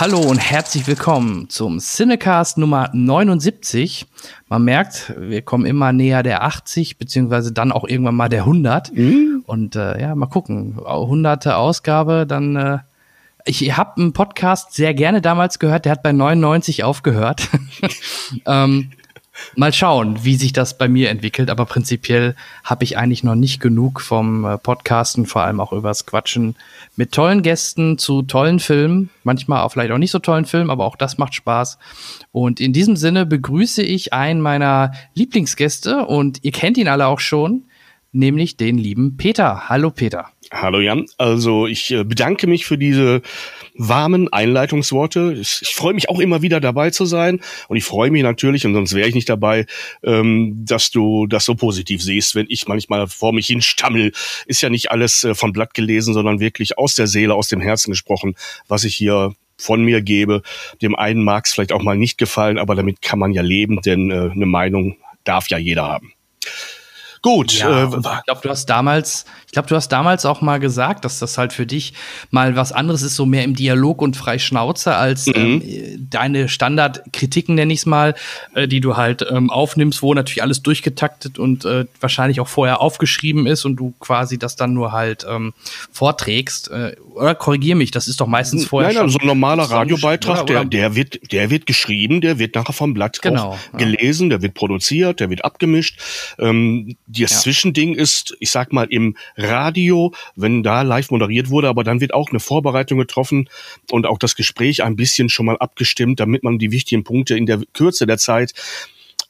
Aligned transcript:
Hallo 0.00 0.18
und 0.18 0.38
herzlich 0.38 0.88
willkommen 0.88 1.48
zum 1.48 1.78
Cinecast 1.78 2.58
Nummer 2.58 2.90
79. 2.92 4.06
Man 4.48 4.64
merkt, 4.64 5.14
wir 5.16 5.40
kommen 5.42 5.66
immer 5.66 5.92
näher 5.92 6.24
der 6.24 6.42
80, 6.42 6.98
beziehungsweise 6.98 7.52
dann 7.52 7.70
auch 7.70 7.84
irgendwann 7.86 8.16
mal 8.16 8.28
der 8.28 8.40
100. 8.40 8.92
Mhm. 8.92 9.44
Und 9.46 9.76
äh, 9.76 10.00
ja, 10.00 10.16
mal 10.16 10.26
gucken, 10.26 10.80
100. 10.84 11.46
Ausgabe, 11.46 12.26
dann 12.26 12.56
äh, 12.56 12.78
ich 13.44 13.76
habe 13.76 14.00
einen 14.00 14.12
Podcast 14.12 14.74
sehr 14.74 14.94
gerne 14.94 15.20
damals 15.20 15.60
gehört, 15.60 15.84
der 15.84 15.92
hat 15.92 16.02
bei 16.02 16.10
99 16.10 16.82
aufgehört. 16.82 17.48
ähm, 18.46 18.90
mal 19.56 19.72
schauen, 19.72 20.24
wie 20.24 20.36
sich 20.36 20.52
das 20.52 20.78
bei 20.78 20.88
mir 20.88 21.10
entwickelt. 21.10 21.50
Aber 21.50 21.66
prinzipiell 21.66 22.34
habe 22.62 22.84
ich 22.84 22.96
eigentlich 22.98 23.24
noch 23.24 23.34
nicht 23.34 23.60
genug 23.60 24.00
vom 24.00 24.44
äh, 24.44 24.58
Podcasten, 24.58 25.26
vor 25.26 25.42
allem 25.42 25.60
auch 25.60 25.72
übers 25.72 26.06
Quatschen 26.06 26.56
mit 26.96 27.12
tollen 27.12 27.42
Gästen 27.42 27.98
zu 27.98 28.22
tollen 28.22 28.60
Filmen. 28.60 29.10
Manchmal 29.22 29.62
auch 29.62 29.70
vielleicht 29.70 29.92
auch 29.92 29.98
nicht 29.98 30.10
so 30.10 30.18
tollen 30.18 30.44
Filmen, 30.44 30.70
aber 30.70 30.84
auch 30.84 30.96
das 30.96 31.18
macht 31.18 31.34
Spaß. 31.34 31.78
Und 32.32 32.60
in 32.60 32.72
diesem 32.72 32.96
Sinne 32.96 33.26
begrüße 33.26 33.82
ich 33.82 34.12
einen 34.12 34.40
meiner 34.40 34.92
Lieblingsgäste 35.14 36.06
und 36.06 36.38
ihr 36.42 36.52
kennt 36.52 36.78
ihn 36.78 36.88
alle 36.88 37.06
auch 37.06 37.20
schon, 37.20 37.64
nämlich 38.12 38.56
den 38.56 38.78
lieben 38.78 39.16
Peter. 39.16 39.68
Hallo 39.68 39.90
Peter. 39.90 40.30
Hallo 40.52 40.80
Jan. 40.80 41.06
Also 41.18 41.66
ich 41.66 41.90
äh, 41.90 42.04
bedanke 42.04 42.46
mich 42.46 42.66
für 42.66 42.78
diese 42.78 43.22
warmen 43.74 44.32
Einleitungsworte. 44.32 45.36
Ich, 45.38 45.74
freue 45.74 45.94
mich 45.94 46.08
auch 46.08 46.20
immer 46.20 46.42
wieder 46.42 46.60
dabei 46.60 46.90
zu 46.90 47.04
sein 47.04 47.40
und 47.68 47.76
ich 47.76 47.84
freue 47.84 48.10
mich 48.10 48.22
natürlich, 48.22 48.64
und 48.66 48.74
sonst 48.74 48.94
wäre 48.94 49.08
ich 49.08 49.14
nicht 49.14 49.28
dabei, 49.28 49.66
ähm, 50.02 50.64
dass 50.64 50.90
du 50.90 51.26
das 51.26 51.44
so 51.44 51.54
positiv 51.54 52.02
siehst, 52.02 52.34
wenn 52.34 52.46
ich 52.48 52.68
manchmal 52.68 53.08
vor 53.08 53.32
mich 53.32 53.48
hin 53.48 53.62
stammel. 53.62 54.12
Ist 54.46 54.62
ja 54.62 54.70
nicht 54.70 54.90
alles 54.90 55.24
äh, 55.24 55.34
von 55.34 55.52
Blatt 55.52 55.74
gelesen, 55.74 56.14
sondern 56.14 56.40
wirklich 56.40 56.78
aus 56.78 56.94
der 56.94 57.06
Seele, 57.06 57.34
aus 57.34 57.48
dem 57.48 57.60
Herzen 57.60 57.90
gesprochen, 57.90 58.36
was 58.68 58.84
ich 58.84 58.94
hier 58.94 59.34
von 59.56 59.84
mir 59.84 60.02
gebe. 60.02 60.42
Dem 60.82 60.94
einen 60.94 61.22
mag 61.22 61.46
es 61.46 61.52
vielleicht 61.52 61.72
auch 61.72 61.82
mal 61.82 61.96
nicht 61.96 62.18
gefallen, 62.18 62.58
aber 62.58 62.74
damit 62.74 63.02
kann 63.02 63.18
man 63.18 63.32
ja 63.32 63.42
leben, 63.42 63.80
denn 63.82 64.10
äh, 64.10 64.30
eine 64.30 64.46
Meinung 64.46 64.96
darf 65.24 65.48
ja 65.48 65.58
jeder 65.58 65.88
haben. 65.88 66.12
Gut. 67.24 67.54
Ja, 67.54 67.84
äh, 67.84 67.86
ich 67.86 68.24
glaube, 68.26 68.40
du 68.42 68.50
hast 68.50 68.66
damals, 68.66 69.24
ich 69.46 69.52
glaube, 69.52 69.66
du 69.66 69.74
hast 69.74 69.88
damals 69.88 70.26
auch 70.26 70.42
mal 70.42 70.60
gesagt, 70.60 71.06
dass 71.06 71.18
das 71.20 71.38
halt 71.38 71.54
für 71.54 71.64
dich 71.64 71.94
mal 72.30 72.54
was 72.54 72.70
anderes 72.70 73.00
ist, 73.00 73.16
so 73.16 73.24
mehr 73.24 73.44
im 73.44 73.54
Dialog 73.54 74.02
und 74.02 74.14
frei 74.14 74.38
Schnauze 74.38 74.94
als 74.94 75.26
mhm. 75.28 75.34
ähm, 75.34 76.06
deine 76.10 76.50
Standardkritiken, 76.50 77.54
nenne 77.54 77.72
ich 77.72 77.78
es 77.78 77.86
mal, 77.86 78.14
äh, 78.52 78.68
die 78.68 78.80
du 78.80 78.98
halt 78.98 79.24
ähm, 79.30 79.48
aufnimmst, 79.48 80.02
wo 80.02 80.12
natürlich 80.12 80.42
alles 80.42 80.60
durchgetaktet 80.62 81.38
und 81.38 81.64
äh, 81.64 81.86
wahrscheinlich 81.98 82.40
auch 82.40 82.48
vorher 82.48 82.82
aufgeschrieben 82.82 83.46
ist 83.46 83.64
und 83.64 83.76
du 83.76 83.94
quasi 84.00 84.38
das 84.38 84.56
dann 84.56 84.74
nur 84.74 84.92
halt 84.92 85.24
ähm, 85.26 85.54
vorträgst. 85.92 86.70
Äh, 86.72 86.94
oder 87.14 87.34
korrigier 87.34 87.74
mich, 87.74 87.90
das 87.90 88.06
ist 88.06 88.20
doch 88.20 88.26
meistens 88.26 88.66
vorher. 88.66 88.92
Nein, 88.92 89.04
nein, 89.04 89.08
so 89.08 89.18
ein 89.18 89.26
normaler 89.26 89.62
Radiobeitrag, 89.62 90.42
oder, 90.42 90.60
oder? 90.60 90.64
Der, 90.66 90.90
der 90.90 90.94
wird, 90.94 91.32
der 91.32 91.48
wird 91.48 91.64
geschrieben, 91.64 92.20
der 92.20 92.38
wird 92.38 92.54
nachher 92.54 92.74
vom 92.74 92.92
Blatt 92.92 93.22
genau, 93.22 93.58
gelesen, 93.78 94.26
ja. 94.26 94.36
der 94.36 94.42
wird 94.42 94.52
produziert, 94.52 95.20
der 95.20 95.30
wird 95.30 95.42
abgemischt. 95.42 95.98
Ähm, 96.38 96.96
das 97.22 97.32
ja. 97.32 97.38
Zwischending 97.38 97.94
ist, 97.94 98.36
ich 98.40 98.50
sag 98.50 98.72
mal, 98.72 98.86
im 98.90 99.16
Radio, 99.36 100.14
wenn 100.36 100.62
da 100.62 100.82
live 100.82 101.10
moderiert 101.10 101.50
wurde, 101.50 101.68
aber 101.68 101.84
dann 101.84 102.00
wird 102.00 102.14
auch 102.14 102.30
eine 102.30 102.40
Vorbereitung 102.40 102.98
getroffen 102.98 103.48
und 103.90 104.06
auch 104.06 104.18
das 104.18 104.36
Gespräch 104.36 104.82
ein 104.82 104.96
bisschen 104.96 105.28
schon 105.28 105.46
mal 105.46 105.56
abgestimmt, 105.58 106.20
damit 106.20 106.42
man 106.42 106.58
die 106.58 106.72
wichtigen 106.72 107.04
Punkte 107.04 107.36
in 107.36 107.46
der 107.46 107.60
Kürze 107.72 108.06
der 108.06 108.18
Zeit 108.18 108.52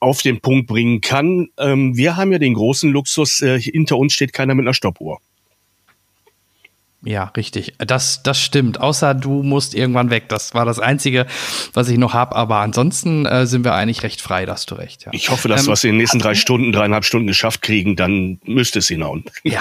auf 0.00 0.22
den 0.22 0.40
Punkt 0.40 0.66
bringen 0.66 1.00
kann. 1.00 1.48
Ähm, 1.58 1.96
wir 1.96 2.16
haben 2.16 2.32
ja 2.32 2.38
den 2.38 2.54
großen 2.54 2.90
Luxus, 2.90 3.40
äh, 3.40 3.58
hinter 3.60 3.96
uns 3.96 4.12
steht 4.12 4.32
keiner 4.32 4.54
mit 4.54 4.64
einer 4.64 4.74
Stoppuhr. 4.74 5.20
Ja, 7.04 7.24
richtig. 7.36 7.74
Das, 7.78 8.22
das 8.22 8.40
stimmt. 8.40 8.80
Außer 8.80 9.14
du 9.14 9.42
musst 9.42 9.74
irgendwann 9.74 10.10
weg. 10.10 10.28
Das 10.28 10.54
war 10.54 10.64
das 10.64 10.78
Einzige, 10.78 11.26
was 11.74 11.88
ich 11.88 11.98
noch 11.98 12.14
habe. 12.14 12.34
Aber 12.34 12.56
ansonsten 12.56 13.26
äh, 13.26 13.46
sind 13.46 13.64
wir 13.64 13.74
eigentlich 13.74 14.02
recht 14.02 14.22
frei, 14.22 14.46
da 14.46 14.52
hast 14.52 14.70
du 14.70 14.74
recht. 14.74 15.04
Ja. 15.04 15.10
Ich 15.12 15.30
hoffe, 15.30 15.48
dass 15.48 15.62
ähm, 15.62 15.66
wir 15.68 15.72
es 15.74 15.84
in 15.84 15.90
den 15.90 15.96
nächsten 15.98 16.18
drei 16.18 16.34
Stunden, 16.34 16.72
dreieinhalb 16.72 17.04
Stunden 17.04 17.26
geschafft 17.26 17.62
kriegen. 17.62 17.96
Dann 17.96 18.38
müsste 18.44 18.78
es 18.78 18.88
hinhauen. 18.88 19.24
Ja. 19.42 19.60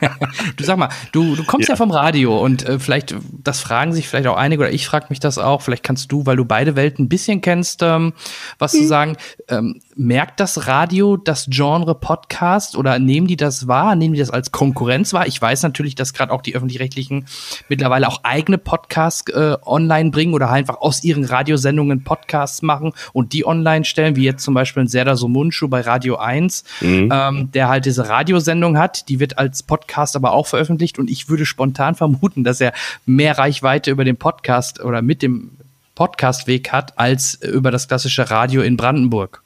du 0.56 0.64
sag 0.64 0.78
mal, 0.78 0.88
du, 1.12 1.36
du 1.36 1.44
kommst 1.44 1.68
ja, 1.68 1.74
ja 1.74 1.76
vom 1.76 1.90
Radio 1.90 2.42
und 2.42 2.66
äh, 2.66 2.78
vielleicht, 2.78 3.14
das 3.30 3.60
fragen 3.60 3.92
sich 3.92 4.08
vielleicht 4.08 4.26
auch 4.26 4.36
einige 4.36 4.62
oder 4.62 4.72
ich 4.72 4.86
frage 4.86 5.06
mich 5.10 5.20
das 5.20 5.36
auch. 5.36 5.60
Vielleicht 5.60 5.82
kannst 5.82 6.10
du, 6.10 6.24
weil 6.24 6.36
du 6.36 6.44
beide 6.44 6.74
Welten 6.74 7.04
ein 7.04 7.08
bisschen 7.08 7.42
kennst, 7.42 7.82
ähm, 7.82 8.14
was 8.58 8.72
hm. 8.72 8.80
zu 8.80 8.86
sagen. 8.86 9.16
Ähm, 9.48 9.80
merkt 9.96 10.40
das 10.40 10.66
Radio 10.66 11.16
das 11.16 11.46
Genre 11.50 11.94
Podcast 11.94 12.76
oder 12.76 12.98
nehmen 12.98 13.26
die 13.26 13.36
das 13.36 13.68
wahr? 13.68 13.94
Nehmen 13.94 14.14
die 14.14 14.20
das 14.20 14.30
als 14.30 14.52
Konkurrenz 14.52 15.12
wahr? 15.12 15.26
Ich 15.26 15.40
weiß 15.40 15.62
natürlich, 15.62 15.94
dass 15.94 16.14
gerade 16.14 16.32
auch 16.32 16.42
die 16.42 16.54
öffentlich-rechtlichen 16.54 17.26
mittlerweile 17.68 18.08
auch 18.08 18.24
eigene 18.24 18.58
Podcasts 18.58 19.30
äh, 19.32 19.56
online 19.64 20.10
bringen 20.10 20.34
oder 20.34 20.50
einfach 20.50 20.80
aus 20.80 21.04
ihren 21.04 21.24
Radiosendungen 21.24 22.04
Podcasts 22.04 22.62
machen 22.62 22.92
und 23.12 23.32
die 23.32 23.46
online 23.46 23.84
stellen, 23.84 24.16
wie 24.16 24.24
jetzt 24.24 24.44
zum 24.44 24.54
Beispiel 24.54 24.84
ein 24.84 24.88
Serdar 24.88 25.16
Somunchu 25.16 25.68
bei 25.68 25.80
Radio 25.80 26.16
1, 26.16 26.64
mhm. 26.80 27.10
ähm, 27.12 27.52
der 27.52 27.68
halt 27.68 27.84
diese 27.84 28.08
Radiosendung 28.08 28.78
hat, 28.78 29.08
die 29.08 29.20
wird 29.20 29.38
als 29.38 29.62
Podcast 29.62 30.16
aber 30.16 30.32
auch 30.32 30.46
veröffentlicht 30.46 30.98
und 30.98 31.10
ich 31.10 31.28
würde 31.28 31.46
spontan 31.46 31.94
vermuten, 31.94 32.44
dass 32.44 32.60
er 32.60 32.72
mehr 33.06 33.38
Reichweite 33.38 33.90
über 33.90 34.04
den 34.04 34.16
Podcast 34.16 34.80
oder 34.80 35.02
mit 35.02 35.22
dem 35.22 35.50
Podcastweg 35.94 36.72
hat 36.72 36.98
als 36.98 37.34
über 37.34 37.70
das 37.70 37.88
klassische 37.88 38.30
Radio 38.30 38.62
in 38.62 38.76
Brandenburg. 38.76 39.41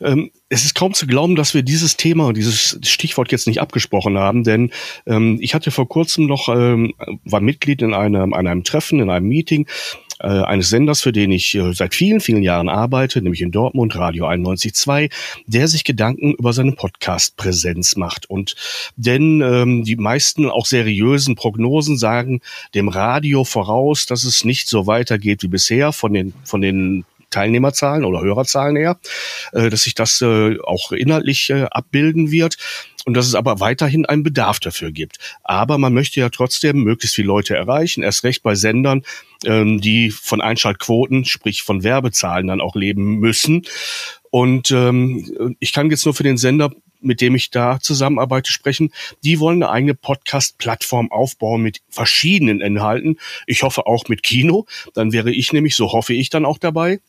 Ähm, 0.00 0.30
es 0.48 0.64
ist 0.64 0.74
kaum 0.74 0.94
zu 0.94 1.06
glauben, 1.06 1.36
dass 1.36 1.54
wir 1.54 1.62
dieses 1.62 1.96
Thema 1.96 2.26
und 2.26 2.36
dieses 2.36 2.78
Stichwort 2.82 3.30
jetzt 3.32 3.46
nicht 3.46 3.60
abgesprochen 3.60 4.18
haben, 4.18 4.44
denn 4.44 4.70
ähm, 5.06 5.38
ich 5.40 5.54
hatte 5.54 5.70
vor 5.70 5.88
kurzem 5.88 6.26
noch, 6.26 6.48
ähm, 6.48 6.94
war 7.24 7.40
Mitglied 7.40 7.82
in 7.82 7.92
einem, 7.92 8.32
an 8.32 8.46
einem 8.46 8.64
Treffen, 8.64 9.00
in 9.00 9.10
einem 9.10 9.28
Meeting 9.28 9.66
äh, 10.20 10.26
eines 10.28 10.70
Senders, 10.70 11.02
für 11.02 11.12
den 11.12 11.32
ich 11.32 11.54
äh, 11.54 11.72
seit 11.72 11.94
vielen, 11.94 12.20
vielen 12.20 12.42
Jahren 12.42 12.68
arbeite, 12.68 13.20
nämlich 13.22 13.42
in 13.42 13.50
Dortmund, 13.50 13.96
Radio 13.96 14.26
91.2, 14.26 15.10
der 15.46 15.68
sich 15.68 15.84
Gedanken 15.84 16.34
über 16.34 16.52
seine 16.52 16.72
Podcast-Präsenz 16.72 17.96
macht. 17.96 18.28
Und 18.28 18.54
denn 18.96 19.40
ähm, 19.40 19.84
die 19.84 19.96
meisten 19.96 20.50
auch 20.50 20.66
seriösen 20.66 21.34
Prognosen 21.36 21.96
sagen 21.96 22.40
dem 22.74 22.88
Radio 22.88 23.44
voraus, 23.44 24.06
dass 24.06 24.24
es 24.24 24.44
nicht 24.44 24.68
so 24.68 24.86
weitergeht 24.86 25.42
wie 25.42 25.48
bisher 25.48 25.92
von 25.92 26.12
den, 26.12 26.34
von 26.44 26.60
den 26.60 27.04
Teilnehmerzahlen 27.30 28.04
oder 28.04 28.20
Hörerzahlen 28.20 28.76
her, 28.76 28.98
äh, 29.52 29.70
dass 29.70 29.82
sich 29.82 29.94
das 29.94 30.20
äh, 30.20 30.58
auch 30.60 30.92
inhaltlich 30.92 31.50
äh, 31.50 31.64
abbilden 31.70 32.30
wird 32.30 32.56
und 33.06 33.14
dass 33.14 33.26
es 33.26 33.34
aber 33.34 33.60
weiterhin 33.60 34.06
einen 34.06 34.22
Bedarf 34.22 34.60
dafür 34.60 34.92
gibt. 34.92 35.18
Aber 35.42 35.78
man 35.78 35.94
möchte 35.94 36.20
ja 36.20 36.28
trotzdem 36.28 36.82
möglichst 36.82 37.16
viele 37.16 37.28
Leute 37.28 37.56
erreichen, 37.56 38.02
erst 38.02 38.24
recht 38.24 38.42
bei 38.42 38.54
Sendern, 38.54 39.02
ähm, 39.44 39.80
die 39.80 40.10
von 40.10 40.40
Einschaltquoten, 40.40 41.24
sprich 41.24 41.62
von 41.62 41.82
Werbezahlen 41.82 42.46
dann 42.46 42.60
auch 42.60 42.74
leben 42.74 43.16
müssen. 43.16 43.66
Und 44.30 44.70
ähm, 44.70 45.56
ich 45.58 45.72
kann 45.72 45.90
jetzt 45.90 46.04
nur 46.04 46.14
für 46.14 46.22
den 46.22 46.36
Sender 46.36 46.70
mit 47.00 47.20
dem 47.20 47.34
ich 47.34 47.50
da 47.50 47.80
zusammenarbeite, 47.80 48.52
sprechen. 48.52 48.92
Die 49.24 49.40
wollen 49.40 49.62
eine 49.62 49.72
eigene 49.72 49.94
Podcast-Plattform 49.94 51.10
aufbauen 51.10 51.62
mit 51.62 51.80
verschiedenen 51.88 52.60
Inhalten. 52.60 53.18
Ich 53.46 53.62
hoffe 53.62 53.86
auch 53.86 54.08
mit 54.08 54.22
Kino. 54.22 54.66
Dann 54.94 55.12
wäre 55.12 55.32
ich 55.32 55.52
nämlich, 55.52 55.76
so 55.76 55.92
hoffe 55.92 56.12
ich 56.12 56.30
dann 56.30 56.44
auch 56.44 56.58
dabei. 56.58 57.00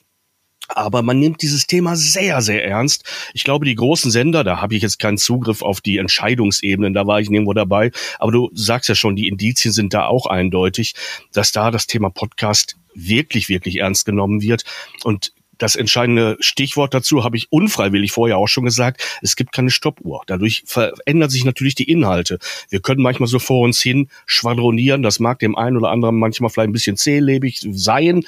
Aber 0.75 1.01
man 1.01 1.19
nimmt 1.19 1.41
dieses 1.41 1.68
Thema 1.68 1.95
sehr, 1.95 2.41
sehr 2.41 2.65
ernst. 2.65 3.03
Ich 3.33 3.44
glaube, 3.44 3.65
die 3.65 3.75
großen 3.75 4.12
Sender, 4.12 4.44
da 4.44 4.62
habe 4.62 4.75
ich 4.75 4.81
jetzt 4.81 5.00
keinen 5.00 5.18
Zugriff 5.18 5.62
auf 5.62 5.81
die 5.81 5.97
Entscheidungsebenen, 5.97 6.94
da 6.94 7.07
war 7.07 7.19
ich 7.19 7.29
nirgendwo 7.29 7.53
dabei. 7.53 7.91
Aber 8.19 8.31
du 8.31 8.50
sagst 8.53 8.89
ja 8.89 8.95
schon, 8.95 9.15
die 9.15 9.27
Indizien 9.27 9.73
sind 9.73 9.94
da 9.94 10.06
auch 10.06 10.25
eindeutig, 10.25 10.94
dass 11.33 11.51
da 11.51 11.71
das 11.71 11.88
Thema 11.88 12.09
Podcast 12.09 12.77
wirklich, 12.94 13.50
wirklich 13.50 13.77
ernst 13.77 14.06
genommen 14.06 14.41
wird. 14.41 14.63
Und 15.03 15.33
das 15.62 15.75
entscheidende 15.75 16.38
Stichwort 16.39 16.94
dazu 16.94 17.23
habe 17.23 17.38
ich 17.38 17.51
unfreiwillig 17.51 18.12
vorher 18.12 18.38
auch 18.38 18.47
schon 18.47 18.65
gesagt. 18.65 19.19
Es 19.21 19.35
gibt 19.35 19.51
keine 19.51 19.69
Stoppuhr. 19.69 20.23
Dadurch 20.25 20.63
verändern 20.65 21.29
sich 21.29 21.45
natürlich 21.45 21.75
die 21.75 21.89
Inhalte. 21.89 22.39
Wir 22.69 22.79
können 22.79 23.03
manchmal 23.03 23.27
so 23.27 23.38
vor 23.38 23.62
uns 23.62 23.79
hin 23.79 24.09
schwadronieren. 24.25 25.03
Das 25.03 25.19
mag 25.19 25.38
dem 25.38 25.56
einen 25.56 25.77
oder 25.77 25.91
anderen 25.91 26.18
manchmal 26.18 26.50
vielleicht 26.50 26.69
ein 26.69 26.73
bisschen 26.73 26.97
zählebig 26.97 27.59
sein 27.62 28.23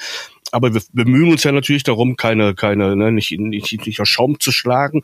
aber 0.54 0.72
wir 0.72 0.82
bemühen 0.92 1.32
uns 1.32 1.42
ja 1.42 1.50
natürlich 1.50 1.82
darum, 1.82 2.16
keine, 2.16 2.54
keine, 2.54 2.94
ne, 2.94 3.10
nicht, 3.10 3.32
nicht, 3.38 3.86
nicht 3.86 4.00
Schaum 4.06 4.38
zu 4.38 4.52
schlagen. 4.52 5.02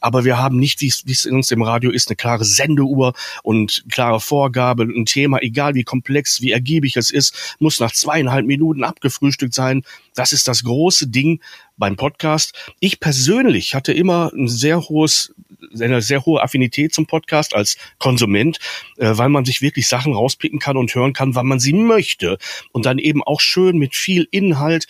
Aber 0.00 0.24
wir 0.24 0.38
haben 0.38 0.58
nicht, 0.58 0.80
wie 0.80 0.88
es 0.88 1.24
in 1.24 1.36
uns 1.36 1.52
im 1.52 1.62
Radio 1.62 1.90
ist, 1.90 2.08
eine 2.08 2.16
klare 2.16 2.44
Sendeuhr 2.44 3.14
und 3.44 3.84
klare 3.90 4.18
Vorgabe, 4.20 4.82
ein 4.82 5.06
Thema, 5.06 5.38
egal 5.40 5.74
wie 5.74 5.84
komplex, 5.84 6.40
wie 6.40 6.50
ergiebig 6.50 6.96
es 6.96 7.12
ist, 7.12 7.56
muss 7.60 7.78
nach 7.78 7.92
zweieinhalb 7.92 8.44
Minuten 8.44 8.82
abgefrühstückt 8.82 9.54
sein. 9.54 9.82
Das 10.16 10.32
ist 10.32 10.48
das 10.48 10.64
große 10.64 11.06
Ding, 11.06 11.40
beim 11.78 11.96
Podcast. 11.96 12.52
Ich 12.80 13.00
persönlich 13.00 13.74
hatte 13.74 13.92
immer 13.92 14.32
ein 14.34 14.48
sehr 14.48 14.88
hohes 14.88 15.34
eine 15.80 16.02
sehr 16.02 16.24
hohe 16.24 16.42
Affinität 16.42 16.94
zum 16.94 17.06
Podcast 17.06 17.54
als 17.54 17.76
Konsument, 17.98 18.58
äh, 18.96 19.10
weil 19.14 19.28
man 19.28 19.44
sich 19.44 19.60
wirklich 19.60 19.88
Sachen 19.88 20.14
rauspicken 20.14 20.58
kann 20.58 20.76
und 20.76 20.94
hören 20.94 21.12
kann, 21.12 21.34
wann 21.34 21.46
man 21.46 21.60
sie 21.60 21.72
möchte. 21.72 22.38
Und 22.72 22.86
dann 22.86 22.98
eben 22.98 23.22
auch 23.22 23.40
schön 23.40 23.76
mit 23.76 23.94
viel 23.94 24.28
Inhalt. 24.30 24.86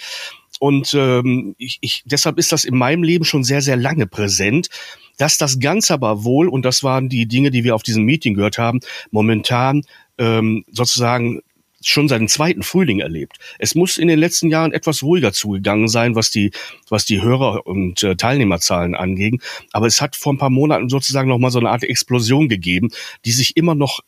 Und 0.61 0.93
ähm, 0.94 1.55
ich, 1.58 1.79
ich, 1.81 2.02
deshalb 2.05 2.38
ist 2.38 2.52
das 2.52 2.64
in 2.64 2.76
meinem 2.76 3.02
Leben 3.02 3.25
schon 3.25 3.44
sehr, 3.44 3.62
sehr 3.62 3.76
lange 3.76 4.06
präsent. 4.06 4.69
Dass 5.17 5.37
das 5.37 5.58
Ganze 5.58 5.94
aber 5.94 6.23
wohl, 6.23 6.49
und 6.49 6.64
das 6.64 6.84
waren 6.84 7.08
die 7.08 7.26
Dinge, 7.26 7.50
die 7.50 7.64
wir 7.64 7.75
auf 7.75 7.82
diesem 7.82 8.05
Meeting 8.05 8.34
gehört 8.34 8.58
haben, 8.58 8.81
momentan 9.11 9.82
ähm, 10.17 10.64
sozusagen 10.70 11.41
schon 11.82 12.08
seinen 12.08 12.28
zweiten 12.28 12.62
Frühling 12.62 13.00
erlebt. 13.00 13.38
Es 13.58 13.75
muss 13.75 13.98
in 13.98 14.08
den 14.08 14.19
letzten 14.19 14.50
Jahren 14.50 14.72
etwas 14.72 15.02
ruhiger 15.02 15.32
zugegangen 15.32 15.88
sein, 15.88 16.14
was 16.14 16.30
die, 16.30 16.50
was 16.88 17.04
die 17.04 17.22
Hörer- 17.22 17.66
und 17.66 18.02
äh, 18.02 18.16
Teilnehmerzahlen 18.16 18.94
anging. 18.94 19.40
Aber 19.72 19.86
es 19.86 20.00
hat 20.00 20.16
vor 20.16 20.32
ein 20.32 20.38
paar 20.38 20.50
Monaten 20.50 20.88
sozusagen 20.88 21.28
noch 21.28 21.38
mal 21.38 21.50
so 21.50 21.58
eine 21.58 21.70
Art 21.70 21.84
Explosion 21.84 22.48
gegeben, 22.48 22.90
die 23.25 23.32
sich 23.32 23.56
immer 23.56 23.75
noch 23.75 24.00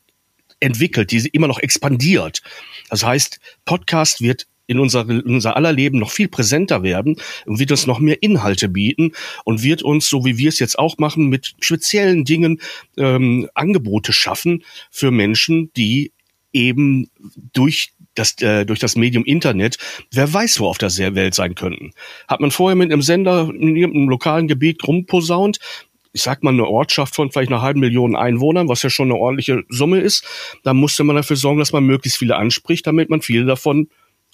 entwickelt, 0.58 1.10
die 1.10 1.26
immer 1.28 1.48
noch 1.48 1.58
expandiert. 1.58 2.42
Das 2.90 3.04
heißt, 3.04 3.40
Podcast 3.64 4.20
wird 4.20 4.46
in 4.66 4.78
unser, 4.78 5.08
in 5.08 5.22
unser 5.22 5.56
aller 5.56 5.72
Leben 5.72 5.98
noch 5.98 6.12
viel 6.12 6.28
präsenter 6.28 6.84
werden 6.84 7.16
und 7.44 7.58
wird 7.58 7.72
uns 7.72 7.88
noch 7.88 7.98
mehr 7.98 8.22
Inhalte 8.22 8.68
bieten 8.68 9.12
und 9.44 9.64
wird 9.64 9.82
uns, 9.82 10.08
so 10.08 10.24
wie 10.24 10.38
wir 10.38 10.48
es 10.48 10.60
jetzt 10.60 10.78
auch 10.78 10.96
machen, 10.98 11.28
mit 11.28 11.54
speziellen 11.58 12.24
Dingen 12.24 12.60
ähm, 12.96 13.48
Angebote 13.54 14.12
schaffen 14.12 14.62
für 14.92 15.10
Menschen, 15.10 15.72
die 15.76 16.12
eben 16.52 17.10
durch 17.52 17.92
das, 18.14 18.40
äh, 18.42 18.64
durch 18.64 18.80
das 18.80 18.96
Medium 18.96 19.24
Internet, 19.24 19.78
wer 20.10 20.32
weiß, 20.32 20.60
wo 20.60 20.66
auf 20.66 20.78
der 20.78 20.90
Welt 21.14 21.34
sein 21.34 21.54
könnten. 21.54 21.92
Hat 22.28 22.40
man 22.40 22.50
vorher 22.50 22.76
mit 22.76 22.92
einem 22.92 23.02
Sender 23.02 23.50
in 23.52 23.76
irgendeinem 23.76 24.08
lokalen 24.08 24.48
Gebiet 24.48 24.86
rumposaunt, 24.86 25.58
ich 26.12 26.22
sag 26.22 26.42
mal, 26.42 26.50
eine 26.50 26.66
Ortschaft 26.66 27.14
von 27.14 27.30
vielleicht 27.30 27.52
einer 27.52 27.62
halben 27.62 27.80
Million 27.80 28.16
Einwohnern, 28.16 28.68
was 28.68 28.82
ja 28.82 28.90
schon 28.90 29.10
eine 29.10 29.20
ordentliche 29.20 29.62
Summe 29.68 30.00
ist, 30.00 30.24
dann 30.64 30.76
musste 30.76 31.04
man 31.04 31.16
dafür 31.16 31.36
sorgen, 31.36 31.60
dass 31.60 31.72
man 31.72 31.84
möglichst 31.84 32.18
viele 32.18 32.36
anspricht, 32.36 32.86
damit 32.86 33.10
man 33.10 33.22
viele 33.22 33.44
davon 33.44 33.88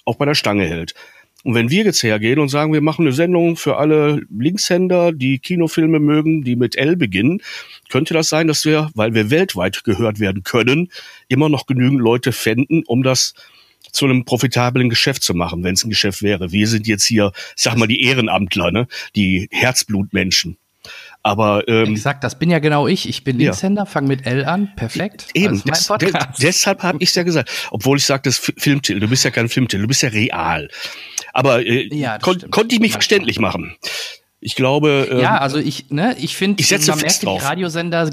auch 0.05 0.15
bei 0.15 0.25
der 0.25 0.35
Stange 0.35 0.65
hält. 0.65 0.95
Und 1.43 1.53
wenn 1.53 1.69
wir 1.69 1.85
jetzt 1.85 2.03
hergehen 2.03 2.39
und 2.39 2.49
sagen, 2.49 2.73
wir 2.73 2.81
machen 2.81 3.05
eine 3.05 3.13
Sendung 3.13 3.57
für 3.57 3.77
alle 3.77 4.21
Linkshänder, 4.29 5.11
die 5.11 5.39
Kinofilme 5.39 5.99
mögen, 5.99 6.43
die 6.43 6.55
mit 6.55 6.75
L 6.75 6.95
beginnen, 6.95 7.41
könnte 7.89 8.13
das 8.13 8.29
sein, 8.29 8.47
dass 8.47 8.65
wir, 8.65 8.89
weil 8.95 9.13
wir 9.13 9.29
weltweit 9.29 9.83
gehört 9.83 10.19
werden 10.19 10.43
können, 10.43 10.89
immer 11.27 11.47
noch 11.47 11.65
genügend 11.65 12.01
Leute 12.01 12.31
fänden, 12.31 12.83
um 12.85 13.03
das 13.03 13.33
zu 13.91 14.05
einem 14.05 14.25
profitablen 14.25 14.89
Geschäft 14.89 15.23
zu 15.23 15.33
machen, 15.33 15.63
wenn 15.63 15.75
es 15.75 15.83
ein 15.83 15.89
Geschäft 15.89 16.21
wäre. 16.21 16.51
Wir 16.51 16.67
sind 16.67 16.87
jetzt 16.87 17.05
hier, 17.05 17.31
ich 17.55 17.63
sag 17.63 17.77
mal, 17.77 17.87
die 17.87 18.01
Ehrenamtler, 18.03 18.71
ne? 18.71 18.87
die 19.15 19.47
Herzblutmenschen. 19.51 20.57
Aber 21.27 21.67
ähm, 21.67 21.91
exakt, 21.91 22.23
das 22.23 22.39
bin 22.39 22.49
ja 22.49 22.59
genau 22.59 22.87
ich. 22.87 23.09
Ich 23.09 23.25
bin 23.25 23.37
Linkshänder, 23.37 23.81
ja. 23.81 23.85
fange 23.85 24.07
mit 24.07 24.25
L 24.25 24.45
an, 24.45 24.71
perfekt. 24.77 25.27
Eben, 25.33 25.61
des, 25.61 25.87
de, 25.99 26.13
deshalb 26.41 26.83
habe 26.83 26.99
ich 27.01 27.13
ja 27.15 27.23
gesagt, 27.23 27.51
obwohl 27.69 27.97
ich 27.97 28.05
sagte, 28.05 28.29
das 28.29 28.37
Filmtitel. 28.37 29.01
Du 29.01 29.09
bist 29.09 29.25
ja 29.25 29.31
kein 29.31 29.49
Filmtitel, 29.49 29.81
du 29.81 29.89
bist 29.89 30.01
ja 30.03 30.09
real. 30.09 30.69
Aber 31.33 31.65
äh, 31.65 31.93
ja, 31.93 32.17
kon 32.17 32.49
konnte 32.49 32.75
ich 32.75 32.79
mich 32.79 32.93
verständlich 32.93 33.39
machen. 33.39 33.75
Ich 34.39 34.55
glaube. 34.55 35.09
Ähm, 35.11 35.19
ja, 35.19 35.37
also 35.37 35.57
ich, 35.57 35.89
ne, 35.89 36.15
ich 36.17 36.37
finde, 36.37 36.61
ich 36.61 36.69
setze 36.69 36.91
man 36.91 37.01
merkt, 37.01 37.21
die 37.21 37.27
Radiosender 37.27 38.09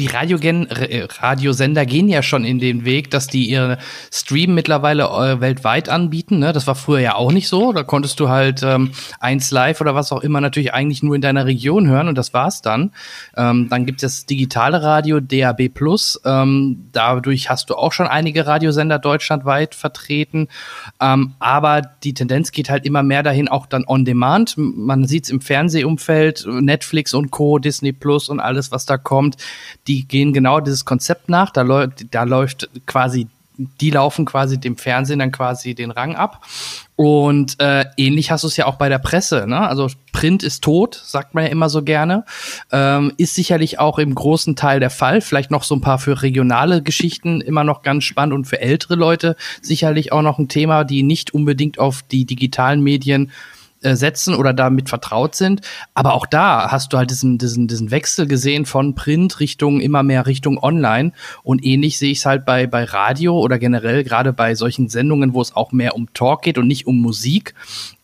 die 0.00 0.06
Radiogen, 0.06 0.66
äh, 0.70 1.06
Radiosender 1.20 1.84
gehen 1.84 2.08
ja 2.08 2.22
schon 2.22 2.44
in 2.44 2.58
den 2.58 2.84
Weg, 2.84 3.10
dass 3.10 3.26
die 3.26 3.50
ihre 3.50 3.78
Stream 4.10 4.54
mittlerweile 4.54 5.04
äh, 5.04 5.40
weltweit 5.40 5.88
anbieten. 5.88 6.38
Ne? 6.38 6.52
Das 6.52 6.66
war 6.66 6.74
früher 6.74 7.00
ja 7.00 7.14
auch 7.14 7.32
nicht 7.32 7.48
so. 7.48 7.72
Da 7.72 7.82
konntest 7.82 8.18
du 8.18 8.28
halt 8.30 8.62
ähm, 8.62 8.92
eins 9.20 9.50
live 9.50 9.80
oder 9.80 9.94
was 9.94 10.10
auch 10.10 10.22
immer 10.22 10.40
natürlich 10.40 10.72
eigentlich 10.72 11.02
nur 11.02 11.14
in 11.14 11.20
deiner 11.20 11.44
Region 11.44 11.86
hören 11.86 12.08
und 12.08 12.16
das 12.16 12.32
war's 12.32 12.62
dann. 12.62 12.92
Ähm, 13.36 13.68
dann 13.68 13.84
gibt 13.84 14.02
es 14.02 14.14
das 14.14 14.26
digitale 14.26 14.82
Radio 14.82 15.20
DAB 15.20 15.68
Plus. 15.68 16.18
Ähm, 16.24 16.88
dadurch 16.92 17.50
hast 17.50 17.68
du 17.68 17.74
auch 17.74 17.92
schon 17.92 18.06
einige 18.06 18.46
Radiosender 18.46 18.98
deutschlandweit 18.98 19.74
vertreten. 19.74 20.48
Ähm, 21.00 21.34
aber 21.38 21.82
die 21.82 22.14
Tendenz 22.14 22.52
geht 22.52 22.70
halt 22.70 22.86
immer 22.86 23.02
mehr 23.02 23.22
dahin, 23.22 23.48
auch 23.48 23.66
dann 23.66 23.84
on 23.86 24.06
demand. 24.06 24.54
Man 24.56 25.06
sieht 25.06 25.24
es 25.24 25.30
im 25.30 25.42
Fernsehumfeld, 25.42 26.46
Netflix 26.46 27.12
und 27.12 27.30
Co., 27.30 27.58
Disney 27.58 27.92
Plus 27.92 28.30
und 28.30 28.40
alles, 28.40 28.72
was 28.72 28.86
da 28.86 28.96
kommt 28.96 29.36
die 29.89 29.89
gehen 30.02 30.32
genau 30.32 30.60
dieses 30.60 30.84
Konzept 30.84 31.28
nach. 31.28 31.50
Da, 31.50 31.62
läuft, 31.62 32.06
da 32.12 32.24
läuft 32.24 32.68
quasi, 32.86 33.28
die 33.80 33.90
laufen 33.90 34.24
quasi 34.24 34.58
dem 34.58 34.76
Fernsehen 34.76 35.18
dann 35.18 35.32
quasi 35.32 35.74
den 35.74 35.90
Rang 35.90 36.16
ab. 36.16 36.44
Und 36.96 37.58
äh, 37.60 37.84
ähnlich 37.96 38.30
hast 38.30 38.44
du 38.44 38.48
es 38.48 38.56
ja 38.56 38.66
auch 38.66 38.76
bei 38.76 38.88
der 38.88 38.98
Presse. 38.98 39.46
Ne? 39.46 39.58
Also 39.60 39.88
Print 40.12 40.42
ist 40.42 40.62
tot, 40.62 41.00
sagt 41.02 41.34
man 41.34 41.44
ja 41.44 41.50
immer 41.50 41.68
so 41.68 41.82
gerne. 41.82 42.24
Ähm, 42.72 43.12
ist 43.16 43.34
sicherlich 43.34 43.78
auch 43.78 43.98
im 43.98 44.14
großen 44.14 44.56
Teil 44.56 44.80
der 44.80 44.90
Fall. 44.90 45.20
Vielleicht 45.20 45.50
noch 45.50 45.64
so 45.64 45.74
ein 45.74 45.80
paar 45.80 45.98
für 45.98 46.22
regionale 46.22 46.82
Geschichten 46.82 47.40
immer 47.40 47.64
noch 47.64 47.82
ganz 47.82 48.04
spannend 48.04 48.34
und 48.34 48.46
für 48.46 48.60
ältere 48.60 48.96
Leute 48.96 49.36
sicherlich 49.62 50.12
auch 50.12 50.22
noch 50.22 50.38
ein 50.38 50.48
Thema, 50.48 50.84
die 50.84 51.02
nicht 51.02 51.32
unbedingt 51.32 51.78
auf 51.78 52.02
die 52.02 52.26
digitalen 52.26 52.82
Medien 52.82 53.26
äh, 53.26 53.59
setzen 53.82 54.34
oder 54.34 54.52
damit 54.52 54.88
vertraut 54.88 55.34
sind. 55.34 55.62
Aber 55.94 56.14
auch 56.14 56.26
da 56.26 56.70
hast 56.70 56.92
du 56.92 56.98
halt 56.98 57.10
diesen, 57.10 57.38
diesen, 57.38 57.66
diesen 57.66 57.90
Wechsel 57.90 58.26
gesehen 58.26 58.66
von 58.66 58.94
Print 58.94 59.40
Richtung 59.40 59.80
immer 59.80 60.02
mehr 60.02 60.26
Richtung 60.26 60.58
Online. 60.62 61.12
Und 61.42 61.64
ähnlich 61.64 61.98
sehe 61.98 62.12
ich 62.12 62.18
es 62.18 62.26
halt 62.26 62.44
bei, 62.44 62.66
bei 62.66 62.84
Radio 62.84 63.38
oder 63.38 63.58
generell 63.58 64.04
gerade 64.04 64.32
bei 64.32 64.54
solchen 64.54 64.88
Sendungen, 64.88 65.34
wo 65.34 65.40
es 65.40 65.54
auch 65.56 65.72
mehr 65.72 65.94
um 65.94 66.12
Talk 66.12 66.42
geht 66.42 66.58
und 66.58 66.66
nicht 66.66 66.86
um 66.86 67.00
Musik, 67.00 67.54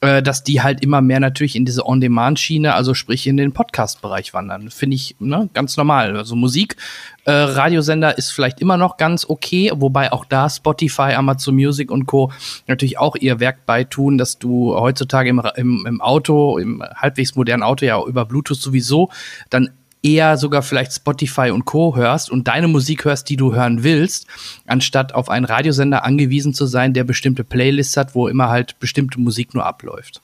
äh, 0.06 0.22
dass 0.22 0.44
die 0.44 0.62
halt 0.62 0.82
immer 0.82 1.00
mehr 1.00 1.20
natürlich 1.20 1.56
in 1.56 1.64
diese 1.64 1.84
On-Demand-Schiene, 1.84 2.74
also 2.74 2.94
sprich 2.94 3.26
in 3.26 3.36
den 3.36 3.52
Podcast-Bereich 3.52 4.32
wandern. 4.32 4.70
Finde 4.70 4.94
ich 4.94 5.16
ne, 5.18 5.48
ganz 5.52 5.76
normal. 5.76 6.16
Also 6.16 6.36
Musik 6.36 6.76
äh, 7.24 7.32
Radiosender 7.32 8.16
ist 8.16 8.30
vielleicht 8.30 8.60
immer 8.60 8.76
noch 8.76 8.96
ganz 8.96 9.26
okay, 9.28 9.72
wobei 9.74 10.12
auch 10.12 10.24
da 10.24 10.48
Spotify, 10.48 11.14
Amazon 11.14 11.56
Music 11.56 11.90
und 11.90 12.06
Co. 12.06 12.32
natürlich 12.68 12.98
auch 12.98 13.16
ihr 13.16 13.40
Werk 13.40 13.66
beitun, 13.66 14.16
dass 14.16 14.38
du 14.38 14.74
heutzutage 14.74 15.28
im, 15.28 15.42
im, 15.56 15.84
im 15.86 16.00
Auto, 16.00 16.58
im 16.58 16.82
halbwegs 16.94 17.34
modernen 17.34 17.62
Auto 17.62 17.84
ja 17.84 18.02
über 18.02 18.24
Bluetooth 18.24 18.60
sowieso 18.60 19.10
dann 19.50 19.70
eher 20.06 20.36
sogar 20.36 20.62
vielleicht 20.62 20.92
Spotify 20.92 21.50
und 21.50 21.64
Co. 21.64 21.96
hörst 21.96 22.30
und 22.30 22.46
deine 22.46 22.68
Musik 22.68 23.04
hörst, 23.04 23.28
die 23.28 23.36
du 23.36 23.54
hören 23.54 23.82
willst, 23.82 24.26
anstatt 24.66 25.14
auf 25.14 25.28
einen 25.28 25.44
Radiosender 25.44 26.04
angewiesen 26.04 26.54
zu 26.54 26.66
sein, 26.66 26.94
der 26.94 27.04
bestimmte 27.04 27.42
Playlists 27.42 27.96
hat, 27.96 28.14
wo 28.14 28.28
immer 28.28 28.48
halt 28.48 28.78
bestimmte 28.78 29.20
Musik 29.20 29.54
nur 29.54 29.66
abläuft. 29.66 30.20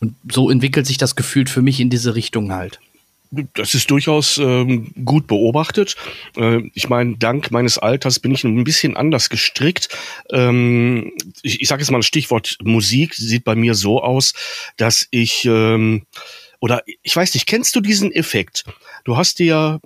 Und 0.00 0.14
so 0.30 0.50
entwickelt 0.50 0.86
sich 0.86 0.96
das 0.96 1.14
Gefühl 1.14 1.46
für 1.46 1.62
mich 1.62 1.78
in 1.78 1.90
diese 1.90 2.14
Richtung 2.14 2.52
halt. 2.52 2.80
Das 3.54 3.74
ist 3.74 3.88
durchaus 3.92 4.38
ähm, 4.38 4.92
gut 5.04 5.28
beobachtet. 5.28 5.94
Äh, 6.36 6.62
ich 6.74 6.88
meine, 6.88 7.16
dank 7.16 7.52
meines 7.52 7.78
Alters 7.78 8.18
bin 8.18 8.32
ich 8.32 8.42
ein 8.42 8.64
bisschen 8.64 8.96
anders 8.96 9.30
gestrickt. 9.30 9.88
Ähm, 10.32 11.12
ich 11.42 11.60
ich 11.60 11.68
sage 11.68 11.80
jetzt 11.80 11.92
mal 11.92 11.98
das 11.98 12.06
Stichwort 12.06 12.58
Musik 12.64 13.14
sieht 13.14 13.44
bei 13.44 13.54
mir 13.54 13.74
so 13.76 14.02
aus, 14.02 14.34
dass 14.78 15.06
ich 15.12 15.44
ähm, 15.44 16.02
oder 16.60 16.82
ich 17.02 17.16
weiß 17.16 17.34
nicht, 17.34 17.46
kennst 17.46 17.74
du 17.74 17.80
diesen 17.80 18.12
Effekt? 18.12 18.64
Du 19.04 19.16
hast 19.16 19.38
dir 19.38 19.80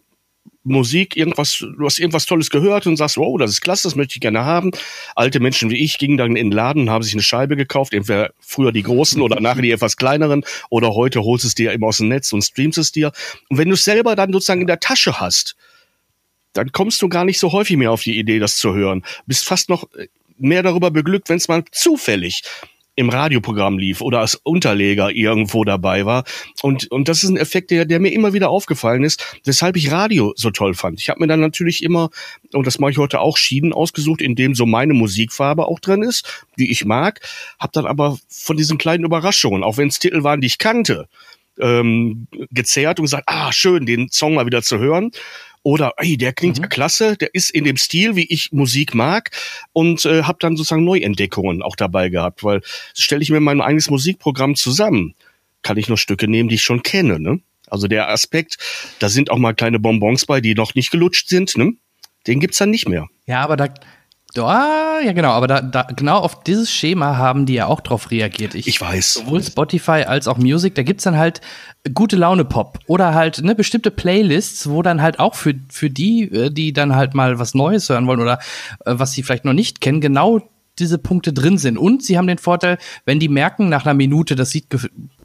Musik, 0.64 1.16
irgendwas, 1.16 1.58
du 1.58 1.84
hast 1.84 1.98
irgendwas 1.98 2.24
Tolles 2.24 2.48
gehört 2.48 2.86
und 2.86 2.96
sagst, 2.96 3.18
wow, 3.18 3.38
das 3.38 3.50
ist 3.50 3.60
klasse, 3.60 3.86
das 3.86 3.96
möchte 3.96 4.16
ich 4.16 4.20
gerne 4.20 4.44
haben. 4.44 4.70
Alte 5.14 5.38
Menschen 5.38 5.70
wie 5.70 5.84
ich 5.84 5.98
gingen 5.98 6.16
dann 6.16 6.36
in 6.36 6.50
den 6.50 6.52
Laden 6.52 6.82
und 6.82 6.90
haben 6.90 7.02
sich 7.02 7.12
eine 7.12 7.22
Scheibe 7.22 7.54
gekauft, 7.54 7.92
entweder 7.92 8.32
früher 8.40 8.72
die 8.72 8.82
großen 8.82 9.20
oder 9.20 9.40
nachher 9.40 9.62
die 9.62 9.70
etwas 9.70 9.96
kleineren 9.98 10.42
oder 10.70 10.94
heute 10.94 11.22
holst 11.22 11.44
es 11.44 11.54
dir 11.54 11.72
eben 11.72 11.84
aus 11.84 11.98
dem 11.98 12.08
Netz 12.08 12.32
und 12.32 12.42
streamst 12.42 12.78
es 12.78 12.92
dir. 12.92 13.12
Und 13.50 13.58
wenn 13.58 13.68
du 13.68 13.74
es 13.74 13.84
selber 13.84 14.16
dann 14.16 14.32
sozusagen 14.32 14.62
in 14.62 14.66
der 14.66 14.80
Tasche 14.80 15.20
hast, 15.20 15.54
dann 16.54 16.72
kommst 16.72 17.02
du 17.02 17.08
gar 17.08 17.26
nicht 17.26 17.38
so 17.38 17.52
häufig 17.52 17.76
mehr 17.76 17.92
auf 17.92 18.02
die 18.02 18.18
Idee, 18.18 18.38
das 18.38 18.56
zu 18.56 18.72
hören. 18.74 19.04
Bist 19.26 19.44
fast 19.44 19.68
noch 19.68 19.86
mehr 20.38 20.62
darüber 20.62 20.90
beglückt, 20.90 21.28
wenn 21.28 21.36
es 21.36 21.48
mal 21.48 21.64
zufällig 21.72 22.42
im 22.96 23.08
Radioprogramm 23.08 23.78
lief 23.78 24.00
oder 24.00 24.20
als 24.20 24.36
Unterleger 24.36 25.10
irgendwo 25.10 25.64
dabei 25.64 26.06
war. 26.06 26.24
Und, 26.62 26.90
und 26.90 27.08
das 27.08 27.22
ist 27.22 27.30
ein 27.30 27.36
Effekt, 27.36 27.70
der, 27.70 27.84
der 27.84 28.00
mir 28.00 28.12
immer 28.12 28.32
wieder 28.32 28.50
aufgefallen 28.50 29.02
ist, 29.02 29.38
weshalb 29.44 29.76
ich 29.76 29.90
Radio 29.90 30.32
so 30.36 30.50
toll 30.50 30.74
fand. 30.74 31.00
Ich 31.00 31.08
habe 31.08 31.20
mir 31.20 31.26
dann 31.26 31.40
natürlich 31.40 31.82
immer, 31.82 32.10
und 32.52 32.66
das 32.66 32.78
mache 32.78 32.92
ich 32.92 32.98
heute 32.98 33.20
auch, 33.20 33.36
Schienen 33.36 33.72
ausgesucht, 33.72 34.22
in 34.22 34.34
dem 34.36 34.54
so 34.54 34.66
meine 34.66 34.94
Musikfarbe 34.94 35.66
auch 35.66 35.80
drin 35.80 36.02
ist, 36.02 36.46
die 36.58 36.70
ich 36.70 36.84
mag, 36.84 37.20
habe 37.58 37.72
dann 37.72 37.86
aber 37.86 38.18
von 38.28 38.56
diesen 38.56 38.78
kleinen 38.78 39.04
Überraschungen, 39.04 39.64
auch 39.64 39.76
wenn 39.76 39.88
es 39.88 39.98
Titel 39.98 40.22
waren, 40.22 40.40
die 40.40 40.46
ich 40.46 40.58
kannte, 40.58 41.08
ähm, 41.58 42.26
gezerrt 42.50 42.98
und 42.98 43.04
gesagt, 43.04 43.24
ah, 43.26 43.52
schön, 43.52 43.86
den 43.86 44.08
Song 44.10 44.34
mal 44.34 44.46
wieder 44.46 44.62
zu 44.62 44.78
hören. 44.78 45.10
Oder, 45.64 45.94
ey, 45.96 46.18
der 46.18 46.34
klingt 46.34 46.58
mhm. 46.58 46.64
ja 46.64 46.68
klasse, 46.68 47.16
der 47.16 47.34
ist 47.34 47.50
in 47.50 47.64
dem 47.64 47.78
Stil, 47.78 48.16
wie 48.16 48.26
ich 48.26 48.52
Musik 48.52 48.94
mag 48.94 49.30
und 49.72 50.04
äh, 50.04 50.22
habe 50.24 50.36
dann 50.38 50.56
sozusagen 50.58 50.84
Neuentdeckungen 50.84 51.62
auch 51.62 51.74
dabei 51.74 52.10
gehabt, 52.10 52.44
weil 52.44 52.60
stelle 52.92 53.22
ich 53.22 53.30
mir 53.30 53.40
mein 53.40 53.62
eigenes 53.62 53.88
Musikprogramm 53.88 54.56
zusammen, 54.56 55.14
kann 55.62 55.78
ich 55.78 55.88
nur 55.88 55.96
Stücke 55.96 56.28
nehmen, 56.28 56.50
die 56.50 56.56
ich 56.56 56.62
schon 56.62 56.82
kenne. 56.82 57.18
Ne? 57.18 57.40
Also 57.66 57.88
der 57.88 58.10
Aspekt, 58.10 58.58
da 58.98 59.08
sind 59.08 59.30
auch 59.30 59.38
mal 59.38 59.54
kleine 59.54 59.80
Bonbons 59.80 60.26
bei, 60.26 60.42
die 60.42 60.54
noch 60.54 60.74
nicht 60.74 60.90
gelutscht 60.90 61.28
sind, 61.28 61.56
ne? 61.56 61.72
den 62.26 62.40
gibt's 62.40 62.58
dann 62.58 62.68
nicht 62.68 62.86
mehr. 62.86 63.08
Ja, 63.26 63.40
aber 63.40 63.56
da, 63.56 63.72
Ja, 64.36 64.98
ja, 65.00 65.12
genau, 65.12 65.30
aber 65.30 65.46
da, 65.46 65.60
da, 65.60 65.82
genau 65.82 66.18
auf 66.18 66.42
dieses 66.42 66.70
Schema 66.72 67.16
haben 67.16 67.46
die 67.46 67.54
ja 67.54 67.66
auch 67.66 67.80
drauf 67.80 68.10
reagiert. 68.10 68.54
Ich, 68.54 68.66
ich 68.66 68.80
weiß. 68.80 69.14
Sowohl 69.14 69.42
Spotify 69.42 70.04
als 70.06 70.26
auch 70.26 70.38
Music, 70.38 70.74
da 70.74 70.82
gibt's 70.82 71.04
dann 71.04 71.16
halt 71.16 71.40
gute 71.92 72.16
Laune 72.16 72.44
Pop 72.44 72.78
oder 72.86 73.14
halt 73.14 73.42
ne, 73.42 73.54
bestimmte 73.54 73.90
Playlists, 73.90 74.68
wo 74.68 74.82
dann 74.82 75.02
halt 75.02 75.20
auch 75.20 75.34
für, 75.34 75.54
für 75.70 75.90
die, 75.90 76.24
äh, 76.24 76.50
die 76.50 76.72
dann 76.72 76.96
halt 76.96 77.14
mal 77.14 77.38
was 77.38 77.54
Neues 77.54 77.88
hören 77.88 78.06
wollen 78.06 78.20
oder 78.20 78.38
äh, 78.84 78.94
was 78.96 79.12
sie 79.12 79.22
vielleicht 79.22 79.44
noch 79.44 79.52
nicht 79.52 79.80
kennen, 79.80 80.00
genau 80.00 80.40
diese 80.80 80.98
Punkte 80.98 81.32
drin 81.32 81.58
sind. 81.58 81.78
Und 81.78 82.02
sie 82.02 82.18
haben 82.18 82.26
den 82.26 82.38
Vorteil, 82.38 82.78
wenn 83.04 83.20
die 83.20 83.28
merken 83.28 83.68
nach 83.68 83.84
einer 83.84 83.94
Minute, 83.94 84.34
das 84.34 84.50
sieht 84.50 84.68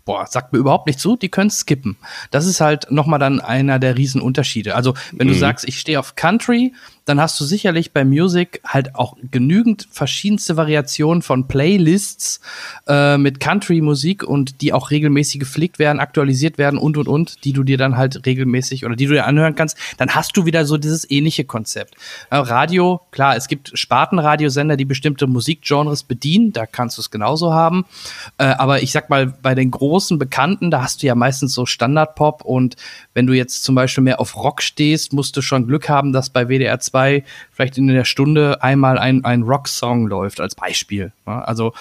boah, 0.10 0.26
sagt 0.26 0.54
mir 0.54 0.60
überhaupt 0.60 0.88
nicht 0.88 1.00
zu, 1.00 1.16
die 1.16 1.30
können 1.30 1.52
skippen. 1.52 1.96
Das 2.32 2.48
ist 2.48 2.62
halt 2.62 2.90
nochmal 2.90 3.20
dann 3.20 3.40
einer 3.40 3.78
der 3.78 3.96
Riesenunterschiede. 3.96 4.74
Also, 4.74 4.96
wenn 5.12 5.28
mhm. 5.28 5.34
du 5.34 5.38
sagst, 5.38 5.68
ich 5.68 5.80
stehe 5.80 6.00
auf 6.00 6.16
Country, 6.16 6.74
dann 7.10 7.20
hast 7.20 7.40
du 7.40 7.44
sicherlich 7.44 7.92
bei 7.92 8.06
Music 8.06 8.62
halt 8.64 8.94
auch 8.94 9.18
genügend 9.32 9.88
verschiedenste 9.90 10.58
Variationen 10.58 11.24
von 11.24 11.48
Playlists 11.48 12.40
äh, 12.88 13.18
mit 13.18 13.40
Country-Musik 13.40 14.24
und 14.24 14.62
die 14.62 14.74
auch 14.74 14.92
regelmäßig 14.92 15.40
gepflegt 15.40 15.80
werden, 15.80 16.00
aktualisiert 16.00 16.60
werden 16.60 16.78
und 16.78 16.98
und 16.98 17.08
und, 17.08 17.44
die 17.46 17.54
du 17.54 17.64
dir 17.64 17.80
dann 17.80 17.98
halt 17.98 18.28
regelmäßig 18.28 18.86
oder 18.86 18.96
die 18.96 19.08
du 19.08 19.14
dir 19.14 19.26
anhören 19.26 19.56
kannst, 19.56 19.76
dann 19.98 20.14
hast 20.14 20.38
du 20.38 20.46
wieder 20.46 20.66
so 20.66 20.78
dieses 20.78 21.10
ähnliche 21.10 21.46
Konzept. 21.46 21.96
Äh, 22.30 22.36
Radio, 22.36 23.02
klar, 23.10 23.36
es 23.36 23.48
gibt 23.48 23.72
Spartenradiosender, 23.74 24.78
die 24.78 24.86
bestimmte 24.86 25.26
Musikgenres 25.26 26.04
bedienen, 26.04 26.54
da 26.54 26.68
kannst 26.68 27.00
du 27.00 27.02
es 27.02 27.10
genauso 27.10 27.54
haben. 27.54 27.86
Äh, 28.38 28.44
aber 28.44 28.84
ich 28.84 28.92
sag 28.92 29.10
mal, 29.10 29.26
bei 29.26 29.56
den 29.56 29.72
großen 29.72 30.20
Bekannten, 30.20 30.70
da 30.70 30.84
hast 30.84 31.02
du 31.02 31.08
ja 31.08 31.16
meistens 31.16 31.56
so 31.56 31.66
Standardpop 31.66 32.46
und 32.46 32.76
wenn 33.16 33.26
du 33.26 33.34
jetzt 33.34 33.64
zum 33.64 33.74
Beispiel 33.74 34.04
mehr 34.04 34.20
auf 34.20 34.36
Rock 34.36 34.62
stehst, 34.62 35.12
musst 35.12 35.36
du 35.36 35.42
schon 35.42 35.66
Glück 35.66 35.90
haben, 35.90 36.14
dass 36.14 36.30
bei 36.30 36.50
WDR 36.50 36.80
2 36.80 36.99
zwei 37.00 37.24
vielleicht 37.52 37.78
in 37.78 37.88
der 37.88 38.06
Stunde 38.06 38.62
einmal 38.62 38.98
ein, 38.98 39.24
ein 39.26 39.44
Rock-Song 39.44 40.08
läuft, 40.08 40.42
als 40.42 40.56
Beispiel. 40.56 41.12
Also 41.26 41.74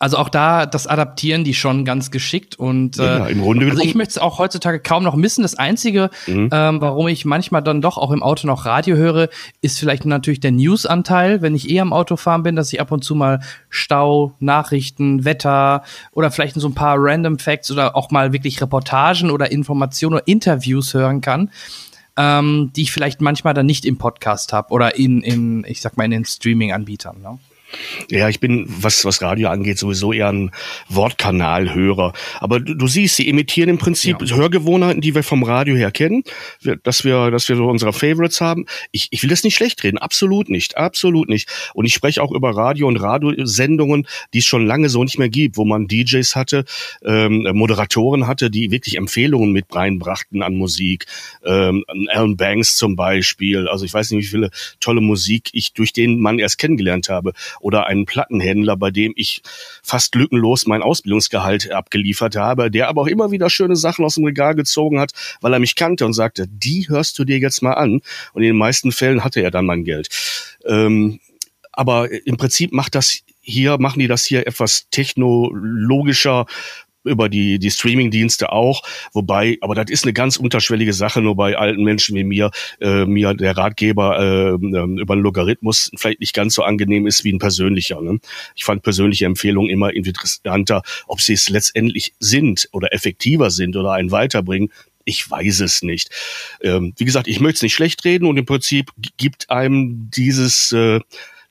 also 0.00 0.16
auch 0.16 0.28
da, 0.28 0.64
das 0.64 0.86
adaptieren 0.86 1.42
die 1.42 1.54
schon 1.54 1.84
ganz 1.84 2.12
geschickt 2.12 2.56
und 2.56 2.98
ja, 2.98 3.26
äh, 3.26 3.32
im 3.32 3.42
Grunde 3.42 3.66
also 3.68 3.82
ich 3.82 3.96
möchte 3.96 4.12
es 4.12 4.18
auch 4.18 4.38
heutzutage 4.38 4.78
kaum 4.78 5.02
noch 5.02 5.16
missen. 5.16 5.42
Das 5.42 5.56
Einzige, 5.56 6.10
mhm. 6.28 6.50
ähm, 6.52 6.80
warum 6.80 7.08
ich 7.08 7.24
manchmal 7.24 7.64
dann 7.64 7.82
doch 7.82 7.98
auch 7.98 8.12
im 8.12 8.22
Auto 8.22 8.46
noch 8.46 8.64
Radio 8.64 8.94
höre, 8.94 9.28
ist 9.60 9.80
vielleicht 9.80 10.04
natürlich 10.04 10.38
der 10.38 10.52
News-Anteil, 10.52 11.42
wenn 11.42 11.56
ich 11.56 11.68
eh 11.68 11.80
am 11.80 11.92
Autofahren 11.92 12.44
bin, 12.44 12.54
dass 12.54 12.72
ich 12.72 12.80
ab 12.80 12.92
und 12.92 13.02
zu 13.02 13.16
mal 13.16 13.40
Stau, 13.70 14.34
Nachrichten, 14.38 15.24
Wetter 15.24 15.82
oder 16.12 16.30
vielleicht 16.30 16.54
so 16.54 16.68
ein 16.68 16.74
paar 16.74 16.94
Random 16.96 17.40
Facts 17.40 17.72
oder 17.72 17.96
auch 17.96 18.12
mal 18.12 18.32
wirklich 18.32 18.62
Reportagen 18.62 19.32
oder 19.32 19.50
Informationen 19.50 20.14
oder 20.14 20.28
Interviews 20.28 20.94
hören 20.94 21.20
kann 21.20 21.50
ähm, 22.18 22.72
die 22.74 22.82
ich 22.82 22.92
vielleicht 22.92 23.20
manchmal 23.20 23.54
dann 23.54 23.64
nicht 23.64 23.86
im 23.86 23.96
Podcast 23.96 24.52
habe 24.52 24.72
oder 24.72 24.96
in, 24.96 25.22
in, 25.22 25.64
ich 25.66 25.80
sag 25.80 25.96
mal, 25.96 26.04
in 26.04 26.10
den 26.10 26.24
Streaming-Anbietern. 26.24 27.22
Ne? 27.22 27.38
Ja, 28.10 28.28
ich 28.28 28.40
bin, 28.40 28.64
was, 28.66 29.04
was 29.04 29.20
Radio 29.20 29.48
angeht, 29.48 29.78
sowieso 29.78 30.12
eher 30.12 30.28
ein 30.28 30.50
Wortkanalhörer. 30.88 32.14
Aber 32.40 32.60
du, 32.60 32.74
du 32.74 32.86
siehst, 32.86 33.16
sie 33.16 33.28
imitieren 33.28 33.68
im 33.68 33.78
Prinzip 33.78 34.22
ja. 34.22 34.36
Hörgewohnheiten, 34.36 35.02
die 35.02 35.14
wir 35.14 35.22
vom 35.22 35.42
Radio 35.42 35.76
her 35.76 35.90
kennen, 35.90 36.24
dass 36.82 37.04
wir, 37.04 37.30
dass 37.30 37.48
wir 37.48 37.56
so 37.56 37.66
unsere 37.66 37.92
Favorites 37.92 38.40
haben. 38.40 38.64
Ich, 38.90 39.08
ich 39.10 39.22
will 39.22 39.30
das 39.30 39.44
nicht 39.44 39.56
schlecht 39.56 39.84
reden, 39.84 39.98
absolut 39.98 40.48
nicht, 40.48 40.76
absolut 40.78 41.28
nicht. 41.28 41.48
Und 41.74 41.84
ich 41.84 41.92
spreche 41.92 42.22
auch 42.22 42.32
über 42.32 42.56
Radio 42.56 42.88
und 42.88 42.96
Radiosendungen, 42.96 44.06
die 44.32 44.38
es 44.38 44.46
schon 44.46 44.66
lange 44.66 44.88
so 44.88 45.04
nicht 45.04 45.18
mehr 45.18 45.28
gibt, 45.28 45.56
wo 45.56 45.64
man 45.64 45.88
DJs 45.88 46.36
hatte, 46.36 46.64
ähm, 47.04 47.46
Moderatoren 47.52 48.26
hatte, 48.26 48.50
die 48.50 48.70
wirklich 48.70 48.96
Empfehlungen 48.96 49.52
mit 49.52 49.66
reinbrachten 49.74 50.42
an 50.42 50.56
Musik. 50.56 51.06
Ähm, 51.44 51.84
Alan 52.08 52.36
Banks 52.36 52.76
zum 52.76 52.96
Beispiel. 52.96 53.68
Also 53.68 53.84
ich 53.84 53.92
weiß 53.92 54.10
nicht, 54.12 54.24
wie 54.24 54.30
viele 54.30 54.50
tolle 54.80 55.00
Musik 55.00 55.50
ich 55.52 55.74
durch 55.74 55.92
den 55.92 56.20
Mann 56.20 56.38
erst 56.38 56.58
kennengelernt 56.58 57.08
habe 57.08 57.32
oder 57.60 57.86
einen 57.86 58.06
Plattenhändler, 58.06 58.76
bei 58.76 58.90
dem 58.90 59.12
ich 59.16 59.42
fast 59.82 60.14
lückenlos 60.14 60.66
mein 60.66 60.82
Ausbildungsgehalt 60.82 61.70
abgeliefert 61.70 62.36
habe, 62.36 62.70
der 62.70 62.88
aber 62.88 63.02
auch 63.02 63.06
immer 63.06 63.30
wieder 63.30 63.50
schöne 63.50 63.76
Sachen 63.76 64.04
aus 64.04 64.16
dem 64.16 64.24
Regal 64.24 64.54
gezogen 64.54 65.00
hat, 65.00 65.12
weil 65.40 65.52
er 65.52 65.58
mich 65.58 65.74
kannte 65.74 66.06
und 66.06 66.12
sagte, 66.12 66.46
die 66.48 66.88
hörst 66.88 67.18
du 67.18 67.24
dir 67.24 67.38
jetzt 67.38 67.62
mal 67.62 67.74
an. 67.74 68.00
Und 68.32 68.42
in 68.42 68.48
den 68.48 68.56
meisten 68.56 68.92
Fällen 68.92 69.24
hatte 69.24 69.40
er 69.40 69.50
dann 69.50 69.66
mein 69.66 69.84
Geld. 69.84 70.08
Ähm, 70.64 71.20
aber 71.72 72.10
im 72.26 72.36
Prinzip 72.36 72.72
macht 72.72 72.94
das 72.94 73.20
hier, 73.40 73.78
machen 73.78 74.00
die 74.00 74.08
das 74.08 74.24
hier 74.24 74.46
etwas 74.46 74.88
technologischer, 74.90 76.46
über 77.08 77.28
die, 77.28 77.58
die 77.58 77.70
Streaming-Dienste 77.70 78.52
auch. 78.52 78.82
Wobei, 79.12 79.58
aber 79.60 79.74
das 79.74 79.90
ist 79.90 80.04
eine 80.04 80.12
ganz 80.12 80.36
unterschwellige 80.36 80.92
Sache, 80.92 81.20
nur 81.20 81.36
bei 81.36 81.56
alten 81.56 81.82
Menschen 81.82 82.16
wie 82.16 82.24
mir, 82.24 82.50
äh, 82.80 83.04
mir 83.04 83.34
der 83.34 83.56
Ratgeber 83.56 84.18
äh, 84.18 84.48
ähm, 84.50 84.98
über 84.98 85.14
einen 85.14 85.22
Logarithmus 85.22 85.90
vielleicht 85.96 86.20
nicht 86.20 86.34
ganz 86.34 86.54
so 86.54 86.62
angenehm 86.62 87.06
ist 87.06 87.24
wie 87.24 87.32
ein 87.32 87.38
persönlicher. 87.38 88.00
Ne? 88.00 88.18
Ich 88.54 88.64
fand 88.64 88.82
persönliche 88.82 89.26
Empfehlungen 89.26 89.70
immer 89.70 89.92
interessanter, 89.92 90.82
ob 91.06 91.20
sie 91.20 91.34
es 91.34 91.48
letztendlich 91.48 92.14
sind 92.18 92.68
oder 92.72 92.92
effektiver 92.92 93.50
sind 93.50 93.76
oder 93.76 93.92
einen 93.92 94.10
weiterbringen. 94.10 94.70
Ich 95.04 95.28
weiß 95.30 95.60
es 95.60 95.82
nicht. 95.82 96.10
Ähm, 96.62 96.92
wie 96.98 97.04
gesagt, 97.06 97.28
ich 97.28 97.40
möchte 97.40 97.56
es 97.56 97.62
nicht 97.62 97.74
schlecht 97.74 98.04
reden 98.04 98.26
und 98.26 98.36
im 98.36 98.44
Prinzip 98.44 98.92
gibt 99.16 99.48
einem 99.48 100.10
dieses 100.10 100.70
äh, 100.72 101.00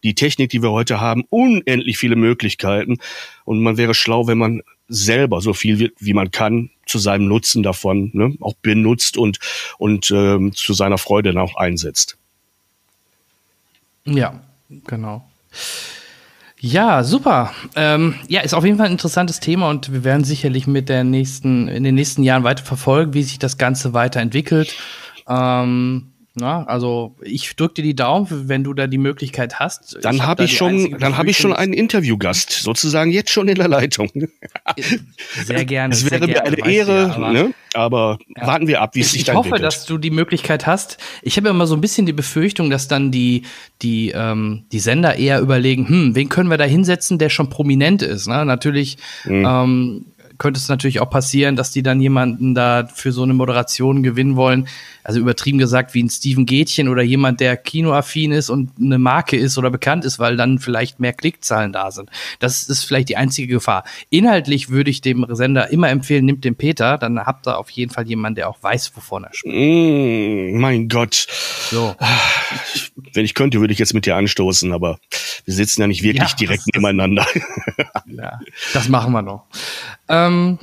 die 0.03 0.15
Technik, 0.15 0.51
die 0.51 0.61
wir 0.61 0.71
heute 0.71 1.01
haben, 1.01 1.23
unendlich 1.29 1.97
viele 1.97 2.15
Möglichkeiten. 2.15 2.99
Und 3.45 3.61
man 3.61 3.77
wäre 3.77 3.93
schlau, 3.93 4.27
wenn 4.27 4.37
man 4.37 4.61
selber 4.87 5.41
so 5.41 5.53
viel 5.53 5.79
wie, 5.79 5.91
wie 5.99 6.13
man 6.13 6.31
kann 6.31 6.69
zu 6.85 6.99
seinem 6.99 7.27
Nutzen 7.27 7.63
davon 7.63 8.11
ne, 8.13 8.35
auch 8.41 8.53
benutzt 8.61 9.17
und, 9.17 9.39
und 9.77 10.09
ähm, 10.11 10.53
zu 10.53 10.73
seiner 10.73 10.97
Freude 10.97 11.33
dann 11.33 11.41
auch 11.41 11.55
einsetzt. 11.55 12.17
Ja, 14.05 14.41
genau. 14.85 15.27
Ja, 16.59 17.03
super. 17.03 17.53
Ähm, 17.75 18.15
ja, 18.27 18.41
ist 18.41 18.53
auf 18.53 18.65
jeden 18.65 18.77
Fall 18.77 18.87
ein 18.87 18.93
interessantes 18.93 19.39
Thema 19.39 19.69
und 19.69 19.91
wir 19.93 20.03
werden 20.03 20.23
sicherlich 20.23 20.65
mit 20.65 20.89
der 20.89 21.03
nächsten, 21.03 21.67
in 21.67 21.83
den 21.83 21.93
nächsten 21.93 22.23
Jahren 22.23 22.43
weiter 22.43 22.63
verfolgen, 22.63 23.13
wie 23.13 23.23
sich 23.23 23.37
das 23.37 23.57
Ganze 23.57 23.93
weiterentwickelt. 23.93 24.75
Ähm, 25.27 26.13
na, 26.39 26.63
also 26.65 27.15
ich 27.21 27.55
drücke 27.55 27.75
dir 27.75 27.81
die 27.83 27.95
Daumen, 27.95 28.47
wenn 28.47 28.63
du 28.63 28.73
da 28.73 28.87
die 28.87 28.97
Möglichkeit 28.97 29.59
hast. 29.59 29.97
Dann 30.01 30.21
habe 30.21 30.27
hab 30.27 30.39
ich 30.41 30.55
schon, 30.55 30.97
dann 30.99 31.17
habe 31.17 31.29
ich 31.29 31.37
schon 31.37 31.53
einen 31.53 31.73
Interviewgast 31.73 32.51
sozusagen 32.51 33.11
jetzt 33.11 33.31
schon 33.31 33.47
in 33.47 33.55
der 33.55 33.67
Leitung. 33.67 34.09
Sehr 35.43 35.65
gerne. 35.65 35.93
Es 35.93 36.09
wäre 36.09 36.27
mir 36.27 36.43
eine 36.43 36.57
Ehre, 36.57 37.07
ja, 37.07 37.15
aber, 37.15 37.31
ne? 37.31 37.53
aber 37.73 38.19
ja. 38.35 38.47
warten 38.47 38.67
wir 38.67 38.81
ab, 38.81 38.95
wie 38.95 39.01
es 39.01 39.11
sich 39.11 39.23
dann 39.23 39.37
entwickelt. 39.37 39.59
Ich 39.59 39.65
hoffe, 39.65 39.77
dass 39.77 39.85
du 39.85 39.97
die 39.97 40.11
Möglichkeit 40.11 40.67
hast. 40.67 40.97
Ich 41.23 41.37
habe 41.37 41.49
immer 41.49 41.67
so 41.67 41.75
ein 41.75 41.81
bisschen 41.81 42.05
die 42.05 42.13
Befürchtung, 42.13 42.69
dass 42.69 42.87
dann 42.87 43.11
die 43.11 43.43
die 43.81 44.11
ähm, 44.15 44.65
die 44.71 44.79
Sender 44.79 45.15
eher 45.15 45.39
überlegen, 45.39 45.87
hm, 45.87 46.15
wen 46.15 46.29
können 46.29 46.49
wir 46.49 46.57
da 46.57 46.65
hinsetzen, 46.65 47.17
der 47.17 47.29
schon 47.29 47.49
prominent 47.49 48.01
ist. 48.01 48.27
Ne? 48.27 48.45
Natürlich. 48.45 48.97
Mhm. 49.25 49.45
Ähm, 49.45 50.05
könnte 50.37 50.59
es 50.59 50.69
natürlich 50.69 50.99
auch 50.99 51.09
passieren, 51.09 51.55
dass 51.55 51.71
die 51.71 51.83
dann 51.83 52.01
jemanden 52.01 52.55
da 52.55 52.87
für 52.93 53.11
so 53.11 53.23
eine 53.23 53.33
Moderation 53.33 54.03
gewinnen 54.03 54.35
wollen. 54.35 54.67
Also 55.03 55.19
übertrieben 55.19 55.57
gesagt 55.57 55.93
wie 55.93 56.03
ein 56.03 56.09
Steven 56.09 56.45
Gätchen 56.45 56.89
oder 56.89 57.01
jemand, 57.01 57.39
der 57.39 57.55
kinoaffin 57.55 58.31
ist 58.31 58.49
und 58.49 58.71
eine 58.77 58.99
Marke 58.99 59.37
ist 59.37 59.57
oder 59.57 59.69
bekannt 59.69 60.03
ist, 60.03 60.19
weil 60.19 60.35
dann 60.35 60.59
vielleicht 60.59 60.99
mehr 60.99 61.13
Klickzahlen 61.13 61.71
da 61.71 61.91
sind. 61.91 62.09
Das 62.39 62.63
ist 62.63 62.83
vielleicht 62.83 63.09
die 63.09 63.15
einzige 63.15 63.47
Gefahr. 63.47 63.85
Inhaltlich 64.09 64.69
würde 64.69 64.89
ich 64.89 65.01
dem 65.01 65.25
Sender 65.29 65.71
immer 65.71 65.89
empfehlen, 65.89 66.25
nimmt 66.25 66.43
den 66.43 66.55
Peter, 66.55 66.97
dann 66.97 67.19
habt 67.19 67.47
ihr 67.47 67.57
auf 67.57 67.69
jeden 67.69 67.91
Fall 67.91 68.07
jemanden, 68.07 68.35
der 68.35 68.49
auch 68.49 68.61
weiß, 68.61 68.91
wovon 68.95 69.23
er 69.23 69.33
spricht. 69.33 69.55
Mm, 69.55 70.59
mein 70.59 70.89
Gott. 70.89 71.27
So. 71.71 71.95
Wenn 73.13 73.25
ich 73.25 73.33
könnte, 73.33 73.59
würde 73.61 73.73
ich 73.73 73.79
jetzt 73.79 73.93
mit 73.93 74.05
dir 74.05 74.15
anstoßen, 74.15 74.73
aber 74.73 74.99
wir 75.45 75.53
sitzen 75.53 75.81
ja 75.81 75.87
nicht 75.87 76.03
wirklich 76.03 76.31
ja, 76.31 76.35
direkt 76.35 76.63
nebeneinander. 76.73 77.25
ja, 78.07 78.39
das 78.73 78.89
machen 78.89 79.13
wir 79.13 79.21
noch. 79.21 79.45
Ähm, 80.09 80.59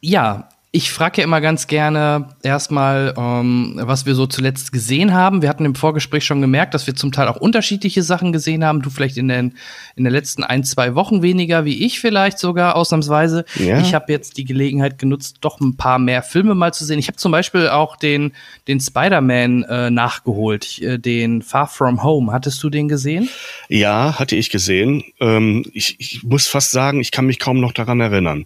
ja, 0.00 0.48
ich 0.74 0.90
frage 0.90 1.18
ja 1.18 1.24
immer 1.24 1.40
ganz 1.40 1.68
gerne 1.68 2.30
erstmal, 2.42 3.14
ähm, 3.16 3.78
was 3.80 4.06
wir 4.06 4.16
so 4.16 4.26
zuletzt 4.26 4.72
gesehen 4.72 5.14
haben. 5.14 5.40
Wir 5.40 5.48
hatten 5.48 5.64
im 5.64 5.76
Vorgespräch 5.76 6.24
schon 6.24 6.40
gemerkt, 6.40 6.74
dass 6.74 6.88
wir 6.88 6.96
zum 6.96 7.12
Teil 7.12 7.28
auch 7.28 7.36
unterschiedliche 7.36 8.02
Sachen 8.02 8.32
gesehen 8.32 8.64
haben. 8.64 8.82
Du 8.82 8.90
vielleicht 8.90 9.16
in 9.16 9.28
den, 9.28 9.54
in 9.94 10.02
den 10.02 10.12
letzten 10.12 10.42
ein, 10.42 10.64
zwei 10.64 10.96
Wochen 10.96 11.22
weniger, 11.22 11.64
wie 11.64 11.84
ich 11.84 12.00
vielleicht 12.00 12.40
sogar 12.40 12.74
ausnahmsweise. 12.74 13.44
Ja. 13.54 13.78
Ich 13.78 13.94
habe 13.94 14.10
jetzt 14.10 14.36
die 14.36 14.44
Gelegenheit 14.44 14.98
genutzt, 14.98 15.36
doch 15.42 15.60
ein 15.60 15.76
paar 15.76 16.00
mehr 16.00 16.24
Filme 16.24 16.56
mal 16.56 16.74
zu 16.74 16.84
sehen. 16.84 16.98
Ich 16.98 17.06
habe 17.06 17.18
zum 17.18 17.30
Beispiel 17.30 17.68
auch 17.68 17.94
den, 17.94 18.32
den 18.66 18.80
Spider-Man 18.80 19.62
äh, 19.62 19.90
nachgeholt, 19.90 20.82
äh, 20.82 20.98
den 20.98 21.42
Far 21.42 21.68
From 21.68 22.02
Home. 22.02 22.32
Hattest 22.32 22.60
du 22.64 22.68
den 22.68 22.88
gesehen? 22.88 23.28
Ja, 23.68 24.18
hatte 24.18 24.34
ich 24.34 24.50
gesehen. 24.50 25.04
Ähm, 25.20 25.64
ich, 25.72 26.00
ich 26.00 26.24
muss 26.24 26.48
fast 26.48 26.72
sagen, 26.72 26.98
ich 26.98 27.12
kann 27.12 27.26
mich 27.26 27.38
kaum 27.38 27.60
noch 27.60 27.72
daran 27.72 28.00
erinnern. 28.00 28.44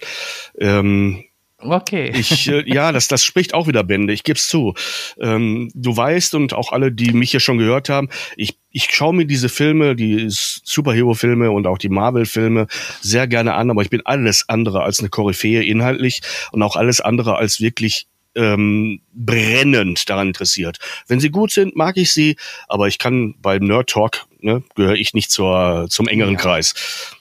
Ähm, 0.58 1.24
Okay. 1.60 2.12
Ich, 2.14 2.48
äh, 2.48 2.62
ja, 2.72 2.92
das, 2.92 3.08
das 3.08 3.24
spricht 3.24 3.52
auch 3.52 3.66
wieder 3.66 3.82
Bände, 3.82 4.12
ich 4.12 4.22
geb's 4.22 4.46
zu. 4.46 4.74
Ähm, 5.20 5.70
du 5.74 5.96
weißt 5.96 6.34
und 6.36 6.54
auch 6.54 6.70
alle, 6.70 6.92
die 6.92 7.12
mich 7.12 7.32
hier 7.32 7.40
schon 7.40 7.58
gehört 7.58 7.88
haben, 7.88 8.08
ich, 8.36 8.58
ich 8.70 8.88
schaue 8.92 9.12
mir 9.12 9.26
diese 9.26 9.48
Filme, 9.48 9.96
die 9.96 10.26
Superhero-Filme 10.28 11.50
und 11.50 11.66
auch 11.66 11.78
die 11.78 11.88
Marvel-Filme 11.88 12.68
sehr 13.00 13.26
gerne 13.26 13.54
an, 13.54 13.70
aber 13.70 13.82
ich 13.82 13.90
bin 13.90 14.02
alles 14.04 14.48
andere 14.48 14.82
als 14.82 15.00
eine 15.00 15.08
Koryphäe 15.08 15.64
inhaltlich 15.64 16.20
und 16.52 16.62
auch 16.62 16.76
alles 16.76 17.00
andere 17.00 17.36
als 17.36 17.60
wirklich 17.60 18.06
ähm, 18.36 19.00
brennend 19.12 20.08
daran 20.08 20.28
interessiert. 20.28 20.78
Wenn 21.08 21.18
sie 21.18 21.30
gut 21.30 21.50
sind, 21.50 21.74
mag 21.74 21.96
ich 21.96 22.12
sie, 22.12 22.36
aber 22.68 22.86
ich 22.86 23.00
kann 23.00 23.34
beim 23.42 23.64
Nerd 23.64 23.90
Talk, 23.90 24.26
ne, 24.38 24.62
gehöre 24.76 24.94
ich 24.94 25.12
nicht 25.12 25.32
zur, 25.32 25.86
zum 25.90 26.06
engeren 26.06 26.34
ja. 26.34 26.38
Kreis. 26.38 27.16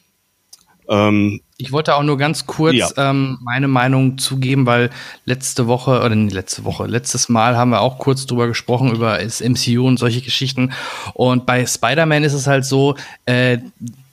Ähm, 0.90 1.42
ich 1.58 1.72
wollte 1.72 1.96
auch 1.96 2.04
nur 2.04 2.18
ganz 2.18 2.46
kurz 2.46 2.76
ja. 2.76 2.90
ähm, 2.98 3.40
meine 3.42 3.68
Meinung 3.68 4.18
zugeben, 4.18 4.66
weil 4.66 4.92
letzte 5.26 5.68
Woche, 5.68 6.02
oder 6.02 6.16
nicht 6.16 6.34
letzte 6.34 6.64
Woche, 6.66 6.86
letztes 6.86 7.30
Mal 7.30 7.58
haben 7.58 7.72
wir 7.72 7.82
auch 7.82 7.98
kurz 7.98 8.26
drüber 8.26 8.48
gesprochen, 8.48 8.94
über 8.94 9.18
das 9.18 9.42
MCU 9.42 9.88
und 9.88 9.98
solche 9.98 10.22
Geschichten. 10.22 10.72
Und 11.14 11.46
bei 11.46 11.66
Spider-Man 11.66 12.24
ist 12.24 12.34
es 12.34 12.48
halt 12.48 12.64
so, 12.64 12.96
äh, 13.26 13.58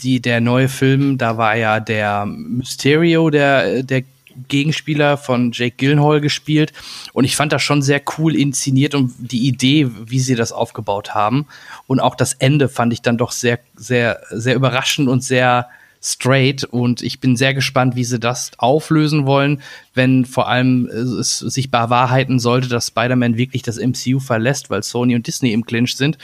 die, 0.01 0.21
der 0.21 0.41
neue 0.41 0.69
Film, 0.69 1.19
da 1.19 1.37
war 1.37 1.57
ja 1.57 1.81
der 1.81 2.25
Mysterio, 2.27 3.31
der, 3.31 3.83
der 3.83 4.05
Gegenspieler 4.49 5.17
von 5.17 5.53
Jake 5.53 5.77
Gyllenhaal 5.77 6.21
gespielt. 6.21 6.73
Und 7.13 7.25
ich 7.25 7.37
fand 7.37 7.53
das 7.53 7.63
schon 7.63 7.83
sehr 7.83 8.01
cool 8.19 8.35
inszeniert 8.35 8.95
und 8.95 9.13
die 9.19 9.47
Idee, 9.47 9.89
wie 10.07 10.19
sie 10.19 10.35
das 10.35 10.53
aufgebaut 10.53 11.15
haben. 11.15 11.47
Und 11.87 12.01
auch 12.01 12.15
das 12.15 12.33
Ende 12.35 12.69
fand 12.69 12.93
ich 12.93 13.03
dann 13.03 13.19
doch 13.19 13.33
sehr, 13.33 13.59
sehr, 13.77 14.21
sehr 14.31 14.55
überraschend 14.55 15.09
und 15.09 15.23
sehr, 15.23 15.69
straight 16.05 16.65
und 16.65 17.01
ich 17.03 17.19
bin 17.19 17.35
sehr 17.35 17.55
gespannt, 17.55 17.97
wie 17.97 18.05
sie 18.05 18.19
das 18.19 18.51
auflösen 18.59 19.25
wollen, 19.25 19.63
wenn 19.95 20.27
vor 20.27 20.49
allem 20.49 20.87
äh, 20.87 20.99
es 20.99 21.39
sich 21.39 21.71
bewahrheiten 21.71 22.39
sollte, 22.39 22.69
dass 22.69 22.89
Spider-Man 22.89 23.39
wirklich 23.39 23.63
das 23.63 23.79
MCU 23.79 24.21
verlässt, 24.21 24.69
weil 24.69 24.83
Sony 24.83 25.15
und 25.15 25.27
Disney 25.27 25.53
im 25.53 25.65
Clinch 25.65 25.97
sind. 25.97 26.19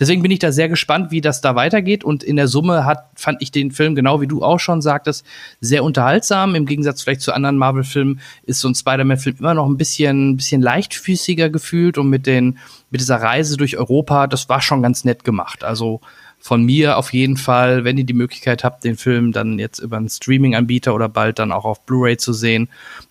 Deswegen 0.00 0.22
bin 0.22 0.30
ich 0.30 0.38
da 0.38 0.52
sehr 0.52 0.70
gespannt, 0.70 1.10
wie 1.10 1.20
das 1.20 1.42
da 1.42 1.54
weitergeht 1.54 2.02
und 2.02 2.24
in 2.24 2.36
der 2.36 2.48
Summe 2.48 2.86
hat, 2.86 3.10
fand 3.14 3.42
ich 3.42 3.52
den 3.52 3.72
Film, 3.72 3.94
genau 3.94 4.22
wie 4.22 4.26
du 4.26 4.42
auch 4.42 4.60
schon 4.60 4.80
sagtest, 4.80 5.26
sehr 5.60 5.84
unterhaltsam. 5.84 6.54
Im 6.54 6.64
Gegensatz 6.64 7.02
vielleicht 7.02 7.20
zu 7.20 7.34
anderen 7.34 7.58
Marvel-Filmen 7.58 8.20
ist 8.44 8.60
so 8.60 8.68
ein 8.68 8.74
Spider-Man-Film 8.74 9.36
immer 9.38 9.54
noch 9.54 9.66
ein 9.66 9.76
bisschen, 9.76 10.30
ein 10.30 10.36
bisschen 10.38 10.62
leichtfüßiger 10.62 11.50
gefühlt 11.50 11.98
und 11.98 12.08
mit 12.08 12.26
den, 12.26 12.58
mit 12.90 13.02
dieser 13.02 13.16
Reise 13.16 13.58
durch 13.58 13.76
Europa, 13.76 14.28
das 14.28 14.48
war 14.48 14.62
schon 14.62 14.80
ganz 14.80 15.04
nett 15.04 15.24
gemacht. 15.24 15.62
Also, 15.62 16.00
von 16.46 16.62
mir 16.62 16.96
auf 16.96 17.12
jeden 17.12 17.36
Fall, 17.36 17.82
wenn 17.82 17.98
ihr 17.98 18.04
die 18.04 18.12
Möglichkeit 18.14 18.62
habt, 18.62 18.84
den 18.84 18.96
Film 18.96 19.32
dann 19.32 19.58
jetzt 19.58 19.80
über 19.80 19.96
einen 19.96 20.08
Streaming-Anbieter 20.08 20.94
oder 20.94 21.08
bald 21.08 21.40
dann 21.40 21.50
auch 21.50 21.64
auf 21.64 21.84
Blu-ray 21.84 22.18
zu 22.18 22.32
sehen, 22.32 22.68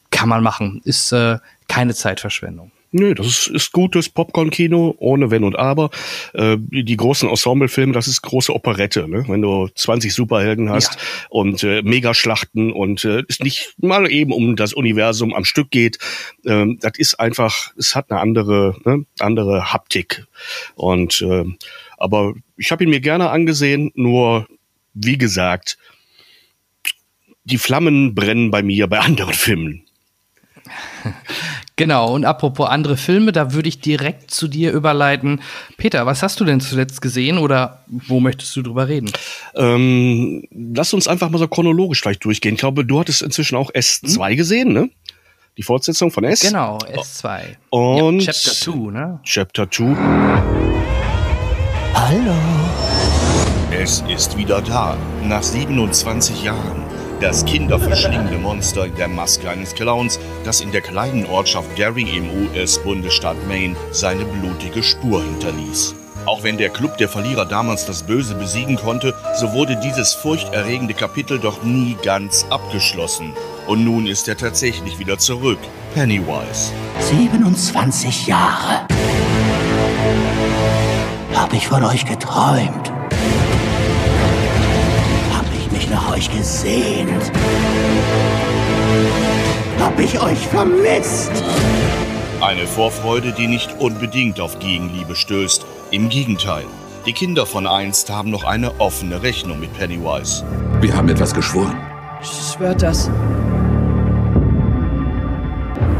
kann 0.09 0.29
man 0.29 0.41
machen. 0.41 0.81
Ist 0.85 1.11
äh, 1.11 1.39
keine 1.67 1.93
Zeitverschwendung. 1.93 2.71
Nö, 2.91 3.13
das 3.13 3.27
ist, 3.27 3.47
ist 3.47 3.73
gutes 3.73 4.07
Popcorn-Kino, 4.07 4.95
ohne 4.99 5.31
Wenn 5.31 5.43
und 5.43 5.59
Aber. 5.59 5.89
Äh, 6.33 6.55
die 6.57 6.95
großen 6.95 7.27
Ensemble-Filme, 7.27 7.91
das 7.91 8.07
ist 8.07 8.21
große 8.21 8.55
Operette, 8.55 9.09
ne? 9.09 9.25
wenn 9.27 9.41
du 9.41 9.67
20 9.67 10.13
Superhelden 10.13 10.69
hast 10.69 10.95
ja. 10.95 11.01
und 11.27 11.61
äh, 11.63 11.81
Megaschlachten 11.81 12.71
und 12.71 13.03
äh, 13.03 13.23
es 13.27 13.41
nicht 13.41 13.75
mal 13.81 14.09
eben 14.09 14.31
um 14.31 14.55
das 14.55 14.71
Universum 14.71 15.33
am 15.33 15.43
Stück 15.43 15.71
geht. 15.71 15.99
Ähm, 16.45 16.77
das 16.79 16.93
ist 16.97 17.19
einfach, 17.19 17.73
es 17.77 17.95
hat 17.95 18.11
eine 18.11 18.21
andere, 18.21 18.77
ne? 18.85 19.05
andere 19.19 19.73
Haptik. 19.73 20.25
Und 20.75 21.19
äh, 21.19 21.43
aber 21.97 22.33
ich 22.57 22.71
habe 22.71 22.83
ihn 22.83 22.89
mir 22.89 23.01
gerne 23.01 23.29
angesehen, 23.29 23.91
nur 23.95 24.47
wie 24.93 25.17
gesagt, 25.17 25.77
die 27.43 27.57
Flammen 27.57 28.15
brennen 28.15 28.51
bei 28.51 28.63
mir 28.63 28.87
bei 28.87 28.99
anderen 28.99 29.33
Filmen. 29.33 29.83
Genau, 31.75 32.13
und 32.13 32.23
apropos 32.23 32.69
andere 32.69 32.95
Filme, 32.95 33.31
da 33.33 33.53
würde 33.53 33.67
ich 33.67 33.79
direkt 33.79 34.31
zu 34.31 34.47
dir 34.47 34.71
überleiten. 34.71 35.41
Peter, 35.77 36.05
was 36.05 36.23
hast 36.23 36.39
du 36.39 36.45
denn 36.45 36.61
zuletzt 36.61 37.01
gesehen 37.01 37.37
oder 37.37 37.83
wo 37.87 38.19
möchtest 38.21 38.55
du 38.55 38.61
drüber 38.61 38.87
reden? 38.87 39.11
Ähm, 39.55 40.47
lass 40.51 40.93
uns 40.93 41.07
einfach 41.07 41.29
mal 41.29 41.37
so 41.37 41.47
chronologisch 41.47 42.01
gleich 42.01 42.19
durchgehen. 42.19 42.53
Ich 42.53 42.61
glaube, 42.61 42.85
du 42.85 42.99
hattest 42.99 43.21
inzwischen 43.21 43.57
auch 43.57 43.71
S2 43.71 44.29
hm? 44.29 44.37
gesehen, 44.37 44.73
ne? 44.73 44.89
Die 45.57 45.63
Fortsetzung 45.63 46.11
von 46.11 46.23
S. 46.23 46.41
Genau, 46.41 46.77
S2. 46.77 47.41
Und 47.69 48.21
ja, 48.21 48.31
Chapter 48.31 48.51
2, 48.51 48.91
ne? 48.91 49.19
Chapter 49.23 49.71
2. 49.71 50.94
Hallo. 51.97 52.35
Es 53.71 54.03
ist 54.09 54.35
wieder 54.37 54.61
da, 54.61 54.97
nach 55.23 55.41
27 55.41 56.43
Jahren. 56.43 56.83
Das 57.21 57.45
kinderverschlingende 57.45 58.37
Monster 58.37 58.85
in 58.85 58.95
der 58.95 59.07
Maske 59.07 59.49
eines 59.49 59.73
Clowns, 59.73 60.19
das 60.43 60.59
in 60.59 60.73
der 60.73 60.81
kleinen 60.81 61.25
Ortschaft 61.25 61.73
Gary 61.77 62.17
im 62.17 62.29
US-Bundesstaat 62.47 63.37
Maine 63.47 63.77
seine 63.91 64.25
blutige 64.25 64.83
Spur 64.83 65.23
hinterließ. 65.23 65.95
Auch 66.25 66.43
wenn 66.43 66.57
der 66.57 66.69
Club 66.69 66.97
der 66.97 67.07
Verlierer 67.07 67.45
damals 67.45 67.85
das 67.85 68.03
Böse 68.03 68.35
besiegen 68.35 68.75
konnte, 68.75 69.13
so 69.39 69.53
wurde 69.53 69.79
dieses 69.81 70.13
furchterregende 70.13 70.95
Kapitel 70.95 71.39
doch 71.39 71.63
nie 71.63 71.95
ganz 72.03 72.45
abgeschlossen. 72.49 73.31
Und 73.67 73.85
nun 73.85 74.05
ist 74.05 74.27
er 74.27 74.35
tatsächlich 74.35 74.99
wieder 74.99 75.17
zurück, 75.17 75.59
Pennywise. 75.93 76.73
27 76.99 78.27
Jahre 78.27 78.85
habe 81.35 81.55
ich 81.57 81.67
von 81.67 81.83
euch 81.83 82.05
geträumt. 82.05 82.91
Habe 85.33 85.49
ich 85.59 85.71
mich 85.71 85.89
nach 85.89 86.13
euch 86.13 86.29
gesehnt. 86.35 87.31
Habe 89.79 90.03
ich 90.03 90.21
euch 90.21 90.47
vermisst. 90.47 91.31
Eine 92.41 92.65
Vorfreude, 92.67 93.31
die 93.31 93.47
nicht 93.47 93.79
unbedingt 93.79 94.39
auf 94.39 94.59
Gegenliebe 94.59 95.15
stößt. 95.15 95.65
Im 95.91 96.09
Gegenteil. 96.09 96.65
Die 97.05 97.13
Kinder 97.13 97.45
von 97.45 97.67
einst 97.67 98.09
haben 98.09 98.31
noch 98.31 98.43
eine 98.43 98.79
offene 98.79 99.21
Rechnung 99.21 99.59
mit 99.59 99.73
Pennywise. 99.77 100.43
Wir 100.81 100.95
haben 100.95 101.09
etwas 101.09 101.33
geschworen. 101.33 101.77
Schwört 102.21 102.81
das. 102.81 103.09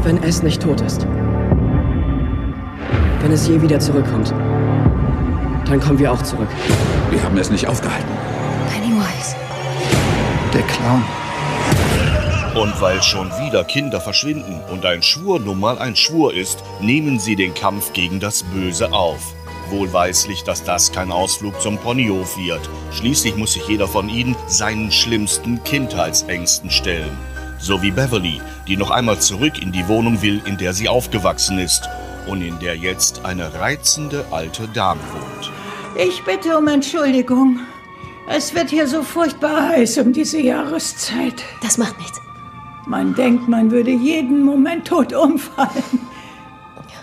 Wenn 0.03 0.21
es 0.23 0.41
nicht 0.43 0.61
tot 0.61 0.81
ist. 0.81 1.05
Wenn 3.21 3.31
es 3.31 3.47
je 3.47 3.61
wieder 3.61 3.79
zurückkommt. 3.79 4.33
Dann 5.65 5.79
kommen 5.79 5.99
wir 5.99 6.11
auch 6.11 6.21
zurück. 6.21 6.49
Wir 7.09 7.23
haben 7.23 7.37
es 7.37 7.49
nicht 7.49 7.67
aufgehalten. 7.67 8.11
Pennywise. 8.71 9.35
Der 10.53 10.61
Clown. 10.63 11.03
Und 12.55 12.79
weil 12.79 13.01
schon 13.03 13.29
wieder 13.31 13.63
Kinder 13.65 13.99
verschwinden 13.99 14.61
und 14.71 14.85
ein 14.85 15.03
Schwur 15.03 15.39
nun 15.39 15.59
mal 15.59 15.77
ein 15.77 15.95
Schwur 15.95 16.33
ist, 16.33 16.63
nehmen 16.79 17.19
sie 17.19 17.35
den 17.35 17.53
Kampf 17.53 17.91
gegen 17.93 18.19
das 18.19 18.43
Böse 18.43 18.93
auf. 18.93 19.33
Wohlweislich, 19.69 20.43
dass 20.43 20.63
das 20.63 20.91
kein 20.91 21.11
Ausflug 21.11 21.59
zum 21.59 21.77
Ponyhof 21.77 22.37
wird. 22.37 22.61
Schließlich 22.91 23.35
muss 23.35 23.53
sich 23.53 23.67
jeder 23.67 23.87
von 23.87 24.07
ihnen 24.07 24.35
seinen 24.47 24.91
schlimmsten 24.91 25.63
Kindheitsängsten 25.63 26.69
stellen. 26.69 27.17
So 27.57 27.81
wie 27.81 27.91
Beverly, 27.91 28.39
die 28.67 28.77
noch 28.77 28.91
einmal 28.91 29.19
zurück 29.19 29.61
in 29.61 29.71
die 29.71 29.87
Wohnung 29.87 30.21
will, 30.21 30.41
in 30.45 30.57
der 30.57 30.73
sie 30.73 30.87
aufgewachsen 30.87 31.57
ist 31.57 31.89
und 32.27 32.41
in 32.41 32.59
der 32.59 32.77
jetzt 32.77 33.25
eine 33.25 33.53
reizende 33.55 34.25
alte 34.31 34.67
Dame 34.67 35.01
wohnt. 35.11 35.54
Ich 35.97 36.21
bitte 36.23 36.57
um 36.57 36.67
Entschuldigung. 36.67 37.61
Es 38.27 38.53
wird 38.53 38.69
hier 38.69 38.85
so 38.85 39.01
furchtbar 39.01 39.69
heiß 39.69 39.97
um 39.99 40.11
diese 40.11 40.41
Jahreszeit. 40.41 41.41
Das 41.61 41.77
macht 41.77 41.97
nichts. 41.99 42.19
Man 42.85 43.15
denkt, 43.15 43.47
man 43.47 43.71
würde 43.71 43.91
jeden 43.91 44.43
Moment 44.43 44.85
tot 44.85 45.13
umfallen. 45.13 46.01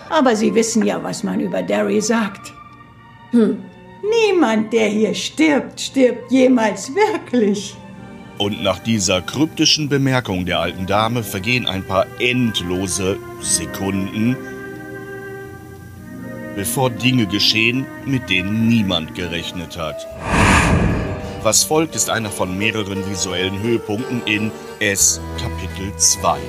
Aber 0.09 0.35
Sie 0.35 0.53
wissen 0.53 0.85
ja, 0.85 1.01
was 1.01 1.23
man 1.23 1.39
über 1.39 1.63
Derry 1.63 2.01
sagt. 2.01 2.53
Hm. 3.31 3.57
Niemand, 4.27 4.71
der 4.71 4.89
hier 4.89 5.15
stirbt, 5.15 5.79
stirbt 5.81 6.31
jemals 6.31 6.93
wirklich. 6.93 7.75
Und 8.37 8.61
nach 8.61 8.79
dieser 8.79 9.21
kryptischen 9.21 9.89
Bemerkung 9.89 10.45
der 10.45 10.59
alten 10.59 10.85
Dame 10.85 11.23
vergehen 11.23 11.65
ein 11.65 11.85
paar 11.87 12.05
endlose 12.19 13.17
Sekunden, 13.41 14.37
bevor 16.55 16.89
Dinge 16.89 17.27
geschehen, 17.27 17.85
mit 18.05 18.29
denen 18.29 18.67
niemand 18.67 19.15
gerechnet 19.15 19.77
hat. 19.77 20.07
Was 21.43 21.63
folgt, 21.63 21.95
ist 21.95 22.09
einer 22.09 22.29
von 22.29 22.57
mehreren 22.57 23.09
visuellen 23.09 23.61
Höhepunkten 23.61 24.21
in 24.25 24.51
S 24.79 25.19
Kapitel 25.41 25.93
2. 25.97 26.39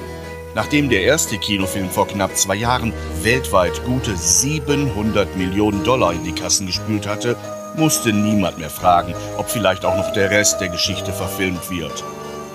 Nachdem 0.55 0.89
der 0.89 1.03
erste 1.03 1.37
Kinofilm 1.37 1.91
vor 1.91 2.07
knapp 2.07 2.37
zwei 2.37 2.55
Jahren 2.55 2.93
weltweit 3.23 3.85
gute 3.85 4.17
700 4.17 5.37
Millionen 5.37 5.83
Dollar 5.83 6.13
in 6.13 6.23
die 6.23 6.33
Kassen 6.33 6.69
gespült 6.69 7.09
hatte, 7.09 7.37
musste 7.77 8.13
niemand 8.13 8.59
mehr 8.59 8.71
fragen, 8.71 9.15
ob 9.37 9.51
vielleicht 9.51 9.85
auch 9.85 9.97
noch 9.97 10.13
der 10.13 10.31
Rest 10.31 10.61
der 10.61 10.69
Geschichte 10.69 11.13
verfilmt 11.13 11.71
wird. 11.71 12.05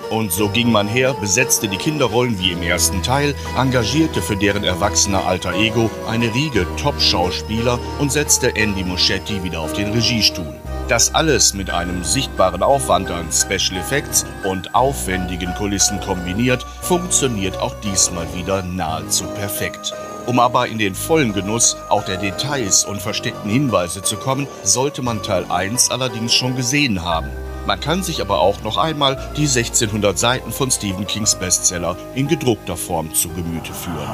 Und 0.09 0.31
so 0.31 0.49
ging 0.49 0.71
man 0.71 0.87
her, 0.87 1.13
besetzte 1.13 1.67
die 1.67 1.77
Kinderrollen 1.77 2.39
wie 2.39 2.51
im 2.51 2.63
ersten 2.63 3.03
Teil, 3.03 3.35
engagierte 3.57 4.21
für 4.21 4.35
deren 4.35 4.63
erwachsener 4.63 5.25
alter 5.27 5.53
Ego 5.53 5.91
eine 6.07 6.33
Riege 6.33 6.65
Top-Schauspieler 6.77 7.79
und 7.99 8.11
setzte 8.11 8.55
Andy 8.55 8.83
Muschietti 8.83 9.43
wieder 9.43 9.59
auf 9.59 9.73
den 9.73 9.91
Regiestuhl. 9.91 10.55
Das 10.87 11.13
alles 11.13 11.53
mit 11.53 11.69
einem 11.69 12.03
sichtbaren 12.03 12.63
Aufwand 12.63 13.11
an 13.11 13.31
Special 13.31 13.79
Effects 13.79 14.25
und 14.43 14.73
aufwendigen 14.73 15.53
Kulissen 15.53 15.99
kombiniert, 15.99 16.65
funktioniert 16.81 17.59
auch 17.59 17.75
diesmal 17.81 18.25
wieder 18.33 18.63
nahezu 18.63 19.25
perfekt. 19.25 19.93
Um 20.25 20.39
aber 20.39 20.67
in 20.67 20.79
den 20.79 20.95
vollen 20.95 21.33
Genuss 21.33 21.77
auch 21.89 22.03
der 22.05 22.17
Details 22.17 22.85
und 22.85 23.01
versteckten 23.01 23.51
Hinweise 23.51 24.01
zu 24.01 24.17
kommen, 24.17 24.47
sollte 24.63 25.03
man 25.03 25.21
Teil 25.21 25.45
1 25.49 25.91
allerdings 25.91 26.33
schon 26.33 26.55
gesehen 26.55 27.03
haben. 27.03 27.29
Man 27.65 27.79
kann 27.79 28.03
sich 28.03 28.21
aber 28.21 28.39
auch 28.39 28.63
noch 28.63 28.77
einmal 28.77 29.15
die 29.37 29.47
1600 29.47 30.17
Seiten 30.17 30.51
von 30.51 30.71
Stephen 30.71 31.05
Kings 31.05 31.35
Bestseller 31.35 31.95
in 32.15 32.27
gedruckter 32.27 32.75
Form 32.75 33.13
zu 33.13 33.29
Gemüte 33.29 33.73
führen. 33.73 34.09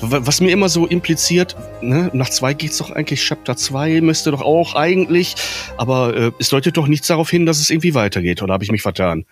Was 0.00 0.40
mir 0.40 0.52
immer 0.52 0.68
so 0.68 0.86
impliziert, 0.86 1.56
ne, 1.82 2.08
nach 2.12 2.30
zwei 2.30 2.54
geht's 2.54 2.78
doch 2.78 2.92
eigentlich, 2.92 3.20
Chapter 3.20 3.56
2 3.56 4.00
müsste 4.00 4.30
doch 4.30 4.42
auch 4.42 4.74
eigentlich, 4.74 5.34
aber 5.76 6.16
äh, 6.16 6.32
es 6.38 6.50
deutet 6.50 6.76
doch 6.76 6.86
nichts 6.86 7.08
darauf 7.08 7.28
hin, 7.28 7.46
dass 7.46 7.58
es 7.58 7.68
irgendwie 7.68 7.94
weitergeht, 7.94 8.40
oder 8.40 8.54
habe 8.54 8.62
ich 8.62 8.70
mich 8.70 8.82
vertan? 8.82 9.26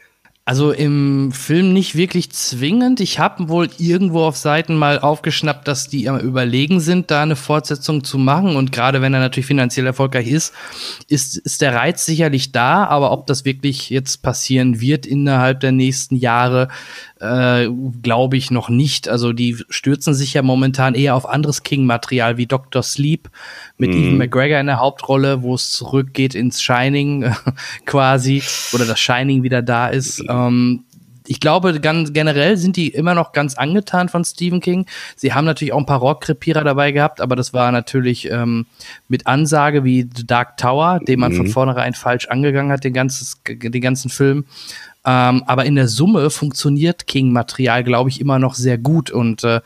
Also 0.49 0.71
im 0.71 1.33
Film 1.33 1.73
nicht 1.73 1.97
wirklich 1.97 2.31
zwingend. 2.31 3.01
Ich 3.01 3.19
habe 3.19 3.49
wohl 3.49 3.69
irgendwo 3.79 4.23
auf 4.23 4.37
Seiten 4.37 4.77
mal 4.77 5.01
aufgeschnappt, 5.01 5.67
dass 5.67 5.89
die 5.89 6.09
am 6.09 6.21
Überlegen 6.21 6.79
sind, 6.79 7.11
da 7.11 7.23
eine 7.25 7.35
Fortsetzung 7.35 8.05
zu 8.05 8.17
machen. 8.17 8.55
Und 8.55 8.71
gerade 8.71 9.03
wenn 9.03 9.13
er 9.13 9.19
natürlich 9.19 9.49
finanziell 9.49 9.87
erfolgreich 9.87 10.29
ist, 10.29 10.55
ist, 11.09 11.37
ist 11.37 11.63
der 11.63 11.75
Reiz 11.75 12.05
sicherlich 12.07 12.53
da. 12.53 12.85
Aber 12.85 13.11
ob 13.11 13.27
das 13.27 13.45
wirklich 13.45 13.91
jetzt 13.91 14.23
passieren 14.23 14.81
wird 14.81 15.05
innerhalb 15.05 15.59
der 15.59 15.73
nächsten 15.73 16.15
Jahre, 16.15 16.69
äh, 17.21 17.69
glaube 18.03 18.37
ich 18.37 18.51
noch 18.51 18.69
nicht. 18.69 19.09
Also 19.09 19.33
die 19.33 19.57
stürzen 19.69 20.15
sich 20.15 20.35
ja 20.35 20.43
momentan 20.43 20.95
eher 20.95 21.15
auf 21.15 21.29
anderes 21.29 21.63
King-Material 21.63 22.37
wie 22.37 22.47
Dr. 22.47 22.83
Sleep 22.83 23.31
mit 23.79 23.91
mhm. 23.91 23.97
Evan 23.97 24.19
McGregor 24.19 24.61
in 24.61 24.67
der 24.67 24.81
Hauptrolle, 24.81 25.43
wo 25.43 25.55
es 25.55 25.73
zurückgeht 25.73 26.35
ins 26.35 26.63
Shining 26.63 27.35
quasi 27.87 28.43
oder 28.73 28.85
das 28.85 29.01
Shining 29.01 29.43
wieder 29.43 29.63
da 29.63 29.89
ist. 29.89 30.23
Ähm, 30.29 30.85
ich 31.29 31.41
glaube, 31.41 31.81
ganz 31.81 32.13
generell 32.13 32.57
sind 32.57 32.77
die 32.77 32.89
immer 32.89 33.15
noch 33.15 33.33
ganz 33.33 33.57
angetan 33.57 34.09
von 34.09 34.25
Stephen 34.25 34.61
King. 34.61 34.87
Sie 35.17 35.33
haben 35.33 35.45
natürlich 35.45 35.73
auch 35.73 35.79
ein 35.79 35.87
paar 35.87 35.99
Rohrkrepierer 35.99 36.65
dabei 36.65 36.93
gehabt, 36.93 37.21
aber 37.21 37.37
das 37.37 37.53
war 37.53 37.73
natürlich 37.73 38.31
ähm, 38.31 38.67
mit 39.09 39.27
Ansage 39.27 39.85
wie 39.85 40.09
The 40.15 40.27
Dark 40.27 40.57
Tower, 40.57 41.01
den 41.01 41.21
man 41.21 41.33
mhm. 41.33 41.37
von 41.37 41.49
vornherein 41.49 41.95
falsch 41.95 42.29
angegangen 42.29 42.73
hat, 42.73 42.85
den, 42.85 42.95
ganzes, 42.95 43.41
den 43.47 43.81
ganzen 43.81 44.11
Film. 44.11 44.45
Ähm, 45.07 45.45
aber 45.47 45.65
in 45.65 45.77
der 45.77 45.89
Summe 45.89 46.31
funktioniert 46.31 47.07
King-Material, 47.07 47.85
glaube 47.85 48.11
ich, 48.11 48.21
immer 48.21 48.39
noch 48.41 48.55
sehr 48.55 48.77
gut. 48.77 49.11
Und 49.11 49.45
äh, 49.45 49.61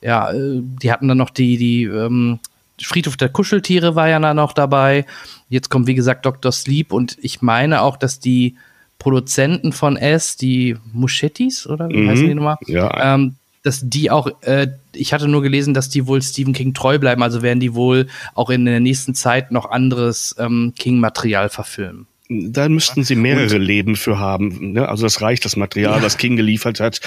ja, 0.00 0.32
äh, 0.32 0.60
die 0.62 0.90
hatten 0.90 1.06
dann 1.06 1.18
noch 1.18 1.30
die, 1.30 1.58
die 1.58 1.84
ähm, 1.84 2.40
Friedhof 2.80 3.16
der 3.16 3.28
Kuscheltiere 3.28 3.94
war 3.94 4.08
ja 4.08 4.18
noch 4.34 4.52
dabei. 4.52 5.04
Jetzt 5.48 5.68
kommt, 5.68 5.86
wie 5.86 5.94
gesagt, 5.94 6.26
Dr. 6.26 6.50
Sleep 6.50 6.92
und 6.92 7.16
ich 7.20 7.42
meine 7.42 7.82
auch, 7.82 7.96
dass 7.96 8.20
die 8.20 8.56
Produzenten 8.98 9.72
von 9.72 9.96
S, 9.96 10.36
die 10.36 10.76
Muschettis, 10.92 11.66
oder 11.66 11.88
wie 11.88 11.98
mhm. 11.98 12.08
heißen 12.08 12.26
die 12.26 12.34
nochmal? 12.34 12.56
Ja. 12.66 13.14
Ähm, 13.14 13.36
dass 13.62 13.80
die 13.82 14.10
auch, 14.10 14.28
äh, 14.42 14.68
ich 14.92 15.12
hatte 15.12 15.28
nur 15.28 15.42
gelesen, 15.42 15.74
dass 15.74 15.88
die 15.88 16.06
wohl 16.06 16.22
Stephen 16.22 16.54
King 16.54 16.72
treu 16.72 16.98
bleiben, 16.98 17.22
also 17.22 17.42
werden 17.42 17.60
die 17.60 17.74
wohl 17.74 18.06
auch 18.34 18.48
in 18.48 18.64
der 18.64 18.80
nächsten 18.80 19.14
Zeit 19.14 19.50
noch 19.50 19.70
anderes 19.70 20.34
ähm, 20.38 20.72
King-Material 20.78 21.48
verfilmen. 21.48 22.06
Da 22.28 22.68
müssten 22.68 23.04
sie 23.04 23.14
mehrere 23.14 23.56
und, 23.56 23.62
Leben 23.62 23.94
für 23.94 24.18
haben. 24.18 24.72
Ne? 24.72 24.88
Also 24.88 25.04
das 25.04 25.20
reicht, 25.20 25.44
das 25.44 25.56
Material, 25.56 25.98
ja. 25.98 26.02
was 26.02 26.18
King 26.18 26.36
geliefert 26.36 26.80
hat. 26.80 27.00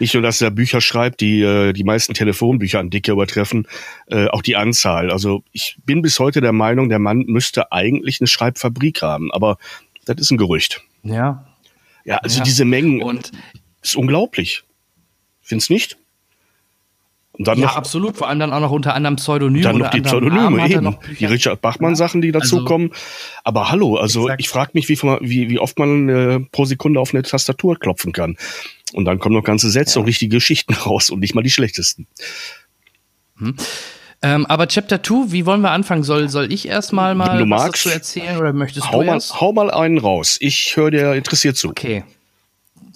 Nicht 0.00 0.14
nur, 0.14 0.22
dass 0.22 0.40
er 0.40 0.50
Bücher 0.50 0.80
schreibt, 0.80 1.20
die 1.20 1.42
äh, 1.42 1.72
die 1.72 1.84
meisten 1.84 2.14
Telefonbücher 2.14 2.80
an 2.80 2.90
Dicke 2.90 3.12
übertreffen, 3.12 3.68
äh, 4.08 4.26
auch 4.28 4.42
die 4.42 4.56
Anzahl. 4.56 5.10
Also 5.10 5.44
ich 5.52 5.76
bin 5.84 6.02
bis 6.02 6.18
heute 6.18 6.40
der 6.40 6.52
Meinung, 6.52 6.88
der 6.88 6.98
Mann 6.98 7.24
müsste 7.26 7.70
eigentlich 7.70 8.20
eine 8.20 8.26
Schreibfabrik 8.26 9.02
haben, 9.02 9.30
aber 9.30 9.58
das 10.06 10.16
ist 10.18 10.30
ein 10.30 10.38
Gerücht. 10.38 10.82
Ja. 11.02 11.46
Ja, 12.04 12.18
also 12.18 12.38
ja. 12.38 12.44
diese 12.44 12.64
Mengen 12.64 13.00
und 13.00 13.30
ist 13.82 13.96
unglaublich. 13.96 14.64
Findest 15.40 15.70
nicht? 15.70 15.96
Und 17.36 17.48
dann 17.48 17.58
ja, 17.58 17.66
noch, 17.66 17.76
absolut. 17.76 18.16
Vor 18.16 18.28
allem 18.28 18.38
dann 18.38 18.52
auch 18.52 18.60
noch 18.60 18.70
unter 18.70 18.94
anderem 18.94 19.16
Pseudonym. 19.16 19.62
Dann 19.62 19.78
noch 19.78 19.90
die 19.90 20.00
Pseudonyme, 20.00 20.68
eben. 20.68 20.96
Die 21.18 21.24
Richard 21.24 21.60
Bachmann-Sachen, 21.60 22.20
die 22.20 22.30
dazukommen. 22.30 22.90
Also, 22.92 23.40
Aber 23.42 23.70
hallo, 23.70 23.96
also 23.96 24.26
exakt. 24.26 24.40
ich 24.40 24.48
frage 24.48 24.70
mich, 24.74 24.88
wie, 24.88 24.96
wie, 25.02 25.50
wie 25.50 25.58
oft 25.58 25.76
man 25.78 26.08
äh, 26.08 26.40
pro 26.52 26.64
Sekunde 26.64 27.00
auf 27.00 27.12
eine 27.12 27.24
Tastatur 27.24 27.76
klopfen 27.76 28.12
kann. 28.12 28.36
Und 28.92 29.04
dann 29.04 29.18
kommen 29.18 29.34
noch 29.34 29.42
ganze 29.42 29.68
Sätze 29.68 29.96
ja. 29.96 30.00
und 30.00 30.06
richtige 30.06 30.36
Geschichten 30.36 30.74
raus 30.86 31.10
und 31.10 31.18
nicht 31.20 31.34
mal 31.34 31.42
die 31.42 31.50
schlechtesten. 31.50 32.06
Hm. 33.38 33.56
Ähm, 34.22 34.46
aber 34.46 34.68
Chapter 34.68 35.02
2, 35.02 35.32
wie 35.32 35.44
wollen 35.44 35.60
wir 35.60 35.72
anfangen? 35.72 36.04
Soll, 36.04 36.28
soll 36.28 36.52
ich 36.52 36.68
erstmal 36.68 37.16
mal 37.16 37.36
du 37.36 37.46
magst, 37.46 37.84
was 37.84 37.92
dazu 37.92 38.20
erzählen 38.20 38.38
oder 38.38 38.52
möchtest 38.52 38.92
hau 38.92 39.00
du 39.00 39.06
mal, 39.06 39.18
Hau 39.18 39.52
mal 39.52 39.70
einen 39.72 39.98
raus. 39.98 40.38
Ich 40.40 40.76
höre 40.76 40.92
dir 40.92 41.14
interessiert 41.14 41.56
zu. 41.56 41.70
Okay. 41.70 42.04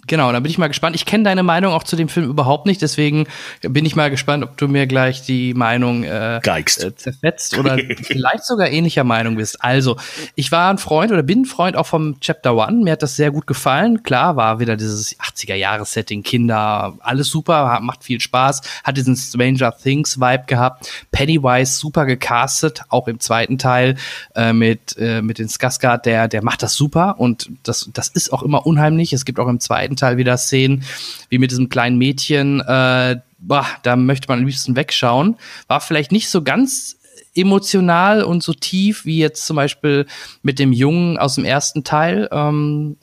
Genau, 0.08 0.32
da 0.32 0.40
bin 0.40 0.50
ich 0.50 0.58
mal 0.58 0.68
gespannt. 0.68 0.96
Ich 0.96 1.04
kenne 1.04 1.24
deine 1.24 1.42
Meinung 1.42 1.72
auch 1.72 1.84
zu 1.84 1.94
dem 1.94 2.08
Film 2.08 2.28
überhaupt 2.28 2.66
nicht, 2.66 2.80
deswegen 2.80 3.26
bin 3.60 3.84
ich 3.84 3.94
mal 3.94 4.10
gespannt, 4.10 4.42
ob 4.42 4.56
du 4.56 4.66
mir 4.66 4.86
gleich 4.86 5.22
die 5.22 5.52
Meinung 5.52 6.02
äh, 6.02 6.40
äh, 6.82 6.94
zerfetzt 6.96 7.58
oder 7.58 7.78
vielleicht 8.02 8.44
sogar 8.44 8.70
ähnlicher 8.70 9.04
Meinung 9.04 9.36
bist. 9.36 9.62
Also, 9.62 9.96
ich 10.34 10.50
war 10.50 10.70
ein 10.70 10.78
Freund 10.78 11.12
oder 11.12 11.22
bin 11.22 11.42
ein 11.42 11.44
Freund 11.44 11.76
auch 11.76 11.86
vom 11.86 12.18
Chapter 12.20 12.56
One. 12.56 12.84
Mir 12.84 12.92
hat 12.92 13.02
das 13.02 13.16
sehr 13.16 13.30
gut 13.30 13.46
gefallen. 13.46 14.02
Klar, 14.02 14.36
war 14.36 14.60
wieder 14.60 14.76
dieses 14.76 15.18
80er-Jahres-Setting, 15.18 16.22
Kinder, 16.22 16.94
alles 17.00 17.28
super, 17.28 17.78
macht 17.82 18.02
viel 18.02 18.20
Spaß, 18.20 18.62
hat 18.84 18.96
diesen 18.96 19.14
Stranger 19.14 19.76
Things-Vibe 19.76 20.44
gehabt. 20.46 20.90
Pennywise 21.12 21.78
super 21.78 22.06
gecastet, 22.06 22.82
auch 22.88 23.08
im 23.08 23.20
zweiten 23.20 23.58
Teil 23.58 23.96
äh, 24.34 24.54
mit, 24.54 24.96
äh, 24.98 25.20
mit 25.20 25.38
den 25.38 25.48
Skarsgård, 25.48 26.06
der, 26.06 26.28
der 26.28 26.42
macht 26.42 26.62
das 26.62 26.74
super 26.74 27.16
und 27.18 27.50
das, 27.62 27.90
das 27.92 28.08
ist 28.08 28.32
auch 28.32 28.42
immer 28.42 28.66
unheimlich. 28.66 29.12
Es 29.12 29.24
gibt 29.24 29.38
auch 29.38 29.48
im 29.48 29.60
zweiten 29.60 29.96
Teil 29.98 30.16
wieder 30.16 30.36
Szenen, 30.36 30.84
wie 31.28 31.38
mit 31.38 31.50
diesem 31.50 31.68
kleinen 31.68 31.98
Mädchen, 31.98 32.60
äh, 32.60 33.16
boah, 33.38 33.66
da 33.82 33.96
möchte 33.96 34.28
man 34.28 34.40
am 34.40 34.46
liebsten 34.46 34.76
wegschauen. 34.76 35.36
War 35.66 35.80
vielleicht 35.80 36.12
nicht 36.12 36.28
so 36.28 36.42
ganz 36.42 36.96
emotional 37.34 38.22
und 38.22 38.42
so 38.42 38.52
tief 38.52 39.04
wie 39.04 39.18
jetzt 39.18 39.46
zum 39.46 39.56
Beispiel 39.56 40.06
mit 40.42 40.58
dem 40.58 40.72
Jungen 40.72 41.18
aus 41.18 41.36
dem 41.36 41.44
ersten 41.44 41.84
Teil. 41.84 42.28
Ähm, 42.32 42.96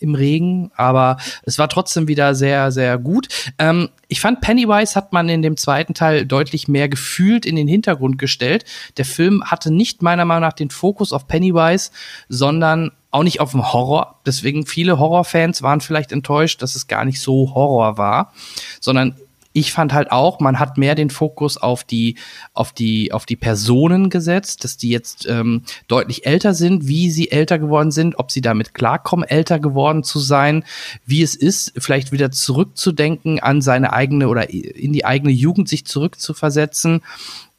im 0.00 0.14
Regen, 0.14 0.70
aber 0.76 1.16
es 1.44 1.58
war 1.58 1.68
trotzdem 1.68 2.08
wieder 2.08 2.34
sehr, 2.34 2.70
sehr 2.72 2.98
gut. 2.98 3.28
Ähm, 3.58 3.90
ich 4.08 4.20
fand, 4.20 4.40
Pennywise 4.40 4.94
hat 4.94 5.12
man 5.12 5.28
in 5.28 5.42
dem 5.42 5.56
zweiten 5.56 5.94
Teil 5.94 6.26
deutlich 6.26 6.68
mehr 6.68 6.88
gefühlt 6.88 7.46
in 7.46 7.56
den 7.56 7.68
Hintergrund 7.68 8.18
gestellt. 8.18 8.64
Der 8.96 9.04
Film 9.04 9.44
hatte 9.44 9.72
nicht 9.72 10.02
meiner 10.02 10.24
Meinung 10.24 10.42
nach 10.42 10.52
den 10.52 10.70
Fokus 10.70 11.12
auf 11.12 11.26
Pennywise, 11.26 11.90
sondern 12.28 12.92
auch 13.10 13.22
nicht 13.22 13.40
auf 13.40 13.52
dem 13.52 13.72
Horror. 13.72 14.20
Deswegen 14.26 14.66
viele 14.66 14.98
Horrorfans 14.98 15.62
waren 15.62 15.80
vielleicht 15.80 16.10
enttäuscht, 16.10 16.62
dass 16.62 16.74
es 16.74 16.88
gar 16.88 17.04
nicht 17.04 17.20
so 17.20 17.54
Horror 17.54 17.96
war, 17.96 18.32
sondern 18.80 19.14
ich 19.54 19.72
fand 19.72 19.92
halt 19.94 20.10
auch, 20.10 20.40
man 20.40 20.58
hat 20.58 20.78
mehr 20.78 20.96
den 20.96 21.10
Fokus 21.10 21.56
auf 21.56 21.84
die, 21.84 22.16
auf 22.54 22.72
die, 22.72 23.12
auf 23.12 23.24
die 23.24 23.36
Personen 23.36 24.10
gesetzt, 24.10 24.64
dass 24.64 24.76
die 24.76 24.90
jetzt 24.90 25.26
ähm, 25.28 25.62
deutlich 25.86 26.26
älter 26.26 26.54
sind, 26.54 26.88
wie 26.88 27.08
sie 27.08 27.30
älter 27.30 27.60
geworden 27.60 27.92
sind, 27.92 28.18
ob 28.18 28.32
sie 28.32 28.40
damit 28.40 28.74
klarkommen, 28.74 29.26
älter 29.26 29.60
geworden 29.60 30.02
zu 30.02 30.18
sein, 30.18 30.64
wie 31.06 31.22
es 31.22 31.36
ist, 31.36 31.72
vielleicht 31.78 32.10
wieder 32.10 32.32
zurückzudenken 32.32 33.38
an 33.38 33.62
seine 33.62 33.92
eigene 33.92 34.28
oder 34.28 34.50
in 34.50 34.92
die 34.92 35.04
eigene 35.04 35.32
Jugend 35.32 35.68
sich 35.68 35.86
zurückzuversetzen 35.86 37.00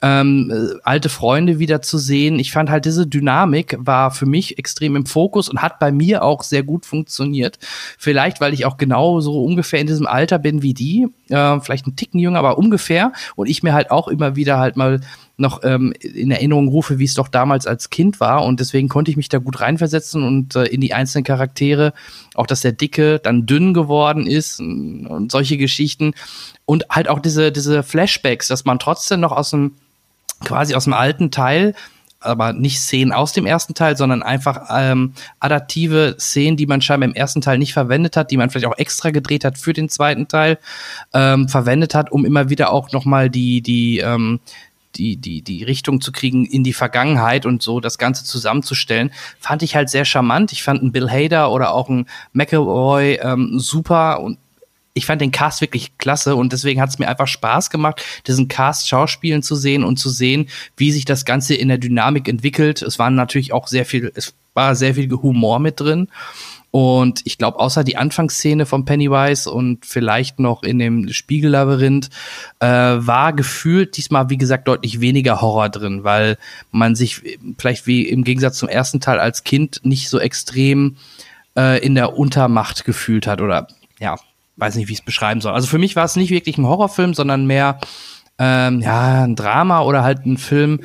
ähm, 0.02 0.52
äh, 0.54 0.80
alte 0.84 1.10
Freunde 1.10 1.58
wieder 1.58 1.82
zu 1.82 1.98
sehen. 1.98 2.38
Ich 2.38 2.52
fand 2.52 2.70
halt 2.70 2.86
diese 2.86 3.08
Dynamik 3.08 3.78
war 3.80 4.12
für 4.12 4.26
mich 4.26 4.60
extrem 4.60 4.96
im 4.96 5.06
Fokus 5.06 5.50
und 5.50 5.62
hat 5.62 5.80
bei 5.80 5.92
mir 5.92 6.24
auch 6.24 6.44
sehr 6.44 6.64
gut 6.64 6.86
funktioniert. 6.86 7.58
Vielleicht, 7.98 8.42
weil 8.42 8.54
ich 8.54 8.66
auch 8.66 8.78
genau 8.78 9.22
so 9.22 9.44
ungefähr 9.44 9.80
in 9.80 9.88
diesem 9.88 10.06
Alter 10.06 10.38
bin 10.38 10.62
wie 10.62 10.74
die, 10.74 11.08
äh, 11.30 11.60
vielleicht 11.62 11.88
ein 11.88 11.96
Ticken 11.96 12.20
jünger, 12.20 12.40
aber 12.40 12.58
ungefähr. 12.58 13.14
Und 13.36 13.48
ich 13.48 13.64
mir 13.64 13.74
halt 13.74 13.90
auch 13.90 14.08
immer 14.08 14.36
wieder 14.36 14.60
halt 14.60 14.76
mal 14.76 15.00
noch 15.38 15.64
ähm, 15.64 15.94
in 16.00 16.32
Erinnerung 16.32 16.68
rufe, 16.68 17.00
wie 17.00 17.06
es 17.06 17.14
doch 17.14 17.28
damals 17.28 17.68
als 17.68 17.90
Kind 17.90 18.20
war. 18.20 18.46
Und 18.46 18.60
deswegen 18.60 18.90
konnte 18.90 19.12
ich 19.12 19.18
mich 19.18 19.30
da 19.30 19.38
gut 19.38 19.60
reinversetzen 19.60 20.24
und 20.24 20.56
äh, 20.56 20.66
in 20.66 20.82
die 20.82 20.94
einzelnen 20.94 21.24
Charaktere, 21.24 21.94
auch 22.36 22.48
dass 22.48 22.62
der 22.62 22.72
Dicke 22.72 23.20
dann 23.20 23.46
dünn 23.46 23.74
geworden 23.74 24.28
ist 24.28 24.60
und, 24.60 25.32
solche 25.32 25.58
Geschichten. 25.58 26.14
Und 26.66 26.86
halt 26.90 27.10
auch 27.10 27.20
diese, 27.20 27.52
diese 27.52 27.84
Flashbacks, 27.84 28.48
dass 28.48 28.66
man 28.66 28.80
trotzdem 28.80 29.20
noch 29.20 29.32
aus 29.32 29.50
dem 29.50 29.74
quasi 30.44 30.76
aus 30.76 30.86
dem 30.86 30.94
alten 30.94 31.32
Teil, 31.32 31.74
aber 32.20 32.54
nicht 32.54 32.80
Szenen 32.80 33.12
aus 33.12 33.34
dem 33.34 33.46
ersten 33.46 33.74
Teil, 33.74 33.98
sondern 33.98 34.24
einfach 34.24 34.70
ähm, 34.72 35.14
adaptive 35.40 36.16
Szenen, 36.20 36.58
die 36.58 36.66
man 36.66 36.82
scheinbar 36.82 37.10
im 37.10 37.16
ersten 37.16 37.42
Teil 37.42 37.58
nicht 37.58 37.74
verwendet 37.74 38.18
hat, 38.18 38.32
die 38.32 38.38
man 38.38 38.50
vielleicht 38.50 38.68
auch 38.68 38.78
extra 38.78 39.12
gedreht 39.12 39.46
hat 39.46 39.58
für 39.58 39.74
den 39.74 39.90
zweiten 39.90 40.28
Teil, 40.28 40.58
ähm, 41.14 41.48
verwendet 41.48 41.94
hat, 41.94 42.12
um 42.12 42.26
immer 42.26 42.50
wieder 42.50 42.72
auch 42.72 42.92
noch 42.92 43.06
mal 43.06 43.30
die 43.30 43.62
die 43.62 44.00
ähm, 44.00 44.40
die, 44.98 45.18
die, 45.18 45.42
die 45.42 45.64
Richtung 45.64 46.02
zu 46.02 46.12
kriegen 46.12 46.46
in 46.46 46.64
die 46.64 46.74
Vergangenheit 46.74 47.46
und 47.46 47.62
so 47.62 47.80
das 47.80 47.98
Ganze 47.98 48.24
zusammenzustellen, 48.24 49.12
fand 49.40 49.62
ich 49.62 49.76
halt 49.76 49.90
sehr 49.90 50.06
charmant. 50.06 50.52
Ich 50.52 50.64
fand 50.64 50.82
einen 50.82 50.92
Bill 50.92 51.10
Hader 51.10 51.52
oder 51.52 51.74
auch 51.74 51.90
einen 51.90 52.08
McElroy 52.34 53.20
ähm, 53.22 53.60
super 53.60 54.22
und 54.22 54.38
ich 54.96 55.06
fand 55.06 55.22
den 55.22 55.32
Cast 55.32 55.62
wirklich 55.62 55.98
klasse 55.98 56.36
und 56.36 56.54
deswegen 56.54 56.82
hat 56.82 56.90
es 56.90 57.00
mir 57.00 57.08
einfach 57.08 57.28
Spaß 57.28 57.70
gemacht, 57.70 58.02
diesen 58.26 58.48
Cast 58.48 58.88
schauspielen 58.88 59.44
zu 59.44 59.56
sehen 59.56 59.84
und 59.84 59.98
zu 59.98 60.10
sehen, 60.10 60.48
wie 60.78 60.92
sich 60.92 61.06
das 61.06 61.26
Ganze 61.26 61.54
in 61.54 61.68
der 61.68 61.78
Dynamik 61.78 62.28
entwickelt. 62.30 62.82
Es 62.82 62.98
waren 62.98 63.14
natürlich 63.14 63.52
auch 63.52 63.68
sehr 63.68 63.86
viel, 63.86 64.12
es 64.16 64.34
war 64.54 64.74
sehr 64.74 64.96
viel 64.96 65.12
Humor 65.12 65.60
mit 65.60 65.82
drin. 65.82 66.08
Und 66.72 67.22
ich 67.26 67.38
glaube, 67.38 67.60
außer 67.60 67.84
die 67.84 67.98
Anfangsszene 67.98 68.66
von 68.66 68.86
Pennywise 68.86 69.50
und 69.50 69.86
vielleicht 69.86 70.40
noch 70.40 70.64
in 70.64 70.80
dem 70.80 71.12
Spiegellabyrinth, 71.12 72.10
äh, 72.60 72.68
war 72.68 73.34
gefühlt 73.34 73.98
diesmal, 73.98 74.30
wie 74.30 74.38
gesagt, 74.38 74.68
deutlich 74.68 75.02
weniger 75.02 75.42
Horror 75.42 75.70
drin, 75.70 76.04
weil 76.04 76.38
man 76.72 76.96
sich 76.96 77.22
vielleicht 77.58 77.86
wie 77.88 78.08
im 78.08 78.24
Gegensatz 78.24 78.58
zum 78.58 78.70
ersten 78.70 79.00
Teil 79.02 79.20
als 79.20 79.44
Kind 79.44 79.82
nicht 79.84 80.10
so 80.10 80.20
extrem 80.20 80.98
äh, 81.58 81.80
in 81.86 81.96
der 81.96 82.18
Untermacht 82.18 82.86
gefühlt 82.86 83.28
hat 83.28 83.42
oder 83.42 83.68
ja, 84.00 84.18
weiß 84.58 84.76
nicht, 84.76 84.88
wie 84.88 84.94
ich 84.94 85.00
es 85.00 85.06
beschreiben 85.06 85.42
soll. 85.42 85.54
Also 85.54 85.68
für 85.68 85.78
mich 85.78 85.96
war 85.96 86.06
es 86.06 86.16
nicht 86.16 86.32
wirklich 86.32 86.58
ein 86.58 86.68
Horrorfilm, 86.68 87.14
sondern 87.14 87.46
mehr 87.46 87.80
ähm, 88.38 88.82
ja, 88.82 89.24
ein 89.24 89.36
Drama 89.36 89.82
oder 89.82 90.04
halt 90.04 90.26
ein 90.26 90.38
Film, 90.38 90.82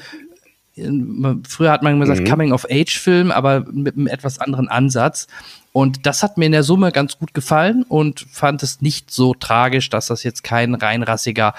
früher 1.48 1.70
hat 1.70 1.82
man 1.82 2.00
gesagt 2.00 2.20
mhm. 2.20 2.24
Coming-of-Age-Film, 2.26 3.30
aber 3.30 3.64
mit 3.70 3.96
einem 3.96 4.06
etwas 4.06 4.38
anderen 4.38 4.68
Ansatz. 4.68 5.26
Und 5.72 6.06
das 6.06 6.22
hat 6.22 6.36
mir 6.36 6.46
in 6.46 6.52
der 6.52 6.62
Summe 6.62 6.90
ganz 6.90 7.18
gut 7.18 7.34
gefallen 7.34 7.84
und 7.84 8.26
fand 8.30 8.62
es 8.62 8.80
nicht 8.80 9.10
so 9.10 9.34
tragisch, 9.34 9.88
dass 9.88 10.06
das 10.06 10.24
jetzt 10.24 10.42
kein 10.42 10.74
reinrassiger 10.74 11.54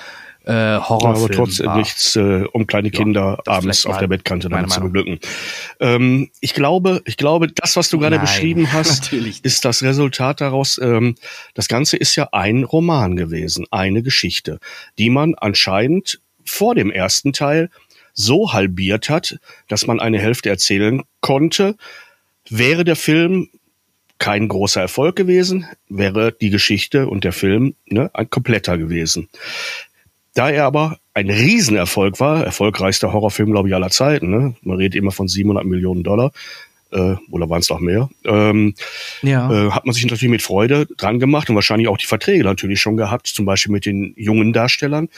äh, 0.46 0.78
Horrorfilm 0.78 1.16
ja, 1.16 1.24
aber 1.24 1.30
trotzdem 1.30 1.66
war. 1.68 1.78
nichts, 1.78 2.16
äh, 2.16 2.44
um 2.52 2.66
kleine 2.66 2.90
Kinder 2.90 3.42
ja, 3.46 3.54
abends 3.54 3.86
auf 3.86 3.98
der 3.98 4.08
Bettkante 4.08 4.50
damit 4.50 4.72
zu 4.72 4.82
beglücken. 4.82 5.20
Ähm, 5.80 6.30
ich 6.40 6.54
glaube, 6.54 7.02
ich 7.06 7.18
glaube, 7.18 7.48
das, 7.48 7.76
was 7.76 7.90
du 7.90 8.00
gerade 8.00 8.18
beschrieben 8.18 8.72
hast, 8.74 9.14
ist 9.14 9.66
das 9.66 9.84
Resultat 9.84 10.42
daraus. 10.42 10.80
Ähm, 10.82 11.16
das 11.54 11.68
Ganze 11.68 11.98
ist 11.98 12.16
ja 12.16 12.30
ein 12.32 12.64
Roman 12.64 13.16
gewesen, 13.16 13.66
eine 13.70 14.02
Geschichte, 14.02 14.60
die 14.98 15.10
man 15.10 15.36
anscheinend 15.36 16.22
vor 16.44 16.74
dem 16.74 16.92
ersten 16.92 17.34
Teil 17.34 17.70
so 18.14 18.52
halbiert 18.52 19.10
hat, 19.10 19.40
dass 19.68 19.88
man 19.88 20.00
eine 20.00 20.20
Hälfte 20.20 20.50
erzählen 20.50 21.04
konnte. 21.22 21.76
Wäre 22.50 22.84
der 22.84 22.96
Film 22.96 23.50
kein 24.18 24.48
großer 24.48 24.82
Erfolg 24.82 25.16
gewesen, 25.16 25.66
wäre 25.90 26.32
die 26.32 26.50
Geschichte 26.52 27.08
und 27.08 27.24
der 27.24 27.34
Film 27.34 27.76
ne, 27.86 28.12
ein 28.14 28.30
kompletter 28.30 28.78
gewesen. 28.78 29.30
Da 30.34 30.50
er 30.50 30.66
aber 30.66 30.98
ein 31.14 31.30
Riesenerfolg 31.30 32.20
war, 32.20 32.44
erfolgreichster 32.44 33.12
Horrorfilm, 33.12 33.52
glaube 33.52 33.68
ich, 33.68 33.76
aller 33.76 33.90
Zeiten, 33.90 34.30
ne? 34.30 34.56
man 34.62 34.78
redet 34.78 34.96
immer 34.96 35.12
von 35.12 35.28
700 35.28 35.66
Millionen 35.66 36.04
Dollar, 36.04 36.32
äh, 36.92 37.16
oder 37.30 37.50
waren 37.50 37.60
es 37.60 37.70
noch 37.70 37.80
mehr, 37.80 38.10
ähm, 38.24 38.76
ja. 39.22 39.52
äh, 39.52 39.72
hat 39.72 39.86
man 39.86 39.94
sich 39.94 40.06
natürlich 40.06 40.32
mit 40.32 40.42
Freude 40.42 40.88
dran 40.98 41.20
gemacht 41.20 41.50
und 41.50 41.56
wahrscheinlich 41.56 41.88
auch 41.88 41.98
die 41.98 42.06
Verträge 42.06 42.44
natürlich 42.44 42.80
schon 42.80 42.98
gehabt, 42.98 43.28
zum 43.28 43.46
Beispiel 43.46 43.72
mit 43.72 43.86
den 43.86 44.14
jungen 44.16 44.54
Darstellern, 44.54 45.10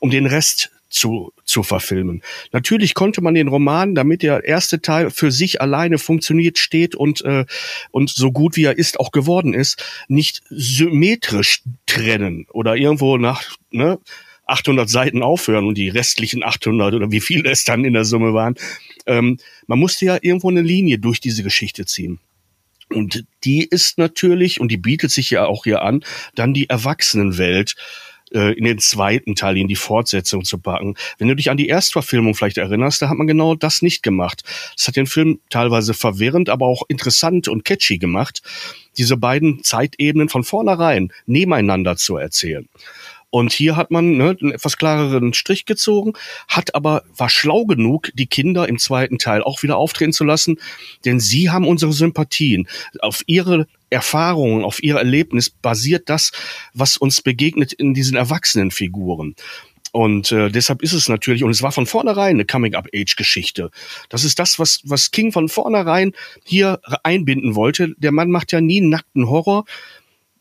um 0.00 0.10
den 0.10 0.26
Rest 0.26 0.70
zu, 0.88 1.32
zu 1.44 1.64
verfilmen. 1.64 2.22
Natürlich 2.52 2.94
konnte 2.94 3.20
man 3.20 3.34
den 3.34 3.48
Roman, 3.48 3.96
damit 3.96 4.22
der 4.22 4.44
erste 4.44 4.80
Teil 4.80 5.10
für 5.10 5.32
sich 5.32 5.60
alleine 5.60 5.98
funktioniert, 5.98 6.58
steht 6.58 6.94
und, 6.94 7.24
äh, 7.24 7.46
und 7.90 8.10
so 8.10 8.30
gut 8.30 8.56
wie 8.56 8.64
er 8.64 8.78
ist, 8.78 9.00
auch 9.00 9.10
geworden 9.10 9.54
ist, 9.54 9.84
nicht 10.06 10.42
symmetrisch 10.50 11.62
trennen 11.86 12.46
oder 12.52 12.76
irgendwo 12.76 13.16
nach 13.16 13.42
ne, 13.72 13.98
800 14.46 14.88
Seiten 14.88 15.22
aufhören 15.22 15.66
und 15.66 15.76
die 15.76 15.88
restlichen 15.88 16.42
800 16.42 16.94
oder 16.94 17.10
wie 17.10 17.20
viele 17.20 17.50
es 17.50 17.64
dann 17.64 17.84
in 17.84 17.94
der 17.94 18.04
Summe 18.04 18.34
waren. 18.34 18.54
Ähm, 19.06 19.38
man 19.66 19.78
musste 19.78 20.04
ja 20.04 20.18
irgendwo 20.20 20.50
eine 20.50 20.62
Linie 20.62 20.98
durch 20.98 21.20
diese 21.20 21.42
Geschichte 21.42 21.86
ziehen. 21.86 22.18
Und 22.90 23.24
die 23.44 23.64
ist 23.64 23.98
natürlich, 23.98 24.60
und 24.60 24.68
die 24.68 24.76
bietet 24.76 25.10
sich 25.10 25.30
ja 25.30 25.46
auch 25.46 25.64
hier 25.64 25.82
an, 25.82 26.04
dann 26.34 26.54
die 26.54 26.68
Erwachsenenwelt 26.68 27.74
äh, 28.32 28.52
in 28.52 28.64
den 28.64 28.78
zweiten 28.78 29.34
Teil, 29.34 29.56
in 29.56 29.68
die 29.68 29.76
Fortsetzung 29.76 30.44
zu 30.44 30.58
packen. 30.58 30.96
Wenn 31.18 31.28
du 31.28 31.36
dich 31.36 31.50
an 31.50 31.56
die 31.56 31.68
Erstverfilmung 31.68 32.34
vielleicht 32.34 32.58
erinnerst, 32.58 33.00
da 33.00 33.08
hat 33.08 33.16
man 33.16 33.26
genau 33.26 33.54
das 33.54 33.80
nicht 33.80 34.02
gemacht. 34.02 34.42
Das 34.76 34.88
hat 34.88 34.96
den 34.96 35.06
Film 35.06 35.40
teilweise 35.50 35.94
verwirrend, 35.94 36.48
aber 36.48 36.66
auch 36.66 36.82
interessant 36.88 37.48
und 37.48 37.64
catchy 37.64 37.98
gemacht, 37.98 38.42
diese 38.98 39.16
beiden 39.16 39.62
Zeitebenen 39.62 40.28
von 40.28 40.44
vornherein 40.44 41.12
nebeneinander 41.26 41.96
zu 41.96 42.16
erzählen. 42.16 42.68
Und 43.34 43.52
hier 43.52 43.74
hat 43.74 43.90
man 43.90 44.16
ne, 44.16 44.36
einen 44.40 44.52
etwas 44.52 44.76
klareren 44.76 45.34
Strich 45.34 45.66
gezogen, 45.66 46.12
hat 46.46 46.76
aber 46.76 47.02
war 47.16 47.28
schlau 47.28 47.64
genug, 47.64 48.12
die 48.14 48.28
Kinder 48.28 48.68
im 48.68 48.78
zweiten 48.78 49.18
Teil 49.18 49.42
auch 49.42 49.64
wieder 49.64 49.76
auftreten 49.76 50.12
zu 50.12 50.22
lassen, 50.22 50.60
denn 51.04 51.18
sie 51.18 51.50
haben 51.50 51.66
unsere 51.66 51.92
Sympathien. 51.92 52.68
Auf 53.00 53.24
ihre 53.26 53.66
Erfahrungen, 53.90 54.62
auf 54.62 54.80
ihr 54.84 54.94
Erlebnis 54.98 55.50
basiert 55.50 56.08
das, 56.08 56.30
was 56.74 56.96
uns 56.96 57.22
begegnet 57.22 57.72
in 57.72 57.92
diesen 57.92 58.16
erwachsenen 58.16 58.70
Figuren. 58.70 59.34
Und 59.90 60.30
äh, 60.30 60.48
deshalb 60.48 60.80
ist 60.82 60.92
es 60.92 61.08
natürlich, 61.08 61.42
und 61.42 61.50
es 61.50 61.62
war 61.62 61.72
von 61.72 61.86
vornherein 61.86 62.36
eine 62.36 62.44
Coming-up-Age-Geschichte. 62.44 63.72
Das 64.10 64.22
ist 64.22 64.38
das, 64.38 64.60
was, 64.60 64.80
was 64.84 65.10
King 65.10 65.32
von 65.32 65.48
vornherein 65.48 66.12
hier 66.44 66.78
einbinden 67.02 67.56
wollte. 67.56 67.96
Der 67.98 68.12
Mann 68.12 68.30
macht 68.30 68.52
ja 68.52 68.60
nie 68.60 68.80
nackten 68.80 69.28
Horror, 69.28 69.64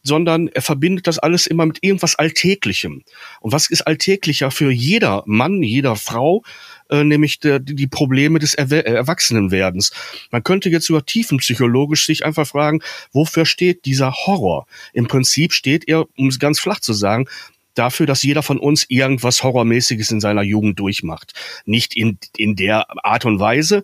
sondern 0.03 0.49
er 0.49 0.61
verbindet 0.61 1.07
das 1.07 1.17
alles 1.17 1.47
immer 1.47 1.65
mit 1.65 1.79
irgendwas 1.81 2.15
Alltäglichem. 2.15 3.03
Und 3.39 3.51
was 3.51 3.69
ist 3.69 3.81
alltäglicher 3.81 4.51
für 4.51 4.71
jeder 4.71 5.23
Mann, 5.25 5.63
jeder 5.63 5.95
Frau, 5.95 6.43
äh, 6.89 7.03
nämlich 7.03 7.39
der, 7.39 7.59
die 7.59 7.87
Probleme 7.87 8.39
des 8.39 8.53
Erwe 8.53 8.85
Erwachsenenwerdens. 8.85 9.91
Man 10.31 10.43
könnte 10.43 10.69
jetzt 10.69 10.89
über 10.89 11.05
tiefenpsychologisch 11.05 12.05
sich 12.05 12.25
einfach 12.25 12.45
fragen, 12.45 12.81
wofür 13.13 13.45
steht 13.45 13.85
dieser 13.85 14.11
Horror? 14.11 14.67
Im 14.91 15.07
Prinzip 15.07 15.53
steht 15.53 15.87
er, 15.87 16.05
um 16.17 16.27
es 16.27 16.39
ganz 16.39 16.59
flach 16.59 16.81
zu 16.81 16.93
sagen, 16.93 17.27
dafür, 17.73 18.05
dass 18.05 18.23
jeder 18.23 18.43
von 18.43 18.59
uns 18.59 18.85
irgendwas 18.89 19.43
Horrormäßiges 19.43 20.11
in 20.11 20.19
seiner 20.19 20.43
Jugend 20.43 20.79
durchmacht. 20.79 21.33
Nicht 21.65 21.95
in, 21.95 22.17
in 22.37 22.55
der 22.55 22.85
Art 23.03 23.25
und 23.25 23.39
Weise, 23.39 23.83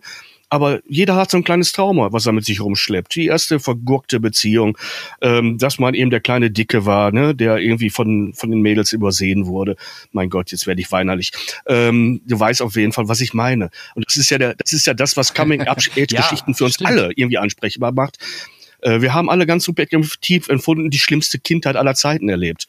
aber 0.50 0.80
jeder 0.86 1.14
hat 1.14 1.30
so 1.30 1.36
ein 1.36 1.44
kleines 1.44 1.72
Trauma, 1.72 2.12
was 2.12 2.26
er 2.26 2.32
mit 2.32 2.44
sich 2.44 2.60
rumschleppt. 2.60 3.14
Die 3.14 3.26
erste 3.26 3.60
vergurkte 3.60 4.18
Beziehung, 4.18 4.76
ähm, 5.22 5.58
dass 5.58 5.78
man 5.78 5.94
eben 5.94 6.10
der 6.10 6.20
kleine 6.20 6.50
Dicke 6.50 6.84
war, 6.84 7.12
ne, 7.12 7.34
der 7.34 7.58
irgendwie 7.58 7.88
von, 7.88 8.34
von 8.34 8.50
den 8.50 8.60
Mädels 8.60 8.92
übersehen 8.92 9.46
wurde. 9.46 9.76
Mein 10.12 10.28
Gott, 10.28 10.50
jetzt 10.50 10.66
werde 10.66 10.80
ich 10.80 10.90
weinerlich. 10.90 11.30
Ähm, 11.66 12.20
du 12.26 12.38
weißt 12.38 12.62
auf 12.62 12.74
jeden 12.74 12.92
Fall, 12.92 13.08
was 13.08 13.20
ich 13.20 13.32
meine. 13.32 13.70
Und 13.94 14.04
das 14.06 14.16
ist 14.16 14.30
ja 14.30 14.38
der, 14.38 14.54
das 14.56 14.72
ist 14.72 14.86
ja 14.86 14.94
das, 14.94 15.16
was 15.16 15.34
Coming-Up-Age-Geschichten 15.34 16.50
ja, 16.50 16.56
für 16.56 16.64
uns 16.64 16.74
stimmt. 16.74 16.90
alle 16.90 17.12
irgendwie 17.14 17.38
ansprechbar 17.38 17.92
macht. 17.92 18.18
Äh, 18.80 19.00
wir 19.00 19.14
haben 19.14 19.30
alle 19.30 19.46
ganz 19.46 19.64
subjektiv 19.64 20.48
empfunden, 20.48 20.90
die 20.90 20.98
schlimmste 20.98 21.38
Kindheit 21.38 21.76
aller 21.76 21.94
Zeiten 21.94 22.28
erlebt. 22.28 22.66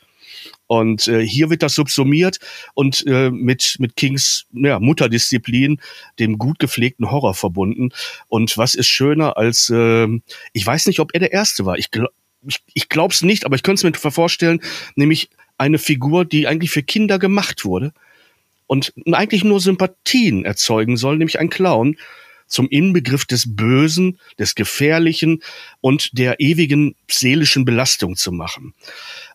Und 0.67 1.07
äh, 1.07 1.25
hier 1.25 1.49
wird 1.49 1.63
das 1.63 1.75
subsumiert 1.75 2.39
und 2.73 3.05
äh, 3.07 3.29
mit, 3.29 3.75
mit 3.79 3.95
Kings 3.95 4.45
ja, 4.53 4.79
Mutterdisziplin, 4.79 5.79
dem 6.19 6.37
gut 6.37 6.59
gepflegten 6.59 7.11
Horror 7.11 7.33
verbunden. 7.33 7.89
Und 8.27 8.57
was 8.57 8.75
ist 8.75 8.87
schöner 8.87 9.37
als, 9.37 9.69
äh, 9.69 10.07
ich 10.53 10.65
weiß 10.65 10.87
nicht, 10.87 10.99
ob 10.99 11.13
er 11.13 11.19
der 11.19 11.33
Erste 11.33 11.65
war. 11.65 11.77
Ich, 11.77 11.91
glaub, 11.91 12.11
ich, 12.47 12.61
ich 12.73 12.89
glaube 12.89 13.13
es 13.13 13.21
nicht, 13.21 13.45
aber 13.45 13.55
ich 13.55 13.63
könnte 13.63 13.87
es 13.87 14.03
mir 14.03 14.11
vorstellen, 14.11 14.61
nämlich 14.95 15.29
eine 15.57 15.77
Figur, 15.77 16.25
die 16.25 16.47
eigentlich 16.47 16.71
für 16.71 16.83
Kinder 16.83 17.19
gemacht 17.19 17.65
wurde 17.65 17.93
und 18.65 18.93
eigentlich 19.11 19.43
nur 19.43 19.59
Sympathien 19.59 20.45
erzeugen 20.45 20.97
soll, 20.97 21.17
nämlich 21.17 21.39
ein 21.39 21.49
Clown 21.49 21.97
zum 22.51 22.67
Inbegriff 22.69 23.25
des 23.25 23.55
Bösen, 23.55 24.19
des 24.37 24.55
Gefährlichen 24.55 25.41
und 25.79 26.17
der 26.17 26.39
ewigen 26.39 26.95
seelischen 27.09 27.65
Belastung 27.65 28.15
zu 28.15 28.31
machen. 28.31 28.73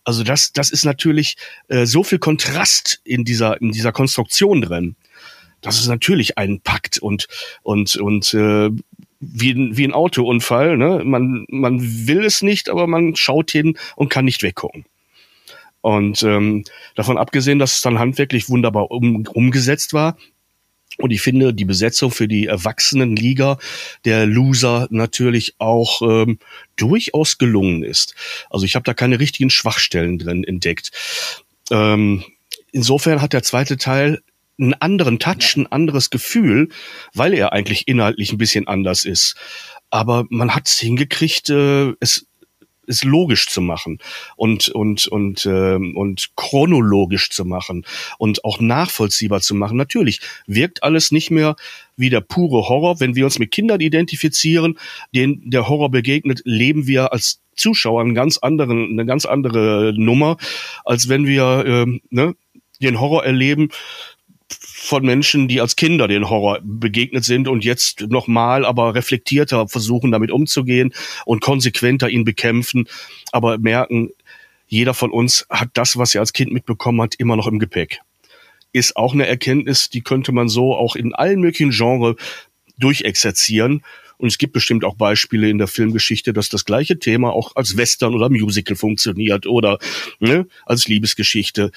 Also 0.04 0.22
das, 0.22 0.52
das 0.52 0.70
ist 0.70 0.84
natürlich 0.84 1.36
äh, 1.68 1.86
so 1.86 2.04
viel 2.04 2.18
Kontrast 2.18 3.00
in 3.04 3.24
dieser, 3.24 3.60
in 3.60 3.72
dieser 3.72 3.92
Konstruktion 3.92 4.60
drin. 4.60 4.96
Das 5.62 5.80
ist 5.80 5.88
natürlich 5.88 6.38
ein 6.38 6.60
Pakt 6.60 6.98
und, 6.98 7.26
und, 7.62 7.96
und 7.96 8.34
äh, 8.34 8.70
wie, 9.20 9.50
ein, 9.50 9.76
wie 9.76 9.84
ein 9.84 9.94
Autounfall. 9.94 10.76
Ne? 10.76 11.02
Man, 11.04 11.46
man 11.48 11.80
will 12.06 12.24
es 12.24 12.42
nicht, 12.42 12.68
aber 12.68 12.86
man 12.86 13.16
schaut 13.16 13.50
hin 13.50 13.76
und 13.96 14.10
kann 14.10 14.26
nicht 14.26 14.42
weggucken. 14.42 14.84
Und 15.80 16.22
ähm, 16.22 16.64
davon 16.94 17.16
abgesehen, 17.16 17.58
dass 17.58 17.74
es 17.74 17.80
dann 17.80 17.98
handwerklich 17.98 18.48
wunderbar 18.48 18.90
um, 18.90 19.26
umgesetzt 19.32 19.92
war, 19.92 20.16
und 20.98 21.10
ich 21.10 21.20
finde 21.20 21.52
die 21.54 21.64
Besetzung 21.64 22.10
für 22.10 22.28
die 22.28 22.46
Erwachsenenliga 22.46 23.58
der 24.04 24.26
Loser 24.26 24.88
natürlich 24.90 25.54
auch 25.58 26.02
ähm, 26.02 26.38
durchaus 26.76 27.38
gelungen 27.38 27.82
ist. 27.82 28.14
Also 28.50 28.64
ich 28.64 28.74
habe 28.74 28.84
da 28.84 28.94
keine 28.94 29.20
richtigen 29.20 29.50
Schwachstellen 29.50 30.18
drin 30.18 30.44
entdeckt. 30.44 30.90
Ähm, 31.70 32.24
insofern 32.72 33.20
hat 33.20 33.32
der 33.32 33.42
zweite 33.42 33.76
Teil 33.76 34.22
einen 34.58 34.74
anderen 34.74 35.18
Touch, 35.18 35.56
ein 35.56 35.66
anderes 35.66 36.10
Gefühl, 36.10 36.70
weil 37.12 37.34
er 37.34 37.52
eigentlich 37.52 37.88
inhaltlich 37.88 38.32
ein 38.32 38.38
bisschen 38.38 38.66
anders 38.66 39.04
ist. 39.04 39.36
Aber 39.90 40.24
man 40.30 40.54
hat 40.54 40.66
es 40.66 40.78
hingekriegt, 40.78 41.50
äh, 41.50 41.92
es 42.00 42.26
es 42.86 43.04
logisch 43.04 43.48
zu 43.48 43.60
machen 43.60 43.98
und 44.36 44.68
und 44.68 45.06
und 45.06 45.46
ähm, 45.46 45.96
und 45.96 46.30
chronologisch 46.36 47.30
zu 47.30 47.44
machen 47.44 47.84
und 48.18 48.44
auch 48.44 48.60
nachvollziehbar 48.60 49.40
zu 49.40 49.54
machen. 49.54 49.76
Natürlich 49.76 50.20
wirkt 50.46 50.82
alles 50.82 51.12
nicht 51.12 51.30
mehr 51.30 51.56
wie 51.96 52.10
der 52.10 52.20
pure 52.20 52.68
Horror. 52.68 53.00
Wenn 53.00 53.14
wir 53.14 53.24
uns 53.24 53.38
mit 53.38 53.50
Kindern 53.50 53.80
identifizieren, 53.80 54.78
denen 55.14 55.50
der 55.50 55.68
Horror 55.68 55.90
begegnet, 55.90 56.42
leben 56.44 56.86
wir 56.86 57.12
als 57.12 57.40
Zuschauer 57.56 58.02
einen 58.02 58.14
ganz 58.14 58.38
anderen, 58.38 58.90
eine 58.90 59.06
ganz 59.06 59.24
andere 59.24 59.94
Nummer, 59.96 60.36
als 60.84 61.08
wenn 61.08 61.26
wir 61.26 61.64
ähm, 61.66 62.00
ne, 62.10 62.34
den 62.80 63.00
Horror 63.00 63.24
erleben 63.24 63.70
von 64.52 65.04
Menschen, 65.04 65.48
die 65.48 65.60
als 65.60 65.76
Kinder 65.76 66.06
den 66.08 66.30
Horror 66.30 66.60
begegnet 66.62 67.24
sind 67.24 67.48
und 67.48 67.64
jetzt 67.64 68.02
nochmal, 68.08 68.64
aber 68.64 68.94
reflektierter 68.94 69.68
versuchen, 69.68 70.12
damit 70.12 70.30
umzugehen 70.30 70.92
und 71.24 71.40
konsequenter 71.40 72.08
ihn 72.08 72.24
bekämpfen, 72.24 72.88
aber 73.32 73.58
merken, 73.58 74.10
jeder 74.68 74.94
von 74.94 75.10
uns 75.10 75.46
hat 75.50 75.70
das, 75.74 75.96
was 75.96 76.14
er 76.14 76.20
als 76.20 76.32
Kind 76.32 76.52
mitbekommen 76.52 77.00
hat, 77.00 77.14
immer 77.16 77.36
noch 77.36 77.46
im 77.46 77.58
Gepäck. 77.58 78.00
Ist 78.72 78.96
auch 78.96 79.14
eine 79.14 79.26
Erkenntnis, 79.26 79.90
die 79.90 80.02
könnte 80.02 80.32
man 80.32 80.48
so 80.48 80.74
auch 80.74 80.96
in 80.96 81.14
allen 81.14 81.40
möglichen 81.40 81.70
Genres 81.70 82.16
durchexerzieren. 82.78 83.82
Und 84.18 84.28
es 84.28 84.38
gibt 84.38 84.54
bestimmt 84.54 84.84
auch 84.84 84.96
Beispiele 84.96 85.50
in 85.50 85.58
der 85.58 85.66
Filmgeschichte, 85.66 86.32
dass 86.32 86.48
das 86.48 86.64
gleiche 86.64 86.98
Thema 86.98 87.32
auch 87.32 87.54
als 87.54 87.76
Western 87.76 88.14
oder 88.14 88.30
Musical 88.30 88.76
funktioniert 88.76 89.46
oder 89.46 89.78
ne, 90.20 90.46
als 90.64 90.88
Liebesgeschichte. 90.88 91.70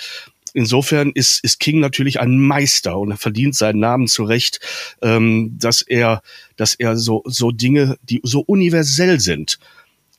Insofern 0.53 1.11
ist, 1.11 1.43
ist 1.43 1.59
King 1.59 1.79
natürlich 1.79 2.19
ein 2.19 2.39
Meister 2.39 2.97
und 2.97 3.11
er 3.11 3.17
verdient 3.17 3.55
seinen 3.55 3.79
Namen 3.79 4.07
zurecht, 4.07 4.59
ähm, 5.01 5.57
dass 5.59 5.81
er, 5.81 6.21
dass 6.55 6.73
er 6.73 6.97
so, 6.97 7.23
so 7.25 7.51
Dinge, 7.51 7.97
die 8.03 8.21
so 8.23 8.41
universell 8.41 9.19
sind, 9.19 9.59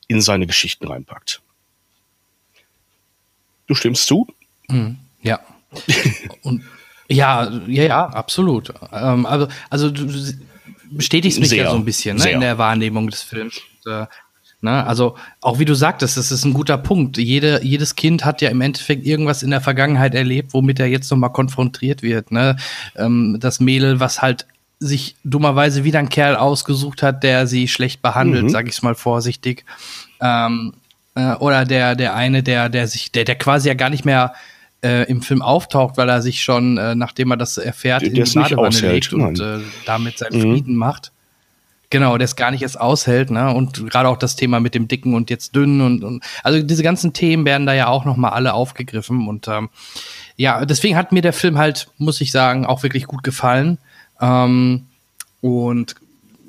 in 0.07 0.21
seine 0.21 0.47
Geschichten 0.47 0.87
reinpackt. 0.87 1.41
Du 3.67 3.75
stimmst 3.75 4.07
zu? 4.07 4.27
Mhm, 4.67 4.97
ja. 5.21 5.39
Und 6.41 6.63
ja, 7.07 7.49
ja, 7.67 7.83
ja, 7.83 8.05
absolut. 8.07 8.73
Ähm, 8.91 9.25
also, 9.25 9.47
also 9.69 9.89
du 9.89 10.07
bestätigst 10.91 11.39
mich 11.39 11.49
Sehr. 11.49 11.65
ja 11.65 11.71
so 11.71 11.77
ein 11.77 11.85
bisschen 11.85 12.17
ne, 12.17 12.31
in 12.31 12.41
der 12.41 12.57
Wahrnehmung 12.57 13.09
des 13.09 13.21
Films. 13.21 13.61
Und, 13.85 13.91
äh, 13.91 14.05
ne, 14.61 14.85
also 14.85 15.15
auch 15.41 15.59
wie 15.59 15.65
du 15.65 15.73
sagtest, 15.73 16.17
das 16.17 16.31
ist 16.31 16.45
ein 16.45 16.53
guter 16.53 16.77
Punkt. 16.77 17.17
Jede, 17.17 17.63
jedes 17.63 17.95
Kind 17.95 18.25
hat 18.25 18.41
ja 18.41 18.49
im 18.49 18.61
Endeffekt 18.61 19.05
irgendwas 19.05 19.43
in 19.43 19.51
der 19.51 19.61
Vergangenheit 19.61 20.15
erlebt, 20.15 20.53
womit 20.53 20.79
er 20.79 20.87
jetzt 20.87 21.09
nochmal 21.11 21.31
konfrontiert 21.31 22.03
wird. 22.03 22.31
Ne? 22.31 22.55
Ähm, 22.95 23.37
das 23.39 23.59
Mädel, 23.59 23.99
was 23.99 24.21
halt 24.21 24.45
sich 24.79 25.15
dummerweise 25.23 25.83
wieder 25.83 25.99
ein 25.99 26.09
Kerl 26.09 26.35
ausgesucht 26.35 27.03
hat, 27.03 27.23
der 27.23 27.45
sie 27.45 27.67
schlecht 27.67 28.01
behandelt, 28.01 28.45
mhm. 28.45 28.49
sag 28.49 28.67
ich 28.67 28.81
mal 28.81 28.95
vorsichtig. 28.95 29.63
Ähm, 30.19 30.73
äh, 31.15 31.33
oder 31.35 31.65
der, 31.65 31.95
der 31.95 32.15
eine, 32.15 32.41
der, 32.41 32.69
der 32.69 32.87
sich, 32.87 33.11
der, 33.11 33.23
der 33.23 33.35
quasi 33.35 33.67
ja 33.67 33.75
gar 33.75 33.89
nicht 33.89 34.05
mehr 34.05 34.33
äh, 34.83 35.07
im 35.09 35.21
Film 35.21 35.41
auftaucht, 35.41 35.97
weil 35.97 36.09
er 36.09 36.21
sich 36.21 36.43
schon, 36.43 36.77
äh, 36.77 36.95
nachdem 36.95 37.31
er 37.31 37.37
das 37.37 37.57
erfährt, 37.57 38.01
der, 38.01 38.09
in 38.09 38.15
die 38.15 38.33
Badewanne 38.33 38.79
legt 38.79 39.13
und 39.13 39.39
äh, 39.39 39.59
damit 39.85 40.17
seinen 40.17 40.37
mhm. 40.37 40.53
Frieden 40.53 40.75
macht. 40.75 41.11
Genau, 41.91 42.17
der 42.17 42.25
es 42.25 42.37
gar 42.37 42.51
nicht 42.51 42.61
erst 42.63 42.79
aushält, 42.79 43.31
ne? 43.31 43.53
Und 43.53 43.91
gerade 43.91 44.07
auch 44.07 44.17
das 44.17 44.37
Thema 44.37 44.61
mit 44.61 44.73
dem 44.73 44.87
Dicken 44.87 45.13
und 45.13 45.29
jetzt 45.29 45.55
Dünnen 45.55 45.81
und, 45.81 46.03
und 46.05 46.23
also 46.41 46.63
diese 46.63 46.83
ganzen 46.83 47.11
Themen 47.11 47.45
werden 47.45 47.67
da 47.67 47.73
ja 47.73 47.87
auch 47.87 48.05
noch 48.05 48.15
mal 48.15 48.29
alle 48.29 48.53
aufgegriffen 48.53 49.27
und 49.27 49.49
ähm, 49.49 49.69
ja, 50.37 50.63
deswegen 50.65 50.95
hat 50.95 51.11
mir 51.11 51.21
der 51.21 51.33
Film 51.33 51.57
halt, 51.57 51.89
muss 51.97 52.21
ich 52.21 52.31
sagen, 52.31 52.65
auch 52.65 52.81
wirklich 52.81 53.07
gut 53.07 53.23
gefallen 53.23 53.77
ähm, 54.21 54.87
und 55.41 55.95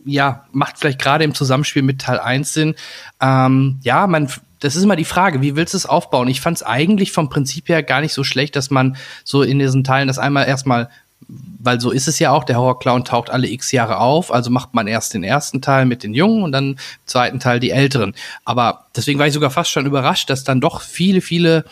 ja, 0.04 0.46
macht 0.52 0.78
vielleicht 0.78 1.00
gerade 1.00 1.24
im 1.24 1.34
Zusammenspiel 1.34 1.82
mit 1.82 2.00
Teil 2.00 2.20
1 2.20 2.52
Sinn. 2.52 2.74
Ähm, 3.20 3.80
ja, 3.82 4.06
man 4.06 4.28
das 4.62 4.76
ist 4.76 4.84
immer 4.84 4.94
die 4.94 5.04
Frage, 5.04 5.42
wie 5.42 5.56
willst 5.56 5.74
du 5.74 5.76
es 5.76 5.86
aufbauen? 5.86 6.28
Ich 6.28 6.40
fand 6.40 6.56
es 6.56 6.62
eigentlich 6.62 7.10
vom 7.10 7.28
Prinzip 7.28 7.68
her 7.68 7.82
gar 7.82 8.00
nicht 8.00 8.14
so 8.14 8.22
schlecht, 8.22 8.54
dass 8.54 8.70
man 8.70 8.96
so 9.24 9.42
in 9.42 9.58
diesen 9.58 9.82
Teilen 9.82 10.06
das 10.06 10.20
einmal 10.20 10.46
erstmal, 10.46 10.88
weil 11.28 11.80
so 11.80 11.90
ist 11.90 12.08
es 12.08 12.18
ja 12.18 12.32
auch, 12.32 12.44
der 12.44 12.56
Horrorclown 12.56 13.04
taucht 13.04 13.30
alle 13.30 13.48
x 13.48 13.72
Jahre 13.72 13.98
auf, 13.98 14.32
also 14.32 14.50
macht 14.50 14.74
man 14.74 14.86
erst 14.86 15.14
den 15.14 15.24
ersten 15.24 15.62
Teil 15.62 15.86
mit 15.86 16.02
den 16.02 16.14
Jungen 16.14 16.42
und 16.42 16.52
dann 16.52 16.70
im 16.70 16.76
zweiten 17.06 17.40
Teil 17.40 17.60
die 17.60 17.70
Älteren. 17.70 18.14
Aber 18.44 18.86
deswegen 18.96 19.18
war 19.18 19.26
ich 19.26 19.34
sogar 19.34 19.50
fast 19.50 19.70
schon 19.70 19.86
überrascht, 19.86 20.30
dass 20.30 20.44
dann 20.44 20.60
doch 20.60 20.80
viele, 20.80 21.20
viele 21.20 21.64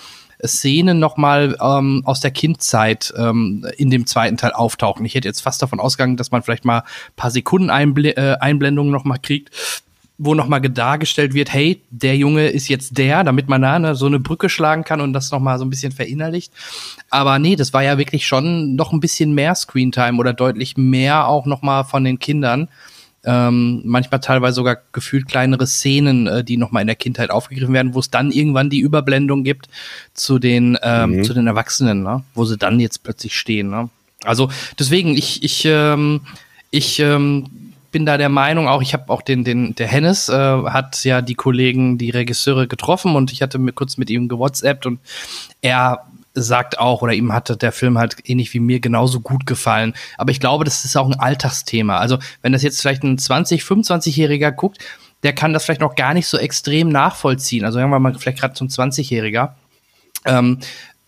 Szenen 0.47 0.99
nochmal 0.99 1.57
ähm, 1.61 2.03
aus 2.05 2.21
der 2.21 2.31
Kindzeit 2.31 3.13
ähm, 3.17 3.67
in 3.77 3.91
dem 3.91 4.07
zweiten 4.07 4.37
Teil 4.37 4.53
auftauchen. 4.53 5.05
Ich 5.05 5.15
hätte 5.15 5.29
jetzt 5.29 5.41
fast 5.41 5.63
davon 5.63 5.81
ausgegangen, 5.81 6.17
dass 6.17 6.31
man 6.31 6.43
vielleicht 6.43 6.65
mal 6.65 6.85
paar 7.17 7.31
Sekunden 7.31 7.71
Einbl 7.71 8.07
äh, 8.07 8.37
Einblendungen 8.41 8.93
nochmal 8.93 9.19
kriegt, 9.21 9.51
wo 10.23 10.35
nochmal 10.35 10.61
dargestellt 10.61 11.33
wird, 11.33 11.51
hey, 11.51 11.81
der 11.89 12.15
Junge 12.15 12.49
ist 12.49 12.69
jetzt 12.69 12.99
der, 12.99 13.25
damit 13.25 13.49
man 13.49 13.63
da 13.63 13.79
ne, 13.79 13.95
so 13.95 14.05
eine 14.05 14.21
Brücke 14.21 14.51
schlagen 14.51 14.85
kann 14.85 15.01
und 15.01 15.15
das 15.15 15.31
nochmal 15.31 15.59
so 15.59 15.65
ein 15.65 15.71
bisschen 15.71 15.93
verinnerlicht. 15.93 16.53
Aber 17.09 17.39
nee, 17.39 17.57
das 17.57 17.73
war 17.73 17.83
ja 17.83 17.97
wirklich 17.97 18.27
schon 18.27 18.77
noch 18.77 18.93
ein 18.93 19.01
bisschen 19.01 19.33
mehr 19.33 19.55
Screentime 19.55 20.19
oder 20.19 20.35
deutlich 20.35 20.77
mehr 20.77 21.27
auch 21.27 21.47
nochmal 21.47 21.85
von 21.85 22.05
den 22.05 22.19
Kindern. 22.19 22.69
Ähm, 23.25 23.81
manchmal 23.87 24.21
teilweise 24.21 24.57
sogar 24.57 24.77
gefühlt 24.93 25.27
kleinere 25.27 25.67
Szenen, 25.67 26.27
äh, 26.27 26.45
die 26.45 26.59
nochmal 26.59 26.83
in 26.83 26.87
der 26.87 26.97
Kindheit 26.97 27.31
aufgegriffen 27.31 27.73
werden, 27.73 27.95
wo 27.95 28.01
es 28.01 28.11
dann 28.11 28.31
irgendwann 28.31 28.69
die 28.69 28.81
Überblendung 28.81 29.43
gibt 29.43 29.69
zu 30.13 30.39
den, 30.39 30.77
ähm, 30.83 31.17
mhm. 31.17 31.25
zu 31.25 31.33
den 31.33 31.47
Erwachsenen, 31.47 32.03
ne? 32.03 32.25
wo 32.35 32.45
sie 32.45 32.59
dann 32.59 32.79
jetzt 32.79 33.03
plötzlich 33.03 33.39
stehen. 33.39 33.71
Ne? 33.71 33.89
Also 34.25 34.51
deswegen, 34.79 35.17
ich, 35.17 35.43
ich, 35.43 35.65
ähm, 35.65 36.21
ich 36.71 37.01
ähm, 37.01 37.70
bin 37.91 38.07
da 38.07 38.17
der 38.17 38.29
Meinung, 38.29 38.69
auch 38.69 38.83
ich 38.83 38.93
habe 38.93 39.11
auch 39.11 39.23
den, 39.23 39.45
den, 39.45 39.75
der 39.75 39.87
Hennes 39.87 40.29
äh, 40.29 40.33
hat 40.35 41.03
ja 41.05 41.23
die 41.23 41.35
Kollegen, 41.35 41.99
die 41.99 42.11
Regisseure 42.11 42.67
getroffen 42.67 43.17
und 43.17 43.33
ich 43.33 43.43
hatte 43.43 43.59
mir 43.59 43.73
kurz 43.73 43.97
mit 43.97 44.11
ihm 44.11 44.29
gewhatsappt 44.29 44.87
und 44.87 45.01
er 45.61 46.05
sagt 46.35 46.79
auch, 46.79 47.03
oder 47.03 47.13
ihm 47.13 47.33
hatte 47.33 47.57
der 47.57 47.73
Film 47.73 47.99
halt 47.99 48.17
ähnlich 48.25 48.55
wie 48.55 48.61
mir 48.61 48.81
genauso 48.81 49.21
gut 49.21 49.47
gefallen. 49.47 49.95
Aber 50.17 50.31
ich 50.31 50.41
glaube, 50.41 50.65
das 50.65 50.85
ist 50.85 50.97
auch 50.97 51.07
ein 51.09 51.19
Alltagsthema. 51.19 51.99
Also, 51.99 52.19
wenn 52.43 52.53
das 52.53 52.63
jetzt 52.63 52.81
vielleicht 52.81 53.03
ein 53.03 53.19
20-, 53.19 53.65
25-Jähriger 53.65 54.53
guckt, 54.53 54.79
der 55.23 55.35
kann 55.35 55.53
das 55.53 55.65
vielleicht 55.65 55.81
noch 55.81 55.97
gar 55.97 56.15
nicht 56.15 56.29
so 56.29 56.39
extrem 56.39 56.89
nachvollziehen. 56.89 57.65
Also, 57.65 57.79
sagen 57.79 57.91
wir 57.91 57.99
mal, 57.99 58.15
vielleicht 58.15 58.39
gerade 58.39 58.55
zum 58.55 58.69
20-Jähriger. 58.69 59.51
Ähm, 60.25 60.59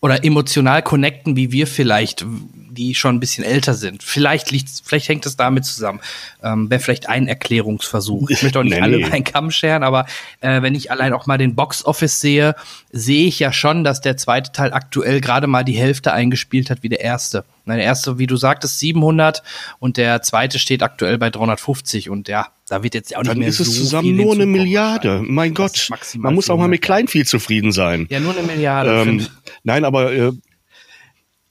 oder 0.01 0.25
emotional 0.25 0.81
connecten, 0.81 1.37
wie 1.37 1.53
wir 1.53 1.65
vielleicht, 1.65 2.25
die 2.73 2.95
schon 2.95 3.15
ein 3.15 3.19
bisschen 3.19 3.43
älter 3.43 3.73
sind. 3.73 4.03
Vielleicht 4.03 4.51
liegt, 4.51 4.69
vielleicht 4.83 5.07
hängt 5.09 5.25
es 5.25 5.35
damit 5.35 5.65
zusammen. 5.65 5.99
Ähm, 6.41 6.69
Wäre 6.69 6.81
vielleicht 6.81 7.09
ein 7.09 7.27
Erklärungsversuch. 7.27 8.29
Ich 8.29 8.43
möchte 8.43 8.59
auch 8.59 8.63
nicht 8.63 8.75
nee, 8.75 8.81
alle 8.81 8.97
nee. 8.97 9.07
meinen 9.07 9.23
Kamm 9.23 9.51
scheren, 9.51 9.83
aber 9.83 10.05
äh, 10.41 10.61
wenn 10.61 10.75
ich 10.75 10.91
allein 10.91 11.13
auch 11.13 11.25
mal 11.25 11.37
den 11.37 11.55
Box 11.55 11.85
Office 11.85 12.19
sehe, 12.19 12.55
sehe 12.91 13.27
ich 13.27 13.39
ja 13.39 13.53
schon, 13.53 13.83
dass 13.83 14.01
der 14.01 14.17
zweite 14.17 14.51
Teil 14.51 14.73
aktuell 14.73 15.21
gerade 15.21 15.47
mal 15.47 15.63
die 15.63 15.73
Hälfte 15.73 16.13
eingespielt 16.13 16.69
hat 16.69 16.83
wie 16.83 16.89
der 16.89 17.01
erste. 17.01 17.45
Der 17.65 17.77
erste, 17.77 18.19
wie 18.19 18.27
du 18.27 18.35
sagtest, 18.35 18.79
700 18.79 19.41
und 19.79 19.95
der 19.95 20.21
zweite 20.21 20.59
steht 20.59 20.83
aktuell 20.83 21.17
bei 21.17 21.29
350 21.29 22.09
und 22.09 22.27
ja, 22.27 22.47
da 22.67 22.83
wird 22.83 22.93
jetzt 22.93 23.15
auch 23.15 23.21
nicht 23.21 23.31
Dann 23.31 23.39
mehr 23.39 23.47
ist 23.47 23.61
es 23.61 23.73
zusammen 23.73 24.15
nur 24.15 24.33
eine 24.33 24.45
Milliarde. 24.45 25.21
Mein 25.25 25.53
Gott, 25.53 25.89
man 26.17 26.33
muss 26.33 26.49
auch 26.49 26.57
mal 26.57 26.67
mit 26.67 26.81
Kleinvieh 26.81 27.23
zufrieden 27.23 27.71
sein. 27.71 28.07
Ja, 28.09 28.19
nur 28.19 28.35
eine 28.37 28.45
Milliarde. 28.45 29.01
Ähm, 29.01 29.27
nein, 29.63 29.85
aber 29.85 30.11
äh, 30.11 30.31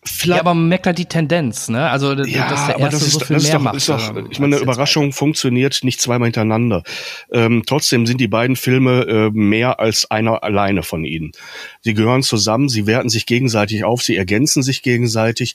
Vielleicht, 0.04 0.38
ja, 0.38 0.40
aber 0.40 0.54
man 0.54 0.68
merkt 0.68 0.86
halt 0.86 0.98
die 0.98 1.06
Tendenz, 1.06 1.68
ne? 1.68 1.88
Also, 1.88 2.12
ja, 2.12 2.48
dass 2.48 2.66
der 2.66 2.78
erste 2.78 2.96
das 2.96 3.06
ist, 3.06 3.12
so 3.12 3.20
viel 3.20 3.36
das 3.36 3.44
mehr 3.44 3.52
doch, 3.54 3.62
macht. 3.62 3.76
Ist 3.76 3.88
doch, 3.88 4.16
ich 4.30 4.40
meine, 4.40 4.56
eine 4.56 4.64
Überraschung 4.64 5.12
funktioniert 5.12 5.84
nicht 5.84 6.00
zweimal 6.00 6.26
hintereinander. 6.26 6.82
Ähm, 7.30 7.62
trotzdem 7.66 8.04
sind 8.06 8.20
die 8.20 8.26
beiden 8.26 8.56
Filme 8.56 9.02
äh, 9.02 9.30
mehr 9.30 9.78
als 9.78 10.10
einer 10.10 10.42
alleine 10.42 10.82
von 10.82 11.04
ihnen. 11.04 11.30
Sie 11.82 11.94
gehören 11.94 12.24
zusammen, 12.24 12.68
sie 12.68 12.88
werten 12.88 13.10
sich 13.10 13.26
gegenseitig 13.26 13.84
auf, 13.84 14.02
sie 14.02 14.16
ergänzen 14.16 14.64
sich 14.64 14.82
gegenseitig. 14.82 15.54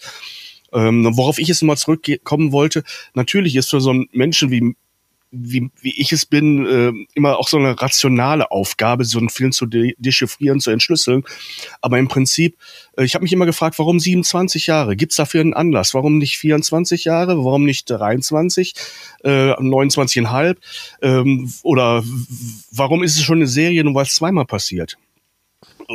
Ähm, 0.71 1.05
worauf 1.17 1.39
ich 1.39 1.49
jetzt 1.49 1.63
mal 1.63 1.75
zurückkommen 1.75 2.53
wollte, 2.53 2.83
natürlich 3.13 3.55
ist 3.57 3.69
für 3.69 3.81
so 3.81 3.89
einen 3.89 4.07
Menschen 4.13 4.49
wie 4.49 4.75
wie, 5.31 5.69
wie 5.81 5.99
ich 5.99 6.11
es 6.11 6.25
bin, 6.25 6.65
äh, 6.65 6.93
immer 7.13 7.37
auch 7.37 7.47
so 7.47 7.57
eine 7.57 7.79
rationale 7.79 8.51
Aufgabe, 8.51 9.03
so 9.03 9.19
einen 9.19 9.29
Film 9.29 9.51
zu 9.51 9.65
de 9.65 9.93
dechiffrieren, 9.97 10.59
zu 10.59 10.71
entschlüsseln. 10.71 11.23
Aber 11.81 11.99
im 11.99 12.07
Prinzip, 12.07 12.57
äh, 12.97 13.03
ich 13.03 13.13
habe 13.13 13.23
mich 13.23 13.33
immer 13.33 13.45
gefragt, 13.45 13.77
warum 13.79 13.99
27 13.99 14.67
Jahre? 14.67 14.95
Gibt 14.95 15.11
es 15.11 15.17
dafür 15.17 15.41
einen 15.41 15.53
Anlass? 15.53 15.93
Warum 15.93 16.17
nicht 16.17 16.37
24 16.37 17.05
Jahre? 17.05 17.37
Warum 17.43 17.65
nicht 17.65 17.89
23? 17.89 18.73
Äh, 19.23 19.51
29,5? 19.53 20.57
Ähm, 21.01 21.51
oder 21.63 22.03
warum 22.71 23.03
ist 23.03 23.17
es 23.17 23.23
schon 23.23 23.39
eine 23.39 23.47
Serie, 23.47 23.83
nur 23.83 23.95
weil 23.95 24.05
es 24.05 24.15
zweimal 24.15 24.45
passiert? 24.45 24.97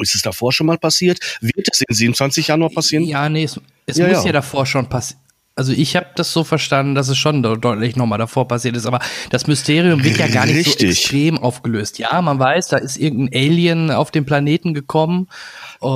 Ist 0.00 0.14
es 0.14 0.22
davor 0.22 0.52
schon 0.52 0.66
mal 0.66 0.78
passiert? 0.78 1.38
Wird 1.40 1.68
es 1.70 1.82
in 1.82 1.94
27 1.94 2.48
Jahren 2.48 2.60
noch 2.60 2.72
passieren? 2.72 3.04
Ja, 3.04 3.28
nee, 3.28 3.44
es, 3.44 3.60
es 3.86 3.98
ja, 3.98 4.08
muss 4.08 4.18
ja. 4.18 4.26
ja 4.26 4.32
davor 4.32 4.66
schon 4.66 4.88
passieren 4.88 5.22
also 5.62 5.74
ich 5.74 5.94
habe 5.94 6.06
das 6.16 6.32
so 6.32 6.42
verstanden, 6.42 6.96
dass 6.96 7.08
es 7.08 7.16
schon 7.16 7.40
deutlich 7.40 7.94
nochmal 7.94 8.18
davor 8.18 8.48
passiert 8.48 8.76
ist, 8.76 8.84
aber 8.84 8.98
das 9.30 9.46
Mysterium 9.46 10.02
wird 10.02 10.18
ja 10.18 10.26
gar 10.26 10.44
nicht 10.44 10.56
Richtig. 10.56 10.80
so 10.80 10.86
extrem 10.86 11.38
aufgelöst. 11.38 12.00
Ja, 12.00 12.20
man 12.20 12.40
weiß, 12.40 12.66
da 12.66 12.78
ist 12.78 12.96
irgendein 12.96 13.40
Alien 13.40 13.90
auf 13.92 14.10
den 14.10 14.26
Planeten 14.26 14.74
gekommen. 14.74 15.28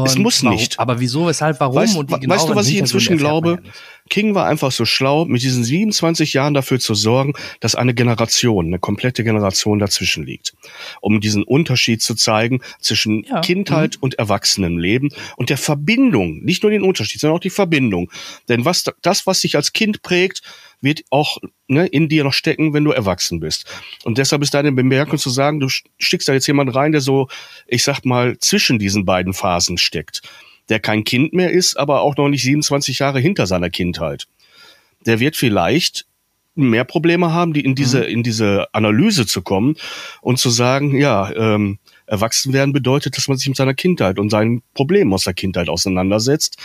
Es 0.04 0.16
muss 0.18 0.42
warum, 0.42 0.56
nicht. 0.56 0.78
Aber 0.78 1.00
wieso, 1.00 1.26
weshalb, 1.26 1.60
warum? 1.60 1.76
Weißt, 1.76 1.96
und 1.96 2.10
die 2.10 2.28
weißt 2.28 2.48
du, 2.48 2.54
was 2.54 2.68
ich 2.68 2.78
inzwischen 2.78 3.16
glaube? 3.16 3.60
Ja 3.64 3.70
King 4.08 4.34
war 4.34 4.46
einfach 4.46 4.72
so 4.72 4.84
schlau, 4.84 5.24
mit 5.24 5.42
diesen 5.42 5.64
27 5.64 6.32
Jahren 6.32 6.54
dafür 6.54 6.78
zu 6.78 6.94
sorgen, 6.94 7.34
dass 7.60 7.74
eine 7.74 7.94
Generation, 7.94 8.66
eine 8.66 8.78
komplette 8.78 9.24
Generation 9.24 9.78
dazwischen 9.78 10.24
liegt. 10.24 10.54
Um 11.00 11.20
diesen 11.20 11.42
Unterschied 11.42 12.02
zu 12.02 12.14
zeigen 12.14 12.60
zwischen 12.80 13.24
ja. 13.24 13.40
Kindheit 13.40 13.96
mhm. 13.96 14.02
und 14.02 14.14
Erwachsenenleben 14.18 15.10
und 15.36 15.50
der 15.50 15.58
Verbindung, 15.58 16.38
nicht 16.44 16.62
nur 16.62 16.70
den 16.70 16.82
Unterschied, 16.82 17.20
sondern 17.20 17.36
auch 17.36 17.40
die 17.40 17.50
Verbindung. 17.50 18.10
Denn 18.48 18.64
was, 18.64 18.84
das, 19.02 19.26
was 19.26 19.40
sich 19.40 19.56
als 19.56 19.72
Kind 19.72 20.02
prägt, 20.02 20.42
wird 20.86 21.02
auch 21.10 21.36
ne, 21.68 21.86
in 21.86 22.08
dir 22.08 22.24
noch 22.24 22.32
stecken, 22.32 22.72
wenn 22.72 22.84
du 22.84 22.92
erwachsen 22.92 23.40
bist. 23.40 23.66
Und 24.04 24.16
deshalb 24.16 24.40
ist 24.40 24.54
deine 24.54 24.72
Bemerkung 24.72 25.18
zu 25.18 25.28
sagen, 25.28 25.60
du 25.60 25.68
schickst 25.98 26.28
da 26.28 26.32
jetzt 26.32 26.46
jemand 26.46 26.74
rein, 26.74 26.92
der 26.92 27.02
so, 27.02 27.28
ich 27.66 27.84
sag 27.84 28.06
mal, 28.06 28.38
zwischen 28.38 28.78
diesen 28.78 29.04
beiden 29.04 29.34
Phasen 29.34 29.76
steckt 29.76 30.22
der 30.68 30.80
kein 30.80 31.04
Kind 31.04 31.32
mehr 31.32 31.50
ist, 31.50 31.76
aber 31.76 32.00
auch 32.00 32.16
noch 32.16 32.28
nicht 32.28 32.42
27 32.42 32.98
Jahre 32.98 33.20
hinter 33.20 33.46
seiner 33.46 33.70
Kindheit. 33.70 34.26
Der 35.04 35.20
wird 35.20 35.36
vielleicht 35.36 36.06
mehr 36.54 36.84
Probleme 36.84 37.32
haben, 37.32 37.52
die 37.52 37.64
in 37.64 37.74
diese, 37.74 38.00
mhm. 38.00 38.08
in 38.08 38.22
diese 38.22 38.66
Analyse 38.72 39.26
zu 39.26 39.42
kommen 39.42 39.76
und 40.22 40.38
zu 40.38 40.50
sagen, 40.50 40.96
ja, 40.96 41.30
ähm, 41.34 41.78
erwachsen 42.06 42.52
werden 42.52 42.72
bedeutet, 42.72 43.16
dass 43.16 43.28
man 43.28 43.36
sich 43.36 43.48
mit 43.48 43.56
seiner 43.56 43.74
Kindheit 43.74 44.18
und 44.18 44.30
seinen 44.30 44.62
Problemen 44.74 45.12
aus 45.12 45.24
der 45.24 45.34
Kindheit 45.34 45.68
auseinandersetzt. 45.68 46.56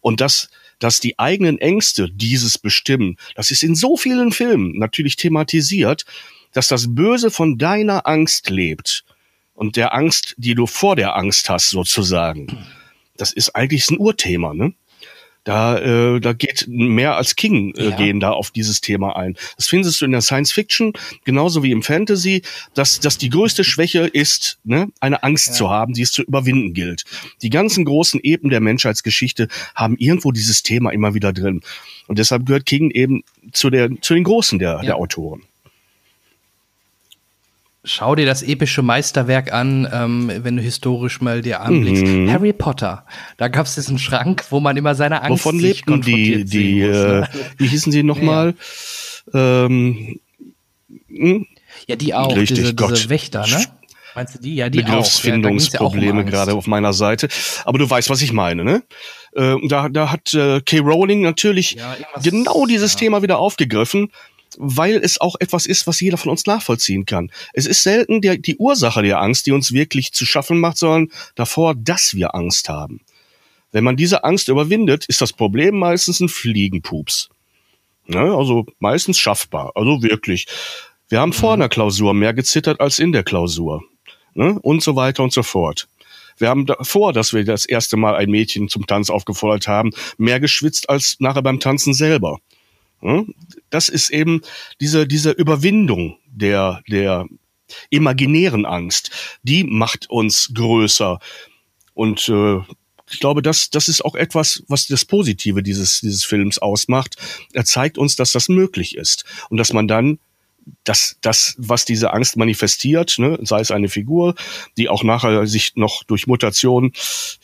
Und 0.00 0.20
das, 0.20 0.48
dass 0.78 1.00
die 1.00 1.18
eigenen 1.18 1.58
Ängste 1.58 2.10
dieses 2.10 2.58
bestimmen, 2.58 3.16
das 3.34 3.50
ist 3.50 3.62
in 3.62 3.74
so 3.74 3.96
vielen 3.96 4.32
Filmen 4.32 4.78
natürlich 4.78 5.16
thematisiert, 5.16 6.04
dass 6.52 6.68
das 6.68 6.94
Böse 6.94 7.30
von 7.30 7.58
deiner 7.58 8.06
Angst 8.06 8.50
lebt 8.50 9.04
und 9.54 9.76
der 9.76 9.94
Angst, 9.94 10.34
die 10.38 10.54
du 10.54 10.66
vor 10.66 10.96
der 10.96 11.16
Angst 11.16 11.48
hast, 11.48 11.70
sozusagen. 11.70 12.66
Das 13.16 13.32
ist 13.32 13.54
eigentlich 13.56 13.90
ein 13.90 13.98
Urthema, 13.98 14.54
ne? 14.54 14.74
Da, 15.46 15.78
äh, 15.78 16.18
da 16.20 16.32
geht 16.32 16.66
mehr 16.66 17.14
als 17.14 17.36
King 17.36 17.72
äh, 17.76 17.90
ja. 17.90 17.96
gehen 17.96 18.18
da 18.18 18.32
auf 18.32 18.50
dieses 18.50 18.80
Thema 18.80 19.14
ein. 19.14 19.36
Das 19.56 19.68
findest 19.68 20.00
du 20.00 20.04
in 20.04 20.10
der 20.10 20.20
Science 20.20 20.50
Fiction 20.50 20.92
genauso 21.24 21.62
wie 21.62 21.70
im 21.70 21.84
Fantasy, 21.84 22.42
dass, 22.74 22.98
dass 22.98 23.16
die 23.16 23.30
größte 23.30 23.62
Schwäche 23.62 24.00
ist, 24.00 24.58
ne, 24.64 24.88
eine 24.98 25.22
Angst 25.22 25.46
ja. 25.46 25.52
zu 25.52 25.70
haben, 25.70 25.94
die 25.94 26.02
es 26.02 26.10
zu 26.10 26.22
überwinden 26.22 26.74
gilt. 26.74 27.04
Die 27.42 27.50
ganzen 27.50 27.84
großen 27.84 28.18
Eben 28.24 28.50
der 28.50 28.60
Menschheitsgeschichte 28.60 29.46
haben 29.76 29.96
irgendwo 29.98 30.32
dieses 30.32 30.64
Thema 30.64 30.90
immer 30.90 31.14
wieder 31.14 31.32
drin. 31.32 31.60
Und 32.08 32.18
deshalb 32.18 32.44
gehört 32.44 32.66
King 32.66 32.90
eben 32.90 33.22
zu, 33.52 33.70
der, 33.70 33.88
zu 34.00 34.14
den 34.14 34.24
Großen 34.24 34.58
der, 34.58 34.72
ja. 34.72 34.82
der 34.82 34.96
Autoren. 34.96 35.42
Schau 37.88 38.16
dir 38.16 38.26
das 38.26 38.42
epische 38.42 38.82
Meisterwerk 38.82 39.52
an, 39.52 39.88
ähm, 39.92 40.30
wenn 40.42 40.56
du 40.56 40.62
historisch 40.62 41.20
mal 41.20 41.40
dir 41.40 41.60
anblickst. 41.60 42.04
Mhm. 42.04 42.28
Harry 42.28 42.52
Potter. 42.52 43.06
Da 43.36 43.46
gab 43.46 43.66
es 43.66 43.76
diesen 43.76 44.00
Schrank, 44.00 44.44
wo 44.50 44.58
man 44.58 44.76
immer 44.76 44.96
seine 44.96 45.22
Angst 45.22 45.44
Wovon 45.44 45.60
lebten 45.60 46.02
die, 46.02 46.44
die, 46.44 46.82
muss, 46.82 46.96
ne? 46.96 47.28
äh, 47.32 47.38
wie 47.58 47.68
hießen 47.68 47.92
sie 47.92 48.02
nochmal? 48.02 48.54
Ja. 49.32 49.66
Ähm, 49.66 50.18
hm? 51.08 51.46
ja, 51.86 51.94
die 51.94 52.12
auch, 52.12 52.34
Richtig, 52.34 52.58
diese, 52.58 52.74
Gott. 52.74 52.96
diese 52.96 53.08
Wächter, 53.08 53.46
ne? 53.46 53.64
Meinst 54.16 54.34
du 54.34 54.38
die? 54.40 54.56
Ja, 54.56 54.68
die 54.68 54.82
Begriffsfindungsprobleme 54.82 56.22
ja, 56.22 56.28
gerade 56.28 56.54
auf 56.54 56.66
meiner 56.66 56.92
Seite. 56.92 57.28
Aber 57.64 57.78
du 57.78 57.88
weißt, 57.88 58.10
was 58.10 58.20
ich 58.20 58.32
meine, 58.32 58.64
ne? 58.64 58.82
Äh, 59.34 59.54
da, 59.68 59.88
da 59.90 60.10
hat 60.10 60.34
äh, 60.34 60.60
K. 60.60 60.78
Rowling 60.80 61.20
natürlich 61.20 61.72
ja, 61.72 61.94
genau 62.20 62.66
dieses. 62.66 62.96
Thema 62.96 63.22
wieder 63.22 63.38
aufgegriffen 63.38 64.10
weil 64.58 64.96
es 64.96 65.20
auch 65.20 65.36
etwas 65.40 65.66
ist, 65.66 65.86
was 65.86 66.00
jeder 66.00 66.16
von 66.16 66.30
uns 66.30 66.46
nachvollziehen 66.46 67.06
kann. 67.06 67.30
Es 67.52 67.66
ist 67.66 67.82
selten 67.82 68.20
die, 68.20 68.40
die 68.40 68.56
Ursache 68.56 69.02
der 69.02 69.20
Angst, 69.20 69.46
die 69.46 69.52
uns 69.52 69.72
wirklich 69.72 70.12
zu 70.12 70.26
schaffen 70.26 70.60
macht, 70.60 70.78
sondern 70.78 71.08
davor, 71.34 71.74
dass 71.74 72.14
wir 72.14 72.34
Angst 72.34 72.68
haben. 72.68 73.00
Wenn 73.72 73.84
man 73.84 73.96
diese 73.96 74.24
Angst 74.24 74.48
überwindet, 74.48 75.06
ist 75.06 75.20
das 75.20 75.32
Problem 75.32 75.78
meistens 75.78 76.20
ein 76.20 76.28
Fliegenpups. 76.28 77.28
Ne? 78.06 78.20
Also 78.20 78.66
meistens 78.78 79.18
schaffbar. 79.18 79.72
Also 79.74 80.02
wirklich. 80.02 80.46
Wir 81.08 81.20
haben 81.20 81.32
vor 81.32 81.52
einer 81.52 81.68
Klausur 81.68 82.14
mehr 82.14 82.34
gezittert 82.34 82.80
als 82.80 82.98
in 82.98 83.12
der 83.12 83.22
Klausur. 83.22 83.82
Ne? 84.34 84.58
Und 84.62 84.82
so 84.82 84.96
weiter 84.96 85.22
und 85.22 85.32
so 85.32 85.42
fort. 85.42 85.88
Wir 86.38 86.48
haben 86.48 86.66
davor, 86.66 87.12
dass 87.12 87.32
wir 87.32 87.44
das 87.44 87.64
erste 87.64 87.96
Mal 87.96 88.14
ein 88.14 88.30
Mädchen 88.30 88.68
zum 88.68 88.86
Tanz 88.86 89.08
aufgefordert 89.08 89.68
haben, 89.68 89.90
mehr 90.18 90.40
geschwitzt 90.40 90.90
als 90.90 91.16
nachher 91.18 91.42
beim 91.42 91.60
Tanzen 91.60 91.94
selber. 91.94 92.38
Hm? 93.00 93.34
Das 93.70 93.88
ist 93.88 94.10
eben 94.10 94.40
diese, 94.80 95.06
diese 95.06 95.30
Überwindung 95.30 96.18
der, 96.26 96.82
der 96.88 97.26
imaginären 97.90 98.64
Angst, 98.64 99.10
die 99.42 99.64
macht 99.64 100.08
uns 100.08 100.52
größer. 100.54 101.18
Und 101.94 102.28
äh, 102.28 102.58
ich 103.10 103.20
glaube, 103.20 103.42
das, 103.42 103.70
das 103.70 103.88
ist 103.88 104.04
auch 104.04 104.14
etwas, 104.14 104.64
was 104.68 104.86
das 104.86 105.04
Positive 105.04 105.62
dieses, 105.62 106.00
dieses 106.00 106.24
Films 106.24 106.58
ausmacht. 106.58 107.16
Er 107.52 107.64
zeigt 107.64 107.98
uns, 107.98 108.16
dass 108.16 108.32
das 108.32 108.48
möglich 108.48 108.96
ist 108.96 109.24
und 109.48 109.58
dass 109.58 109.72
man 109.72 109.86
dann 109.86 110.18
das, 110.84 111.16
das, 111.20 111.54
was 111.58 111.84
diese 111.84 112.12
Angst 112.12 112.36
manifestiert, 112.36 113.18
ne, 113.18 113.38
sei 113.42 113.60
es 113.60 113.70
eine 113.70 113.88
Figur, 113.88 114.34
die 114.76 114.88
auch 114.88 115.04
nachher 115.04 115.46
sich 115.46 115.76
noch 115.76 116.02
durch 116.04 116.26
Mutation, 116.26 116.92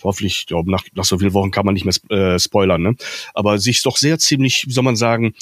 hoffentlich, 0.02 0.40
ich 0.40 0.46
glaube, 0.46 0.70
nach, 0.70 0.84
nach 0.94 1.04
so 1.04 1.18
vielen 1.18 1.34
Wochen 1.34 1.50
kann 1.50 1.64
man 1.64 1.74
nicht 1.74 1.84
mehr 1.84 2.34
äh, 2.34 2.38
spoilern, 2.38 2.82
ne, 2.82 2.96
aber 3.34 3.58
sich 3.58 3.82
doch 3.82 3.96
sehr 3.96 4.18
ziemlich, 4.18 4.64
wie 4.66 4.72
soll 4.72 4.84
man 4.84 4.96
sagen, 4.96 5.34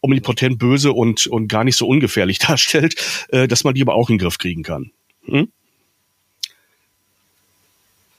omnipotent 0.00 0.58
böse 0.58 0.92
und, 0.92 1.26
und 1.26 1.48
gar 1.48 1.64
nicht 1.64 1.76
so 1.76 1.86
ungefährlich 1.86 2.38
darstellt, 2.40 2.96
äh, 3.28 3.48
dass 3.48 3.64
man 3.64 3.74
die 3.74 3.82
aber 3.82 3.94
auch 3.94 4.08
in 4.08 4.16
den 4.16 4.22
Griff 4.22 4.38
kriegen 4.38 4.62
kann. 4.62 4.90
Hm? 5.24 5.48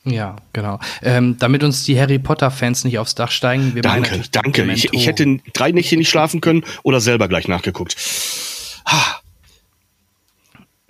Ja, 0.05 0.37
genau. 0.53 0.79
Ähm, 1.01 1.37
damit 1.37 1.63
uns 1.63 1.83
die 1.83 1.99
Harry 1.99 2.17
Potter-Fans 2.17 2.85
nicht 2.85 2.97
aufs 2.97 3.15
Dach 3.15 3.29
steigen. 3.29 3.75
Wir 3.75 3.81
danke, 3.81 4.21
danke. 4.31 4.63
Ich, 4.71 4.93
ich 4.93 5.05
hätte 5.05 5.39
drei 5.53 5.71
Nächte 5.71 5.97
nicht 5.97 6.09
schlafen 6.09 6.39
können 6.39 6.63
oder 6.83 7.01
selber 7.01 7.27
gleich 7.27 7.49
nachgeguckt. 7.49 7.97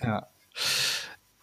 Ja. 0.03 0.27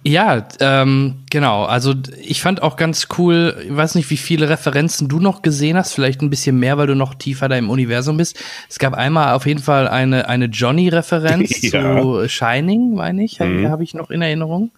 Ja, 0.07 0.47
ähm, 0.61 1.25
genau. 1.31 1.65
Also 1.65 1.95
ich 2.21 2.43
fand 2.43 2.63
auch 2.63 2.77
ganz 2.77 3.09
cool, 3.17 3.57
ich 3.67 3.75
weiß 3.75 3.95
nicht, 3.95 4.11
wie 4.11 4.19
viele 4.19 4.51
Referenzen 4.51 5.09
du 5.09 5.19
noch 5.19 5.41
gesehen 5.41 5.79
hast, 5.79 5.95
vielleicht 5.95 6.21
ein 6.21 6.29
bisschen 6.29 6.59
mehr, 6.59 6.77
weil 6.77 6.87
du 6.87 6.95
noch 6.95 7.15
tiefer 7.15 7.49
da 7.49 7.57
im 7.57 7.71
Universum 7.71 8.19
bist. 8.19 8.39
Es 8.69 8.79
gab 8.79 8.93
einmal 8.93 9.33
auf 9.33 9.47
jeden 9.47 9.63
Fall 9.63 9.89
eine, 9.89 10.29
eine 10.29 10.47
Johnny-Referenz 10.47 11.63
ja. 11.73 12.03
zu 12.03 12.29
Shining, 12.29 12.95
meine 12.95 13.25
ich, 13.25 13.41
mhm. 13.41 13.69
habe 13.69 13.83
ich 13.83 13.95
noch 13.95 14.11
in 14.11 14.21
Erinnerung. 14.21 14.73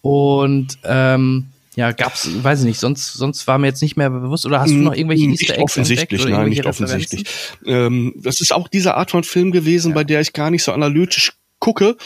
Und 0.00 0.78
ähm, 0.82 1.46
ja, 1.76 1.92
gab's, 1.92 2.28
weiß 2.42 2.60
ich 2.60 2.66
nicht, 2.66 2.80
sonst, 2.80 3.12
sonst 3.12 3.46
war 3.46 3.58
mir 3.58 3.68
jetzt 3.68 3.82
nicht 3.82 3.96
mehr 3.96 4.10
bewusst, 4.10 4.46
oder 4.46 4.60
hast 4.60 4.70
du 4.70 4.76
noch 4.76 4.94
irgendwelche 4.94 5.28
nicht 5.28 5.42
Easter 5.42 5.54
Eggs 5.54 5.62
offensichtlich, 5.62 6.22
entdeckt, 6.22 6.40
nein, 6.40 6.48
nicht 6.48 6.66
offensichtlich. 6.66 7.24
Ähm, 7.64 8.14
das 8.16 8.40
ist 8.40 8.52
auch 8.52 8.66
diese 8.66 8.94
Art 8.94 9.12
von 9.12 9.22
Film 9.22 9.52
gewesen, 9.52 9.90
ja. 9.90 9.94
bei 9.94 10.02
der 10.02 10.22
ich 10.22 10.32
gar 10.32 10.50
nicht 10.50 10.64
so 10.64 10.72
analytisch 10.72 11.34
gucke. 11.58 11.96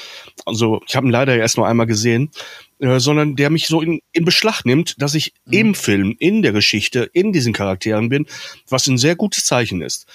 Also, 0.47 0.81
ich 0.87 0.97
habe 0.97 1.07
ihn 1.07 1.13
leider 1.13 1.37
erst 1.37 1.57
nur 1.57 1.67
einmal 1.67 1.87
gesehen, 1.87 2.31
äh, 2.79 2.99
sondern 2.99 3.37
der 3.37 3.51
mich 3.51 3.67
so 3.67 3.81
in, 3.81 4.01
in 4.13 4.25
Beschlag 4.25 4.65
nimmt, 4.65 5.01
dass 5.01 5.15
ich 5.15 5.35
mhm. 5.47 5.53
im 5.53 5.75
Film, 5.75 6.17
in 6.19 6.43
der 6.43 6.53
Geschichte, 6.53 7.11
in 7.13 7.33
diesen 7.33 7.53
Charakteren 7.53 8.09
bin, 8.09 8.27
was 8.69 8.87
ein 8.87 8.99
sehr 8.99 9.17
gutes 9.17 9.45
Zeichen 9.45 9.83
ist. 9.83 10.07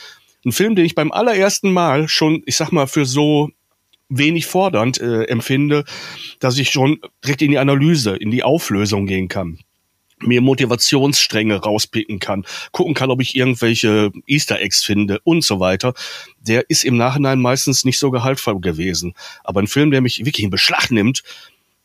Ein 0.45 0.51
Film, 0.51 0.75
den 0.75 0.85
ich 0.85 0.95
beim 0.95 1.11
allerersten 1.11 1.71
Mal 1.71 2.07
schon, 2.07 2.43
ich 2.45 2.55
sag 2.55 2.71
mal, 2.71 2.87
für 2.87 3.05
so 3.05 3.49
wenig 4.09 4.45
fordernd 4.45 4.99
äh, 5.01 5.23
empfinde, 5.23 5.83
dass 6.39 6.57
ich 6.57 6.69
schon 6.69 6.99
direkt 7.23 7.41
in 7.41 7.51
die 7.51 7.57
Analyse, 7.57 8.15
in 8.15 8.29
die 8.29 8.43
Auflösung 8.43 9.07
gehen 9.07 9.27
kann 9.27 9.59
mir 10.19 10.41
Motivationsstränge 10.41 11.55
rauspicken 11.55 12.19
kann, 12.19 12.45
gucken 12.71 12.93
kann, 12.93 13.11
ob 13.11 13.21
ich 13.21 13.35
irgendwelche 13.35 14.11
Easter 14.27 14.59
Eggs 14.59 14.83
finde 14.83 15.19
und 15.23 15.43
so 15.43 15.59
weiter, 15.59 15.93
der 16.39 16.69
ist 16.69 16.83
im 16.83 16.97
Nachhinein 16.97 17.39
meistens 17.39 17.85
nicht 17.85 17.99
so 17.99 18.11
gehaltvoll 18.11 18.59
gewesen. 18.59 19.13
Aber 19.43 19.61
ein 19.61 19.67
Film, 19.67 19.91
der 19.91 20.01
mich 20.01 20.25
wirklich 20.25 20.43
in 20.43 20.49
Beschlag 20.49 20.89
nimmt, 20.91 21.23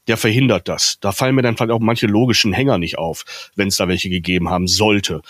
der 0.07 0.16
verhindert 0.16 0.68
das. 0.68 0.99
Da 1.01 1.12
fallen 1.12 1.35
mir 1.35 1.43
dann 1.43 1.57
vielleicht 1.57 1.72
auch 1.72 1.81
manche 1.81 2.07
logischen 2.07 2.53
Hänger 2.53 2.78
nicht 2.78 2.99
auf, 2.99 3.51
wenn 3.55 3.68
es 3.68 3.76
da 3.76 3.87
welche 3.87 4.09
gegeben 4.09 4.49
haben 4.49 4.66
sollte. 4.66 5.22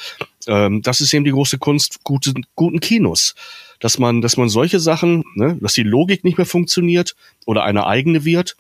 Ähm, 0.47 0.83
das 0.83 1.01
ist 1.01 1.13
eben 1.13 1.25
die 1.25 1.33
große 1.33 1.59
Kunst 1.59 2.05
guten, 2.05 2.47
guten 2.55 2.81
Kinos 2.81 3.35
dass 3.81 3.99
man, 3.99 4.21
dass 4.21 4.37
man 4.37 4.49
solche 4.49 4.79
Sachen, 4.79 5.25
ne, 5.35 5.59
dass 5.61 5.73
die 5.73 5.83
Logik 5.83 6.23
nicht 6.23 6.39
mehr 6.39 6.47
funktioniert 6.47 7.17
oder 7.47 7.65
eine 7.65 7.87
eigene 7.87 8.25
wird. 8.25 8.57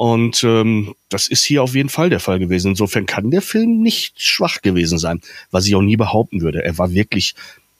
Und 0.00 0.44
ähm, 0.44 0.94
das 1.10 1.26
ist 1.26 1.44
hier 1.44 1.62
auf 1.62 1.74
jeden 1.74 1.90
Fall 1.90 2.08
der 2.08 2.20
Fall 2.20 2.38
gewesen. 2.38 2.68
Insofern 2.68 3.04
kann 3.04 3.30
der 3.30 3.42
Film 3.42 3.82
nicht 3.82 4.14
schwach 4.16 4.62
gewesen 4.62 4.98
sein, 4.98 5.20
was 5.50 5.66
ich 5.66 5.74
auch 5.74 5.82
nie 5.82 5.98
behaupten 5.98 6.40
würde. 6.40 6.64
Er 6.64 6.78
war 6.78 6.90
wirklich 6.92 7.34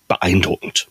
beeindruckend. 0.06 0.86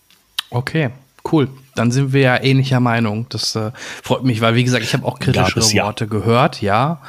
Okay, 0.49 0.89
cool. 1.31 1.47
Dann 1.75 1.91
sind 1.91 2.13
wir 2.13 2.21
ja 2.21 2.41
ähnlicher 2.41 2.79
Meinung. 2.79 3.27
Das 3.29 3.55
äh, 3.55 3.69
freut 4.01 4.23
mich, 4.23 4.41
weil 4.41 4.55
wie 4.55 4.63
gesagt, 4.63 4.83
ich 4.83 4.93
habe 4.95 5.05
auch 5.05 5.19
kritische 5.19 5.59
es, 5.59 5.75
Worte 5.75 6.05
ja. 6.05 6.09
gehört, 6.09 6.63
ja. 6.63 6.99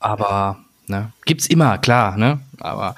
Aber 0.00 0.58
ne, 0.88 1.12
gibt's 1.24 1.46
immer, 1.46 1.78
klar, 1.78 2.16
ne? 2.16 2.40
Aber 2.58 2.96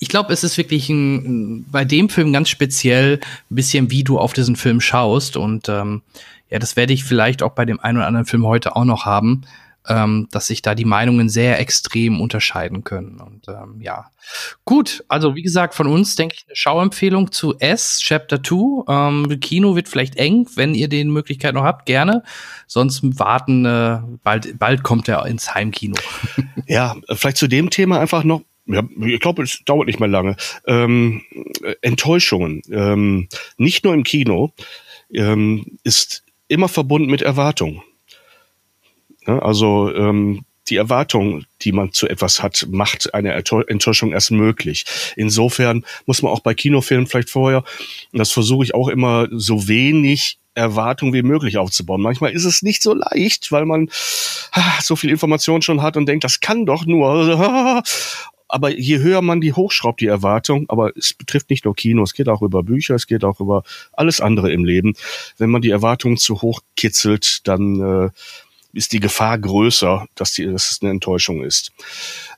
ich 0.00 0.08
glaube, 0.08 0.32
es 0.32 0.42
ist 0.42 0.58
wirklich 0.58 0.88
ein, 0.88 1.64
bei 1.70 1.84
dem 1.84 2.08
Film 2.08 2.32
ganz 2.32 2.48
speziell 2.48 3.20
ein 3.52 3.54
bisschen, 3.54 3.92
wie 3.92 4.02
du 4.02 4.18
auf 4.18 4.32
diesen 4.32 4.56
Film 4.56 4.80
schaust. 4.80 5.36
Und 5.36 5.68
ähm, 5.68 6.02
ja, 6.50 6.58
das 6.58 6.74
werde 6.74 6.92
ich 6.92 7.04
vielleicht 7.04 7.44
auch 7.44 7.52
bei 7.52 7.64
dem 7.64 7.78
einen 7.78 7.98
oder 7.98 8.08
anderen 8.08 8.26
Film 8.26 8.44
heute 8.44 8.74
auch 8.74 8.84
noch 8.84 9.04
haben, 9.04 9.44
ähm, 9.88 10.28
dass 10.30 10.46
sich 10.46 10.62
da 10.62 10.74
die 10.74 10.84
Meinungen 10.84 11.28
sehr 11.28 11.58
extrem 11.58 12.20
unterscheiden 12.20 12.84
können. 12.84 13.20
Und 13.20 13.48
ähm, 13.48 13.80
ja, 13.80 14.10
gut. 14.64 15.04
Also 15.08 15.34
wie 15.34 15.42
gesagt, 15.42 15.74
von 15.74 15.86
uns 15.86 16.14
denke 16.16 16.36
ich 16.36 16.44
eine 16.46 16.56
Schauempfehlung 16.56 17.32
zu 17.32 17.58
S 17.58 18.00
Chapter 18.00 18.42
2. 18.42 18.84
Ähm, 18.88 19.40
Kino 19.40 19.74
wird 19.74 19.88
vielleicht 19.88 20.16
eng, 20.16 20.46
wenn 20.54 20.74
ihr 20.74 20.88
den 20.88 21.10
Möglichkeit 21.10 21.54
noch 21.54 21.64
habt, 21.64 21.86
gerne. 21.86 22.22
Sonst 22.66 23.00
warten, 23.18 23.64
äh, 23.64 24.00
bald, 24.22 24.58
bald 24.58 24.82
kommt 24.82 25.08
er 25.08 25.24
ins 25.26 25.54
Heimkino. 25.54 25.96
ja, 26.66 26.96
vielleicht 27.12 27.38
zu 27.38 27.48
dem 27.48 27.70
Thema 27.70 28.00
einfach 28.00 28.24
noch 28.24 28.42
ja, 28.70 28.82
ich 29.00 29.20
glaube, 29.20 29.42
es 29.44 29.62
dauert 29.64 29.86
nicht 29.86 29.98
mehr 29.98 30.10
lange. 30.10 30.36
Ähm, 30.66 31.22
Enttäuschungen, 31.80 32.60
ähm, 32.70 33.28
nicht 33.56 33.82
nur 33.82 33.94
im 33.94 34.02
Kino, 34.02 34.52
ähm, 35.10 35.78
ist 35.84 36.22
immer 36.48 36.68
verbunden 36.68 37.10
mit 37.10 37.22
Erwartung. 37.22 37.82
Ja, 39.28 39.40
also 39.40 39.94
ähm, 39.94 40.44
die 40.68 40.76
Erwartung, 40.76 41.44
die 41.62 41.72
man 41.72 41.92
zu 41.92 42.08
etwas 42.08 42.42
hat, 42.42 42.66
macht 42.70 43.12
eine 43.14 43.32
Enttäuschung 43.32 44.12
erst 44.12 44.30
möglich. 44.30 44.84
Insofern 45.16 45.84
muss 46.06 46.22
man 46.22 46.32
auch 46.32 46.40
bei 46.40 46.54
Kinofilmen 46.54 47.06
vielleicht 47.06 47.30
vorher, 47.30 47.62
das 48.12 48.32
versuche 48.32 48.64
ich 48.64 48.74
auch 48.74 48.88
immer, 48.88 49.28
so 49.30 49.68
wenig 49.68 50.38
Erwartung 50.54 51.12
wie 51.12 51.22
möglich 51.22 51.58
aufzubauen. 51.58 52.00
Manchmal 52.00 52.32
ist 52.32 52.44
es 52.44 52.62
nicht 52.62 52.82
so 52.82 52.94
leicht, 52.94 53.52
weil 53.52 53.66
man 53.66 53.90
ah, 54.52 54.80
so 54.80 54.96
viel 54.96 55.10
Information 55.10 55.62
schon 55.62 55.82
hat 55.82 55.96
und 55.96 56.06
denkt, 56.06 56.24
das 56.24 56.40
kann 56.40 56.66
doch 56.66 56.86
nur. 56.86 57.82
Aber 58.50 58.70
je 58.70 58.98
höher 58.98 59.20
man 59.20 59.42
die 59.42 59.52
hochschraubt, 59.52 60.00
die 60.00 60.06
Erwartung, 60.06 60.64
aber 60.70 60.96
es 60.96 61.12
betrifft 61.12 61.50
nicht 61.50 61.66
nur 61.66 61.76
Kino, 61.76 62.02
es 62.02 62.14
geht 62.14 62.30
auch 62.30 62.40
über 62.40 62.62
Bücher, 62.62 62.94
es 62.94 63.06
geht 63.06 63.22
auch 63.22 63.40
über 63.40 63.62
alles 63.92 64.22
andere 64.22 64.50
im 64.50 64.64
Leben. 64.64 64.94
Wenn 65.36 65.50
man 65.50 65.60
die 65.60 65.68
Erwartungen 65.68 66.16
zu 66.16 66.40
hoch 66.40 66.60
kitzelt, 66.74 67.46
dann 67.46 68.06
äh, 68.06 68.08
ist 68.72 68.92
die 68.92 69.00
Gefahr 69.00 69.38
größer, 69.38 70.06
dass, 70.14 70.32
die, 70.32 70.46
dass 70.46 70.70
es 70.70 70.78
eine 70.82 70.90
Enttäuschung 70.90 71.42
ist. 71.42 71.72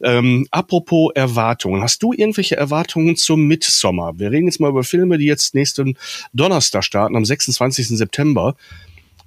Ähm, 0.03 0.47
apropos 0.51 1.11
Erwartungen. 1.15 1.83
Hast 1.83 2.03
du 2.03 2.13
irgendwelche 2.13 2.57
Erwartungen 2.57 3.17
zum 3.17 3.47
Midsommer? 3.47 4.19
Wir 4.19 4.31
reden 4.31 4.47
jetzt 4.47 4.61
mal 4.61 4.71
über 4.71 4.85
Filme, 4.85 5.19
die 5.19 5.27
jetzt 5.27 5.55
nächsten 5.55 5.97
Donnerstag 6.33 6.85
starten, 6.85 7.17
am 7.17 7.25
26. 7.25 7.89
September. 7.89 8.55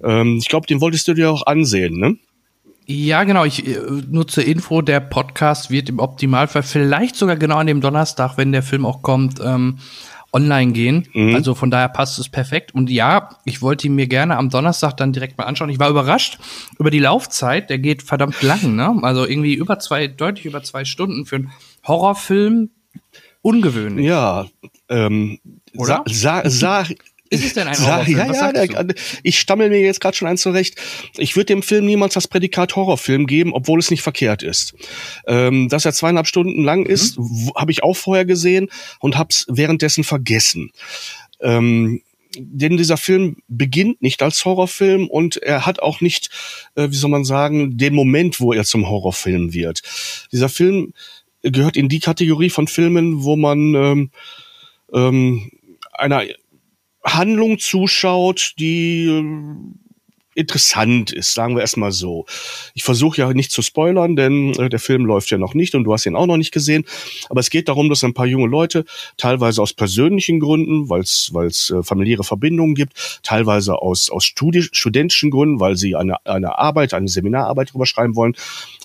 Ähm, 0.02 0.38
ich 0.38 0.48
glaube, 0.48 0.66
den 0.66 0.80
wolltest 0.80 1.06
du 1.08 1.14
dir 1.14 1.30
auch 1.30 1.46
ansehen, 1.46 1.98
ne? 1.98 2.16
Ja, 2.86 3.24
genau. 3.24 3.44
Ich, 3.44 3.66
äh, 3.66 3.78
nur 4.10 4.28
zur 4.28 4.44
Info, 4.44 4.82
der 4.82 5.00
Podcast 5.00 5.70
wird 5.70 5.88
im 5.88 5.98
Optimalfall 5.98 6.62
vielleicht 6.62 7.16
sogar 7.16 7.36
genau 7.36 7.56
an 7.56 7.66
dem 7.66 7.80
Donnerstag, 7.80 8.36
wenn 8.36 8.52
der 8.52 8.62
Film 8.62 8.84
auch 8.84 9.02
kommt, 9.02 9.40
ähm, 9.42 9.78
online 10.34 10.72
gehen. 10.72 11.08
Mhm. 11.14 11.34
Also 11.34 11.54
von 11.54 11.70
daher 11.70 11.88
passt 11.88 12.18
es 12.18 12.28
perfekt. 12.28 12.74
Und 12.74 12.90
ja, 12.90 13.30
ich 13.44 13.62
wollte 13.62 13.86
ihn 13.86 13.94
mir 13.94 14.06
gerne 14.06 14.36
am 14.36 14.50
Donnerstag 14.50 14.96
dann 14.96 15.12
direkt 15.12 15.38
mal 15.38 15.44
anschauen. 15.44 15.70
Ich 15.70 15.78
war 15.78 15.88
überrascht 15.88 16.38
über 16.78 16.90
die 16.90 16.98
Laufzeit. 16.98 17.70
Der 17.70 17.78
geht 17.78 18.02
verdammt 18.02 18.42
lang, 18.42 18.74
ne? 18.74 18.98
Also 19.02 19.26
irgendwie 19.26 19.54
über 19.54 19.78
zwei, 19.78 20.08
deutlich 20.08 20.44
über 20.44 20.62
zwei 20.62 20.84
Stunden 20.84 21.24
für 21.24 21.36
einen 21.36 21.52
Horrorfilm. 21.86 22.70
Ungewöhnlich. 23.40 24.06
Ja, 24.06 24.46
ähm, 24.88 25.38
Oder? 25.76 26.02
Sa, 26.06 26.42
sa, 26.44 26.84
sa 26.84 26.94
ist 27.34 27.44
es 27.44 27.54
denn 27.54 27.68
ein 27.68 27.78
Horrorfilm? 27.78 28.18
Ja, 28.18 28.52
ja, 28.52 28.66
der, 28.66 28.94
ich 29.22 29.38
stammel 29.38 29.70
mir 29.70 29.80
jetzt 29.80 30.00
gerade 30.00 30.16
schon 30.16 30.28
eins 30.28 30.42
zurecht. 30.42 30.76
Ich 31.16 31.36
würde 31.36 31.46
dem 31.46 31.62
Film 31.62 31.86
niemals 31.86 32.14
das 32.14 32.28
Prädikat 32.28 32.76
Horrorfilm 32.76 33.26
geben, 33.26 33.52
obwohl 33.52 33.78
es 33.78 33.90
nicht 33.90 34.02
verkehrt 34.02 34.42
ist. 34.42 34.74
Ähm, 35.26 35.68
dass 35.68 35.84
er 35.84 35.92
zweieinhalb 35.92 36.26
Stunden 36.26 36.64
lang 36.64 36.80
mhm. 36.80 36.86
ist, 36.86 37.18
habe 37.56 37.72
ich 37.72 37.82
auch 37.82 37.94
vorher 37.94 38.24
gesehen 38.24 38.68
und 39.00 39.16
habe 39.16 39.28
es 39.30 39.46
währenddessen 39.48 40.04
vergessen. 40.04 40.70
Ähm, 41.40 42.00
denn 42.36 42.76
dieser 42.76 42.96
Film 42.96 43.36
beginnt 43.48 44.02
nicht 44.02 44.22
als 44.22 44.44
Horrorfilm 44.44 45.08
und 45.08 45.36
er 45.36 45.66
hat 45.66 45.80
auch 45.80 46.00
nicht, 46.00 46.30
äh, 46.74 46.90
wie 46.90 46.96
soll 46.96 47.10
man 47.10 47.24
sagen, 47.24 47.76
den 47.76 47.94
Moment, 47.94 48.40
wo 48.40 48.52
er 48.52 48.64
zum 48.64 48.88
Horrorfilm 48.88 49.52
wird. 49.52 49.82
Dieser 50.32 50.48
Film 50.48 50.94
gehört 51.42 51.76
in 51.76 51.88
die 51.88 52.00
Kategorie 52.00 52.50
von 52.50 52.66
Filmen, 52.66 53.22
wo 53.22 53.36
man 53.36 53.74
ähm, 53.74 54.10
ähm, 54.92 55.50
einer 55.92 56.24
Handlung 57.04 57.58
zuschaut, 57.58 58.54
die 58.58 59.06
ähm, 59.06 59.83
interessant 60.34 61.12
ist, 61.12 61.34
sagen 61.34 61.54
wir 61.54 61.62
erstmal 61.62 61.92
so. 61.92 62.26
Ich 62.74 62.82
versuche 62.82 63.18
ja 63.18 63.32
nicht 63.32 63.50
zu 63.50 63.62
spoilern, 63.62 64.16
denn 64.16 64.52
äh, 64.54 64.68
der 64.68 64.78
Film 64.78 65.04
läuft 65.04 65.30
ja 65.30 65.38
noch 65.38 65.54
nicht 65.54 65.74
und 65.74 65.84
du 65.84 65.92
hast 65.92 66.06
ihn 66.06 66.16
auch 66.16 66.26
noch 66.26 66.36
nicht 66.36 66.52
gesehen. 66.52 66.84
Aber 67.28 67.40
es 67.40 67.50
geht 67.50 67.68
darum, 67.68 67.88
dass 67.88 68.04
ein 68.04 68.14
paar 68.14 68.26
junge 68.26 68.48
Leute, 68.48 68.84
teilweise 69.16 69.62
aus 69.62 69.72
persönlichen 69.72 70.40
Gründen, 70.40 70.88
weil 70.88 71.00
es 71.02 71.70
äh, 71.70 71.82
familiäre 71.82 72.24
Verbindungen 72.24 72.74
gibt, 72.74 73.20
teilweise 73.22 73.80
aus, 73.80 74.10
aus 74.10 74.24
Studi 74.24 74.62
studentischen 74.62 75.30
Gründen, 75.30 75.60
weil 75.60 75.76
sie 75.76 75.96
eine, 75.96 76.24
eine 76.26 76.58
Arbeit, 76.58 76.94
eine 76.94 77.08
Seminararbeit 77.08 77.72
drüber 77.72 77.86
schreiben 77.86 78.16
wollen, 78.16 78.34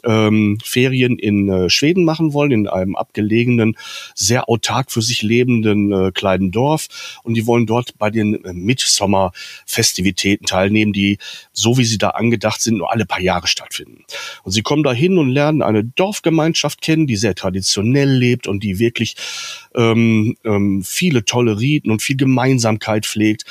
ähm, 0.04 0.58
Ferien 0.64 1.18
in 1.18 1.50
äh, 1.50 1.70
Schweden 1.70 2.04
machen 2.04 2.34
wollen, 2.34 2.52
in 2.52 2.68
einem 2.68 2.96
abgelegenen, 2.96 3.78
sehr 4.16 4.50
autark 4.50 4.92
für 4.92 5.02
sich 5.02 5.22
lebenden 5.22 5.92
äh, 5.92 6.12
kleinen 6.12 6.52
Dorf. 6.52 6.88
Und 7.24 7.34
die 7.36 7.46
wollen 7.48 7.66
dort 7.66 7.98
bei 7.98 8.10
den 8.10 8.44
äh, 8.44 8.54
Mitsommerfestivitäten 8.54 10.46
teilnehmen, 10.46 10.94
die, 10.94 11.18
so 11.54 11.78
wie 11.78 11.86
sie 11.86 11.98
da 11.98 12.10
angedacht 12.10 12.62
sind, 12.62 12.78
nur 12.78 12.92
alle 12.92 13.06
paar 13.06 13.22
Jahre 13.22 13.48
stattfinden. 13.48 14.06
Und 14.44 14.52
sie 14.52 14.62
kommen 14.62 14.84
da 14.84 14.94
hin 14.94 15.18
und 15.18 15.30
lernen 15.30 15.62
eine 15.62 15.84
Dorfgemeinschaft 15.84 16.82
kennen, 16.82 17.08
die 17.08 17.16
sehr 17.16 17.36
traditionell 17.36 18.10
lebt 18.10 18.48
und 18.48 18.64
die 18.64 18.80
wirklich 18.80 19.16
ähm, 19.76 20.36
ähm, 20.44 20.84
viele 20.84 21.26
tolle 21.26 21.60
Riten 21.60 21.92
und 21.92 22.02
viel 22.02 22.18
Gemeinsamkeit 22.18 23.06
pflegt. 23.06 23.46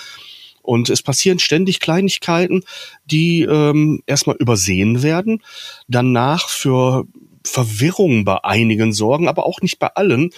Und 0.63 0.91
es 0.91 1.03
passieren 1.03 1.39
ständig 1.39 1.81
Kleinigkeiten, 1.81 2.63
die 3.07 3.43
ähm, 3.43 4.03
erstmal 4.07 4.37
übersehen 4.37 5.03
werden, 5.03 5.43
danach 5.89 6.51
für 6.51 7.07
Verwirrung 7.45 8.25
bei 8.25 8.45
einigen 8.45 8.93
sorgen, 8.93 9.29
aber 9.29 9.47
auch 9.47 9.61
nicht 9.61 9.79
bei 9.79 9.89
allen. 9.89 10.31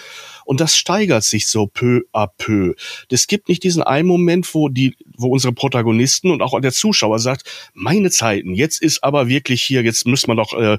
Und 0.44 0.60
das 0.60 0.76
steigert 0.76 1.24
sich 1.24 1.48
so 1.48 1.66
peu 1.66 2.02
à 2.12 2.28
peu. 2.38 2.74
Es 3.10 3.26
gibt 3.26 3.48
nicht 3.48 3.62
diesen 3.62 3.82
einen 3.82 4.08
Moment, 4.08 4.52
wo 4.54 4.68
die, 4.68 4.96
wo 5.16 5.28
unsere 5.28 5.52
Protagonisten 5.52 6.30
und 6.30 6.42
auch 6.42 6.58
der 6.60 6.72
Zuschauer 6.72 7.18
sagt, 7.18 7.70
meine 7.74 8.10
Zeiten, 8.10 8.54
jetzt 8.54 8.82
ist 8.82 9.02
aber 9.04 9.28
wirklich 9.28 9.62
hier, 9.62 9.82
jetzt 9.82 10.06
müssen 10.06 10.28
wir 10.28 10.36
doch, 10.36 10.52
äh, 10.52 10.78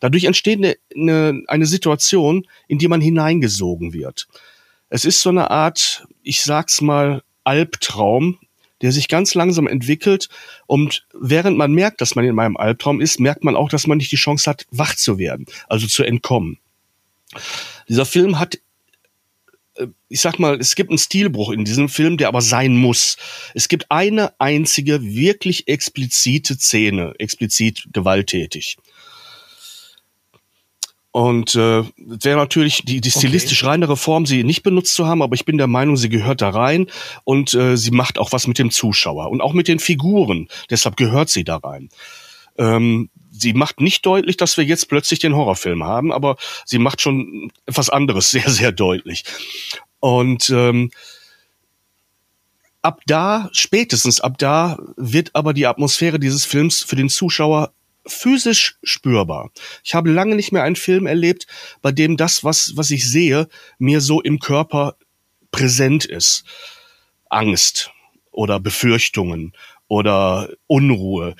dadurch 0.00 0.24
entsteht 0.24 0.58
eine, 0.58 0.76
eine, 0.94 1.42
eine 1.46 1.66
Situation, 1.66 2.46
in 2.68 2.78
die 2.78 2.88
man 2.88 3.00
hineingesogen 3.00 3.92
wird. 3.92 4.28
Es 4.88 5.04
ist 5.04 5.20
so 5.20 5.30
eine 5.30 5.50
Art, 5.50 6.06
ich 6.22 6.42
sag's 6.42 6.80
mal, 6.80 7.22
Albtraum, 7.44 8.38
der 8.82 8.92
sich 8.92 9.08
ganz 9.08 9.34
langsam 9.34 9.66
entwickelt. 9.66 10.28
Und 10.66 11.06
während 11.14 11.56
man 11.56 11.72
merkt, 11.72 12.00
dass 12.00 12.14
man 12.16 12.24
in 12.24 12.34
meinem 12.34 12.56
Albtraum 12.56 13.00
ist, 13.00 13.20
merkt 13.20 13.44
man 13.44 13.56
auch, 13.56 13.68
dass 13.68 13.86
man 13.86 13.98
nicht 13.98 14.12
die 14.12 14.16
Chance 14.16 14.50
hat, 14.50 14.66
wach 14.70 14.94
zu 14.94 15.18
werden, 15.18 15.46
also 15.68 15.86
zu 15.86 16.04
entkommen. 16.04 16.58
Dieser 17.88 18.06
Film 18.06 18.38
hat 18.38 18.58
ich 20.08 20.20
sag 20.20 20.38
mal, 20.38 20.58
es 20.58 20.74
gibt 20.74 20.90
einen 20.90 20.98
Stilbruch 20.98 21.50
in 21.50 21.64
diesem 21.64 21.88
Film, 21.88 22.16
der 22.16 22.28
aber 22.28 22.40
sein 22.40 22.76
muss. 22.76 23.16
Es 23.54 23.68
gibt 23.68 23.90
eine 23.90 24.38
einzige 24.40 25.02
wirklich 25.02 25.68
explizite 25.68 26.54
Szene, 26.54 27.14
explizit 27.18 27.88
gewalttätig. 27.92 28.76
Und 31.10 31.54
äh, 31.54 31.84
wäre 31.96 32.36
natürlich 32.36 32.82
die, 32.84 33.00
die 33.00 33.10
stilistisch 33.10 33.62
okay. 33.62 33.70
reinere 33.70 33.96
Form, 33.96 34.26
sie 34.26 34.42
nicht 34.42 34.64
benutzt 34.64 34.94
zu 34.94 35.06
haben, 35.06 35.22
aber 35.22 35.36
ich 35.36 35.44
bin 35.44 35.58
der 35.58 35.68
Meinung, 35.68 35.96
sie 35.96 36.08
gehört 36.08 36.42
da 36.42 36.48
rein 36.48 36.88
und 37.22 37.54
äh, 37.54 37.76
sie 37.76 37.92
macht 37.92 38.18
auch 38.18 38.32
was 38.32 38.48
mit 38.48 38.58
dem 38.58 38.72
Zuschauer 38.72 39.30
und 39.30 39.40
auch 39.40 39.52
mit 39.52 39.68
den 39.68 39.78
Figuren. 39.78 40.48
Deshalb 40.70 40.96
gehört 40.96 41.28
sie 41.28 41.44
da 41.44 41.58
rein. 41.58 41.88
Ähm, 42.58 43.10
sie 43.36 43.52
macht 43.52 43.80
nicht 43.80 44.06
deutlich, 44.06 44.36
dass 44.36 44.56
wir 44.56 44.64
jetzt 44.64 44.88
plötzlich 44.88 45.18
den 45.18 45.34
Horrorfilm 45.34 45.84
haben, 45.84 46.12
aber 46.12 46.36
sie 46.64 46.78
macht 46.78 47.00
schon 47.00 47.50
etwas 47.66 47.90
anderes 47.90 48.30
sehr, 48.30 48.48
sehr 48.48 48.72
deutlich. 48.72 49.24
Und 50.00 50.50
ähm, 50.50 50.90
ab 52.82 53.00
da, 53.06 53.48
spätestens 53.52 54.20
ab 54.20 54.38
da, 54.38 54.78
wird 54.96 55.30
aber 55.34 55.52
die 55.52 55.66
Atmosphäre 55.66 56.18
dieses 56.18 56.44
Films 56.44 56.82
für 56.82 56.96
den 56.96 57.08
Zuschauer 57.08 57.72
physisch 58.06 58.76
spürbar. 58.82 59.50
Ich 59.82 59.94
habe 59.94 60.10
lange 60.10 60.36
nicht 60.36 60.52
mehr 60.52 60.62
einen 60.62 60.76
Film 60.76 61.06
erlebt, 61.06 61.46
bei 61.80 61.90
dem 61.90 62.16
das, 62.18 62.44
was, 62.44 62.76
was 62.76 62.90
ich 62.90 63.10
sehe, 63.10 63.48
mir 63.78 64.02
so 64.02 64.20
im 64.20 64.38
Körper 64.38 64.96
präsent 65.50 66.04
ist. 66.04 66.44
Angst 67.30 67.90
oder 68.30 68.60
Befürchtungen 68.60 69.54
oder 69.88 70.50
Unruhe. 70.66 71.34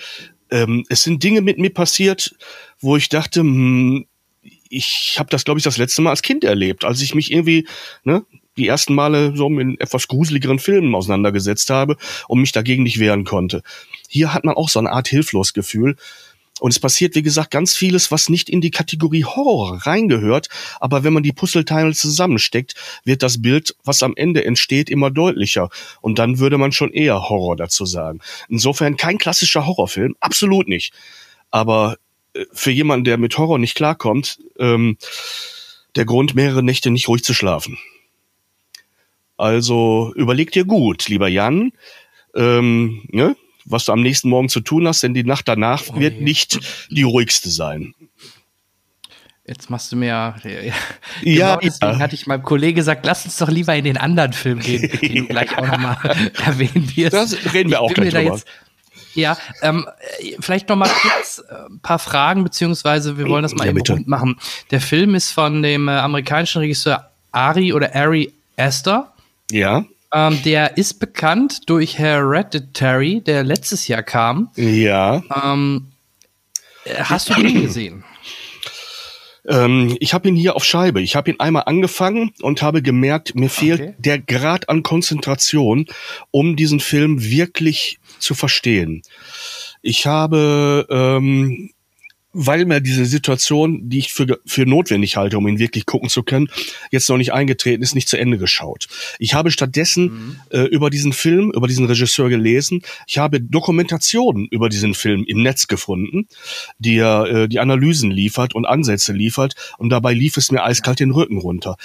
Ähm, 0.55 0.85
es 0.89 1.03
sind 1.03 1.23
Dinge 1.25 1.41
mit 1.41 1.59
mir 1.59 1.71
passiert, 1.75 2.37
wo 2.79 2.97
ich 2.97 3.09
dachte, 3.09 3.41
hm, 3.41 4.07
ich 4.69 5.17
habe 5.19 5.29
das, 5.29 5.45
glaube 5.45 5.59
ich, 5.59 5.65
das 5.65 5.79
letzte 5.79 6.01
Mal 6.01 6.11
als 6.11 6.23
Kind 6.23 6.45
erlebt, 6.45 6.85
als 6.85 7.03
ich 7.03 7.15
mich 7.15 7.33
irgendwie 7.33 7.67
ne, 8.05 8.25
die 8.57 8.69
ersten 8.69 8.95
Male 8.95 9.37
so 9.37 9.49
mit 9.49 9.81
etwas 9.81 10.07
gruseligeren 10.07 10.61
Filmen 10.61 10.95
auseinandergesetzt 10.95 11.71
habe 11.71 11.97
und 12.29 12.41
mich 12.41 12.53
dagegen 12.53 12.85
nicht 12.85 13.01
wehren 13.01 13.25
konnte. 13.25 13.63
Hier 14.09 14.33
hat 14.33 14.45
man 14.45 14.55
auch 14.55 14.69
so 14.69 14.79
eine 14.79 14.93
Art 14.93 15.09
Hilflosgefühl. 15.09 15.97
Und 16.65 16.71
es 16.71 16.81
passiert, 16.81 17.15
wie 17.15 17.23
gesagt, 17.23 17.51
ganz 17.51 17.77
vieles, 17.77 18.11
was 18.11 18.31
nicht 18.31 18.49
in 18.49 18.63
die 18.63 18.71
Kategorie 18.71 19.27
Horror 19.27 19.83
reingehört. 19.85 20.49
Aber 20.81 21.05
wenn 21.05 21.13
man 21.13 21.23
die 21.23 21.35
Puzzleteile 21.35 21.93
zusammensteckt, 21.93 22.75
wird 23.05 23.23
das 23.23 23.43
Bild, 23.43 23.77
was 23.85 24.03
am 24.03 24.15
Ende 24.17 24.47
entsteht, 24.47 24.89
immer 24.89 25.11
deutlicher. 25.11 25.69
Und 26.01 26.19
dann 26.19 26.39
würde 26.39 26.57
man 26.57 26.73
schon 26.73 26.91
eher 26.91 27.29
Horror 27.29 27.57
dazu 27.57 27.85
sagen. 27.85 28.21
Insofern 28.49 28.97
kein 28.97 29.19
klassischer 29.19 29.67
Horrorfilm, 29.67 30.17
absolut 30.21 30.67
nicht. 30.67 30.95
Aber 31.51 31.99
äh, 32.33 32.47
für 32.51 32.71
jemanden, 32.71 33.05
der 33.05 33.19
mit 33.19 33.37
Horror 33.37 33.59
nicht 33.59 33.75
klarkommt, 33.75 34.39
ähm, 34.59 34.97
der 35.97 36.07
Grund, 36.07 36.35
mehrere 36.35 36.63
Nächte 36.63 36.91
nicht 36.91 37.09
ruhig 37.09 37.25
zu 37.25 37.35
schlafen. 37.35 37.77
Also 39.37 40.15
überleg 40.17 40.51
dir 40.51 40.65
gut, 40.65 41.11
lieber 41.11 41.29
Jan. 41.29 41.73
Ähm, 42.35 43.03
ne? 43.13 43.37
Was 43.65 43.85
du 43.85 43.93
am 43.93 44.03
nächsten 44.03 44.29
Morgen 44.29 44.49
zu 44.49 44.61
tun 44.61 44.87
hast, 44.87 45.03
denn 45.03 45.15
die 45.15 45.25
Nacht 45.25 45.49
danach 45.49 45.83
oh, 45.89 45.99
wird 45.99 46.21
nicht 46.21 46.61
die 46.91 47.03
ruhigste 47.03 47.51
sein. 47.51 47.95
Jetzt 49.47 49.69
machst 49.69 49.93
du 49.93 49.97
mir 49.97 50.07
ja. 50.07 50.35
ja, 50.43 51.57
genau 51.57 51.57
deswegen 51.57 51.93
ja. 51.93 51.99
hatte 51.99 52.15
ich 52.15 52.27
meinem 52.27 52.43
Kollegen 52.43 52.77
gesagt, 52.77 53.05
lass 53.05 53.27
uns 53.27 53.37
doch 53.37 53.51
lieber 53.51 53.75
in 53.75 53.85
den 53.85 53.99
anderen 53.99 54.33
Film 54.33 54.59
gehen, 54.59 54.91
den 55.03 55.15
du 55.17 55.27
gleich 55.27 55.57
auch 55.59 55.67
nochmal 55.67 55.99
erwähnen 56.45 56.91
wirst. 56.97 57.13
Das 57.13 57.53
reden 57.53 57.71
wir 57.71 57.83
auch 57.83 57.93
gleich 57.93 58.15
drüber. 58.15 58.41
Ja, 59.15 59.37
ähm, 59.63 59.87
vielleicht 60.41 60.69
noch 60.69 60.77
mal 60.77 60.89
kurz 60.89 61.43
äh, 61.49 61.55
ein 61.71 61.79
paar 61.81 61.99
Fragen, 61.99 62.43
beziehungsweise 62.43 63.17
wir 63.17 63.29
wollen 63.29 63.43
das 63.43 63.55
mal 63.55 63.65
Ja, 63.65 63.71
eben 63.71 63.79
bitte. 63.79 63.93
rund 63.93 64.09
machen. 64.09 64.41
Der 64.71 64.81
Film 64.81 65.15
ist 65.15 65.31
von 65.31 65.63
dem 65.63 65.89
äh, 65.89 65.93
amerikanischen 65.93 66.61
Regisseur 66.61 67.11
Ari 67.31 67.73
oder 67.73 67.95
Ari 67.95 68.33
Aster. 68.57 69.13
Ja, 69.51 69.85
Ähm, 70.15 70.41
der 70.45 70.77
ist 70.79 71.01
bekannt 71.01 71.63
durch 71.69 71.99
Hereditary, 71.99 73.21
der 73.21 73.43
letztes 73.43 73.89
Jahr 73.89 74.03
kam. 74.05 74.51
ja. 74.57 75.23
Ähm, 75.45 75.89
äh, 76.85 77.03
hast 77.03 77.31
du 77.31 77.35
den 77.35 77.61
gesehen? 77.63 78.05
Ähm, 79.47 79.97
ich 80.01 80.15
habe 80.15 80.29
ihn 80.29 80.37
hier 80.37 80.57
auf 80.57 80.65
Scheibe. 80.65 81.03
Ich 81.03 81.17
habe 81.17 81.31
ihn 81.31 81.41
einmal 81.41 81.65
angefangen 81.67 82.33
und 82.41 82.63
habe 82.63 82.81
gemerkt, 82.81 83.35
mir 83.35 83.51
fehlt 83.51 83.81
Okay. 83.81 83.95
der 83.99 84.19
Grad 84.19 84.69
an 84.69 84.83
Konzentration, 84.83 85.87
um 86.31 86.57
diesen 86.57 86.81
Film 86.81 87.23
wirklich 87.23 87.99
zu 88.19 88.35
verstehen. 88.35 89.03
Ich 89.83 90.07
habe, 90.07 90.87
ähm, 90.89 91.71
weil 92.35 92.67
mir 92.67 92.81
diese 92.81 93.07
Situation, 93.07 93.89
die 93.89 93.99
ich 93.99 94.13
für, 94.13 94.41
für 94.45 94.67
notwendig 94.67 95.17
halte, 95.17 95.39
um 95.39 95.47
ihn 95.49 95.59
wirklich 95.59 95.87
gucken 95.87 96.09
zu 96.09 96.23
können, 96.23 96.49
jetzt 96.91 97.09
noch 97.09 97.17
nicht 97.17 97.33
eingetreten 97.33 97.83
ist, 97.83 97.95
nicht 97.95 98.09
zu 98.09 98.19
Ende 98.19 98.37
geschaut. 98.37 98.89
Ich 99.19 99.35
habe 99.35 99.51
stattdessen 99.51 100.41
äh, 100.51 100.63
über 100.63 100.91
diesen 100.91 101.13
Film, 101.13 101.53
über 101.55 101.69
diesen 101.69 101.87
Regisseur 101.87 102.29
gelesen. 102.29 102.83
Ich 103.07 103.19
habe 103.19 103.41
Dokumentationen 103.41 104.49
über 104.51 104.69
diesen 104.69 104.95
Film 104.95 105.25
im 105.27 105.43
Netz 105.43 105.69
gefunden, 105.69 106.27
die 106.79 106.99
äh, 106.99 107.49
die 107.49 107.61
Analysen 107.61 108.11
liefert 108.11 108.55
und 108.55 108.67
Ansätze 108.67 109.13
liefert. 109.13 109.55
Und 109.79 109.91
dabei 109.91 110.13
lief 110.13 110.37
es 110.37 110.51
mir 110.51 110.65
eiskalt 110.65 111.01
den 111.01 111.13
Rücken 111.13 111.39
runter, 111.39 111.77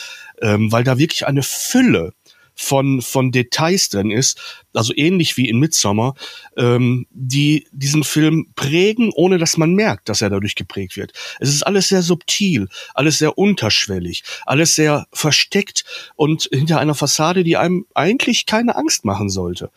ähm, 0.42 0.72
weil 0.72 0.84
da 0.84 0.98
wirklich 0.98 1.28
eine 1.28 1.44
Fülle 1.44 2.14
von, 2.60 3.02
von 3.02 3.32
Details 3.32 3.88
drin 3.88 4.12
ist, 4.12 4.38
also 4.74 4.94
ähnlich 4.96 5.38
wie 5.38 5.48
in 5.48 5.60
Midsommar, 5.60 6.14
ähm, 6.58 7.08
die 7.10 7.66
diesen 7.72 8.04
Film 8.04 8.52
prägen, 8.54 9.12
ohne 9.16 9.38
dass 9.38 9.56
man 9.56 9.74
merkt, 9.74 10.10
dass 10.10 10.22
er 10.22 10.30
dadurch 10.30 10.56
geprägt 10.56 10.98
wird. 10.98 11.14
Es 11.40 11.50
ist 11.50 11.64
alles 11.64 11.88
sehr 11.88 12.02
subtil, 12.02 12.68
alles 12.94 13.18
sehr 13.18 13.38
unterschwellig, 13.38 14.24
alles 14.46 14.76
sehr 14.76 15.08
versteckt 15.14 15.86
und 16.16 16.50
hinter 16.52 16.80
einer 16.80 16.96
Fassade, 16.96 17.46
die 17.46 17.56
einem 17.56 17.86
eigentlich 17.96 18.46
keine 18.46 18.76
Angst 18.76 19.06
machen 19.06 19.30
sollte. 19.30 19.72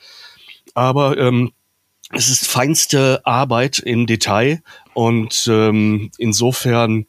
Aber 0.74 1.16
ähm, 1.18 1.52
es 2.10 2.28
ist 2.28 2.48
feinste 2.48 3.20
Arbeit 3.24 3.78
im 3.78 4.06
Detail 4.06 4.60
und 4.92 5.46
ähm, 5.48 6.10
insofern 6.18 7.06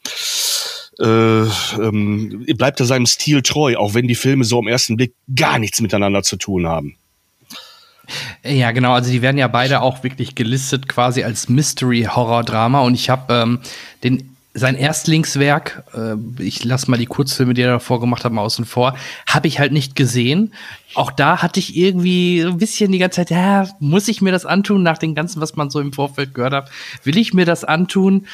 äh, 1.00 1.44
ähm, 1.82 2.46
bleibt 2.58 2.80
er 2.80 2.86
seinem 2.86 3.06
Stil 3.06 3.42
treu, 3.42 3.76
auch 3.78 3.94
wenn 3.94 4.08
die 4.08 4.16
Filme 4.16 4.44
so 4.44 4.60
im 4.60 4.68
ersten 4.68 4.98
Blick 4.98 5.14
gar 5.36 5.60
nichts 5.60 5.82
miteinander 5.82 6.24
zu 6.24 6.38
tun 6.38 6.68
haben. 6.68 6.96
Ja, 8.44 8.72
genau. 8.72 8.94
Also 8.94 9.12
die 9.12 9.22
werden 9.22 9.38
ja 9.38 9.48
beide 9.48 9.82
auch 9.82 10.04
wirklich 10.04 10.36
gelistet 10.36 10.90
quasi 10.90 11.24
als 11.24 11.50
Mystery-Horror-Drama. 11.50 12.82
Und 12.82 12.96
ich 12.96 13.10
habe 13.10 13.34
ähm, 13.34 13.60
sein 14.54 14.76
Erstlingswerk, 14.76 15.84
äh, 15.96 16.16
ich 16.42 16.64
lasse 16.64 16.92
mal 16.92 16.98
die 16.98 17.08
Kurzfilme, 17.08 17.54
die 17.54 17.62
er 17.62 17.72
davor 17.72 18.00
gemacht 18.00 18.24
hat, 18.24 18.32
mal 18.32 18.42
außen 18.42 18.66
vor, 18.66 18.96
habe 19.26 19.48
ich 19.48 19.60
halt 19.60 19.72
nicht 19.72 19.96
gesehen. 19.96 20.54
Auch 20.94 21.12
da 21.12 21.42
hatte 21.42 21.60
ich 21.60 21.76
irgendwie 21.76 22.42
ein 22.42 22.58
bisschen 22.58 22.92
die 22.92 23.00
ganze 23.00 23.16
Zeit, 23.16 23.32
ja, 23.32 23.68
muss 23.80 24.08
ich 24.08 24.22
mir 24.22 24.32
das 24.32 24.46
antun, 24.46 24.84
nach 24.84 25.00
dem 25.00 25.16
Ganzen, 25.16 25.42
was 25.42 25.56
man 25.56 25.70
so 25.70 25.80
im 25.80 25.92
Vorfeld 25.94 26.36
gehört 26.36 26.54
hat? 26.54 26.72
Will 27.04 27.18
ich 27.18 27.34
mir 27.34 27.46
das 27.46 27.64
antun? 27.64 28.28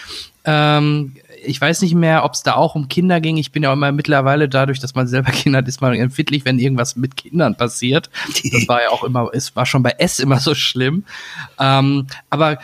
Ähm, 0.44 1.16
ich 1.44 1.60
weiß 1.60 1.82
nicht 1.82 1.96
mehr, 1.96 2.24
ob 2.24 2.34
es 2.34 2.44
da 2.44 2.56
auch 2.56 2.76
um 2.76 2.88
Kinder 2.88 3.22
ging. 3.22 3.38
Ich 3.38 3.52
bin 3.52 3.64
ja 3.64 3.70
auch 3.70 3.74
immer 3.74 3.92
mittlerweile 3.92 4.50
dadurch, 4.50 4.80
dass 4.80 4.96
man 4.96 5.08
selber 5.08 5.32
Kinder 5.32 5.60
hat, 5.60 5.68
ist 5.68 5.82
man 5.82 5.94
empfindlich, 5.94 6.46
wenn 6.46 6.60
irgendwas 6.60 6.96
mit 6.96 7.16
Kindern 7.18 7.56
passiert. 7.56 8.10
Das 8.52 8.68
war 8.68 8.82
ja 8.82 8.90
auch 8.90 9.04
immer, 9.04 9.30
es 9.34 9.56
war 9.56 9.66
schon 9.66 9.84
bei 9.84 9.96
S 9.98 10.20
immer 10.20 10.40
so 10.40 10.56
schlimm. 10.56 11.06
Ähm, 11.60 12.08
aber 12.30 12.60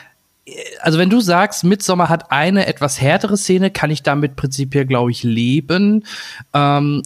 äh, 0.46 0.52
also 0.82 1.00
wenn 1.00 1.10
du 1.10 1.22
sagst, 1.22 1.64
Midsommar 1.64 2.10
hat 2.10 2.32
eine 2.32 2.68
etwas 2.68 3.02
härtere 3.02 3.38
Szene, 3.38 3.72
kann 3.72 3.92
ich 3.92 4.04
damit 4.04 4.36
prinzipiell, 4.36 4.86
glaube 4.86 5.12
ich, 5.12 5.24
leben. 5.24 6.06
Ähm, 6.54 7.04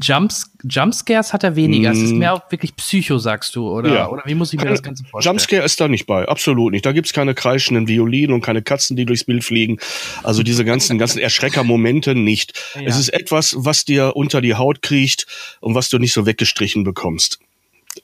Jumps, 0.00 0.52
Jumpscares 0.62 1.32
hat 1.32 1.42
er 1.42 1.56
weniger. 1.56 1.90
Es 1.90 1.98
ist 1.98 2.12
mehr 2.12 2.34
auch 2.34 2.50
wirklich 2.50 2.76
Psycho, 2.76 3.18
sagst 3.18 3.56
du, 3.56 3.68
oder? 3.68 3.92
Ja. 3.92 4.08
Oder 4.08 4.22
wie 4.24 4.34
muss 4.34 4.52
ich 4.52 4.60
mir 4.60 4.68
das 4.68 4.82
Ganze 4.82 5.04
vorstellen? 5.04 5.34
Jumpscare 5.34 5.64
ist 5.64 5.80
da 5.80 5.88
nicht 5.88 6.06
bei, 6.06 6.28
absolut 6.28 6.72
nicht. 6.72 6.86
Da 6.86 6.92
gibt's 6.92 7.12
keine 7.12 7.34
kreischenden 7.34 7.88
Violinen 7.88 8.32
und 8.32 8.40
keine 8.40 8.62
Katzen, 8.62 8.96
die 8.96 9.04
durchs 9.04 9.24
Bild 9.24 9.42
fliegen. 9.42 9.78
Also 10.22 10.42
diese 10.42 10.64
ganzen, 10.64 10.98
ganzen 10.98 11.18
Erschrecker-Momente 11.18 12.14
nicht. 12.14 12.52
Ja. 12.74 12.82
Es 12.82 12.98
ist 12.98 13.08
etwas, 13.08 13.54
was 13.58 13.84
dir 13.84 14.14
unter 14.14 14.40
die 14.40 14.54
Haut 14.54 14.82
kriecht 14.82 15.26
und 15.60 15.74
was 15.74 15.88
du 15.88 15.98
nicht 15.98 16.12
so 16.12 16.24
weggestrichen 16.24 16.84
bekommst. 16.84 17.40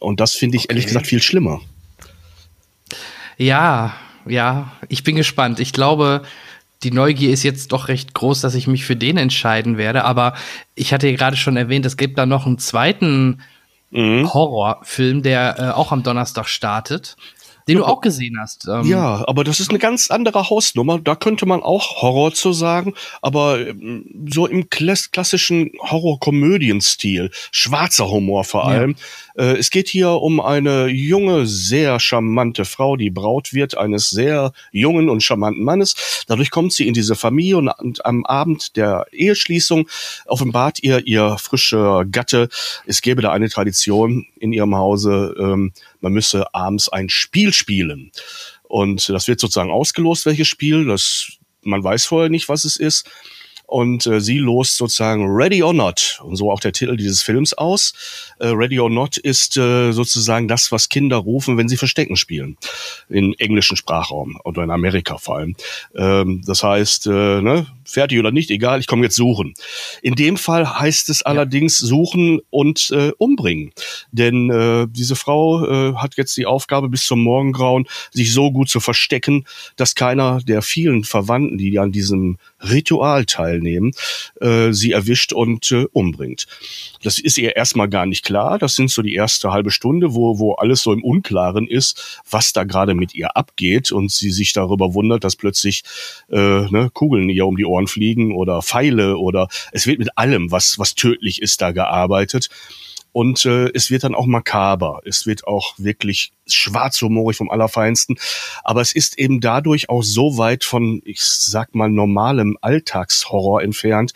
Und 0.00 0.18
das 0.18 0.34
finde 0.34 0.56
ich 0.56 0.68
ehrlich 0.70 0.86
gesagt 0.86 1.06
viel 1.06 1.22
schlimmer. 1.22 1.60
Ja, 3.38 3.94
ja, 4.26 4.72
ich 4.88 5.04
bin 5.04 5.14
gespannt. 5.14 5.60
Ich 5.60 5.72
glaube, 5.72 6.22
die 6.82 6.90
Neugier 6.90 7.30
ist 7.30 7.42
jetzt 7.42 7.72
doch 7.72 7.88
recht 7.88 8.14
groß, 8.14 8.40
dass 8.40 8.54
ich 8.54 8.66
mich 8.66 8.84
für 8.84 8.96
den 8.96 9.16
entscheiden 9.16 9.78
werde. 9.78 10.04
Aber 10.04 10.34
ich 10.74 10.92
hatte 10.92 11.08
ja 11.08 11.16
gerade 11.16 11.36
schon 11.36 11.56
erwähnt, 11.56 11.86
es 11.86 11.96
gibt 11.96 12.18
da 12.18 12.26
noch 12.26 12.46
einen 12.46 12.58
zweiten 12.58 13.40
Mhm. 13.90 14.32
Horrorfilm, 14.32 15.22
der 15.22 15.58
äh, 15.58 15.70
auch 15.70 15.92
am 15.92 16.02
Donnerstag 16.02 16.48
startet, 16.48 17.16
den 17.68 17.78
du 17.78 17.84
auch 17.84 18.00
gesehen 18.00 18.36
hast. 18.40 18.66
Ähm, 18.68 18.84
Ja, 18.84 19.24
aber 19.26 19.44
das 19.44 19.60
ist 19.60 19.70
eine 19.70 19.78
ganz 19.78 20.10
andere 20.10 20.48
Hausnummer. 20.50 20.98
Da 20.98 21.14
könnte 21.16 21.46
man 21.46 21.62
auch 21.62 22.02
Horror 22.02 22.32
zu 22.32 22.52
sagen, 22.52 22.94
aber 23.22 23.66
ähm, 23.66 24.28
so 24.28 24.46
im 24.46 24.70
klass 24.70 25.10
klassischen 25.10 25.72
Horror-Komödien-Stil, 25.80 27.30
schwarzer 27.50 28.08
Humor 28.10 28.44
vor 28.44 28.66
allem. 28.66 28.96
Äh, 29.36 29.56
es 29.56 29.70
geht 29.70 29.88
hier 29.88 30.10
um 30.10 30.40
eine 30.40 30.86
junge, 30.86 31.46
sehr 31.46 32.00
charmante 32.00 32.64
Frau, 32.64 32.96
die 32.96 33.10
Braut 33.10 33.52
wird 33.52 33.76
eines 33.76 34.08
sehr 34.08 34.52
jungen 34.72 35.08
und 35.08 35.22
charmanten 35.22 35.64
Mannes. 35.64 36.24
Dadurch 36.26 36.50
kommt 36.50 36.72
sie 36.72 36.86
in 36.86 36.94
diese 36.94 37.16
Familie 37.16 37.58
und, 37.58 37.68
und 37.68 38.06
am 38.06 38.24
Abend 38.24 38.76
der 38.76 39.06
Eheschließung 39.12 39.88
offenbart 40.26 40.82
ihr 40.82 41.06
ihr 41.06 41.36
frischer 41.38 42.04
Gatte, 42.04 42.48
es 42.86 43.02
gäbe 43.02 43.22
da 43.22 43.32
eine 43.32 43.48
Tradition 43.48 44.26
in 44.38 44.52
ihrem 44.52 44.74
Hause, 44.74 45.34
ähm, 45.38 45.72
man 46.06 46.12
müsse 46.12 46.54
abends 46.54 46.88
ein 46.88 47.08
Spiel 47.08 47.52
spielen. 47.52 48.12
Und 48.62 49.08
das 49.08 49.26
wird 49.26 49.40
sozusagen 49.40 49.72
ausgelost, 49.72 50.24
welches 50.24 50.46
Spiel. 50.46 50.86
Das, 50.86 51.32
man 51.62 51.82
weiß 51.82 52.06
vorher 52.06 52.30
nicht, 52.30 52.48
was 52.48 52.64
es 52.64 52.76
ist. 52.76 53.10
Und 53.66 54.06
äh, 54.06 54.20
sie 54.20 54.38
lost 54.38 54.76
sozusagen 54.76 55.26
Ready 55.26 55.64
or 55.64 55.74
Not, 55.74 56.20
und 56.22 56.36
so 56.36 56.52
auch 56.52 56.60
der 56.60 56.70
Titel 56.70 56.96
dieses 56.96 57.22
Films 57.22 57.52
aus. 57.54 57.92
Äh, 58.38 58.46
Ready 58.46 58.78
or 58.78 58.88
Not 58.88 59.16
ist 59.16 59.56
äh, 59.56 59.90
sozusagen 59.90 60.46
das, 60.46 60.70
was 60.70 60.88
Kinder 60.88 61.16
rufen, 61.16 61.58
wenn 61.58 61.68
sie 61.68 61.76
Verstecken 61.76 62.14
spielen. 62.14 62.56
Im 63.08 63.34
englischen 63.38 63.76
Sprachraum 63.76 64.38
oder 64.44 64.62
in 64.62 64.70
Amerika 64.70 65.18
vor 65.18 65.38
allem. 65.38 65.56
Ähm, 65.96 66.42
das 66.46 66.62
heißt, 66.62 67.08
äh, 67.08 67.40
ne, 67.40 67.66
fertig 67.86 68.18
oder 68.18 68.32
nicht, 68.32 68.50
egal, 68.50 68.80
ich 68.80 68.86
komme 68.86 69.04
jetzt 69.04 69.16
suchen. 69.16 69.54
In 70.02 70.14
dem 70.14 70.36
Fall 70.36 70.78
heißt 70.78 71.08
es 71.08 71.22
allerdings 71.22 71.78
suchen 71.78 72.40
und 72.50 72.90
äh, 72.90 73.12
umbringen. 73.18 73.72
Denn 74.12 74.50
äh, 74.50 74.86
diese 74.90 75.16
Frau 75.16 75.64
äh, 75.64 75.94
hat 75.94 76.16
jetzt 76.16 76.36
die 76.36 76.46
Aufgabe, 76.46 76.88
bis 76.88 77.04
zum 77.06 77.22
Morgengrauen 77.22 77.86
sich 78.10 78.32
so 78.32 78.50
gut 78.50 78.68
zu 78.68 78.80
verstecken, 78.80 79.46
dass 79.76 79.94
keiner 79.94 80.40
der 80.40 80.62
vielen 80.62 81.04
Verwandten, 81.04 81.58
die 81.58 81.78
an 81.78 81.92
diesem 81.92 82.38
Ritual 82.60 83.24
teilnehmen, 83.24 83.92
äh, 84.40 84.72
sie 84.72 84.92
erwischt 84.92 85.32
und 85.32 85.70
äh, 85.72 85.86
umbringt. 85.92 86.46
Das 87.06 87.20
ist 87.20 87.38
ihr 87.38 87.54
erstmal 87.54 87.88
gar 87.88 88.04
nicht 88.04 88.24
klar. 88.24 88.58
Das 88.58 88.74
sind 88.74 88.90
so 88.90 89.00
die 89.00 89.14
erste 89.14 89.52
halbe 89.52 89.70
Stunde, 89.70 90.16
wo, 90.16 90.40
wo 90.40 90.54
alles 90.54 90.82
so 90.82 90.92
im 90.92 91.04
Unklaren 91.04 91.68
ist, 91.68 92.20
was 92.28 92.52
da 92.52 92.64
gerade 92.64 92.94
mit 92.94 93.14
ihr 93.14 93.36
abgeht 93.36 93.92
und 93.92 94.10
sie 94.10 94.32
sich 94.32 94.52
darüber 94.52 94.92
wundert, 94.92 95.22
dass 95.22 95.36
plötzlich 95.36 95.84
äh, 96.32 96.36
ne, 96.68 96.90
Kugeln 96.92 97.28
ihr 97.28 97.46
um 97.46 97.56
die 97.56 97.64
Ohren 97.64 97.86
fliegen 97.86 98.34
oder 98.34 98.60
Pfeile 98.60 99.18
oder 99.18 99.46
es 99.70 99.86
wird 99.86 100.00
mit 100.00 100.18
allem, 100.18 100.50
was, 100.50 100.80
was 100.80 100.96
tödlich 100.96 101.40
ist, 101.40 101.62
da 101.62 101.70
gearbeitet. 101.70 102.48
Und 103.16 103.46
äh, 103.46 103.70
es 103.72 103.90
wird 103.90 104.04
dann 104.04 104.14
auch 104.14 104.26
makaber. 104.26 105.00
Es 105.06 105.24
wird 105.24 105.46
auch 105.46 105.72
wirklich 105.78 106.34
schwarzhumorig 106.46 107.38
vom 107.38 107.48
Allerfeinsten. 107.48 108.18
Aber 108.62 108.82
es 108.82 108.94
ist 108.94 109.18
eben 109.18 109.40
dadurch 109.40 109.88
auch 109.88 110.02
so 110.02 110.36
weit 110.36 110.64
von, 110.64 111.00
ich 111.02 111.22
sag 111.22 111.74
mal, 111.74 111.88
normalem 111.88 112.58
Alltagshorror 112.60 113.62
entfernt, 113.62 114.12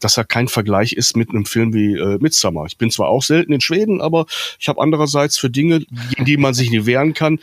dass 0.00 0.16
er 0.16 0.24
kein 0.24 0.48
Vergleich 0.48 0.94
ist 0.94 1.16
mit 1.16 1.30
einem 1.30 1.44
Film 1.46 1.72
wie 1.72 1.96
äh, 1.96 2.18
Midsommar. 2.18 2.66
Ich 2.66 2.76
bin 2.76 2.90
zwar 2.90 3.08
auch 3.08 3.22
selten 3.22 3.52
in 3.52 3.60
Schweden, 3.60 4.00
aber 4.00 4.26
ich 4.58 4.68
habe 4.68 4.82
andererseits 4.82 5.38
für 5.38 5.48
Dinge, 5.48 5.86
gegen 6.08 6.24
die 6.24 6.36
man 6.36 6.52
sich 6.52 6.72
nicht 6.72 6.86
wehren 6.86 7.14
kann, 7.14 7.38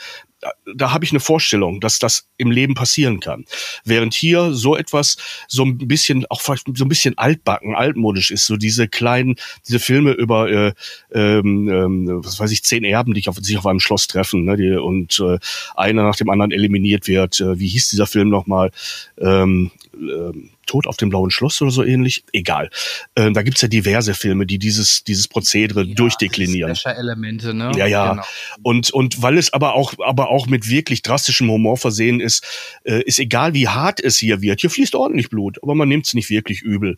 da, 0.76 0.94
habe 0.94 1.04
ich 1.04 1.12
eine 1.12 1.20
Vorstellung, 1.20 1.80
dass 1.80 2.00
das 2.00 2.30
im 2.38 2.52
Leben 2.52 2.76
passieren 2.76 3.20
kann. 3.20 3.46
Während 3.84 4.14
hier 4.14 4.54
so 4.54 4.76
etwas 4.76 5.18
so 5.48 5.64
ein 5.64 5.78
bisschen, 5.78 6.26
auch 6.30 6.42
so 6.42 6.54
ein 6.54 6.90
bisschen 6.90 7.18
altbacken, 7.18 7.76
altmodisch 7.76 8.32
ist, 8.32 8.46
so 8.46 8.58
diese 8.58 8.88
kleinen, 8.88 9.36
diese 9.68 9.80
Filme 9.80 10.12
über, 10.12 10.50
äh, 10.50 10.74
ähm, 11.14 11.70
ähm, 11.70 12.24
was 12.24 12.40
weiß 12.40 12.52
ich, 12.52 12.64
zehn 12.64 12.84
Erben, 12.84 13.14
die 13.14 13.28
auf, 13.28 13.38
sich 13.38 13.58
auf 13.58 13.66
einem 13.66 13.80
Schloss 13.80 14.08
treffen 14.08 14.46
ne, 14.46 14.58
die, 14.58 14.72
und 14.72 15.20
äh, 15.20 15.40
einer 15.76 16.04
nach 16.04 16.16
dem 16.16 16.30
anderen 16.30 16.52
eliminiert 16.52 17.08
wird. 17.08 17.40
Äh, 17.40 17.60
wie 17.60 17.68
hieß 17.68 17.90
dieser 17.90 18.08
Film 18.08 18.30
nochmal? 18.30 18.72
Ähm, 19.20 19.72
ähm, 19.94 20.52
Tod 20.68 20.88
auf 20.88 20.97
dem 20.97 21.09
blauen 21.09 21.32
Schloss 21.32 21.61
oder 21.61 21.72
so 21.72 21.84
ähnlich, 21.84 22.24
egal. 22.34 22.70
Ähm, 23.15 23.34
da 23.34 23.41
gibt's 23.41 23.61
ja 23.61 23.68
diverse 23.68 24.13
Filme, 24.13 24.45
die 24.45 24.59
dieses, 24.59 25.03
dieses 25.03 25.28
Prozedere 25.28 25.84
ja, 25.84 25.95
durchdeklinieren. 25.95 26.78
Elemente, 26.86 27.53
ne? 27.53 27.72
Ja, 27.76 27.88
ja. 27.88 28.11
Genau. 28.11 28.24
Und, 28.61 28.91
und 28.91 29.22
weil 29.22 29.38
es 29.38 29.51
aber 29.53 29.74
auch, 29.74 29.93
aber 29.99 30.30
auch 30.30 30.47
mit 30.47 30.70
wirklich 30.70 31.01
drastischem 31.01 31.49
Humor 31.49 31.78
versehen 31.78 32.20
ist, 32.20 32.45
äh, 32.84 33.01
ist 33.03 33.20
egal 33.20 33.53
wie 33.53 33.68
hart 33.68 33.99
es 33.99 34.18
hier 34.18 34.41
wird. 34.41 34.61
Hier 34.61 34.70
fließt 34.70 34.95
ordentlich 34.95 35.30
Blut, 35.30 35.57
aber 35.63 35.76
man 35.76 35.89
nimmt's 35.89 36.13
nicht 36.13 36.30
wirklich 36.30 36.61
übel. 36.61 36.95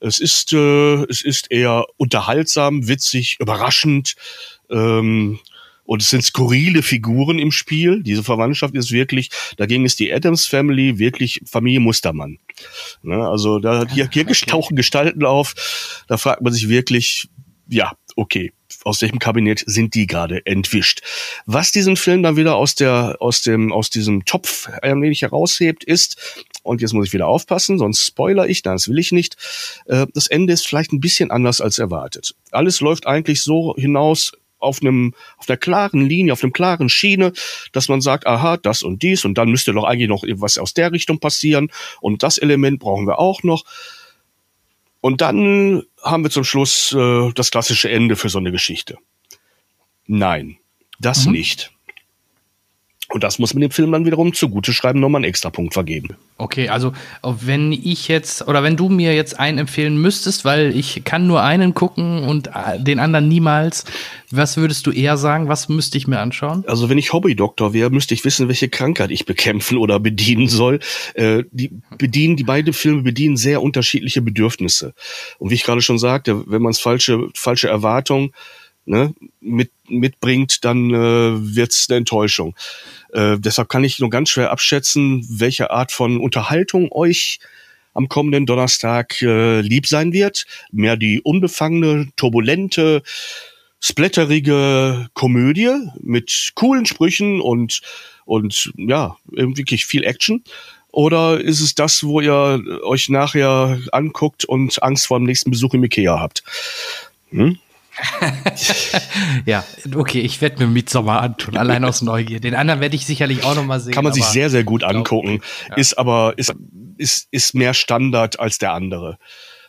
Es 0.00 0.18
ist, 0.18 0.52
äh, 0.52 1.04
es 1.04 1.22
ist 1.22 1.50
eher 1.50 1.86
unterhaltsam, 1.96 2.88
witzig, 2.88 3.38
überraschend. 3.40 4.16
Ähm, 4.70 5.38
und 5.84 6.02
es 6.02 6.10
sind 6.10 6.24
skurrile 6.24 6.82
Figuren 6.82 7.38
im 7.38 7.52
Spiel. 7.52 8.02
Diese 8.02 8.22
Verwandtschaft 8.22 8.74
ist 8.74 8.90
wirklich, 8.90 9.30
dagegen 9.56 9.84
ist 9.84 10.00
die 10.00 10.12
Adams 10.12 10.46
Family 10.46 10.98
wirklich 10.98 11.40
Familie 11.46 11.80
Mustermann. 11.80 12.38
Ne, 13.02 13.28
also 13.28 13.58
da 13.58 13.86
hier, 13.88 14.08
hier 14.12 14.24
okay. 14.24 14.46
tauchen 14.46 14.76
Gestalten 14.76 15.24
auf. 15.24 16.04
Da 16.08 16.16
fragt 16.16 16.42
man 16.42 16.52
sich 16.52 16.68
wirklich, 16.68 17.28
ja, 17.68 17.92
okay, 18.16 18.52
aus 18.84 19.00
welchem 19.02 19.18
Kabinett 19.18 19.64
sind 19.66 19.94
die 19.94 20.06
gerade 20.06 20.44
entwischt? 20.46 21.00
Was 21.46 21.72
diesen 21.72 21.96
Film 21.96 22.22
dann 22.22 22.36
wieder 22.36 22.56
aus 22.56 22.74
der, 22.74 23.16
aus 23.20 23.42
dem, 23.42 23.72
aus 23.72 23.90
diesem 23.90 24.24
Topf 24.24 24.68
ein 24.82 25.02
wenig 25.02 25.22
heraushebt, 25.22 25.84
ist, 25.84 26.44
und 26.62 26.80
jetzt 26.80 26.92
muss 26.92 27.06
ich 27.06 27.12
wieder 27.12 27.26
aufpassen, 27.26 27.78
sonst 27.78 28.06
spoiler 28.06 28.48
ich, 28.48 28.62
das 28.62 28.88
will 28.88 28.98
ich 28.98 29.12
nicht. 29.12 29.36
Äh, 29.86 30.06
das 30.14 30.26
Ende 30.26 30.52
ist 30.52 30.66
vielleicht 30.66 30.92
ein 30.92 31.00
bisschen 31.00 31.30
anders 31.30 31.60
als 31.60 31.78
erwartet. 31.78 32.34
Alles 32.50 32.80
läuft 32.80 33.06
eigentlich 33.06 33.42
so 33.42 33.74
hinaus, 33.76 34.32
auf 34.64 34.80
einem, 34.80 35.14
auf 35.36 35.48
einer 35.48 35.56
klaren 35.56 36.00
Linie, 36.00 36.32
auf 36.32 36.42
einem 36.42 36.52
klaren 36.52 36.88
Schiene, 36.88 37.32
dass 37.72 37.88
man 37.88 38.00
sagt, 38.00 38.26
aha, 38.26 38.56
das 38.56 38.82
und 38.82 39.02
dies 39.02 39.24
und 39.24 39.38
dann 39.38 39.50
müsste 39.50 39.72
doch 39.72 39.84
eigentlich 39.84 40.08
noch 40.08 40.24
was 40.40 40.58
aus 40.58 40.74
der 40.74 40.92
Richtung 40.92 41.20
passieren 41.20 41.70
und 42.00 42.22
das 42.22 42.38
Element 42.38 42.80
brauchen 42.80 43.06
wir 43.06 43.18
auch 43.18 43.42
noch. 43.42 43.64
Und 45.00 45.20
dann 45.20 45.82
haben 46.02 46.22
wir 46.22 46.30
zum 46.30 46.44
Schluss 46.44 46.92
äh, 46.92 47.30
das 47.34 47.50
klassische 47.50 47.90
Ende 47.90 48.16
für 48.16 48.30
so 48.30 48.38
eine 48.38 48.52
Geschichte. 48.52 48.96
Nein, 50.06 50.56
das 50.98 51.26
mhm. 51.26 51.32
nicht. 51.32 51.73
Und 53.14 53.22
das 53.22 53.38
muss 53.38 53.54
man 53.54 53.60
dem 53.60 53.70
Film 53.70 53.92
dann 53.92 54.04
wiederum 54.04 54.32
zugute 54.32 54.72
schreiben, 54.72 54.98
nochmal 54.98 55.20
einen 55.20 55.28
extra 55.28 55.48
Punkt 55.48 55.72
vergeben. 55.72 56.16
Okay, 56.36 56.68
also 56.68 56.92
wenn 57.22 57.70
ich 57.70 58.08
jetzt 58.08 58.48
oder 58.48 58.64
wenn 58.64 58.76
du 58.76 58.88
mir 58.88 59.14
jetzt 59.14 59.38
einen 59.38 59.58
empfehlen 59.58 59.96
müsstest, 59.98 60.44
weil 60.44 60.76
ich 60.76 61.04
kann 61.04 61.28
nur 61.28 61.40
einen 61.40 61.74
gucken 61.74 62.24
und 62.24 62.48
äh, 62.48 62.80
den 62.80 62.98
anderen 62.98 63.28
niemals, 63.28 63.84
was 64.32 64.56
würdest 64.56 64.88
du 64.88 64.90
eher 64.90 65.16
sagen? 65.16 65.46
Was 65.46 65.68
müsste 65.68 65.96
ich 65.96 66.08
mir 66.08 66.18
anschauen? 66.18 66.64
Also 66.66 66.88
wenn 66.88 66.98
ich 66.98 67.12
Hobbydoktor 67.12 67.72
wäre, 67.72 67.90
müsste 67.90 68.14
ich 68.14 68.24
wissen, 68.24 68.48
welche 68.48 68.68
Krankheit 68.68 69.12
ich 69.12 69.26
bekämpfen 69.26 69.78
oder 69.78 70.00
bedienen 70.00 70.48
soll. 70.48 70.80
Äh, 71.14 71.44
die 71.52 71.70
bedienen, 71.96 72.34
die 72.34 72.42
beiden 72.42 72.72
Filme 72.72 73.02
bedienen 73.02 73.36
sehr 73.36 73.62
unterschiedliche 73.62 74.22
Bedürfnisse. 74.22 74.92
Und 75.38 75.50
wie 75.50 75.54
ich 75.54 75.62
gerade 75.62 75.82
schon 75.82 76.00
sagte, 76.00 76.50
wenn 76.50 76.62
man 76.62 76.72
es 76.72 76.80
falsche 76.80 77.28
falsche 77.32 77.68
Erwartungen 77.68 78.32
ne, 78.86 79.14
mit, 79.40 79.70
mitbringt, 79.88 80.64
dann 80.64 80.90
äh, 80.90 81.56
wird 81.56 81.72
es 81.72 81.86
eine 81.88 81.98
Enttäuschung. 81.98 82.54
Äh, 83.14 83.38
deshalb 83.38 83.68
kann 83.68 83.84
ich 83.84 84.00
nur 84.00 84.10
ganz 84.10 84.30
schwer 84.30 84.50
abschätzen, 84.50 85.24
welche 85.30 85.70
Art 85.70 85.92
von 85.92 86.18
Unterhaltung 86.18 86.90
euch 86.90 87.38
am 87.94 88.08
kommenden 88.08 88.44
Donnerstag 88.44 89.22
äh, 89.22 89.60
lieb 89.60 89.86
sein 89.86 90.12
wird. 90.12 90.46
Mehr 90.72 90.96
die 90.96 91.20
unbefangene, 91.20 92.08
turbulente, 92.16 93.02
splatterige 93.80 95.08
Komödie 95.14 95.90
mit 96.00 96.52
coolen 96.56 96.86
Sprüchen 96.86 97.40
und, 97.40 97.82
und 98.24 98.72
ja, 98.76 99.16
wirklich 99.26 99.86
viel 99.86 100.02
Action. 100.04 100.42
Oder 100.90 101.40
ist 101.40 101.60
es 101.60 101.74
das, 101.74 102.02
wo 102.04 102.20
ihr 102.20 102.62
euch 102.82 103.08
nachher 103.08 103.80
anguckt 103.92 104.44
und 104.44 104.82
Angst 104.82 105.06
vor 105.06 105.18
dem 105.18 105.26
nächsten 105.26 105.50
Besuch 105.50 105.74
im 105.74 105.84
Ikea 105.84 106.18
habt? 106.18 106.42
Hm? 107.30 107.58
ja, 109.46 109.64
okay, 109.94 110.20
ich 110.20 110.40
werde 110.40 110.64
mir 110.64 110.70
Midsommar 110.70 111.22
antun, 111.22 111.56
allein 111.56 111.84
aus 111.84 112.02
Neugier. 112.02 112.40
Den 112.40 112.54
anderen 112.54 112.80
werde 112.80 112.96
ich 112.96 113.06
sicherlich 113.06 113.44
auch 113.44 113.54
noch 113.54 113.64
mal 113.64 113.80
sehen. 113.80 113.92
Kann 113.92 114.04
man 114.04 114.12
sich 114.12 114.24
sehr, 114.24 114.50
sehr 114.50 114.64
gut 114.64 114.84
angucken. 114.84 115.40
Ja. 115.68 115.76
Ist 115.76 115.98
aber, 115.98 116.34
ist, 116.36 116.54
ist, 116.96 117.28
ist 117.30 117.54
mehr 117.54 117.74
Standard 117.74 118.40
als 118.40 118.58
der 118.58 118.72
andere. 118.72 119.18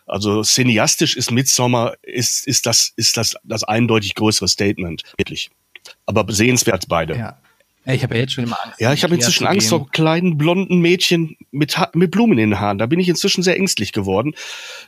Also 0.07 0.43
cineastisch 0.43 1.15
ist 1.15 1.31
Midsommar, 1.31 1.95
ist, 2.01 2.47
ist 2.47 2.65
das, 2.65 2.93
ist 2.95 3.17
das, 3.17 3.35
das 3.43 3.63
eindeutig 3.63 4.15
größere 4.15 4.47
Statement. 4.47 5.03
Wirklich. 5.17 5.49
Aber 6.05 6.25
sehenswert 6.31 6.85
beide. 6.87 7.17
Ja. 7.17 7.37
Ich 7.87 8.03
habe 8.03 8.15
ja 8.15 8.21
jetzt 8.21 8.33
schon 8.33 8.45
immer 8.45 8.57
Angst. 8.63 8.81
Ja, 8.81 8.93
ich 8.93 9.03
habe 9.03 9.13
inzwischen 9.13 9.45
Angst 9.45 9.69
vor 9.69 9.89
kleinen 9.91 10.37
blonden 10.37 10.79
Mädchen 10.79 11.37
mit, 11.51 11.77
mit 11.93 12.11
Blumen 12.11 12.37
in 12.39 12.51
den 12.51 12.59
Haaren. 12.59 12.77
Da 12.77 12.87
bin 12.87 12.99
ich 12.99 13.09
inzwischen 13.09 13.43
sehr 13.43 13.57
ängstlich 13.57 13.91
geworden. 13.91 14.33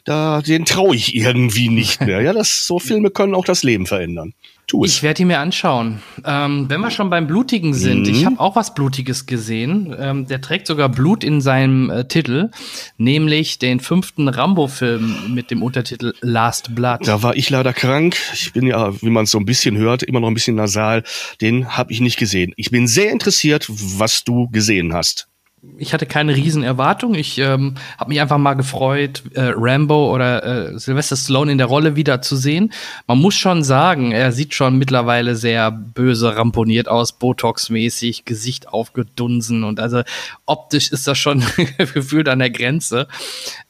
Da, 0.04 0.42
den 0.42 0.66
traue 0.66 0.96
ich 0.96 1.14
irgendwie 1.16 1.70
nicht 1.70 2.02
mehr. 2.06 2.22
Ja, 2.22 2.34
das, 2.34 2.66
so 2.66 2.80
Filme 2.80 3.12
können 3.12 3.36
auch 3.36 3.46
das 3.46 3.64
Leben 3.64 3.86
verändern. 3.86 4.34
Tu 4.68 4.84
es. 4.84 4.96
Ich 4.96 5.04
werde 5.04 5.22
ihn 5.22 5.30
mir 5.30 5.40
anschauen. 5.40 6.04
Ähm, 6.26 6.66
wenn 6.68 6.82
wir 6.82 6.92
schon 6.92 7.10
beim 7.10 7.26
Blutigen 7.26 7.74
sind, 7.74 8.06
mhm. 8.06 8.14
ich 8.14 8.26
habe 8.26 8.38
auch 8.38 8.58
was 8.58 8.74
Blutiges 8.74 9.26
gesehen. 9.26 9.96
Ähm, 9.98 10.28
der 10.28 10.42
trägt 10.42 10.68
sogar 10.68 10.90
Blut 10.90 11.24
in 11.24 11.40
seinem 11.40 11.90
äh, 11.90 12.06
Titel, 12.06 12.52
nämlich 12.98 13.60
den 13.60 13.80
fünften 13.80 14.28
Rambo-Film 14.28 15.34
mit 15.34 15.52
dem 15.52 15.64
Untertitel 15.64 16.14
Last 16.20 16.76
Blood. 16.76 17.08
Da 17.08 17.24
war 17.24 17.38
ich 17.38 17.50
leider 17.50 17.72
krank. 17.72 18.18
Ich 18.34 18.52
bin 18.52 18.68
ja, 18.68 19.02
wie 19.02 19.10
man 19.10 19.24
es 19.24 19.32
so 19.32 19.38
ein 19.38 19.46
bisschen 19.46 19.78
hört, 19.78 20.04
immer 20.04 20.20
noch 20.20 20.28
ein 20.28 20.34
bisschen 20.34 20.58
nasal. 20.58 21.04
Den 21.40 21.78
habe 21.78 21.94
ich 21.94 22.02
nicht 22.02 22.18
gesehen. 22.18 22.54
Ich 22.58 22.70
bin 22.70 22.88
sehr 22.88 23.12
interessiert, 23.12 23.68
was 23.70 24.26
du 24.26 24.50
gesehen 24.50 24.94
hast 24.94 25.30
ich 25.78 25.94
hatte 25.94 26.06
keine 26.06 26.36
riesen 26.36 26.62
Erwartungen. 26.62 27.16
Ich 27.16 27.40
ähm, 27.40 27.76
habe 27.98 28.10
mich 28.10 28.22
einfach 28.22 28.38
mal 28.38 28.54
gefreut, 28.54 29.24
äh, 29.34 29.52
Rambo 29.56 30.14
oder 30.14 30.44
äh, 30.74 30.80
Sylvester 30.80 31.16
Stallone 31.16 31.52
in 31.52 31.58
der 31.58 31.68
Rolle 31.68 31.96
wieder 31.96 32.22
zu 32.22 32.36
sehen. 32.36 32.72
Man 33.08 33.18
muss 33.18 33.36
schon 33.36 33.64
sagen, 33.64 34.12
er 34.12 34.32
sieht 34.32 34.54
schon 34.54 34.78
mittlerweile 34.78 35.36
sehr 35.36 35.72
böse 35.72 36.36
ramponiert 36.36 36.88
aus, 36.88 37.12
Botox-mäßig, 37.12 38.26
Gesicht 38.26 38.70
aufgedunsen 38.70 39.64
und 39.64 39.80
also 39.80 40.04
optisch 40.46 40.92
ist 40.92 41.08
das 41.08 41.18
schon 41.18 41.44
gefühlt 41.94 42.30
an 42.30 42.40
der 42.40 42.52
Grenze. 42.52 43.08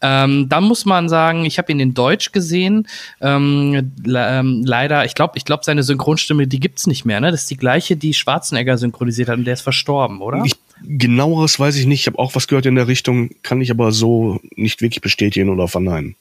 Ähm, 0.02 0.50
dann 0.50 0.66
muss 0.66 0.86
man 0.86 1.08
sagen, 1.08 1.46
ich 1.46 1.58
habe 1.58 1.72
ihn 1.72 1.80
in 1.80 1.94
Deutsch 1.94 2.34
gesehen. 2.34 2.88
Ähm, 3.22 3.94
ähm, 4.06 4.64
leider, 4.66 5.06
ich 5.06 5.16
glaube, 5.16 5.38
ich 5.38 5.46
glaube, 5.46 5.64
seine 5.64 5.84
Synchronstimme, 5.84 6.48
die 6.48 6.60
gibt's 6.60 6.86
nicht 6.86 7.06
mehr. 7.06 7.22
Ne? 7.22 7.32
Das 7.32 7.42
ist 7.42 7.50
die 7.50 7.58
gleiche, 7.58 7.96
die 7.96 8.14
Schwarzenegger 8.14 8.78
synchronisiert 8.78 9.30
hat 9.30 9.38
und 9.38 9.46
der 9.46 9.54
ist 9.54 9.62
verstorben, 9.62 10.22
oder? 10.22 10.44
Ich 10.46 10.58
Genaueres 10.84 11.60
weiß 11.60 11.76
ich 11.76 11.86
nicht. 11.86 12.02
Ich 12.02 12.08
habe 12.08 12.20
auch 12.20 12.36
was 12.36 12.48
gehört 12.48 12.66
in 12.66 12.76
der 12.76 12.88
Richtung, 12.88 13.30
kann 13.44 13.62
ich 13.62 13.72
aber 13.72 13.92
so 13.92 14.40
nicht 14.56 14.82
wirklich 14.82 15.02
bestätigen 15.02 15.50
oder 15.50 15.68
verneinen. 15.68 16.16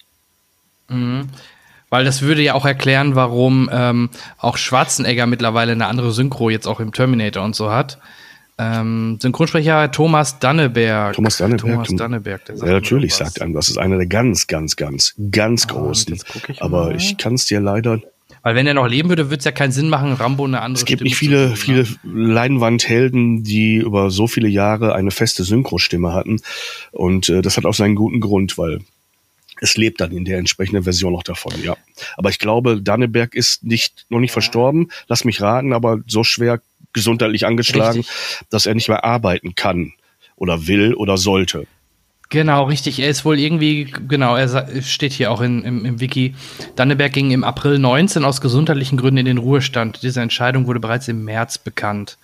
Mhm. 0.89 1.29
Weil 1.89 2.05
das 2.05 2.23
würde 2.23 2.43
ja 2.43 2.55
auch 2.55 2.67
erklären, 2.67 3.15
warum 3.15 3.71
ähm, 3.73 4.11
auch 4.39 4.57
Schwarzenegger 4.57 5.27
mittlerweile 5.27 5.73
eine 5.73 5.87
andere 5.87 6.13
Synchro 6.13 6.51
jetzt 6.51 6.67
auch 6.67 6.81
im 6.81 6.93
Terminator 6.93 7.45
und 7.45 7.55
so 7.55 7.71
hat. 7.71 7.99
Ähm, 8.59 9.19
Synchronsprecher 9.21 9.91
Thomas 9.91 10.39
Danneberg. 10.39 11.15
Thomas 11.15 11.37
Danneberg. 11.37 11.85
Thomas 11.85 11.95
Danneberg 11.97 12.43
ja, 12.49 12.65
natürlich 12.65 13.15
sagt 13.15 13.43
einem, 13.43 13.53
das 13.53 13.69
ist 13.69 13.77
einer 13.77 13.99
der 13.99 14.07
ganz, 14.07 14.47
ganz, 14.47 14.77
ganz, 14.77 15.15
ganz 15.31 15.67
ah, 15.69 15.73
großen. 15.73 16.19
Aber 16.59 16.95
ich 16.95 17.19
kann 17.19 17.35
es 17.35 17.45
dir 17.45 17.61
leider 17.61 18.01
weil 18.47 18.55
wenn 18.55 18.69
er 18.69 18.75
noch 18.75 18.87
leben 18.87 19.09
würde, 19.09 19.25
würde 19.25 19.41
es 19.41 19.45
ja 19.45 19.51
keinen 19.51 19.73
Sinn 19.73 19.89
machen, 19.89 20.13
Rambo 20.13 20.45
eine 20.45 20.61
andere 20.61 20.81
Es 20.81 20.85
gibt 20.85 21.01
Stimme 21.01 21.09
nicht 21.09 21.17
viele, 21.17 21.49
tun, 21.49 21.57
viele 21.57 21.87
Leinwandhelden, 22.05 23.43
die 23.43 23.79
über 23.79 24.13
so 24.13 24.29
viele 24.29 24.47
Jahre 24.47 24.95
eine 24.95 25.11
feste 25.11 25.43
Synchrostimme 25.43 26.13
hatten. 26.13 26.41
Und 26.93 27.29
äh, 27.29 27.43
das 27.43 27.57
hat 27.57 27.67
auch 27.67 27.75
seinen 27.75 27.97
guten 27.97 28.21
Grund, 28.21 28.57
weil 28.57 28.83
es 29.61 29.77
lebt 29.77 30.01
dann 30.01 30.13
in 30.13 30.25
der 30.25 30.39
entsprechenden 30.39 30.85
Version 30.85 31.13
noch 31.13 31.25
davon, 31.25 31.55
ja. 31.61 31.77
Aber 32.17 32.31
ich 32.31 32.39
glaube, 32.39 32.81
Danneberg 32.81 33.35
ist 33.35 33.65
nicht, 33.65 34.07
noch 34.11 34.21
nicht 34.21 34.31
ja. 34.31 34.35
verstorben. 34.35 34.93
Lass 35.09 35.25
mich 35.25 35.41
raten, 35.41 35.73
aber 35.73 35.99
so 36.07 36.23
schwer 36.23 36.61
gesundheitlich 36.93 37.47
angeschlagen, 37.47 38.03
Richtig. 38.03 38.47
dass 38.51 38.67
er 38.67 38.77
nicht 38.77 38.89
mehr 38.89 39.03
arbeiten 39.03 39.57
kann 39.57 39.93
oder 40.37 40.69
will 40.69 40.95
oder 40.95 41.17
sollte. 41.17 41.67
Genau, 42.29 42.65
richtig. 42.65 42.99
Er 42.99 43.09
ist 43.09 43.25
wohl 43.25 43.39
irgendwie, 43.39 43.85
genau, 44.09 44.35
er 44.35 44.83
steht 44.83 45.13
hier 45.13 45.31
auch 45.31 45.41
in, 45.41 45.63
im, 45.63 45.85
im 45.85 46.01
Wiki. 46.01 46.35
Danneberg 46.75 47.13
ging 47.13 47.31
im 47.31 47.45
April 47.45 47.79
19 47.79 48.25
aus 48.25 48.41
gesundheitlichen 48.41 48.99
Gründen 48.99 49.19
in 49.19 49.27
den 49.27 49.39
Ruhestand. 49.39 50.03
Diese 50.03 50.21
Entscheidung 50.21 50.67
wurde 50.67 50.81
bereits 50.81 51.07
im 51.07 51.25
März 51.25 51.59
bekannt. 51.59 52.19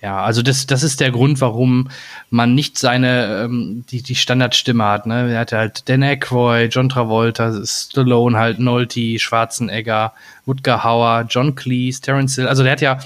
Ja, 0.00 0.22
also 0.22 0.42
das, 0.42 0.66
das 0.68 0.84
ist 0.84 1.00
der 1.00 1.10
Grund, 1.10 1.40
warum 1.40 1.88
man 2.30 2.54
nicht 2.54 2.78
seine, 2.78 3.42
ähm, 3.44 3.84
die, 3.90 4.00
die 4.00 4.14
Standardstimme 4.14 4.84
hat. 4.84 5.06
Ne? 5.06 5.32
Er 5.32 5.40
hatte 5.40 5.58
halt 5.58 5.88
Dan 5.88 6.04
Aykroyd, 6.04 6.72
John 6.72 6.88
Travolta, 6.88 7.52
Stallone 7.64 8.38
halt, 8.38 8.60
Nolte, 8.60 9.18
Schwarzenegger, 9.18 10.12
Woodger 10.46 10.84
Hauer, 10.84 11.26
John 11.28 11.56
Cleese, 11.56 12.00
Terence 12.00 12.36
Hill. 12.36 12.46
Also 12.46 12.62
der 12.62 12.72
hat 12.72 12.80
ja 12.80 13.00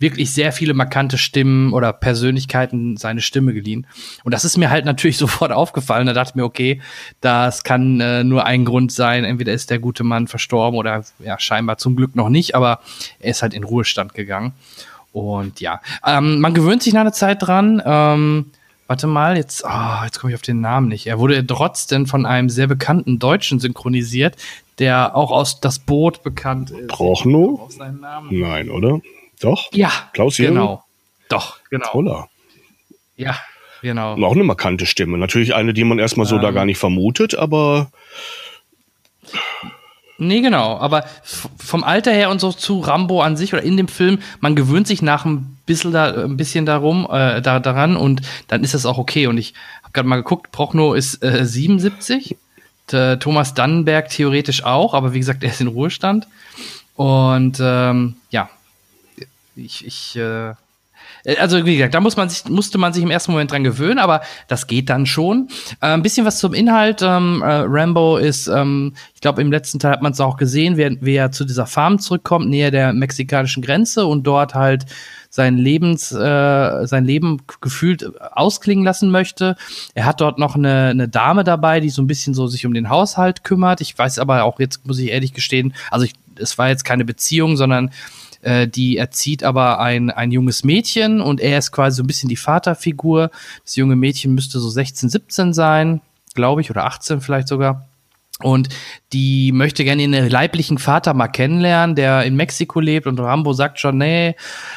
wirklich 0.00 0.32
sehr 0.32 0.52
viele 0.52 0.74
markante 0.74 1.18
Stimmen 1.18 1.72
oder 1.72 1.92
Persönlichkeiten 1.92 2.96
seine 2.96 3.20
Stimme 3.20 3.52
geliehen. 3.52 3.86
Und 4.24 4.32
das 4.32 4.44
ist 4.44 4.56
mir 4.56 4.70
halt 4.70 4.84
natürlich 4.84 5.18
sofort 5.18 5.52
aufgefallen. 5.52 6.06
Da 6.06 6.12
dachte 6.12 6.30
ich 6.30 6.34
mir, 6.34 6.44
okay, 6.44 6.80
das 7.20 7.62
kann 7.62 8.00
äh, 8.00 8.24
nur 8.24 8.46
ein 8.46 8.64
Grund 8.64 8.90
sein. 8.90 9.24
Entweder 9.24 9.52
ist 9.52 9.70
der 9.70 9.78
gute 9.78 10.02
Mann 10.02 10.26
verstorben 10.26 10.78
oder 10.78 11.04
ja, 11.20 11.38
scheinbar 11.38 11.78
zum 11.78 11.96
Glück 11.96 12.16
noch 12.16 12.30
nicht, 12.30 12.54
aber 12.54 12.80
er 13.20 13.30
ist 13.30 13.42
halt 13.42 13.54
in 13.54 13.62
Ruhestand 13.62 14.14
gegangen. 14.14 14.52
Und 15.12 15.60
ja, 15.60 15.80
ähm, 16.06 16.40
man 16.40 16.54
gewöhnt 16.54 16.82
sich 16.82 16.94
nach 16.94 17.00
einer 17.02 17.12
Zeit 17.12 17.42
dran. 17.42 17.82
Ähm, 17.84 18.46
warte 18.86 19.06
mal, 19.06 19.36
jetzt, 19.36 19.64
oh, 19.64 20.04
jetzt 20.04 20.20
komme 20.20 20.32
ich 20.32 20.34
auf 20.34 20.42
den 20.42 20.60
Namen 20.60 20.88
nicht. 20.88 21.06
Er 21.06 21.18
wurde 21.18 21.46
trotzdem 21.46 22.06
von 22.06 22.26
einem 22.26 22.48
sehr 22.48 22.68
bekannten 22.68 23.18
Deutschen 23.18 23.60
synchronisiert, 23.60 24.36
der 24.78 25.14
auch 25.16 25.30
aus 25.30 25.60
Das 25.60 25.78
Boot 25.78 26.22
bekannt 26.22 26.70
ist. 26.70 26.88
Prochnow? 26.88 27.68
Nein, 28.30 28.70
oder? 28.70 29.00
Doch? 29.40 29.68
Ja. 29.72 29.90
Klaus 30.12 30.38
Jürgen? 30.38 30.54
Genau. 30.54 30.84
Doch, 31.28 31.58
genau. 31.70 31.86
Toller. 31.86 32.28
Ja, 33.16 33.36
genau. 33.82 34.14
Und 34.14 34.24
auch 34.24 34.34
eine 34.34 34.44
markante 34.44 34.86
Stimme. 34.86 35.18
Natürlich 35.18 35.54
eine, 35.54 35.74
die 35.74 35.84
man 35.84 35.98
erstmal 35.98 36.26
so 36.26 36.36
Ähm. 36.36 36.42
da 36.42 36.50
gar 36.50 36.64
nicht 36.64 36.78
vermutet, 36.78 37.34
aber 37.34 37.90
Nee, 40.22 40.42
genau. 40.42 40.76
Aber 40.76 41.06
vom 41.56 41.82
Alter 41.82 42.12
her 42.12 42.28
und 42.28 42.42
so 42.42 42.52
zu 42.52 42.80
Rambo 42.80 43.22
an 43.22 43.38
sich 43.38 43.54
oder 43.54 43.62
in 43.62 43.78
dem 43.78 43.88
Film, 43.88 44.18
man 44.40 44.54
gewöhnt 44.54 44.86
sich 44.86 45.00
nach 45.00 45.24
ein 45.24 45.56
bisschen, 45.64 45.92
da, 45.92 46.24
ein 46.24 46.36
bisschen 46.36 46.66
darum, 46.66 47.08
äh, 47.10 47.40
da, 47.40 47.58
daran 47.58 47.96
und 47.96 48.20
dann 48.46 48.62
ist 48.62 48.74
das 48.74 48.84
auch 48.84 48.98
okay. 48.98 49.28
Und 49.28 49.38
ich 49.38 49.54
habe 49.82 49.92
gerade 49.94 50.08
mal 50.08 50.16
geguckt, 50.16 50.52
Prochnow 50.52 50.94
ist 50.94 51.24
äh, 51.24 51.46
77, 51.46 52.36
der 52.92 53.18
Thomas 53.18 53.54
Dannenberg 53.54 54.10
theoretisch 54.10 54.62
auch, 54.62 54.92
aber 54.92 55.14
wie 55.14 55.20
gesagt, 55.20 55.42
er 55.42 55.50
ist 55.50 55.62
in 55.62 55.68
Ruhestand. 55.68 56.28
Und 56.96 57.58
ähm, 57.62 58.16
ja, 58.28 58.50
ich, 59.64 59.86
ich 59.86 60.16
äh, 60.16 60.52
also 61.38 61.64
wie 61.66 61.76
gesagt, 61.76 61.94
da 61.94 62.00
muss 62.00 62.16
man 62.16 62.28
sich, 62.28 62.44
musste 62.48 62.78
man 62.78 62.92
sich 62.92 63.02
im 63.02 63.10
ersten 63.10 63.32
Moment 63.32 63.50
dran 63.50 63.64
gewöhnen, 63.64 63.98
aber 63.98 64.22
das 64.48 64.66
geht 64.66 64.88
dann 64.90 65.06
schon. 65.06 65.48
Äh, 65.80 65.88
ein 65.88 66.02
bisschen 66.02 66.24
was 66.26 66.38
zum 66.38 66.54
Inhalt. 66.54 67.02
Ähm, 67.02 67.42
äh, 67.42 67.64
Rambo 67.66 68.16
ist, 68.16 68.46
ähm, 68.48 68.94
ich 69.14 69.20
glaube, 69.20 69.42
im 69.42 69.50
letzten 69.50 69.78
Teil 69.78 69.92
hat 69.92 70.02
man 70.02 70.12
es 70.12 70.20
auch 70.20 70.36
gesehen, 70.36 70.76
wie, 70.76 70.82
er- 70.82 70.96
wie 71.00 71.14
er 71.16 71.32
zu 71.32 71.44
dieser 71.44 71.66
Farm 71.66 71.98
zurückkommt, 71.98 72.48
näher 72.48 72.70
der 72.70 72.92
mexikanischen 72.92 73.62
Grenze 73.62 74.06
und 74.06 74.24
dort 74.26 74.54
halt 74.54 74.86
sein 75.30 75.56
Lebens, 75.56 76.10
äh, 76.12 76.86
sein 76.86 77.04
Leben 77.04 77.42
gefühlt 77.60 78.10
ausklingen 78.32 78.84
lassen 78.84 79.10
möchte. 79.10 79.56
Er 79.94 80.04
hat 80.06 80.20
dort 80.20 80.38
noch 80.38 80.54
eine, 80.54 80.88
eine 80.88 81.08
Dame 81.08 81.44
dabei, 81.44 81.80
die 81.80 81.90
so 81.90 82.02
ein 82.02 82.06
bisschen 82.08 82.34
so 82.34 82.46
sich 82.46 82.66
um 82.66 82.74
den 82.74 82.88
Haushalt 82.88 83.44
kümmert. 83.44 83.80
Ich 83.80 83.96
weiß 83.96 84.18
aber 84.18 84.44
auch 84.44 84.58
jetzt, 84.58 84.86
muss 84.86 84.98
ich 84.98 85.10
ehrlich 85.10 85.32
gestehen, 85.34 85.74
also 85.90 86.04
ich, 86.04 86.12
es 86.36 86.56
war 86.58 86.68
jetzt 86.68 86.84
keine 86.84 87.04
Beziehung, 87.04 87.56
sondern 87.56 87.90
äh, 88.42 88.66
die 88.68 88.96
erzieht 88.96 89.44
aber 89.44 89.80
ein, 89.80 90.10
ein 90.10 90.32
junges 90.32 90.64
Mädchen 90.64 91.20
und 91.20 91.40
er 91.40 91.58
ist 91.58 91.72
quasi 91.72 91.96
so 91.96 92.02
ein 92.02 92.06
bisschen 92.06 92.28
die 92.28 92.36
Vaterfigur. 92.36 93.30
Das 93.64 93.76
junge 93.76 93.96
Mädchen 93.96 94.34
müsste 94.34 94.60
so 94.60 94.68
16, 94.68 95.08
17 95.08 95.52
sein, 95.52 96.00
glaube 96.34 96.60
ich, 96.60 96.70
oder 96.70 96.84
18 96.84 97.20
vielleicht 97.20 97.48
sogar. 97.48 97.86
Und 98.42 98.70
die 99.12 99.52
möchte 99.52 99.84
gerne 99.84 100.02
ihren 100.02 100.30
leiblichen 100.30 100.78
Vater 100.78 101.12
mal 101.12 101.28
kennenlernen, 101.28 101.94
der 101.94 102.24
in 102.24 102.36
Mexiko 102.36 102.80
lebt. 102.80 103.06
Und 103.06 103.20
Rambo 103.20 103.52
sagt 103.52 103.80
schon, 103.80 103.98
nee, 103.98 104.34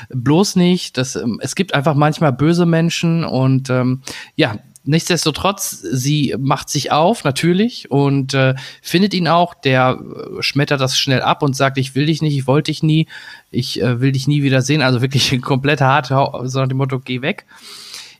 bloß 0.09 0.57
nicht. 0.57 0.97
Das, 0.97 1.16
ähm, 1.16 1.39
es 1.41 1.55
gibt 1.55 1.74
einfach 1.74 1.95
manchmal 1.95 2.34
böse 2.34 2.66
Menschen. 2.66 3.24
Und 3.24 3.70
ähm, 3.70 4.01
ja, 4.36 4.57
nichtsdestotrotz, 4.84 5.72
sie 5.72 6.36
macht 6.38 6.70
sich 6.70 6.92
auf, 6.92 7.24
natürlich, 7.24 7.90
und 7.92 8.34
äh, 8.34 8.56
findet 8.82 9.14
ihn 9.14 9.28
auch. 9.28 9.54
Der 9.54 10.00
äh, 10.00 10.42
schmettert 10.42 10.82
das 10.82 10.98
schnell 10.98 11.22
ab 11.22 11.44
und 11.44 11.56
sagt, 11.56 11.78
ich 11.78 11.96
will 11.96 12.06
dich 12.06 12.22
nicht, 12.22 12.36
ich 12.36 12.48
wollte 12.48 12.72
dich 12.72 12.84
nie, 12.84 13.08
ich 13.52 13.82
äh, 13.82 14.02
will 14.02 14.12
dich 14.12 14.28
nie 14.28 14.44
wieder 14.44 14.62
sehen. 14.62 14.82
Also 14.82 15.02
wirklich 15.02 15.42
komplett 15.42 15.82
hart, 15.82 16.08
so 16.08 16.60
nach 16.60 16.68
dem 16.68 16.78
Motto, 16.78 17.00
geh 17.00 17.22
weg. 17.22 17.46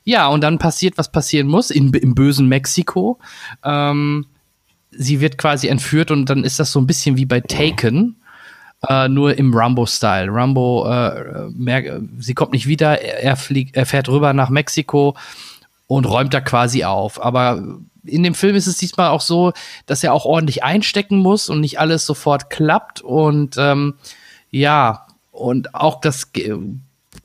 Ja, 0.04 0.28
und 0.28 0.42
dann 0.42 0.58
passiert, 0.58 0.98
was 0.98 1.10
passieren 1.10 1.48
muss, 1.48 1.70
in, 1.70 1.92
im 1.94 2.14
bösen 2.14 2.48
Mexiko. 2.48 3.18
Ähm, 3.62 4.26
sie 4.90 5.20
wird 5.20 5.38
quasi 5.38 5.68
entführt 5.68 6.10
und 6.10 6.28
dann 6.28 6.44
ist 6.44 6.60
das 6.60 6.72
so 6.72 6.80
ein 6.80 6.86
bisschen 6.86 7.16
wie 7.16 7.24
bei 7.24 7.40
Taken, 7.40 8.16
äh, 8.88 9.08
nur 9.08 9.36
im 9.38 9.54
Rambo-Style. 9.54 10.28
Rambo, 10.30 10.86
äh, 10.86 11.48
merkt, 11.50 11.90
sie 12.18 12.34
kommt 12.34 12.52
nicht 12.52 12.66
wieder, 12.66 13.00
er, 13.00 13.22
er, 13.22 13.36
fliegt, 13.36 13.76
er 13.76 13.86
fährt 13.86 14.08
rüber 14.08 14.34
nach 14.34 14.50
Mexiko 14.50 15.16
und 15.86 16.06
räumt 16.06 16.34
da 16.34 16.40
quasi 16.40 16.84
auf. 16.84 17.22
Aber 17.22 17.62
in 18.04 18.22
dem 18.22 18.34
Film 18.34 18.56
ist 18.56 18.66
es 18.66 18.76
diesmal 18.76 19.08
auch 19.08 19.20
so, 19.20 19.52
dass 19.86 20.04
er 20.04 20.12
auch 20.12 20.24
ordentlich 20.24 20.62
einstecken 20.62 21.18
muss 21.18 21.48
und 21.48 21.60
nicht 21.60 21.78
alles 21.78 22.06
sofort 22.06 22.50
klappt. 22.50 23.00
Und 23.00 23.56
ähm, 23.58 23.94
ja, 24.50 25.06
und 25.30 25.74
auch 25.74 26.00
das 26.00 26.30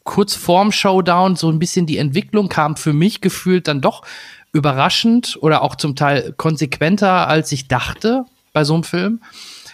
kurz 0.03 0.35
vorm 0.35 0.71
Showdown 0.71 1.35
so 1.35 1.49
ein 1.49 1.59
bisschen 1.59 1.85
die 1.85 1.97
Entwicklung 1.97 2.49
kam 2.49 2.75
für 2.75 2.93
mich 2.93 3.21
gefühlt 3.21 3.67
dann 3.67 3.81
doch 3.81 4.03
überraschend 4.51 5.37
oder 5.41 5.61
auch 5.61 5.75
zum 5.75 5.95
Teil 5.95 6.33
konsequenter, 6.35 7.27
als 7.27 7.51
ich 7.51 7.67
dachte 7.67 8.25
bei 8.53 8.63
so 8.63 8.73
einem 8.73 8.83
Film. 8.83 9.21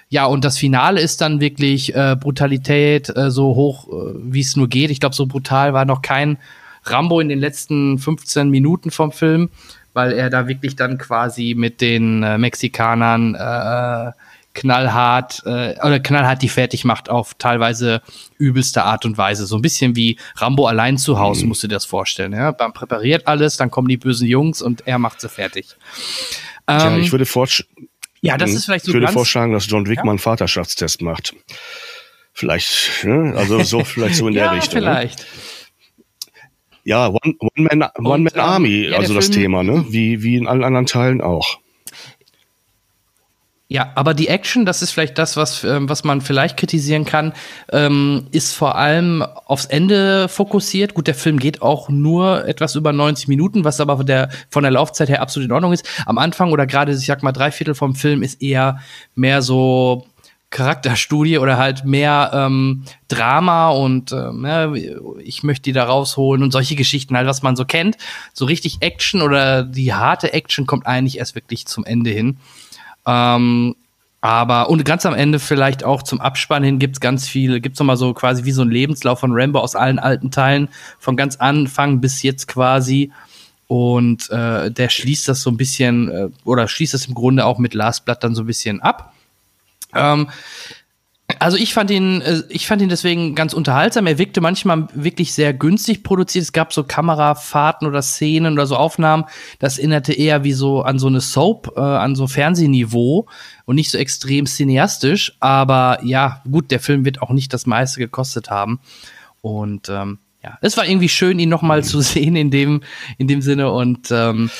Ja, 0.09 0.25
und 0.25 0.45
das 0.45 0.57
Finale 0.57 1.01
ist 1.01 1.21
dann 1.21 1.39
wirklich 1.39 1.95
äh, 1.95 2.15
Brutalität 2.19 3.09
äh, 3.15 3.31
so 3.31 3.55
hoch, 3.55 3.88
äh, 3.88 4.13
wie 4.19 4.41
es 4.41 4.55
nur 4.55 4.67
geht. 4.67 4.91
Ich 4.91 4.99
glaube, 4.99 5.15
so 5.15 5.25
brutal 5.25 5.73
war 5.73 5.86
noch 5.86 6.01
kein 6.01 6.38
Rambo 6.86 7.19
in 7.19 7.29
den 7.29 7.39
letzten 7.39 7.97
15 7.97 8.49
Minuten 8.49 8.91
vom 8.91 9.11
Film, 9.11 9.49
weil 9.93 10.11
er 10.13 10.29
da 10.29 10.47
wirklich 10.47 10.75
dann 10.75 10.97
quasi 10.97 11.55
mit 11.57 11.81
den 11.81 12.23
äh, 12.23 12.38
Mexikanern 12.38 13.36
äh, 13.36 14.11
knallhart 14.53 15.41
äh, 15.45 15.75
oder 15.86 15.99
knallhart 15.99 16.41
die 16.41 16.49
fertig 16.49 16.86
macht 16.86 17.09
auf 17.09 17.33
teilweise 17.33 18.01
übelste 18.38 18.83
Art 18.83 19.05
und 19.05 19.17
Weise. 19.17 19.45
So 19.45 19.57
ein 19.57 19.61
bisschen 19.61 19.95
wie 19.95 20.17
Rambo 20.38 20.65
allein 20.65 20.97
zu 20.97 21.19
Hause, 21.19 21.45
musst 21.45 21.63
du 21.63 21.67
dir 21.67 21.75
das 21.75 21.86
vorstellen. 21.86 22.31
Ja? 22.33 22.55
Man 22.57 22.71
präpariert 22.73 23.27
alles, 23.27 23.57
dann 23.57 23.69
kommen 23.69 23.89
die 23.89 23.97
bösen 23.97 24.27
Jungs 24.27 24.61
und 24.61 24.88
er 24.88 24.97
macht 24.97 25.19
sie 25.21 25.29
fertig. 25.29 25.75
Ähm, 26.67 26.99
ich 26.99 27.11
würde 27.11 27.25
vorsch- 27.25 27.65
ja, 28.21 28.38
das 28.38 28.51
ist 28.51 28.65
vielleicht 28.65 28.86
so 28.86 28.91
ich 28.91 28.95
würde 28.95 29.07
vorschlagen, 29.09 29.51
dass 29.51 29.69
John 29.69 29.88
Wick 29.88 29.97
Ja? 29.97 30.03
mal 30.03 30.11
einen 30.11 30.19
Vaterschaftstest 30.19 31.01
macht. 31.01 31.36
Vielleicht, 32.33 33.03
ne? 33.03 33.33
also 33.36 33.61
so 33.61 33.83
vielleicht 33.83 34.15
so 34.15 34.27
in 34.27 34.33
der 34.33 34.45
ja, 34.45 34.51
Richtung. 34.51 34.81
Ne? 34.81 35.09
Ja, 36.86 37.07
One, 37.07 37.36
One 37.39 37.51
Man, 37.57 37.89
One 37.97 38.29
ähm, 38.33 38.39
Army, 38.39 38.88
ja, 38.89 38.97
also 38.97 39.13
das 39.15 39.25
Film- 39.25 39.41
Thema, 39.41 39.63
ne? 39.63 39.86
Wie, 39.89 40.23
wie 40.23 40.38
in 40.38 40.47
allen 40.47 40.63
anderen 40.63 40.86
Teilen 40.86 41.19
auch. 41.19 41.57
Ja, 43.67 43.91
aber 43.95 44.13
die 44.13 44.27
Action, 44.27 44.63
das 44.63 44.83
ist 44.83 44.91
vielleicht 44.91 45.17
das, 45.17 45.36
was, 45.38 45.63
ähm, 45.63 45.89
was 45.89 46.03
man 46.03 46.21
vielleicht 46.21 46.55
kritisieren 46.55 47.03
kann, 47.03 47.33
ähm, 47.71 48.27
ist 48.31 48.53
vor 48.53 48.75
allem 48.75 49.23
aufs 49.23 49.65
Ende 49.65 50.27
fokussiert. 50.27 50.93
Gut, 50.93 51.07
der 51.07 51.15
Film 51.15 51.39
geht 51.39 51.63
auch 51.63 51.89
nur 51.89 52.47
etwas 52.47 52.75
über 52.75 52.93
90 52.93 53.27
Minuten, 53.27 53.63
was 53.63 53.81
aber 53.81 53.97
von 53.97 54.05
der, 54.05 54.29
von 54.51 54.61
der 54.61 54.71
Laufzeit 54.71 55.09
her 55.09 55.23
absolut 55.23 55.49
in 55.49 55.51
Ordnung 55.53 55.73
ist. 55.73 55.83
Am 56.05 56.19
Anfang 56.19 56.51
oder 56.51 56.67
gerade, 56.67 56.91
ich 56.91 57.07
sag 57.07 57.23
mal, 57.23 57.31
drei 57.31 57.49
Viertel 57.51 57.73
vom 57.73 57.95
Film 57.95 58.21
ist 58.21 58.39
eher 58.39 58.79
mehr 59.15 59.41
so 59.41 60.05
Charakterstudie 60.55 61.37
oder 61.37 61.57
halt 61.57 61.83
mehr 61.83 62.31
ähm, 62.33 62.83
Drama 63.09 63.69
und 63.69 64.11
ja, 64.11 64.73
ich 65.19 65.43
möchte 65.43 65.63
die 65.63 65.73
da 65.73 65.83
rausholen 65.83 66.43
und 66.43 66.51
solche 66.51 66.75
Geschichten 66.75 67.17
halt, 67.17 67.27
was 67.27 67.43
man 67.43 67.55
so 67.55 67.65
kennt. 67.65 67.97
So 68.33 68.45
richtig 68.45 68.77
Action 68.79 69.21
oder 69.21 69.63
die 69.63 69.93
harte 69.93 70.31
Action 70.31 70.65
kommt 70.65 70.87
eigentlich 70.87 71.17
erst 71.17 71.35
wirklich 71.35 71.65
zum 71.65 71.83
Ende 71.83 72.09
hin. 72.09 72.37
Ähm, 73.05 73.75
aber 74.21 74.69
und 74.69 74.85
ganz 74.85 75.05
am 75.05 75.13
Ende 75.13 75.37
vielleicht 75.37 75.83
auch 75.83 76.01
zum 76.01 76.19
Abspann 76.19 76.63
hin 76.63 76.79
gibt's 76.79 76.99
ganz 76.99 77.27
viel, 77.27 77.59
gibt's 77.59 77.79
noch 77.79 77.85
mal 77.85 77.97
so 77.97 78.13
quasi 78.13 78.43
wie 78.43 78.51
so 78.51 78.63
ein 78.63 78.71
Lebenslauf 78.71 79.19
von 79.19 79.33
Rambo 79.33 79.59
aus 79.59 79.75
allen 79.75 79.99
alten 79.99 80.31
Teilen, 80.31 80.69
von 80.97 81.15
ganz 81.15 81.35
Anfang 81.35 82.01
bis 82.01 82.23
jetzt 82.23 82.47
quasi. 82.47 83.11
Und 83.67 84.29
äh, 84.31 84.71
der 84.71 84.89
schließt 84.89 85.27
das 85.27 85.41
so 85.41 85.49
ein 85.49 85.57
bisschen, 85.57 86.09
äh, 86.09 86.29
oder 86.43 86.67
schließt 86.67 86.93
das 86.93 87.05
im 87.05 87.13
Grunde 87.13 87.45
auch 87.45 87.59
mit 87.59 87.73
Last 87.73 88.05
Blood 88.05 88.23
dann 88.23 88.35
so 88.35 88.43
ein 88.43 88.47
bisschen 88.47 88.81
ab. 88.81 89.13
Ähm, 89.95 90.27
also 91.39 91.57
ich 91.57 91.73
fand 91.73 91.89
ihn, 91.89 92.21
äh, 92.21 92.43
ich 92.49 92.67
fand 92.67 92.81
ihn 92.81 92.89
deswegen 92.89 93.33
ganz 93.35 93.53
unterhaltsam. 93.53 94.05
Er 94.07 94.17
wirkte 94.17 94.41
manchmal 94.41 94.87
wirklich 94.93 95.33
sehr 95.33 95.53
günstig 95.53 96.03
produziert. 96.03 96.43
Es 96.43 96.53
gab 96.53 96.71
so 96.71 96.83
Kamerafahrten 96.83 97.87
oder 97.87 98.01
Szenen 98.01 98.53
oder 98.53 98.67
so 98.67 98.75
Aufnahmen. 98.75 99.25
Das 99.59 99.77
erinnerte 99.77 100.13
eher 100.13 100.43
wie 100.43 100.53
so 100.53 100.83
an 100.83 100.99
so 100.99 101.07
eine 101.07 101.21
Soap, 101.21 101.73
äh, 101.75 101.79
an 101.79 102.15
so 102.15 102.27
Fernsehniveau 102.27 103.27
und 103.65 103.75
nicht 103.75 103.89
so 103.89 103.97
extrem 103.97 104.45
cineastisch. 104.45 105.35
Aber 105.39 105.99
ja, 106.03 106.41
gut, 106.49 106.69
der 106.69 106.79
Film 106.79 107.05
wird 107.05 107.21
auch 107.21 107.31
nicht 107.31 107.53
das 107.53 107.65
meiste 107.65 107.99
gekostet 107.99 108.51
haben. 108.51 108.79
Und 109.41 109.89
ähm, 109.89 110.19
ja, 110.43 110.59
es 110.61 110.77
war 110.77 110.87
irgendwie 110.87 111.09
schön, 111.09 111.39
ihn 111.39 111.49
noch 111.49 111.63
mal 111.63 111.83
zu 111.83 112.01
sehen 112.01 112.35
in 112.35 112.51
dem, 112.51 112.81
in 113.17 113.27
dem 113.27 113.41
Sinne. 113.41 113.71
Und 113.71 114.11
ähm, 114.11 114.51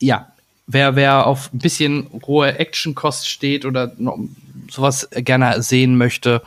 ja, 0.00 0.32
wer, 0.68 0.94
wer 0.94 1.26
auf 1.26 1.52
ein 1.52 1.58
bisschen 1.58 2.06
hohe 2.26 2.58
Actionkost 2.58 3.28
steht 3.28 3.64
oder 3.64 3.92
noch 3.98 4.18
sowas 4.72 5.08
gerne 5.12 5.62
sehen 5.62 5.96
möchte, 5.96 6.42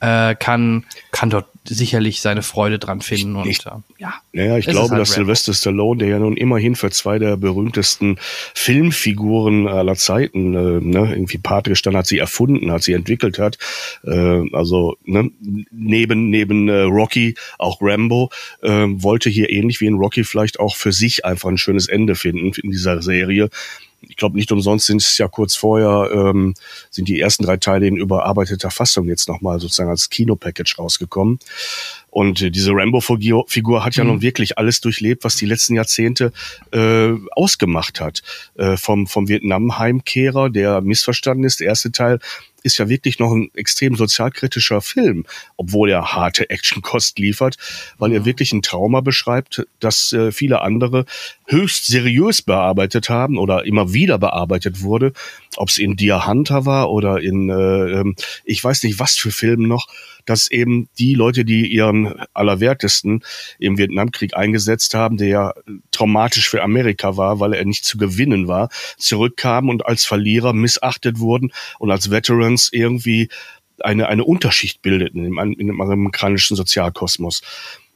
äh, 0.00 0.34
kann, 0.34 0.84
kann 1.10 1.30
dort 1.30 1.46
sicherlich 1.68 2.20
seine 2.20 2.42
Freude 2.42 2.78
dran 2.78 3.00
finden. 3.00 3.34
Und 3.36 3.48
Ich- 3.48 3.64
äh, 3.66 3.70
ja, 3.98 4.14
Naja, 4.32 4.58
ich 4.58 4.66
glaube, 4.66 4.90
halt 4.90 5.00
dass 5.00 5.10
Rambo. 5.16 5.24
Sylvester 5.24 5.54
Stallone, 5.54 5.98
der 5.98 6.08
ja 6.08 6.18
nun 6.18 6.36
immerhin 6.36 6.76
für 6.76 6.90
zwei 6.90 7.18
der 7.18 7.36
berühmtesten 7.36 8.18
Filmfiguren 8.54 9.66
aller 9.66 9.94
Zeiten 9.96 10.54
äh, 10.54 10.80
ne, 10.80 11.10
irgendwie 11.12 11.38
Pate 11.38 11.70
gestanden 11.70 11.98
hat, 11.98 12.06
sie 12.06 12.18
erfunden 12.18 12.70
hat, 12.70 12.82
sie 12.82 12.92
entwickelt 12.92 13.38
hat. 13.38 13.58
Äh, 14.04 14.42
also 14.52 14.96
ne, 15.04 15.30
neben 15.70 16.28
neben 16.30 16.68
äh, 16.68 16.82
Rocky 16.82 17.34
auch 17.58 17.78
Rambo 17.80 18.30
äh, 18.62 18.68
wollte 18.88 19.30
hier 19.30 19.50
ähnlich 19.50 19.80
wie 19.80 19.86
in 19.86 19.94
Rocky 19.94 20.24
vielleicht 20.24 20.60
auch 20.60 20.76
für 20.76 20.92
sich 20.92 21.24
einfach 21.24 21.48
ein 21.48 21.58
schönes 21.58 21.88
Ende 21.88 22.14
finden 22.14 22.52
in 22.62 22.70
dieser 22.70 23.00
Serie. 23.02 23.48
Ich 24.00 24.16
glaube, 24.16 24.36
nicht 24.36 24.52
umsonst 24.52 24.86
sind 24.86 25.02
es 25.02 25.18
ja 25.18 25.28
kurz 25.28 25.56
vorher, 25.56 26.10
ähm, 26.12 26.54
sind 26.90 27.08
die 27.08 27.20
ersten 27.20 27.44
drei 27.44 27.56
Teile 27.56 27.86
in 27.86 27.96
überarbeiteter 27.96 28.70
Fassung 28.70 29.08
jetzt 29.08 29.28
nochmal 29.28 29.58
sozusagen 29.60 29.90
als 29.90 30.10
Kinopackage 30.10 30.76
rausgekommen. 30.78 31.38
Und 32.10 32.40
äh, 32.40 32.50
diese 32.50 32.72
Rambo-Figur 32.72 33.84
hat 33.84 33.96
ja 33.96 34.04
mhm. 34.04 34.10
nun 34.10 34.22
wirklich 34.22 34.58
alles 34.58 34.80
durchlebt, 34.80 35.24
was 35.24 35.36
die 35.36 35.46
letzten 35.46 35.74
Jahrzehnte 35.74 36.32
äh, 36.72 37.12
ausgemacht 37.32 38.00
hat. 38.00 38.22
Äh, 38.54 38.76
vom, 38.76 39.06
vom 39.06 39.28
Vietnam-Heimkehrer, 39.28 40.50
der 40.50 40.80
missverstanden 40.80 41.44
ist, 41.44 41.60
der 41.60 41.66
erste 41.68 41.92
Teil, 41.92 42.18
ist 42.66 42.78
ja 42.78 42.88
wirklich 42.88 43.18
noch 43.18 43.32
ein 43.32 43.50
extrem 43.54 43.96
sozialkritischer 43.96 44.82
Film, 44.82 45.24
obwohl 45.56 45.90
er 45.90 46.12
harte 46.12 46.50
Actionkost 46.50 47.18
liefert, 47.18 47.56
weil 47.96 48.12
er 48.12 48.24
wirklich 48.24 48.52
ein 48.52 48.62
Trauma 48.62 49.00
beschreibt, 49.00 49.66
das 49.80 50.12
äh, 50.12 50.32
viele 50.32 50.60
andere 50.60 51.06
höchst 51.46 51.86
seriös 51.86 52.42
bearbeitet 52.42 53.08
haben 53.08 53.38
oder 53.38 53.64
immer 53.64 53.92
wieder 53.92 54.18
bearbeitet 54.18 54.82
wurde, 54.82 55.12
ob 55.56 55.68
es 55.68 55.78
in 55.78 55.96
Deer 55.96 56.26
Hunter 56.26 56.66
war 56.66 56.90
oder 56.90 57.20
in 57.20 57.48
äh, 57.48 58.00
ähm, 58.00 58.16
ich 58.44 58.62
weiß 58.62 58.82
nicht 58.82 58.98
was 58.98 59.16
für 59.16 59.30
Filmen 59.30 59.68
noch 59.68 59.86
dass 60.26 60.50
eben 60.50 60.88
die 60.98 61.14
Leute, 61.14 61.44
die 61.44 61.66
ihren 61.66 62.14
Allerwertesten 62.34 63.24
im 63.58 63.78
Vietnamkrieg 63.78 64.36
eingesetzt 64.36 64.94
haben, 64.94 65.16
der 65.16 65.28
ja 65.28 65.54
traumatisch 65.90 66.48
für 66.48 66.62
Amerika 66.62 67.16
war, 67.16 67.40
weil 67.40 67.54
er 67.54 67.64
nicht 67.64 67.84
zu 67.84 67.96
gewinnen 67.96 68.48
war, 68.48 68.68
zurückkamen 68.98 69.70
und 69.70 69.86
als 69.86 70.04
Verlierer 70.04 70.52
missachtet 70.52 71.18
wurden 71.18 71.52
und 71.78 71.90
als 71.90 72.10
Veterans 72.10 72.68
irgendwie 72.72 73.28
eine, 73.80 74.08
eine 74.08 74.24
Unterschicht 74.24 74.82
bildeten 74.82 75.24
im, 75.24 75.38
im 75.38 75.80
amerikanischen 75.80 76.56
Sozialkosmos. 76.56 77.42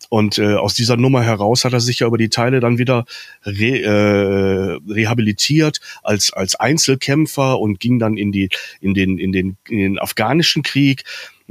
Und 0.08 0.38
äh, 0.38 0.54
aus 0.54 0.74
dieser 0.74 0.96
Nummer 0.96 1.22
heraus 1.22 1.64
hat 1.64 1.72
er 1.72 1.80
sich 1.80 2.00
ja 2.00 2.08
über 2.08 2.18
die 2.18 2.30
Teile 2.30 2.58
dann 2.58 2.78
wieder 2.78 3.04
re, 3.44 3.78
äh, 3.78 4.92
rehabilitiert 4.92 5.80
als 6.02 6.32
als 6.32 6.56
Einzelkämpfer 6.56 7.60
und 7.60 7.78
ging 7.78 8.00
dann 8.00 8.16
in 8.16 8.32
die 8.32 8.48
in 8.80 8.92
den 8.94 9.18
in 9.18 9.30
den 9.30 9.56
in 9.68 9.78
den 9.78 9.98
afghanischen 10.00 10.64
Krieg 10.64 11.04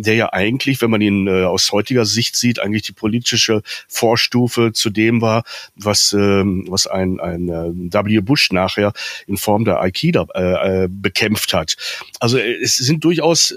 der 0.03 0.15
ja 0.15 0.33
eigentlich, 0.33 0.81
wenn 0.81 0.89
man 0.89 1.01
ihn 1.01 1.27
äh, 1.27 1.43
aus 1.43 1.71
heutiger 1.71 2.05
Sicht 2.05 2.35
sieht, 2.35 2.59
eigentlich 2.59 2.83
die 2.83 2.93
politische 2.93 3.61
Vorstufe 3.87 4.71
zu 4.73 4.89
dem 4.89 5.21
war, 5.21 5.43
was 5.75 6.13
ähm, 6.13 6.65
was 6.69 6.87
ein 6.87 7.19
ein 7.19 7.49
äh, 7.49 8.05
W. 8.05 8.21
Bush 8.21 8.51
nachher 8.51 8.93
in 9.27 9.37
Form 9.37 9.65
der 9.65 9.79
Al-Qaida 9.79 10.27
äh, 10.33 10.83
äh, 10.83 10.87
bekämpft 10.89 11.53
hat. 11.53 11.75
Also 12.19 12.37
äh, 12.37 12.55
es 12.61 12.75
sind 12.75 13.03
durchaus 13.03 13.55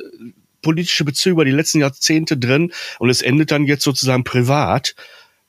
politische 0.63 1.05
Bezüge 1.05 1.33
über 1.33 1.45
die 1.45 1.51
letzten 1.53 1.81
Jahrzehnte 1.81 2.37
drin 2.37 2.73
und 2.99 3.11
es 3.11 3.23
endet 3.23 3.51
dann 3.51 3.67
jetzt 3.67 3.85
sozusagen 3.85 4.25
privat. 4.25 4.95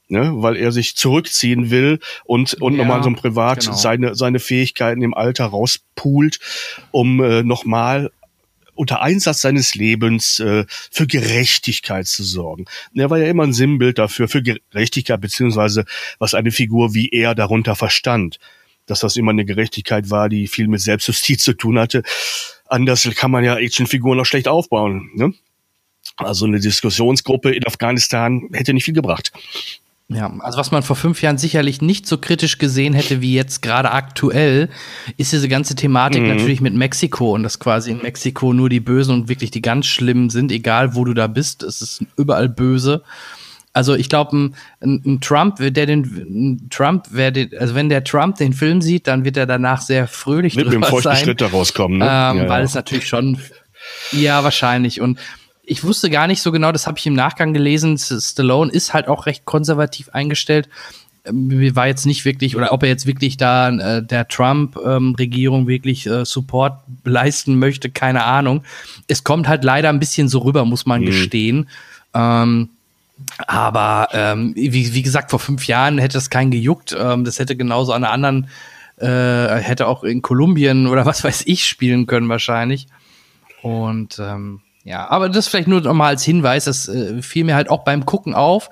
Ne, 0.10 0.32
weil 0.36 0.58
er 0.58 0.72
sich 0.74 0.96
zurückziehen 0.98 1.72
will 1.72 1.98
und, 2.26 2.56
und 2.56 2.74
ja, 2.74 2.80
nochmal 2.80 3.02
so 3.02 3.10
ein 3.10 3.16
Privat 3.16 3.62
genau. 3.62 3.74
seine, 3.74 4.16
seine 4.16 4.40
Fähigkeiten 4.40 5.02
im 5.02 5.14
Alter 5.14 5.46
rauspoolt, 5.46 6.40
um 6.92 7.24
äh, 7.24 7.42
nochmal 7.42 8.12
unter 8.76 9.02
Einsatz 9.02 9.42
seines 9.42 9.76
Lebens 9.76 10.40
äh, 10.40 10.66
für 10.92 11.08
Gerechtigkeit 11.08 12.08
zu 12.08 12.24
sorgen. 12.24 12.66
er 12.96 13.10
war 13.10 13.18
ja 13.20 13.28
immer 13.28 13.44
ein 13.44 13.54
Sinnbild 13.54 13.98
dafür, 13.98 14.28
für 14.28 14.42
Gerechtigkeit, 14.42 15.22
beziehungsweise 15.22 15.86
was 16.20 16.34
eine 16.34 16.52
Figur 16.52 16.94
wie 16.94 17.10
er 17.10 17.36
darunter 17.36 17.76
verstand. 17.76 18.40
Dass 18.86 19.00
das 19.00 19.16
immer 19.16 19.32
eine 19.32 19.46
Gerechtigkeit 19.46 20.10
war, 20.10 20.28
die 20.28 20.48
viel 20.48 20.68
mit 20.68 20.82
Selbstjustiz 20.82 21.44
zu 21.44 21.54
tun 21.54 21.80
hatte. 21.80 22.04
Anders 22.68 23.10
kann 23.16 23.32
man 23.32 23.44
ja 23.44 23.56
Actionfiguren 23.56 24.18
noch 24.18 24.26
schlecht 24.26 24.48
aufbauen. 24.48 25.10
Ne? 25.16 25.34
Also 26.18 26.46
eine 26.46 26.60
Diskussionsgruppe 26.60 27.54
in 27.54 27.66
Afghanistan 27.66 28.50
hätte 28.52 28.74
nicht 28.74 28.84
viel 28.84 28.94
gebracht. 28.94 29.32
Ja, 30.16 30.34
also 30.40 30.58
was 30.58 30.72
man 30.72 30.84
vor 30.84 30.96
fünf 30.96 31.22
Jahren 31.22 31.38
sicherlich 31.38 31.82
nicht 31.82 32.08
so 32.08 32.18
kritisch 32.18 32.58
gesehen 32.58 32.94
hätte 32.94 33.22
wie 33.22 33.34
jetzt 33.34 33.62
gerade 33.62 33.92
aktuell, 33.92 34.70
ist 35.18 35.32
diese 35.32 35.48
ganze 35.48 35.76
Thematik 35.76 36.22
mhm. 36.22 36.30
natürlich 36.30 36.62
mit 36.62 36.74
Mexiko 36.74 37.34
und 37.34 37.44
dass 37.44 37.60
quasi 37.60 37.92
in 37.92 38.02
Mexiko 38.02 38.54
nur 38.54 38.70
die 38.70 38.80
Bösen 38.80 39.14
und 39.14 39.30
wirklich 39.30 39.52
die 39.52 39.62
ganz 39.62 39.86
Schlimmen 39.86 40.30
sind, 40.30 40.52
egal 40.52 40.96
wo 40.96 41.06
du 41.06 41.14
da 41.14 41.28
bist, 41.28 41.64
es 41.64 41.82
ist 41.82 42.06
überall 42.18 42.50
böse. 42.50 43.04
Also 43.76 43.96
ich 43.96 44.08
glaube, 44.08 44.38
ein, 44.38 44.56
ein, 44.82 45.20
Trump, 45.20 45.56
der 45.58 45.72
den 45.72 46.68
Trump, 46.70 47.08
wer 47.10 47.32
den, 47.32 47.58
also 47.58 47.74
wenn 47.74 47.90
der 47.90 48.04
Trump 48.04 48.38
den 48.38 48.54
Film 48.54 48.84
sieht, 48.84 49.08
dann 49.08 49.26
wird 49.26 49.36
er 49.36 49.48
danach 49.48 49.82
sehr 49.82 50.08
fröhlich 50.08 50.56
mit 50.56 50.68
drüber 50.68 51.02
sein. 51.02 51.18
Schritt 51.18 51.42
da 51.42 51.48
rauskommen, 51.48 51.98
ne? 51.98 52.06
Ähm, 52.06 52.38
ja, 52.38 52.50
weil 52.50 52.60
ja. 52.60 52.66
es 52.66 52.76
natürlich 52.76 53.08
schon, 53.08 53.40
ja 54.12 54.44
wahrscheinlich 54.44 55.02
und 55.02 55.18
ich 55.66 55.84
wusste 55.84 56.10
gar 56.10 56.28
nicht 56.28 56.42
so 56.42 56.52
genau, 56.52 56.72
das 56.72 56.88
habe 56.88 57.00
ich 57.00 57.08
im 57.08 57.14
Nachgang 57.14 57.54
gelesen. 57.54 57.98
Stallone 57.98 58.72
ist 58.72 58.94
halt 58.94 59.08
auch 59.08 59.26
recht 59.26 59.46
konservativ 59.46 60.10
eingestellt. 60.10 60.70
Mir 61.32 61.70
ähm, 61.70 61.76
war 61.76 61.88
jetzt 61.88 62.06
nicht 62.06 62.26
wirklich, 62.26 62.58
oder 62.58 62.74
ob 62.74 62.84
er 62.84 62.90
jetzt 62.90 63.06
wirklich 63.06 63.38
da 63.38 63.70
äh, 63.70 64.04
der 64.04 64.28
Trump-Regierung 64.28 65.62
ähm, 65.62 65.68
wirklich 65.68 66.06
äh, 66.06 66.26
Support 66.26 66.80
leisten 67.06 67.58
möchte, 67.60 67.90
keine 67.90 68.26
Ahnung. 68.26 68.64
Es 69.08 69.24
kommt 69.24 69.48
halt 69.48 69.64
leider 69.64 69.88
ein 69.88 70.00
bisschen 70.00 70.28
so 70.28 70.40
rüber, 70.40 70.66
muss 70.66 70.86
man 70.86 71.02
mhm. 71.02 71.06
gestehen. 71.06 71.70
Ähm, 72.14 72.70
aber 73.48 74.10
ähm, 74.12 74.54
wie, 74.56 74.94
wie 74.94 75.02
gesagt, 75.02 75.32
vor 75.32 75.40
fünf 75.40 75.66
Jahren 75.68 75.98
hätte 75.98 76.18
das 76.18 76.30
keinen 76.30 76.52
gejuckt. 76.52 76.94
Ähm, 76.98 77.24
das 77.24 77.40
hätte 77.40 77.56
genauso 77.56 77.94
an 77.94 78.04
einer 78.04 78.12
anderen, 78.12 78.50
äh, 78.98 79.62
hätte 79.62 79.88
auch 79.88 80.04
in 80.04 80.22
Kolumbien 80.22 80.88
oder 80.88 81.06
was 81.06 81.24
weiß 81.24 81.44
ich 81.46 81.66
spielen 81.66 82.06
können 82.06 82.28
wahrscheinlich. 82.28 82.88
Und 83.62 84.20
ähm, 84.20 84.60
ja, 84.84 85.10
aber 85.10 85.30
das 85.30 85.48
vielleicht 85.48 85.68
nur 85.68 85.82
noch 85.82 85.94
mal 85.94 86.08
als 86.08 86.24
Hinweis, 86.24 86.66
das 86.66 86.88
äh, 86.90 87.22
fiel 87.22 87.46
mir 87.46 87.56
halt 87.56 87.70
auch 87.70 87.84
beim 87.84 88.06
Gucken 88.06 88.34
auf, 88.36 88.70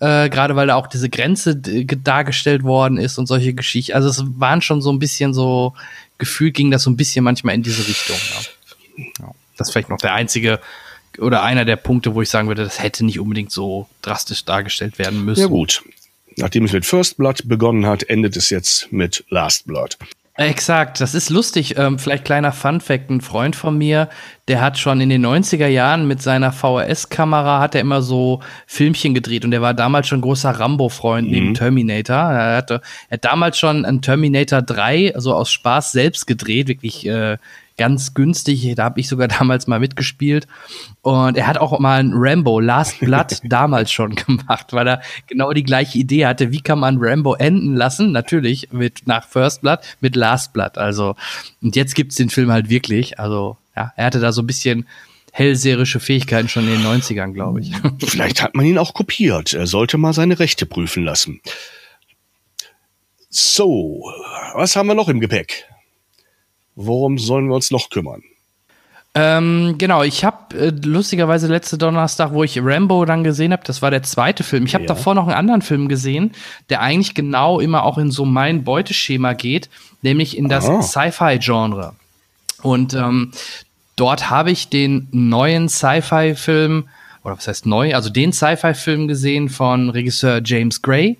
äh, 0.00 0.28
gerade 0.28 0.56
weil 0.56 0.66
da 0.66 0.74
auch 0.74 0.88
diese 0.88 1.08
Grenze 1.08 1.56
dargestellt 1.56 2.64
worden 2.64 2.98
ist 2.98 3.18
und 3.18 3.26
solche 3.26 3.54
Geschichten. 3.54 3.92
Also 3.92 4.08
es 4.08 4.24
waren 4.38 4.60
schon 4.60 4.82
so 4.82 4.90
ein 4.90 4.98
bisschen 4.98 5.34
so, 5.34 5.74
gefühlt 6.18 6.54
ging 6.54 6.70
das 6.70 6.82
so 6.82 6.90
ein 6.90 6.96
bisschen 6.96 7.24
manchmal 7.24 7.54
in 7.54 7.62
diese 7.62 7.86
Richtung. 7.86 8.16
Ja. 8.16 9.04
ja. 9.20 9.34
Das 9.56 9.68
ist 9.68 9.72
vielleicht 9.72 9.90
noch 9.90 9.98
der 9.98 10.14
einzige 10.14 10.58
oder 11.18 11.42
einer 11.42 11.64
der 11.64 11.76
Punkte, 11.76 12.14
wo 12.14 12.22
ich 12.22 12.30
sagen 12.30 12.48
würde, 12.48 12.64
das 12.64 12.82
hätte 12.82 13.04
nicht 13.04 13.20
unbedingt 13.20 13.52
so 13.52 13.86
drastisch 14.00 14.44
dargestellt 14.44 14.98
werden 14.98 15.24
müssen. 15.24 15.42
Ja 15.42 15.46
gut. 15.46 15.82
Nachdem 16.36 16.64
es 16.64 16.72
mit 16.72 16.86
First 16.86 17.18
Blood 17.18 17.46
begonnen 17.46 17.86
hat, 17.86 18.02
endet 18.04 18.36
es 18.36 18.50
jetzt 18.50 18.90
mit 18.90 19.24
Last 19.28 19.66
Blood. 19.66 19.98
Exakt, 20.34 20.98
das 21.02 21.14
ist 21.14 21.28
lustig. 21.28 21.76
Ähm, 21.76 21.98
vielleicht 21.98 22.24
kleiner 22.24 22.52
Fun-Fact: 22.52 23.10
Ein 23.10 23.20
Freund 23.20 23.54
von 23.54 23.76
mir, 23.76 24.08
der 24.48 24.62
hat 24.62 24.78
schon 24.78 25.02
in 25.02 25.10
den 25.10 25.26
90er 25.26 25.66
Jahren 25.66 26.08
mit 26.08 26.22
seiner 26.22 26.52
VHS-Kamera 26.52 27.60
hat 27.60 27.74
er 27.74 27.82
immer 27.82 28.00
so 28.00 28.40
Filmchen 28.66 29.12
gedreht 29.12 29.44
und 29.44 29.50
der 29.50 29.60
war 29.60 29.74
damals 29.74 30.08
schon 30.08 30.22
großer 30.22 30.50
Rambo-Freund 30.50 31.26
mhm. 31.26 31.32
neben 31.32 31.54
Terminator. 31.54 32.16
Er, 32.16 32.56
hatte, 32.56 32.80
er 33.10 33.16
hat 33.16 33.24
damals 33.26 33.58
schon 33.58 33.84
ein 33.84 34.00
Terminator 34.00 34.62
3, 34.62 35.14
also 35.14 35.34
aus 35.34 35.52
Spaß 35.52 35.92
selbst 35.92 36.26
gedreht, 36.26 36.66
wirklich 36.66 37.06
äh, 37.06 37.36
ganz 37.82 38.14
günstig. 38.14 38.76
Da 38.76 38.84
habe 38.84 39.00
ich 39.00 39.08
sogar 39.08 39.26
damals 39.40 39.66
mal 39.66 39.80
mitgespielt. 39.80 40.46
Und 41.00 41.36
er 41.36 41.48
hat 41.48 41.58
auch 41.58 41.76
mal 41.80 41.98
ein 41.98 42.12
Rambo 42.14 42.60
Last 42.60 43.00
Blood 43.00 43.40
damals 43.44 43.90
schon 43.90 44.14
gemacht, 44.14 44.72
weil 44.72 44.86
er 44.86 45.02
genau 45.26 45.52
die 45.52 45.64
gleiche 45.64 45.98
Idee 45.98 46.26
hatte. 46.26 46.52
Wie 46.52 46.60
kann 46.60 46.78
man 46.78 46.98
Rambo 47.00 47.34
enden 47.34 47.74
lassen? 47.74 48.12
Natürlich 48.12 48.68
mit 48.70 49.08
nach 49.08 49.26
First 49.26 49.62
Blood, 49.62 49.80
mit 50.00 50.14
Last 50.14 50.52
Blood. 50.52 50.78
Also, 50.78 51.16
und 51.60 51.74
jetzt 51.74 51.96
gibt's 51.96 52.14
den 52.14 52.30
Film 52.30 52.52
halt 52.52 52.68
wirklich. 52.68 53.18
Also, 53.18 53.56
ja, 53.74 53.92
er 53.96 54.06
hatte 54.06 54.20
da 54.20 54.30
so 54.30 54.42
ein 54.42 54.46
bisschen 54.46 54.86
hellseherische 55.32 55.98
Fähigkeiten 55.98 56.48
schon 56.48 56.68
in 56.68 56.80
den 56.80 56.86
90ern, 56.86 57.32
glaube 57.32 57.62
ich. 57.62 57.72
Vielleicht 58.06 58.44
hat 58.44 58.54
man 58.54 58.64
ihn 58.64 58.78
auch 58.78 58.94
kopiert. 58.94 59.54
Er 59.54 59.66
sollte 59.66 59.98
mal 59.98 60.12
seine 60.12 60.38
Rechte 60.38 60.66
prüfen 60.66 61.02
lassen. 61.02 61.40
So, 63.28 64.04
was 64.54 64.76
haben 64.76 64.86
wir 64.86 64.94
noch 64.94 65.08
im 65.08 65.18
Gepäck? 65.18 65.71
Worum 66.74 67.18
sollen 67.18 67.48
wir 67.48 67.54
uns 67.54 67.70
noch 67.70 67.90
kümmern? 67.90 68.22
Ähm, 69.14 69.74
genau, 69.76 70.02
ich 70.02 70.24
habe 70.24 70.56
äh, 70.56 70.72
lustigerweise 70.84 71.46
letzte 71.46 71.76
Donnerstag, 71.76 72.32
wo 72.32 72.44
ich 72.44 72.58
Rambo 72.62 73.04
dann 73.04 73.24
gesehen 73.24 73.52
habe, 73.52 73.62
das 73.66 73.82
war 73.82 73.90
der 73.90 74.02
zweite 74.02 74.42
Film. 74.42 74.64
Ich 74.64 74.72
habe 74.74 74.84
ja. 74.84 74.88
davor 74.88 75.14
noch 75.14 75.24
einen 75.24 75.36
anderen 75.36 75.60
Film 75.60 75.88
gesehen, 75.88 76.32
der 76.70 76.80
eigentlich 76.80 77.14
genau 77.14 77.60
immer 77.60 77.84
auch 77.84 77.98
in 77.98 78.10
so 78.10 78.24
mein 78.24 78.64
Beuteschema 78.64 79.34
geht, 79.34 79.68
nämlich 80.00 80.38
in 80.38 80.48
das 80.48 80.64
Sci-Fi-Genre. 80.64 81.94
Und 82.62 82.94
ähm, 82.94 83.32
dort 83.96 84.30
habe 84.30 84.50
ich 84.50 84.70
den 84.70 85.08
neuen 85.10 85.68
Sci-Fi-Film, 85.68 86.88
oder 87.22 87.36
was 87.36 87.46
heißt 87.46 87.66
neu, 87.66 87.94
also 87.94 88.08
den 88.08 88.32
Sci-Fi-Film 88.32 89.08
gesehen 89.08 89.50
von 89.50 89.90
Regisseur 89.90 90.40
James 90.42 90.80
Gray 90.80 91.18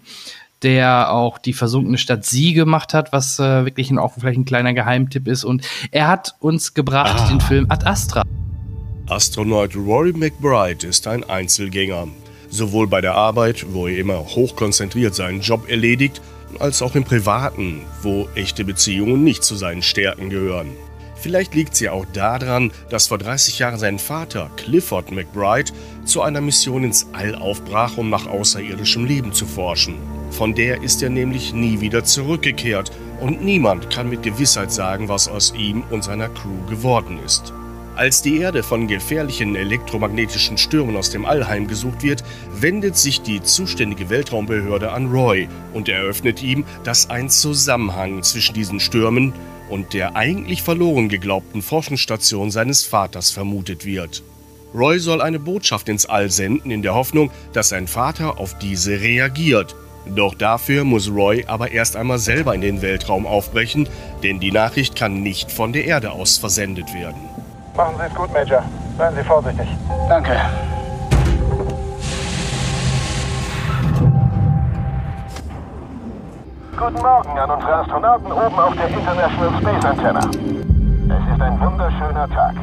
der 0.62 1.12
auch 1.12 1.38
die 1.38 1.52
versunkene 1.52 1.98
Stadt 1.98 2.24
Sie 2.24 2.52
gemacht 2.52 2.94
hat, 2.94 3.12
was 3.12 3.38
äh, 3.38 3.64
wirklich 3.64 3.90
ein, 3.90 3.98
auch 3.98 4.14
vielleicht 4.18 4.38
ein 4.38 4.44
kleiner 4.44 4.74
Geheimtipp 4.74 5.28
ist. 5.28 5.44
Und 5.44 5.62
er 5.90 6.08
hat 6.08 6.34
uns 6.40 6.74
gebracht 6.74 7.18
ah. 7.18 7.28
den 7.28 7.40
Film 7.40 7.66
Ad 7.68 7.86
Astra. 7.86 8.22
Astronaut 9.08 9.74
Rory 9.76 10.12
McBride 10.12 10.86
ist 10.86 11.06
ein 11.06 11.24
Einzelgänger. 11.24 12.08
Sowohl 12.48 12.86
bei 12.86 13.00
der 13.00 13.14
Arbeit, 13.14 13.66
wo 13.72 13.86
er 13.86 13.98
immer 13.98 14.18
hochkonzentriert 14.18 15.14
seinen 15.14 15.40
Job 15.40 15.68
erledigt, 15.68 16.20
als 16.58 16.82
auch 16.82 16.94
im 16.94 17.04
Privaten, 17.04 17.82
wo 18.02 18.28
echte 18.34 18.64
Beziehungen 18.64 19.24
nicht 19.24 19.42
zu 19.42 19.56
seinen 19.56 19.82
Stärken 19.82 20.30
gehören. 20.30 20.70
Vielleicht 21.16 21.54
liegt 21.54 21.76
sie 21.76 21.88
auch 21.88 22.04
daran, 22.12 22.72
dass 22.90 23.06
vor 23.06 23.18
30 23.18 23.58
Jahren 23.60 23.78
sein 23.78 23.98
Vater, 23.98 24.50
Clifford 24.56 25.12
McBride, 25.12 25.72
zu 26.04 26.20
einer 26.20 26.40
Mission 26.40 26.84
ins 26.84 27.06
All 27.12 27.34
aufbrach, 27.34 27.96
um 27.96 28.10
nach 28.10 28.26
außerirdischem 28.26 29.04
Leben 29.04 29.32
zu 29.32 29.46
forschen. 29.46 30.21
Von 30.32 30.54
der 30.54 30.82
ist 30.82 31.02
er 31.02 31.10
nämlich 31.10 31.52
nie 31.52 31.80
wieder 31.80 32.04
zurückgekehrt 32.04 32.90
und 33.20 33.44
niemand 33.44 33.90
kann 33.90 34.08
mit 34.08 34.22
Gewissheit 34.22 34.72
sagen, 34.72 35.08
was 35.08 35.28
aus 35.28 35.52
ihm 35.56 35.84
und 35.90 36.02
seiner 36.02 36.30
Crew 36.30 36.66
geworden 36.68 37.20
ist. 37.24 37.52
Als 37.94 38.22
die 38.22 38.38
Erde 38.38 38.62
von 38.62 38.88
gefährlichen 38.88 39.54
elektromagnetischen 39.54 40.56
Stürmen 40.56 40.96
aus 40.96 41.10
dem 41.10 41.26
All 41.26 41.46
heimgesucht 41.46 42.02
wird, 42.02 42.24
wendet 42.58 42.96
sich 42.96 43.20
die 43.20 43.42
zuständige 43.42 44.08
Weltraumbehörde 44.08 44.90
an 44.90 45.12
Roy 45.12 45.48
und 45.74 45.90
eröffnet 45.90 46.42
ihm, 46.42 46.64
dass 46.82 47.10
ein 47.10 47.28
Zusammenhang 47.28 48.22
zwischen 48.22 48.54
diesen 48.54 48.80
Stürmen 48.80 49.34
und 49.68 49.92
der 49.92 50.16
eigentlich 50.16 50.62
verloren 50.62 51.10
geglaubten 51.10 51.60
Forschungsstation 51.60 52.50
seines 52.50 52.84
Vaters 52.84 53.30
vermutet 53.30 53.84
wird. 53.84 54.22
Roy 54.74 54.98
soll 54.98 55.20
eine 55.20 55.38
Botschaft 55.38 55.90
ins 55.90 56.06
All 56.06 56.30
senden, 56.30 56.70
in 56.70 56.80
der 56.80 56.94
Hoffnung, 56.94 57.30
dass 57.52 57.68
sein 57.68 57.86
Vater 57.86 58.38
auf 58.38 58.56
diese 58.56 59.02
reagiert. 59.02 59.76
Doch 60.06 60.34
dafür 60.34 60.84
muss 60.84 61.10
Roy 61.10 61.44
aber 61.46 61.70
erst 61.70 61.96
einmal 61.96 62.18
selber 62.18 62.54
in 62.54 62.60
den 62.60 62.82
Weltraum 62.82 63.26
aufbrechen, 63.26 63.88
denn 64.22 64.40
die 64.40 64.52
Nachricht 64.52 64.96
kann 64.96 65.22
nicht 65.22 65.50
von 65.50 65.72
der 65.72 65.84
Erde 65.84 66.12
aus 66.12 66.38
versendet 66.38 66.92
werden. 66.92 67.28
Machen 67.76 67.94
Sie 67.98 68.04
es 68.06 68.14
gut, 68.14 68.32
Major. 68.32 68.62
Seien 68.98 69.14
Sie 69.14 69.24
vorsichtig. 69.24 69.66
Danke. 70.08 70.36
Guten 76.76 77.00
Morgen 77.00 77.38
an 77.38 77.50
unsere 77.50 77.74
Astronauten 77.76 78.32
oben 78.32 78.58
auf 78.58 78.74
der 78.74 78.88
International 78.88 79.60
Space 79.60 79.84
Antenna. 79.84 80.20
Es 80.20 81.34
ist 81.34 81.40
ein 81.40 81.60
wunderschöner 81.60 82.28
Tag. 82.28 82.54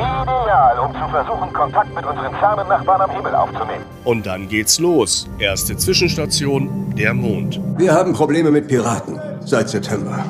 Ideal, 0.00 0.78
um 0.78 0.92
zu 0.92 1.08
versuchen, 1.10 1.52
Kontakt 1.52 1.94
mit 1.94 2.04
unseren 2.04 2.34
fernen 2.34 2.68
Nachbarn 2.68 3.00
am 3.02 3.10
Himmel 3.10 3.34
aufzunehmen. 3.34 3.84
Und 4.04 4.26
dann 4.26 4.48
geht's 4.48 4.78
los. 4.78 5.28
Erste 5.38 5.76
Zwischenstation, 5.76 6.94
der 6.96 7.14
Mond. 7.14 7.60
Wir 7.76 7.92
haben 7.92 8.12
Probleme 8.12 8.50
mit 8.50 8.68
Piraten 8.68 9.20
seit 9.44 9.68
September. 9.68 10.24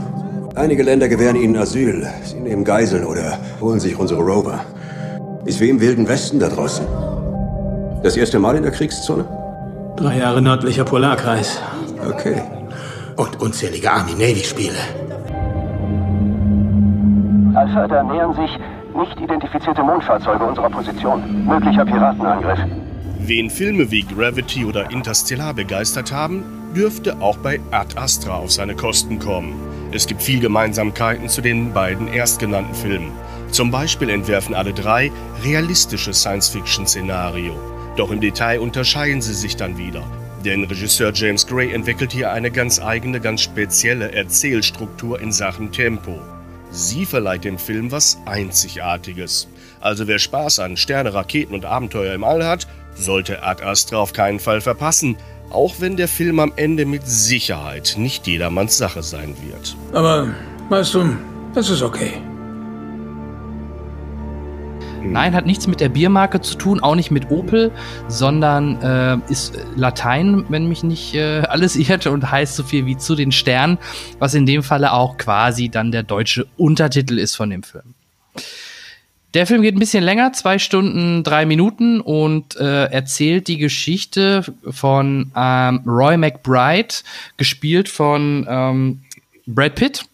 Einige 0.56 0.82
Länder 0.82 1.08
gewähren 1.08 1.36
ihnen 1.36 1.56
Asyl. 1.56 2.06
Sie 2.24 2.40
nehmen 2.40 2.64
Geiseln 2.64 3.04
oder 3.04 3.38
holen 3.60 3.80
sich 3.80 3.98
unsere 3.98 4.20
Rover. 4.20 4.60
Ist 5.44 5.60
wie 5.60 5.70
im 5.70 5.80
Wilden 5.80 6.08
Westen 6.08 6.38
da 6.40 6.48
draußen. 6.48 6.86
Das 8.02 8.16
erste 8.16 8.38
Mal 8.38 8.56
in 8.56 8.62
der 8.62 8.72
Kriegszone? 8.72 9.24
Drei 9.96 10.18
Jahre 10.18 10.42
nördlicher 10.42 10.84
Polarkreis. 10.84 11.60
Okay. 12.08 12.42
Und 13.16 13.40
unzählige 13.40 13.90
Army-Navy-Spiele. 13.90 14.78
Alpha, 17.54 17.86
da 17.88 18.02
nähern 18.02 18.34
sich 18.34 18.58
nicht 18.96 19.20
identifizierte 19.20 19.82
Mondfahrzeuge 19.82 20.44
unserer 20.44 20.70
Position. 20.70 21.46
Möglicher 21.46 21.84
Piratenangriff. 21.84 22.58
Wen 23.18 23.50
Filme 23.50 23.90
wie 23.90 24.02
Gravity 24.02 24.64
oder 24.64 24.90
Interstellar 24.90 25.54
begeistert 25.54 26.12
haben, 26.12 26.42
dürfte 26.74 27.20
auch 27.20 27.36
bei 27.38 27.60
Ad 27.70 27.96
Astra 27.98 28.36
auf 28.36 28.50
seine 28.50 28.74
Kosten 28.74 29.18
kommen. 29.18 29.54
Es 29.92 30.06
gibt 30.06 30.22
viel 30.22 30.40
Gemeinsamkeiten 30.40 31.28
zu 31.28 31.40
den 31.40 31.72
beiden 31.72 32.08
erstgenannten 32.08 32.74
Filmen. 32.74 33.12
Zum 33.50 33.70
Beispiel 33.70 34.10
entwerfen 34.10 34.54
alle 34.54 34.72
drei 34.72 35.10
realistische 35.44 36.14
Science-Fiction-Szenario. 36.14 37.52
Doch 37.96 38.10
im 38.10 38.20
Detail 38.20 38.60
unterscheiden 38.60 39.20
sie 39.20 39.34
sich 39.34 39.56
dann 39.56 39.76
wieder. 39.76 40.02
Denn 40.44 40.64
Regisseur 40.64 41.12
James 41.12 41.46
Gray 41.46 41.72
entwickelt 41.72 42.12
hier 42.12 42.32
eine 42.32 42.50
ganz 42.50 42.80
eigene, 42.80 43.20
ganz 43.20 43.42
spezielle 43.42 44.12
Erzählstruktur 44.12 45.20
in 45.20 45.32
Sachen 45.32 45.72
Tempo. 45.72 46.20
Sie 46.70 47.04
verleiht 47.04 47.44
dem 47.44 47.58
Film 47.58 47.90
was 47.90 48.18
Einzigartiges. 48.26 49.48
Also 49.80 50.06
wer 50.06 50.18
Spaß 50.18 50.60
an 50.60 50.76
Sterne, 50.76 51.14
Raketen 51.14 51.54
und 51.54 51.64
Abenteuer 51.64 52.14
im 52.14 52.24
All 52.24 52.44
hat, 52.44 52.66
sollte 52.94 53.42
Ad 53.42 53.62
Astra 53.62 53.98
auf 53.98 54.12
keinen 54.12 54.40
Fall 54.40 54.60
verpassen, 54.60 55.16
auch 55.50 55.76
wenn 55.80 55.96
der 55.96 56.08
Film 56.08 56.38
am 56.38 56.52
Ende 56.56 56.86
mit 56.86 57.06
Sicherheit 57.06 57.94
nicht 57.96 58.26
jedermanns 58.26 58.78
Sache 58.78 59.02
sein 59.02 59.34
wird. 59.42 59.76
Aber, 59.92 60.28
weißt 60.68 60.94
du, 60.94 61.16
das 61.54 61.70
ist 61.70 61.82
okay. 61.82 62.12
Nein, 65.02 65.34
hat 65.34 65.46
nichts 65.46 65.66
mit 65.66 65.80
der 65.80 65.88
Biermarke 65.88 66.40
zu 66.40 66.56
tun, 66.56 66.80
auch 66.80 66.94
nicht 66.94 67.10
mit 67.10 67.30
Opel, 67.30 67.72
sondern 68.08 68.80
äh, 68.82 69.32
ist 69.32 69.58
Latein, 69.76 70.44
wenn 70.48 70.68
mich 70.68 70.82
nicht 70.82 71.14
äh, 71.14 71.40
alles 71.48 71.76
irrt, 71.76 72.06
und 72.06 72.30
heißt 72.30 72.56
so 72.56 72.62
viel 72.62 72.86
wie 72.86 72.96
zu 72.96 73.14
den 73.14 73.32
Sternen, 73.32 73.78
was 74.18 74.34
in 74.34 74.46
dem 74.46 74.62
Falle 74.62 74.92
auch 74.92 75.16
quasi 75.16 75.68
dann 75.68 75.90
der 75.92 76.02
deutsche 76.02 76.46
Untertitel 76.56 77.18
ist 77.18 77.34
von 77.34 77.50
dem 77.50 77.62
Film. 77.62 77.94
Der 79.34 79.46
Film 79.46 79.62
geht 79.62 79.76
ein 79.76 79.78
bisschen 79.78 80.02
länger, 80.02 80.32
zwei 80.32 80.58
Stunden, 80.58 81.22
drei 81.22 81.46
Minuten 81.46 82.00
und 82.00 82.56
äh, 82.56 82.86
erzählt 82.86 83.46
die 83.46 83.58
Geschichte 83.58 84.42
von 84.68 85.30
ähm, 85.36 85.82
Roy 85.86 86.16
McBride, 86.16 86.94
gespielt 87.36 87.88
von 87.88 88.44
ähm, 88.48 89.02
Brad 89.46 89.76
Pitt 89.76 90.04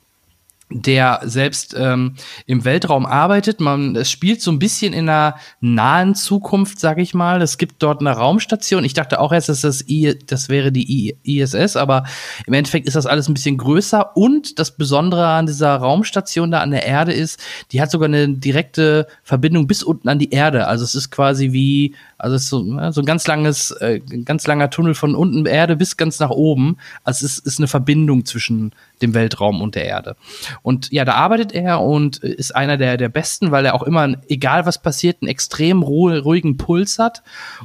der 0.68 1.20
selbst 1.24 1.76
ähm, 1.78 2.14
im 2.46 2.64
Weltraum 2.64 3.06
arbeitet. 3.06 3.60
Man, 3.60 3.94
es 3.94 4.10
spielt 4.10 4.42
so 4.42 4.50
ein 4.50 4.58
bisschen 4.58 4.92
in 4.92 5.08
einer 5.08 5.36
nahen 5.60 6.14
Zukunft, 6.16 6.80
sag 6.80 6.98
ich 6.98 7.14
mal. 7.14 7.40
Es 7.40 7.56
gibt 7.56 7.82
dort 7.82 8.00
eine 8.00 8.10
Raumstation. 8.10 8.84
Ich 8.84 8.94
dachte 8.94 9.20
auch 9.20 9.32
erst, 9.32 9.48
dass 9.48 9.60
das, 9.60 9.88
I, 9.88 10.18
das 10.26 10.48
wäre 10.48 10.72
die 10.72 11.14
I, 11.24 11.40
ISS, 11.40 11.76
aber 11.76 12.04
im 12.46 12.52
Endeffekt 12.52 12.86
ist 12.88 12.96
das 12.96 13.06
alles 13.06 13.28
ein 13.28 13.34
bisschen 13.34 13.58
größer. 13.58 14.16
Und 14.16 14.58
das 14.58 14.76
Besondere 14.76 15.28
an 15.28 15.46
dieser 15.46 15.76
Raumstation 15.76 16.50
da 16.50 16.60
an 16.60 16.72
der 16.72 16.84
Erde 16.84 17.12
ist, 17.12 17.40
die 17.70 17.80
hat 17.80 17.90
sogar 17.90 18.08
eine 18.08 18.28
direkte 18.28 19.06
Verbindung 19.22 19.68
bis 19.68 19.84
unten 19.84 20.08
an 20.08 20.18
die 20.18 20.30
Erde. 20.30 20.66
Also 20.66 20.84
es 20.84 20.96
ist 20.96 21.10
quasi 21.10 21.52
wie, 21.52 21.94
also 22.18 22.36
es 22.36 22.44
ist 22.44 22.48
so, 22.48 22.62
ne, 22.62 22.92
so 22.92 23.02
ein 23.02 23.06
ganz 23.06 23.26
langes, 23.26 23.70
äh, 23.72 24.00
ganz 24.00 24.46
langer 24.46 24.70
Tunnel 24.70 24.94
von 24.94 25.14
unten 25.14 25.46
Erde 25.46 25.76
bis 25.76 25.96
ganz 25.96 26.18
nach 26.18 26.30
oben. 26.30 26.78
Also 27.04 27.26
es 27.26 27.38
ist, 27.38 27.46
ist 27.46 27.58
eine 27.58 27.68
Verbindung 27.68 28.24
zwischen 28.24 28.72
dem 29.02 29.12
Weltraum 29.12 29.60
und 29.60 29.74
der 29.74 29.84
Erde. 29.84 30.16
Und 30.62 30.90
ja, 30.90 31.04
da 31.04 31.14
arbeitet 31.14 31.52
er 31.52 31.82
und 31.82 32.18
ist 32.18 32.56
einer 32.56 32.78
der, 32.78 32.96
der 32.96 33.10
Besten, 33.10 33.50
weil 33.50 33.66
er 33.66 33.74
auch 33.74 33.82
immer, 33.82 34.14
egal 34.28 34.64
was 34.64 34.80
passiert, 34.80 35.18
einen 35.20 35.28
extrem 35.28 35.82
ruhigen 35.82 36.56
Puls 36.56 36.98
hat. 36.98 37.22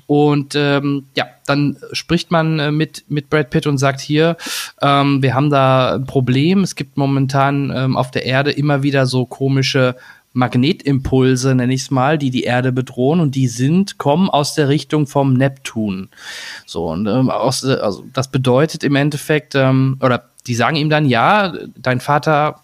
Und 0.07 0.55
ähm, 0.55 1.05
ja, 1.15 1.25
dann 1.45 1.77
spricht 1.93 2.31
man 2.31 2.59
äh, 2.59 2.71
mit, 2.71 3.05
mit 3.07 3.29
Brad 3.29 3.49
Pitt 3.49 3.67
und 3.67 3.77
sagt 3.77 4.01
hier, 4.01 4.35
ähm, 4.81 5.23
wir 5.23 5.33
haben 5.33 5.49
da 5.49 5.95
ein 5.95 6.05
Problem. 6.05 6.63
Es 6.63 6.75
gibt 6.75 6.97
momentan 6.97 7.71
ähm, 7.75 7.95
auf 7.95 8.11
der 8.11 8.25
Erde 8.25 8.51
immer 8.51 8.83
wieder 8.83 9.05
so 9.05 9.25
komische 9.25 9.95
Magnetimpulse, 10.33 11.55
nenne 11.55 11.73
ich 11.73 11.81
es 11.81 11.91
mal, 11.91 12.17
die 12.17 12.29
die 12.29 12.43
Erde 12.43 12.71
bedrohen 12.71 13.19
und 13.19 13.35
die 13.35 13.47
sind, 13.47 13.97
kommen 13.97 14.29
aus 14.29 14.55
der 14.55 14.69
Richtung 14.69 15.07
vom 15.07 15.33
Neptun. 15.33 16.09
So, 16.65 16.87
und 16.87 17.07
ähm, 17.07 17.29
aus, 17.29 17.65
also 17.65 18.05
das 18.13 18.31
bedeutet 18.31 18.83
im 18.83 18.95
Endeffekt, 18.95 19.55
ähm, 19.55 19.97
oder 20.01 20.29
die 20.47 20.55
sagen 20.55 20.75
ihm 20.75 20.89
dann, 20.89 21.05
ja, 21.05 21.53
dein 21.75 21.99
Vater, 21.99 22.61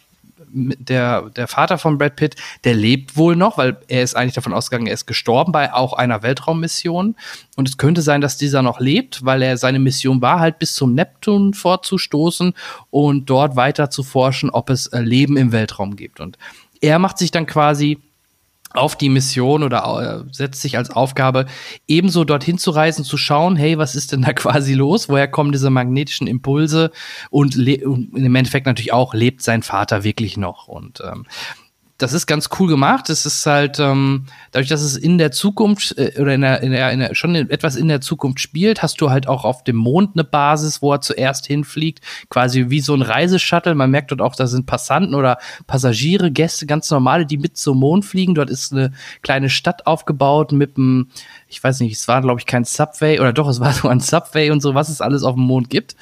der, 0.49 1.29
der 1.35 1.47
Vater 1.47 1.77
von 1.77 1.97
Brad 1.97 2.15
Pitt, 2.15 2.35
der 2.63 2.73
lebt 2.73 3.17
wohl 3.17 3.35
noch, 3.35 3.57
weil 3.57 3.77
er 3.87 4.01
ist 4.01 4.15
eigentlich 4.15 4.33
davon 4.33 4.53
ausgegangen, 4.53 4.87
er 4.87 4.93
ist 4.93 5.05
gestorben 5.05 5.51
bei 5.51 5.73
auch 5.73 5.93
einer 5.93 6.23
Weltraummission. 6.23 7.15
Und 7.55 7.69
es 7.69 7.77
könnte 7.77 8.01
sein, 8.01 8.21
dass 8.21 8.37
dieser 8.37 8.61
noch 8.61 8.79
lebt, 8.79 9.25
weil 9.25 9.41
er 9.41 9.57
seine 9.57 9.79
Mission 9.79 10.21
war, 10.21 10.39
halt 10.39 10.59
bis 10.59 10.73
zum 10.73 10.93
Neptun 10.93 11.53
vorzustoßen 11.53 12.53
und 12.89 13.29
dort 13.29 13.55
weiter 13.55 13.89
zu 13.89 14.03
forschen, 14.03 14.49
ob 14.49 14.69
es 14.69 14.87
äh, 14.87 15.01
Leben 15.01 15.37
im 15.37 15.51
Weltraum 15.51 15.95
gibt. 15.95 16.19
Und 16.19 16.37
er 16.81 16.99
macht 16.99 17.17
sich 17.17 17.31
dann 17.31 17.45
quasi 17.45 17.99
auf 18.73 18.95
die 18.95 19.09
Mission 19.09 19.63
oder 19.63 20.25
äh, 20.27 20.33
setzt 20.33 20.61
sich 20.61 20.77
als 20.77 20.89
Aufgabe, 20.89 21.45
ebenso 21.87 22.23
dorthin 22.23 22.57
zu 22.57 22.71
reisen, 22.71 23.03
zu 23.03 23.17
schauen, 23.17 23.55
hey, 23.55 23.77
was 23.77 23.95
ist 23.95 24.11
denn 24.11 24.21
da 24.21 24.33
quasi 24.33 24.73
los? 24.73 25.09
Woher 25.09 25.27
kommen 25.27 25.51
diese 25.51 25.69
magnetischen 25.69 26.27
Impulse? 26.27 26.91
Und, 27.29 27.57
und 27.57 28.15
im 28.15 28.35
Endeffekt 28.35 28.65
natürlich 28.65 28.93
auch, 28.93 29.13
lebt 29.13 29.41
sein 29.41 29.63
Vater 29.63 30.03
wirklich 30.03 30.37
noch? 30.37 30.67
Und 30.67 31.01
ähm, 31.01 31.25
das 31.97 32.13
ist 32.13 32.27
ganz 32.27 32.49
cool 32.59 32.67
gemacht. 32.67 33.09
Es 33.09 33.25
ist 33.25 33.45
halt, 33.45 33.79
ähm, 33.79 34.25
dadurch, 34.51 34.69
dass 34.69 34.81
es 34.81 34.95
in 34.95 35.17
der 35.17 35.31
Zukunft 35.31 35.97
äh, 35.97 36.13
oder 36.19 36.35
in 36.35 36.41
der, 36.41 36.61
in 36.61 36.71
der, 36.71 36.91
in 36.91 36.99
der, 36.99 37.15
schon 37.15 37.33
etwas 37.35 37.75
in 37.75 37.87
der 37.87 38.01
Zukunft 38.01 38.39
spielt, 38.39 38.83
hast 38.83 39.01
du 39.01 39.09
halt 39.09 39.27
auch 39.27 39.45
auf 39.45 39.63
dem 39.63 39.77
Mond 39.77 40.11
eine 40.13 40.23
Basis, 40.23 40.81
wo 40.81 40.93
er 40.93 41.01
zuerst 41.01 41.47
hinfliegt. 41.47 42.01
Quasi 42.29 42.69
wie 42.69 42.81
so 42.81 42.93
ein 42.93 43.01
Reiseshuttle. 43.01 43.73
Man 43.73 43.89
merkt 43.89 44.11
dort 44.11 44.21
auch, 44.21 44.35
da 44.35 44.45
sind 44.45 44.67
Passanten 44.67 45.15
oder 45.15 45.39
Passagiere, 45.65 46.31
Gäste, 46.31 46.67
ganz 46.67 46.91
normale, 46.91 47.25
die 47.25 47.37
mit 47.37 47.57
zum 47.57 47.79
Mond 47.79 48.05
fliegen. 48.05 48.35
Dort 48.35 48.51
ist 48.51 48.71
eine 48.71 48.91
kleine 49.23 49.49
Stadt 49.49 49.87
aufgebaut 49.87 50.51
mit 50.51 50.77
einem, 50.77 51.09
ich 51.47 51.63
weiß 51.63 51.79
nicht, 51.79 51.93
es 51.93 52.07
war, 52.07 52.21
glaube 52.21 52.39
ich, 52.39 52.45
kein 52.45 52.63
Subway 52.63 53.19
oder 53.19 53.33
doch, 53.33 53.49
es 53.49 53.59
war 53.59 53.73
so 53.73 53.87
ein 53.87 54.01
Subway 54.01 54.51
und 54.51 54.61
so, 54.61 54.75
was 54.75 54.89
es 54.89 55.01
alles 55.01 55.23
auf 55.23 55.33
dem 55.33 55.43
Mond 55.43 55.71
gibt. 55.71 55.95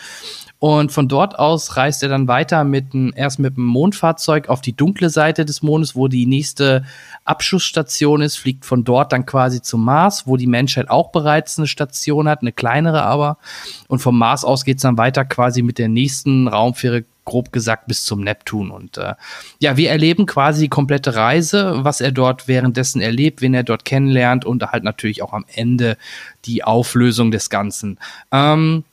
Und 0.66 0.92
von 0.92 1.08
dort 1.08 1.38
aus 1.38 1.78
reist 1.78 2.02
er 2.02 2.10
dann 2.10 2.28
weiter 2.28 2.64
mit 2.64 2.96
ein, 2.96 3.14
erst 3.14 3.38
mit 3.38 3.56
einem 3.56 3.68
Mondfahrzeug 3.68 4.50
auf 4.50 4.62
die 4.62 4.76
dunkle 4.76 5.12
Seite 5.12 5.46
des 5.46 5.62
Mondes, 5.62 5.96
wo 5.96 6.08
die 6.08 6.26
nächste 6.26 6.84
Abschussstation 7.24 8.24
ist, 8.24 8.38
fliegt 8.38 8.66
von 8.66 8.84
dort 8.84 9.12
dann 9.12 9.28
quasi 9.28 9.62
zum 9.62 9.86
Mars, 9.86 10.26
wo 10.26 10.38
die 10.38 10.48
Menschheit 10.48 10.90
auch 10.90 11.12
bereits 11.12 11.60
eine 11.60 11.68
Station 11.68 12.28
hat, 12.28 12.42
eine 12.42 12.52
kleinere 12.52 13.04
aber. 13.04 13.38
Und 13.90 14.00
vom 14.00 14.18
Mars 14.18 14.44
aus 14.44 14.66
geht's 14.66 14.82
dann 14.82 14.98
weiter 14.98 15.24
quasi 15.24 15.62
mit 15.62 15.78
der 15.78 15.88
nächsten 15.88 16.48
Raumfähre 16.48 17.04
grob 17.26 17.52
gesagt 17.52 17.86
bis 17.86 18.04
zum 18.04 18.22
Neptun. 18.22 18.72
Und 18.72 18.98
äh, 18.98 19.14
ja, 19.60 19.78
wir 19.78 19.92
erleben 19.92 20.26
quasi 20.26 20.64
die 20.64 20.70
komplette 20.70 21.14
Reise, 21.14 21.84
was 21.84 22.02
er 22.02 22.12
dort 22.12 22.48
währenddessen 22.48 23.02
erlebt, 23.02 23.44
wen 23.44 23.54
er 23.54 23.62
dort 23.62 23.86
kennenlernt 23.86 24.46
und 24.46 24.64
halt 24.64 24.84
natürlich 24.84 25.22
auch 25.22 25.34
am 25.34 25.46
Ende 25.54 25.96
die 26.46 26.64
Auflösung 26.64 27.30
des 27.30 27.52
Ganzen. 27.52 28.00
Ähm, 28.32 28.84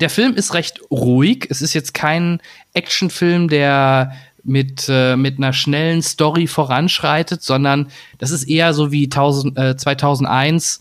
der 0.00 0.10
Film 0.10 0.34
ist 0.34 0.54
recht 0.54 0.80
ruhig. 0.90 1.46
Es 1.50 1.62
ist 1.62 1.74
jetzt 1.74 1.94
kein 1.94 2.40
Actionfilm, 2.72 3.48
der 3.48 4.12
mit, 4.42 4.86
äh, 4.88 5.16
mit 5.16 5.38
einer 5.38 5.52
schnellen 5.52 6.02
Story 6.02 6.46
voranschreitet, 6.46 7.42
sondern 7.42 7.88
das 8.18 8.30
ist 8.30 8.44
eher 8.44 8.72
so 8.72 8.90
wie 8.90 9.08
1000, 9.08 9.58
äh, 9.58 9.76
2001 9.76 10.80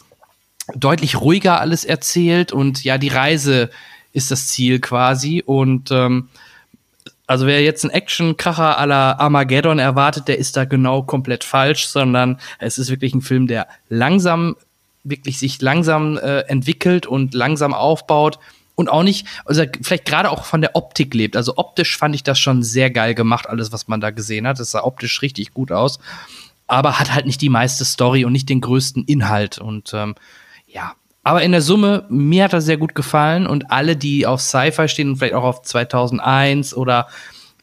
deutlich 0.76 1.20
ruhiger 1.20 1.60
alles 1.60 1.84
erzählt. 1.84 2.52
Und 2.52 2.84
ja, 2.84 2.98
die 2.98 3.10
Reise 3.10 3.70
ist 4.14 4.32
das 4.32 4.48
Ziel 4.48 4.80
quasi. 4.80 5.44
Und 5.46 5.92
ähm, 5.92 6.30
also 7.28 7.46
wer 7.46 7.62
jetzt 7.62 7.84
einen 7.84 7.94
Action-Kracher 7.94 8.80
à 8.80 8.86
la 8.86 9.12
Armageddon 9.14 9.80
erwartet, 9.80 10.28
der 10.28 10.38
ist 10.38 10.56
da 10.56 10.66
genau 10.66 11.04
komplett 11.04 11.44
falsch, 11.44 11.88
sondern 11.88 12.40
es 12.60 12.78
ist 12.78 12.90
wirklich 12.90 13.14
ein 13.14 13.22
Film, 13.22 13.48
der 13.48 13.68
langsam, 13.90 14.56
wirklich 15.04 15.38
sich 15.38 15.62
langsam 15.62 16.18
äh, 16.18 16.40
entwickelt 16.42 17.06
und 17.06 17.34
langsam 17.34 17.74
aufbaut 17.74 18.40
und 18.80 18.90
auch 18.90 19.04
nicht, 19.04 19.28
also 19.44 19.64
vielleicht 19.82 20.06
gerade 20.06 20.32
auch 20.32 20.46
von 20.46 20.62
der 20.62 20.74
Optik 20.78 21.14
lebt. 21.14 21.36
Also 21.36 21.58
optisch 21.58 21.98
fand 21.98 22.16
ich 22.16 22.24
das 22.24 22.40
schon 22.40 22.64
sehr 22.64 22.90
geil 22.90 23.14
gemacht, 23.14 23.50
alles, 23.50 23.74
was 23.74 23.90
man 23.90 24.00
da 24.00 24.10
gesehen 24.10 24.48
hat. 24.48 24.58
Das 24.58 24.72
sah 24.72 24.86
optisch 24.86 25.22
richtig 25.22 25.54
gut 25.54 25.74
aus, 25.74 26.00
aber 26.66 26.98
hat 26.98 27.14
halt 27.14 27.26
nicht 27.26 27.42
die 27.42 27.50
meiste 27.50 27.84
Story 27.84 28.24
und 28.24 28.32
nicht 28.32 28.48
den 28.48 28.62
größten 28.62 29.04
Inhalt. 29.04 29.58
Und 29.58 29.92
ähm, 29.94 30.16
ja, 30.66 30.94
aber 31.24 31.44
in 31.44 31.52
der 31.52 31.62
Summe, 31.62 32.06
mir 32.08 32.46
hat 32.46 32.54
er 32.54 32.62
sehr 32.62 32.78
gut 32.78 32.96
gefallen 32.96 33.48
und 33.48 33.70
alle, 33.70 33.98
die 33.98 34.26
auf 34.26 34.40
Sci-Fi 34.40 34.88
stehen 34.88 35.10
und 35.10 35.18
vielleicht 35.18 35.36
auch 35.36 35.44
auf 35.44 35.62
2001 35.64 36.74
oder 36.74 37.08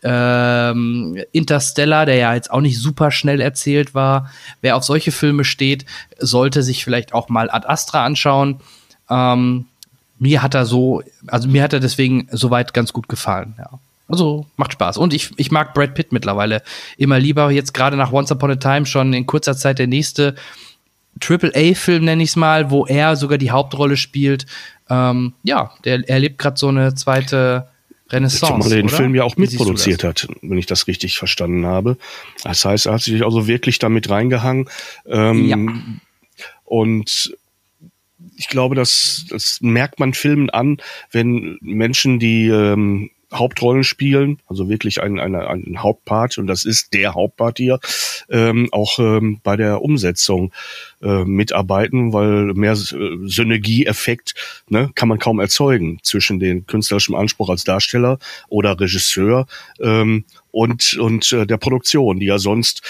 ähm, 0.03 1.17
Interstellar, 1.33 2.05
der 2.05 2.17
ja 2.17 2.35
jetzt 2.35 2.51
auch 2.51 2.61
nicht 2.61 2.79
super 2.79 3.11
schnell 3.11 3.41
erzählt 3.41 3.95
war, 3.95 4.31
wer 4.61 4.77
auf 4.77 4.85
solche 4.85 5.13
Filme 5.13 5.45
steht, 5.45 5.87
sollte 6.19 6.63
sich 6.63 6.85
vielleicht 6.85 7.15
auch 7.15 7.31
mal 7.31 7.51
Ad 7.51 7.67
Astra 7.67 8.05
anschauen. 8.05 8.61
Ähm, 9.09 9.65
mir 10.19 10.43
hat 10.43 10.55
er 10.55 10.67
so, 10.67 11.03
also 11.27 11.49
mir 11.49 11.63
hat 11.63 11.73
er 11.73 11.81
deswegen 11.81 12.29
soweit 12.31 12.75
ganz 12.75 12.93
gut 12.93 13.09
gefallen, 13.09 13.55
ja. 13.59 13.71
Also 14.09 14.47
macht 14.57 14.73
Spaß. 14.73 14.99
Und 14.99 15.13
ich, 15.13 15.31
ich 15.37 15.51
mag 15.51 15.75
Brad 15.75 15.95
Pitt 15.95 16.13
mittlerweile 16.13 16.63
immer 16.97 17.19
lieber. 17.19 17.51
Jetzt 17.51 17.75
gerade 17.75 17.97
nach 17.97 18.13
Once 18.13 18.31
Upon 18.31 18.53
a 18.53 18.57
Time 18.57 18.87
schon 18.87 19.13
in 19.13 19.27
kurzer 19.27 19.57
Zeit 19.57 19.81
der 19.81 19.89
nächste 19.89 20.37
Triple-A-Film, 21.19 22.05
nenne 22.05 22.23
ich 22.23 22.29
es 22.31 22.37
mal, 22.37 22.71
wo 22.71 22.87
er 22.87 23.17
sogar 23.17 23.37
die 23.37 23.51
Hauptrolle 23.51 23.97
spielt. 23.97 24.47
Ähm, 24.89 25.33
ja, 25.43 25.73
der 25.85 26.09
erlebt 26.09 26.39
gerade 26.39 26.57
so 26.57 26.69
eine 26.69 26.95
zweite 26.95 27.67
Renaissance. 28.11 28.53
Zumal 28.53 28.71
er 28.71 28.77
den 28.77 28.87
oder? 28.87 28.97
Film 28.97 29.15
ja 29.17 29.25
auch 29.25 29.37
mitproduziert 29.37 30.05
hat, 30.05 30.29
wenn 30.41 30.59
ich 30.59 30.67
das 30.67 30.87
richtig 30.87 31.19
verstanden 31.19 31.67
habe. 31.67 31.97
Das 32.45 32.65
heißt, 32.65 32.87
er 32.87 32.93
hat 32.93 33.03
sich 33.03 33.25
also 33.25 33.49
wirklich 33.49 33.81
damit 33.81 34.09
reingehangen. 34.09 34.69
Ähm, 35.07 36.01
Und 36.65 37.37
ich 38.37 38.49
glaube, 38.49 38.75
das, 38.75 39.27
das 39.29 39.59
merkt 39.61 39.99
man 39.99 40.15
Filmen 40.15 40.51
an, 40.51 40.79
wenn 41.11 41.59
Menschen, 41.61 42.19
die 42.19 42.49
ähm, 42.49 43.11
Hauptrollen 43.33 43.83
spielen, 43.83 44.41
also 44.47 44.69
wirklich 44.69 45.03
ein, 45.03 45.19
ein, 45.19 45.35
ein 45.35 45.83
Hauptpart, 45.83 46.39
und 46.39 46.47
das 46.47 46.65
ist 46.65 46.95
der 46.95 47.15
Hauptpart 47.15 47.59
hier, 47.59 47.81
ähm, 48.31 48.69
auch 48.71 48.99
ähm, 48.99 49.41
bei 49.43 49.57
der 49.57 49.83
Umsetzung 49.83 50.53
äh, 51.03 51.25
mitarbeiten, 51.25 52.13
weil 52.13 52.55
mehr 52.55 52.73
äh, 52.73 52.77
Synergieeffekt 53.25 54.35
ne, 54.69 54.91
kann 54.95 55.09
man 55.09 55.19
kaum 55.19 55.41
erzeugen 55.41 55.99
zwischen 56.03 56.39
den 56.39 56.67
künstlerischen 56.67 57.17
Anspruch 57.17 57.51
als 57.51 57.65
Darsteller 57.65 58.19
oder 58.49 58.79
Regisseur 58.79 59.47
ähm, 59.81 60.25
und, 60.53 60.97
und 60.97 61.33
äh, 61.33 61.47
der 61.47 61.57
Produktion, 61.57 62.21
die 62.21 62.27
ja 62.27 62.39
sonst 62.39 62.83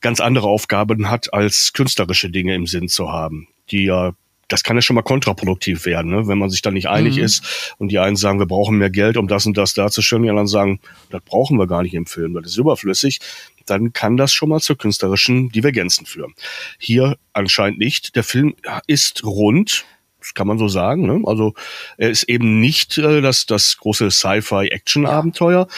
ganz 0.00 0.20
andere 0.20 0.48
Aufgaben 0.48 1.10
hat, 1.10 1.32
als 1.34 1.72
künstlerische 1.74 2.30
Dinge 2.30 2.54
im 2.54 2.66
Sinn 2.66 2.88
zu 2.88 3.12
haben, 3.12 3.48
die 3.70 3.84
ja 3.84 4.14
das 4.48 4.62
kann 4.62 4.76
ja 4.76 4.82
schon 4.82 4.94
mal 4.94 5.02
kontraproduktiv 5.02 5.86
werden, 5.86 6.10
ne? 6.10 6.26
wenn 6.28 6.38
man 6.38 6.50
sich 6.50 6.62
da 6.62 6.70
nicht 6.70 6.88
einig 6.88 7.16
Mhm. 7.16 7.24
ist 7.24 7.74
und 7.78 7.88
die 7.88 7.98
einen 7.98 8.16
sagen, 8.16 8.38
wir 8.38 8.46
brauchen 8.46 8.78
mehr 8.78 8.90
Geld, 8.90 9.16
um 9.16 9.28
das 9.28 9.46
und 9.46 9.56
das 9.56 9.74
darzustellen, 9.74 10.22
die 10.22 10.28
anderen 10.30 10.46
sagen, 10.46 10.80
das 11.10 11.22
brauchen 11.22 11.58
wir 11.58 11.66
gar 11.66 11.82
nicht 11.82 11.94
im 11.94 12.06
Film, 12.06 12.34
das 12.34 12.52
ist 12.52 12.58
überflüssig, 12.58 13.20
dann 13.66 13.92
kann 13.92 14.16
das 14.16 14.32
schon 14.32 14.48
mal 14.50 14.60
zu 14.60 14.76
künstlerischen 14.76 15.50
Divergenzen 15.50 16.06
führen. 16.06 16.34
Hier 16.78 17.16
anscheinend 17.32 17.78
nicht. 17.78 18.14
Der 18.16 18.24
Film 18.24 18.54
ist 18.86 19.24
rund, 19.24 19.84
das 20.20 20.34
kann 20.34 20.46
man 20.46 20.58
so 20.58 20.68
sagen. 20.68 21.06
Ne? 21.06 21.22
Also 21.24 21.54
er 21.96 22.10
ist 22.10 22.24
eben 22.24 22.60
nicht 22.60 22.98
äh, 22.98 23.20
das, 23.20 23.46
das 23.46 23.76
große 23.78 24.10
Sci-Fi-Action-Abenteuer, 24.10 25.68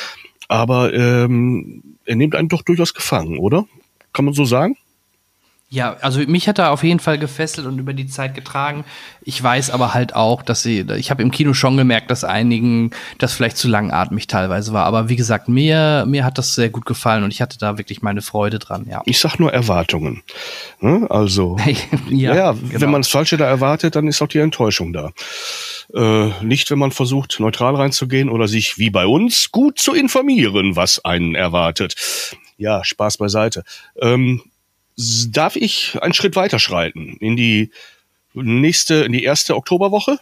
aber 0.49 0.95
ähm, 0.95 1.83
er 2.05 2.17
nimmt 2.17 2.35
einen 2.35 2.49
doch 2.49 2.63
durchaus 2.63 2.95
gefangen, 2.95 3.39
oder? 3.39 3.67
Kann 4.13 4.25
man 4.25 4.35
so 4.35 4.45
sagen? 4.45 4.77
Ja, 5.69 5.97
also 6.01 6.21
mich 6.21 6.49
hat 6.49 6.61
er 6.61 6.71
auf 6.71 6.85
jeden 6.85 7.01
Fall 7.01 7.19
gefesselt 7.19 7.67
und 7.67 7.81
über 7.81 7.93
die 7.93 8.07
Zeit 8.07 8.37
getragen. 8.37 8.85
Ich 9.23 9.43
weiß 9.43 9.71
aber 9.71 9.95
halt 9.95 10.15
auch, 10.15 10.43
dass 10.43 10.63
sie, 10.63 10.87
ich 10.97 11.11
habe 11.11 11.23
im 11.23 11.33
Kino 11.33 11.55
schon 11.55 11.77
gemerkt, 11.77 12.09
dass 12.13 12.23
einigen 12.23 12.93
das 13.19 13.33
vielleicht 13.35 13.57
zu 13.57 13.67
langatmig 13.67 14.29
teilweise 14.29 14.73
war. 14.73 14.85
Aber 14.85 15.09
wie 15.09 15.17
gesagt, 15.17 15.49
mir, 15.49 16.05
mir 16.07 16.25
hat 16.25 16.39
das 16.39 16.55
sehr 16.55 16.69
gut 16.69 16.87
gefallen 16.87 17.25
und 17.25 17.33
ich 17.33 17.43
hatte 17.43 17.59
da 17.59 17.79
wirklich 17.79 18.01
meine 18.01 18.23
Freude 18.23 18.61
dran, 18.61 18.87
ja. 18.89 19.03
Ich 19.07 19.19
sag 19.19 19.41
nur 19.41 19.53
Erwartungen. 19.53 20.23
Ne? 20.81 21.05
Also, 21.11 21.57
Ja, 22.11 22.35
ja, 22.35 22.53
genau. 22.53 22.81
wenn 22.81 22.91
man 22.91 23.03
das 23.03 23.11
Falsche 23.11 23.37
da 23.37 23.47
erwartet, 23.47 23.97
dann 23.97 24.07
ist 24.07 24.23
auch 24.23 24.29
die 24.29 24.39
Enttäuschung 24.39 24.93
da. 24.93 25.11
Äh, 25.93 26.31
nicht, 26.45 26.71
wenn 26.71 26.79
man 26.79 26.93
versucht, 26.93 27.41
neutral 27.41 27.75
reinzugehen 27.75 28.29
oder 28.29 28.47
sich 28.47 28.79
wie 28.79 28.91
bei 28.91 29.07
uns 29.07 29.51
gut 29.51 29.81
zu 29.81 29.95
informieren, 29.95 30.77
was 30.77 31.05
einen 31.05 31.35
erwartet. 31.35 31.97
Ja, 32.57 32.85
Spaß 32.85 33.19
beiseite. 33.19 33.65
Ähm, 34.01 34.43
darf 34.97 35.57
ich 35.57 35.99
einen 36.01 36.15
Schritt 36.15 36.37
weiterschreiten 36.37 37.17
in 37.21 37.37
die 37.37 37.71
nächste, 38.35 39.05
in 39.05 39.13
die 39.13 39.25
erste 39.25 39.57
Oktoberwoche? 39.57 40.19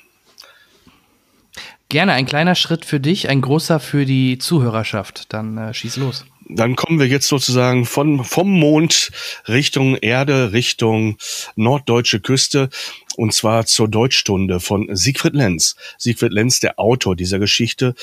Gerne 1.88 2.12
ein 2.12 2.26
kleiner 2.26 2.54
Schritt 2.54 2.84
für 2.84 2.98
dich, 2.98 3.28
ein 3.28 3.40
großer 3.40 3.78
für 3.78 4.04
die 4.04 4.38
Zuhörerschaft. 4.38 5.32
Dann 5.32 5.56
äh, 5.58 5.74
schieß 5.74 5.96
los. 5.96 6.24
Dann 6.48 6.76
kommen 6.76 6.98
wir 6.98 7.06
jetzt 7.06 7.28
sozusagen 7.28 7.86
von, 7.86 8.24
vom 8.24 8.50
Mond 8.50 9.10
Richtung 9.48 9.96
Erde, 9.96 10.52
Richtung 10.52 11.16
norddeutsche 11.56 12.20
Küste. 12.20 12.68
Und 13.16 13.32
zwar 13.32 13.64
zur 13.66 13.88
Deutschstunde 13.88 14.58
von 14.58 14.88
Siegfried 14.94 15.34
Lenz. 15.34 15.76
Siegfried 15.98 16.32
Lenz, 16.32 16.58
der 16.58 16.80
Autor 16.80 17.14
dieser 17.14 17.38
Geschichte. 17.38 17.94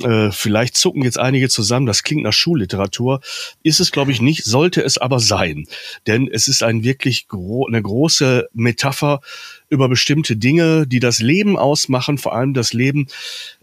Äh, 0.00 0.30
vielleicht 0.30 0.76
zucken 0.76 1.02
jetzt 1.02 1.18
einige 1.18 1.48
zusammen, 1.48 1.86
das 1.86 2.04
klingt 2.04 2.22
nach 2.22 2.32
Schulliteratur. 2.32 3.20
Ist 3.64 3.80
es, 3.80 3.90
glaube 3.90 4.12
ich, 4.12 4.20
nicht, 4.20 4.44
sollte 4.44 4.82
es 4.82 4.96
aber 4.96 5.18
sein. 5.18 5.66
Denn 6.06 6.28
es 6.30 6.46
ist 6.46 6.62
ein 6.62 6.84
wirklich 6.84 7.26
gro 7.26 7.66
eine 7.66 7.82
große 7.82 8.48
Metapher 8.52 9.20
über 9.68 9.88
bestimmte 9.88 10.36
Dinge, 10.36 10.86
die 10.86 11.00
das 11.00 11.20
Leben 11.20 11.58
ausmachen, 11.58 12.18
vor 12.18 12.34
allem 12.34 12.54
das 12.54 12.72
Leben 12.72 13.08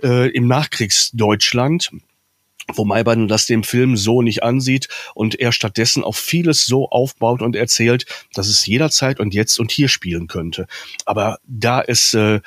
äh, 0.04 0.30
im 0.32 0.48
Nachkriegsdeutschland. 0.48 1.92
Wobei 2.74 3.04
man 3.04 3.28
das 3.28 3.46
dem 3.46 3.64
Film 3.64 3.96
so 3.96 4.22
nicht 4.22 4.44
ansieht 4.44 4.88
und 5.14 5.40
er 5.40 5.52
stattdessen 5.52 6.04
auf 6.04 6.18
vieles 6.18 6.66
so 6.66 6.90
aufbaut 6.90 7.42
und 7.42 7.56
erzählt, 7.56 8.06
dass 8.34 8.48
es 8.48 8.66
jederzeit 8.66 9.20
und 9.20 9.34
jetzt 9.34 9.60
und 9.60 9.72
hier 9.72 9.88
spielen 9.88 10.28
könnte. 10.28 10.68
Aber 11.06 11.40
da 11.46 11.82
es 11.82 12.14
äh, 12.14 12.42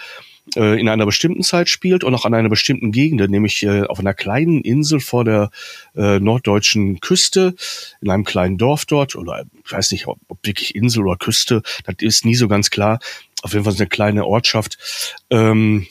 äh, 0.57 0.81
in 0.81 0.89
einer 0.89 1.07
bestimmten 1.07 1.43
Zeit 1.43 1.69
spielt 1.69 2.05
und 2.05 2.15
auch 2.15 2.25
an 2.25 2.35
einer 2.35 2.49
bestimmten 2.49 2.93
Gegend, 2.93 3.31
nämlich 3.31 3.63
äh, 3.63 3.83
auf 3.83 4.01
einer 4.01 4.15
kleinen 4.15 4.63
Insel 4.63 5.01
vor 5.01 5.25
der 5.25 5.51
äh, 5.97 6.19
norddeutschen 6.19 7.01
Küste, 7.01 7.55
in 8.01 8.11
einem 8.11 8.25
kleinen 8.25 8.59
Dorf 8.59 8.85
dort, 8.85 9.17
oder 9.17 9.45
ich 9.65 9.73
weiß 9.73 9.93
nicht, 9.93 10.07
ob, 10.07 10.19
ob 10.29 10.45
wirklich 10.47 10.75
Insel 10.75 11.07
oder 11.07 11.17
Küste, 11.17 11.63
das 11.85 11.97
ist 12.01 12.25
nie 12.25 12.35
so 12.35 12.49
ganz 12.49 12.71
klar. 12.71 12.99
Auf 13.43 13.53
jeden 13.53 13.65
Fall 13.65 13.73
ist 13.73 13.81
eine 13.81 13.89
kleine 13.89 14.27
Ortschaft. 14.27 14.79
Ähm, 15.31 15.87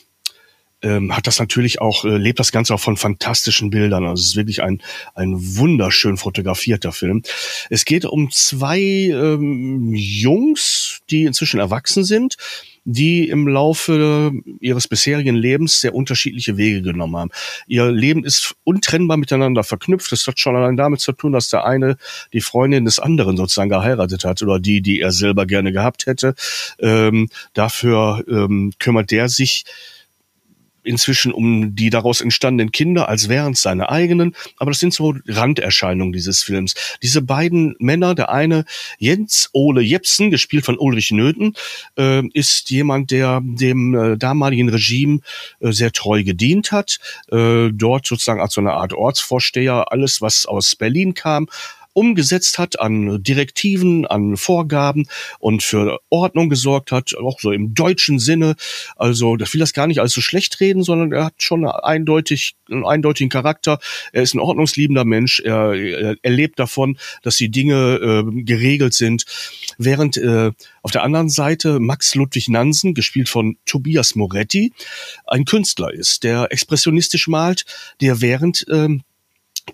ähm, 0.81 1.15
hat 1.15 1.27
das 1.27 1.39
natürlich 1.39 1.81
auch, 1.81 2.05
äh, 2.05 2.17
lebt 2.17 2.39
das 2.39 2.51
Ganze 2.51 2.73
auch 2.73 2.79
von 2.79 2.97
fantastischen 2.97 3.69
Bildern. 3.69 4.05
Also 4.05 4.21
es 4.21 4.29
ist 4.29 4.35
wirklich 4.35 4.63
ein, 4.63 4.81
ein 5.13 5.33
wunderschön 5.35 6.17
fotografierter 6.17 6.91
Film. 6.91 7.23
Es 7.69 7.85
geht 7.85 8.05
um 8.05 8.31
zwei 8.31 8.79
ähm, 8.79 9.93
Jungs, 9.93 11.01
die 11.09 11.23
inzwischen 11.23 11.59
erwachsen 11.59 12.03
sind, 12.03 12.37
die 12.85 13.29
im 13.29 13.47
Laufe 13.47 14.31
ihres 14.59 14.87
bisherigen 14.87 15.35
Lebens 15.35 15.81
sehr 15.81 15.93
unterschiedliche 15.93 16.57
Wege 16.57 16.81
genommen 16.81 17.17
haben. 17.17 17.31
Ihr 17.67 17.91
Leben 17.91 18.23
ist 18.23 18.55
untrennbar 18.63 19.17
miteinander 19.17 19.63
verknüpft. 19.63 20.11
Das 20.11 20.25
hat 20.25 20.39
schon 20.39 20.55
allein 20.55 20.77
damit 20.77 21.01
zu 21.01 21.11
tun, 21.11 21.33
dass 21.33 21.49
der 21.49 21.65
eine 21.65 21.97
die 22.33 22.41
Freundin 22.41 22.85
des 22.85 22.99
anderen 22.99 23.37
sozusagen 23.37 23.69
geheiratet 23.69 24.23
hat 24.23 24.41
oder 24.41 24.59
die, 24.59 24.81
die 24.81 25.01
er 25.01 25.11
selber 25.11 25.45
gerne 25.45 25.71
gehabt 25.71 26.05
hätte. 26.07 26.33
Ähm, 26.79 27.29
dafür 27.53 28.23
ähm, 28.27 28.73
kümmert 28.79 29.11
der 29.11 29.29
sich 29.29 29.65
inzwischen 30.83 31.31
um 31.31 31.75
die 31.75 31.89
daraus 31.89 32.21
entstandenen 32.21 32.71
Kinder, 32.71 33.09
als 33.09 33.29
wären 33.29 33.53
es 33.53 33.61
seine 33.61 33.89
eigenen. 33.89 34.35
Aber 34.57 34.71
das 34.71 34.79
sind 34.79 34.93
so 34.93 35.15
Randerscheinungen 35.27 36.13
dieses 36.13 36.43
Films. 36.43 36.75
Diese 37.01 37.21
beiden 37.21 37.75
Männer, 37.79 38.15
der 38.15 38.29
eine 38.29 38.65
Jens 38.97 39.49
Ole 39.53 39.81
Jepsen, 39.81 40.31
gespielt 40.31 40.65
von 40.65 40.77
Ulrich 40.77 41.11
Nöthen, 41.11 41.55
äh, 41.97 42.25
ist 42.33 42.69
jemand, 42.69 43.11
der 43.11 43.41
dem 43.43 43.95
äh, 43.95 44.17
damaligen 44.17 44.69
Regime 44.69 45.19
äh, 45.59 45.71
sehr 45.71 45.91
treu 45.91 46.23
gedient 46.23 46.71
hat. 46.71 46.99
Äh, 47.31 47.69
dort 47.71 48.05
sozusagen 48.05 48.41
als 48.41 48.53
so 48.53 48.61
eine 48.61 48.73
Art 48.73 48.93
Ortsvorsteher 48.93 49.91
alles, 49.91 50.21
was 50.21 50.45
aus 50.45 50.75
Berlin 50.75 51.13
kam, 51.13 51.47
umgesetzt 51.99 52.59
hat 52.59 52.79
an 52.79 53.21
Direktiven, 53.21 54.07
an 54.07 54.37
Vorgaben 54.37 55.07
und 55.39 55.63
für 55.63 55.99
Ordnung 56.09 56.47
gesorgt 56.47 56.93
hat, 56.93 57.13
auch 57.17 57.41
so 57.41 57.51
im 57.51 57.73
deutschen 57.73 58.19
Sinne. 58.19 58.55
Also, 58.95 59.35
das 59.35 59.53
will 59.53 59.59
das 59.59 59.73
gar 59.73 59.85
nicht 59.85 59.99
alles 59.99 60.13
so 60.13 60.21
schlecht 60.21 60.61
reden, 60.61 60.81
sondern 60.81 61.11
er 61.11 61.25
hat 61.25 61.33
schon 61.39 61.65
eindeutig, 61.65 62.55
einen 62.71 62.85
eindeutigen 62.85 63.29
Charakter. 63.29 63.79
Er 64.13 64.23
ist 64.23 64.33
ein 64.33 64.39
ordnungsliebender 64.39 65.03
Mensch. 65.03 65.41
Er, 65.41 65.73
er, 65.73 66.31
lebt 66.31 66.57
davon, 66.57 66.97
dass 67.21 67.35
die 67.35 67.51
Dinge 67.51 68.23
äh, 68.25 68.43
geregelt 68.43 68.93
sind. 68.93 69.25
Während 69.77 70.15
äh, 70.15 70.51
auf 70.81 70.91
der 70.91 71.03
anderen 71.03 71.27
Seite 71.27 71.81
Max 71.81 72.15
Ludwig 72.15 72.47
Nansen, 72.47 72.93
gespielt 72.93 73.27
von 73.27 73.57
Tobias 73.65 74.15
Moretti, 74.15 74.71
ein 75.27 75.43
Künstler 75.43 75.93
ist, 75.93 76.23
der 76.23 76.47
expressionistisch 76.51 77.27
malt, 77.27 77.65
der 77.99 78.21
während 78.21 78.65
ähm, 78.69 79.03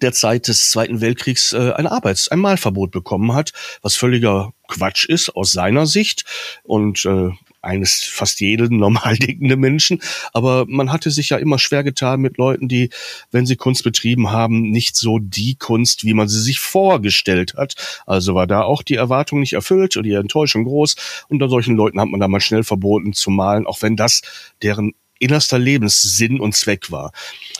der 0.02 0.14
Zeit 0.14 0.48
des 0.48 0.70
Zweiten 0.70 1.02
Weltkriegs 1.02 1.54
äh, 1.54 1.72
ein 1.74 1.88
Arbeits-, 1.88 2.28
ein 2.28 2.40
Malverbot 2.40 2.92
bekommen 2.92 3.34
hat, 3.34 3.52
was 3.82 3.96
völliger 3.96 4.54
Quatsch 4.68 5.06
ist 5.06 5.36
aus 5.36 5.52
seiner 5.52 5.86
Sicht 5.86 6.26
und 6.64 7.06
äh, 7.06 7.30
eines 7.62 8.04
fast 8.04 8.40
jeden 8.40 8.78
normal 8.80 9.18
denkenden 9.18 9.60
Menschen. 9.60 10.02
Aber 10.34 10.66
man 10.68 10.92
hatte 10.92 11.12
sich 11.12 11.30
ja 11.30 11.38
immer 11.38 11.60
schwer 11.60 11.84
getan 11.84 12.22
mit 12.22 12.38
Leuten, 12.38 12.68
die, 12.68 12.90
wenn 13.32 13.46
sie 13.46 13.56
Kunst 13.56 13.84
betrieben 13.84 14.32
haben, 14.32 14.70
nicht 14.70 14.96
so 14.96 15.20
die 15.20 15.56
Kunst, 15.56 16.06
wie 16.06 16.14
man 16.14 16.28
sie 16.28 16.42
sich 16.42 16.60
vorgestellt 16.60 17.56
hat. 17.58 17.76
Also 18.06 18.36
war 18.36 18.48
da 18.48 18.62
auch 18.62 18.84
die 18.84 18.96
Erwartung 18.96 19.40
nicht 19.40 19.54
erfüllt 19.54 19.98
und 19.98 20.04
die 20.04 20.14
Enttäuschung 20.14 20.64
groß. 20.64 20.96
Und 21.28 21.42
an 21.42 21.50
solchen 21.50 21.76
Leuten 21.76 22.00
hat 22.00 22.08
man 22.08 22.20
da 22.20 22.28
mal 22.28 22.40
schnell 22.40 22.64
verboten 22.64 23.14
zu 23.14 23.32
malen, 23.32 23.66
auch 23.66 23.82
wenn 23.82 23.96
das 23.96 24.22
deren 24.62 24.94
innerster 25.20 25.60
Lebenssinn 25.60 26.40
und 26.40 26.56
Zweck 26.56 26.92
war. 26.92 27.12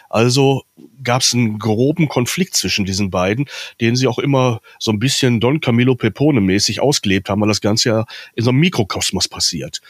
Also 0.10 0.64
gab 1.04 1.22
es 1.22 1.34
einen 1.34 1.60
groben 1.60 2.08
Konflikt 2.08 2.56
zwischen 2.56 2.86
diesen 2.86 3.10
beiden, 3.10 3.46
den 3.82 3.96
sie 3.96 4.08
auch 4.08 4.20
immer 4.20 4.62
so 4.80 4.92
ein 4.92 5.00
bisschen 5.00 5.40
Don 5.40 5.62
Camillo 5.62 5.96
Pepone 5.96 6.42
mäßig 6.42 6.82
ausgelebt 6.82 7.30
haben, 7.30 7.42
weil 7.42 7.48
das 7.48 7.62
Ganze 7.62 7.90
ja 7.90 8.06
in 8.36 8.44
so 8.44 8.50
einem 8.50 8.60
Mikrokosmos 8.60 9.28
passiert. 9.28 9.82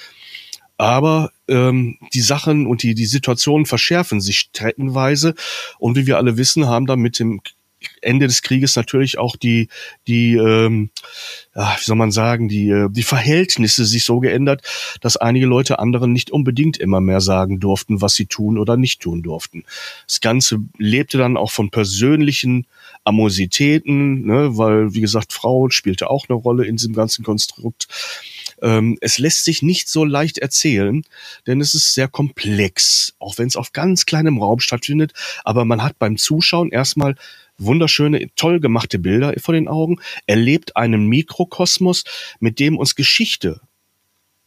Aber 0.78 1.32
ähm, 1.48 1.98
die 2.14 2.22
Sachen 2.22 2.68
und 2.68 2.84
die, 2.84 2.96
die 2.96 3.06
Situationen 3.06 3.66
verschärfen 3.66 4.20
sich 4.20 4.40
streckenweise. 4.40 5.36
Und 5.80 5.96
wie 5.96 6.06
wir 6.06 6.18
alle 6.18 6.38
wissen, 6.38 6.68
haben 6.68 6.86
da 6.86 6.96
mit 6.96 7.20
dem 7.20 7.42
Ende 8.02 8.28
des 8.28 8.42
Krieges 8.42 8.76
natürlich 8.76 9.18
auch 9.18 9.36
die, 9.36 9.68
die, 10.08 10.36
ähm, 10.36 10.90
ja, 11.56 11.76
wie 11.78 11.84
soll 11.84 11.96
man 11.96 12.12
sagen, 12.12 12.48
die, 12.48 12.70
äh, 12.70 12.90
die 12.90 13.04
Verhältnisse 13.04 13.86
sich 13.86 14.04
so 14.04 14.20
geändert, 14.20 14.62
dass 15.02 15.18
einige 15.18 15.46
Leute 15.46 15.80
anderen 15.80 16.14
nicht 16.14 16.32
unbedingt 16.32 16.78
immer 16.78 17.02
mehr 17.02 17.22
sagen 17.22 17.60
durften, 17.60 18.02
was 18.02 18.14
sie 18.16 18.26
tun 18.26 18.58
oder 18.58 18.78
nicht 18.78 19.02
tun 19.02 19.22
durften. 19.22 19.64
Das 20.08 20.22
Ganze 20.22 20.60
lebte 20.78 21.18
dann 21.18 21.38
auch 21.38 21.52
von 21.52 21.70
persönlichen 21.70 22.66
Amositäten, 23.04 24.26
ne, 24.26 24.58
weil, 24.58 24.94
wie 24.94 25.02
gesagt, 25.02 25.34
Frau 25.34 25.70
spielte 25.70 26.10
auch 26.10 26.28
eine 26.30 26.38
Rolle 26.38 26.66
in 26.66 26.78
diesem 26.78 26.94
ganzen 26.94 27.24
Konstrukt. 27.24 27.88
Ähm, 28.62 28.98
es 29.02 29.18
lässt 29.18 29.44
sich 29.44 29.62
nicht 29.62 29.90
so 29.90 30.06
leicht 30.06 30.38
erzählen, 30.38 31.04
denn 31.46 31.62
es 31.62 31.74
ist 31.76 31.94
sehr 31.94 32.08
komplex, 32.08 33.14
auch 33.20 33.38
wenn 33.38 33.48
es 33.48 33.56
auf 33.56 33.74
ganz 33.74 34.06
kleinem 34.06 34.38
Raum 34.38 34.60
stattfindet. 34.60 35.14
Aber 35.44 35.66
man 35.66 35.84
hat 35.84 36.00
beim 36.00 36.18
Zuschauen 36.18 36.72
erstmal 36.72 37.16
wunderschöne, 37.58 38.28
toll 38.36 38.60
gemachte 38.60 39.00
Bilder 39.00 39.34
vor 39.38 39.54
den 39.54 39.68
Augen, 39.68 39.98
erlebt 40.28 40.76
einen 40.76 41.08
Mikrokosmos, 41.08 42.04
mit 42.40 42.60
dem 42.60 42.78
uns 42.78 42.96
Geschichte 42.96 43.62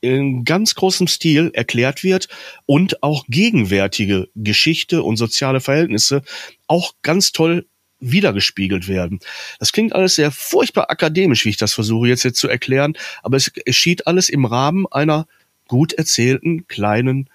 in 0.01 0.45
ganz 0.45 0.75
großem 0.75 1.09
Stil 1.09 1.51
erklärt 1.55 2.05
wird 2.05 2.29
und 2.67 3.03
auch 3.03 3.25
gegenwärtige 3.29 4.29
Geschichte 4.37 5.03
und 5.03 5.17
soziale 5.17 5.61
Verhältnisse 5.61 6.23
auch 6.67 6.95
ganz 7.03 7.33
toll 7.33 7.67
wiedergespiegelt 8.01 8.87
werden. 8.87 9.19
Das 9.59 9.73
klingt 9.73 9.93
alles 9.93 10.15
sehr 10.15 10.31
furchtbar 10.31 10.89
akademisch, 10.91 11.45
wie 11.45 11.51
ich 11.51 11.57
das 11.57 11.75
versuche 11.75 12.09
jetzt, 12.09 12.23
jetzt 12.23 12.39
zu 12.39 12.49
erklären, 12.49 12.95
aber 13.23 13.37
es 13.37 13.53
geschieht 13.53 14.07
alles 14.07 14.29
im 14.29 14.45
Rahmen 14.45 14.87
einer 14.91 15.27
gut 15.67 15.93
erzählten 15.95 16.69
kleinen 16.69 17.29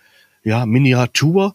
ja, 0.44 0.66
Miniatur, 0.66 1.54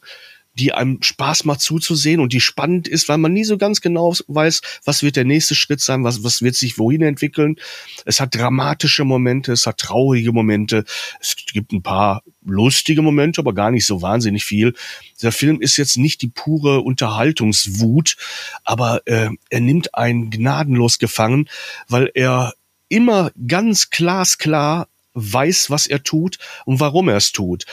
die 0.58 0.72
einem 0.72 1.02
Spaß 1.02 1.44
macht 1.44 1.60
zuzusehen 1.60 2.20
und 2.20 2.32
die 2.32 2.40
spannend 2.40 2.88
ist, 2.88 3.08
weil 3.08 3.18
man 3.18 3.32
nie 3.32 3.44
so 3.44 3.58
ganz 3.58 3.80
genau 3.80 4.14
weiß, 4.26 4.60
was 4.84 5.02
wird 5.02 5.16
der 5.16 5.24
nächste 5.24 5.54
Schritt 5.54 5.80
sein, 5.80 6.04
was, 6.04 6.24
was 6.24 6.42
wird 6.42 6.56
sich 6.56 6.78
wohin 6.78 7.02
entwickeln. 7.02 7.56
Es 8.04 8.20
hat 8.20 8.34
dramatische 8.34 9.04
Momente, 9.04 9.52
es 9.52 9.66
hat 9.66 9.78
traurige 9.78 10.32
Momente, 10.32 10.84
es 11.20 11.36
gibt 11.52 11.72
ein 11.72 11.82
paar 11.82 12.22
lustige 12.44 13.02
Momente, 13.02 13.40
aber 13.40 13.54
gar 13.54 13.70
nicht 13.70 13.86
so 13.86 14.02
wahnsinnig 14.02 14.44
viel. 14.44 14.74
Der 15.22 15.32
Film 15.32 15.60
ist 15.60 15.76
jetzt 15.76 15.96
nicht 15.96 16.22
die 16.22 16.28
pure 16.28 16.80
Unterhaltungswut, 16.80 18.16
aber 18.64 19.02
äh, 19.06 19.30
er 19.50 19.60
nimmt 19.60 19.94
einen 19.94 20.30
gnadenlos 20.30 20.98
gefangen, 20.98 21.48
weil 21.88 22.10
er 22.14 22.54
immer 22.88 23.30
ganz 23.46 23.90
glasklar 23.90 24.88
weiß, 25.14 25.70
was 25.70 25.86
er 25.86 26.02
tut 26.02 26.38
und 26.64 26.80
warum 26.80 27.08
er 27.08 27.16
es 27.16 27.32
tut. 27.32 27.64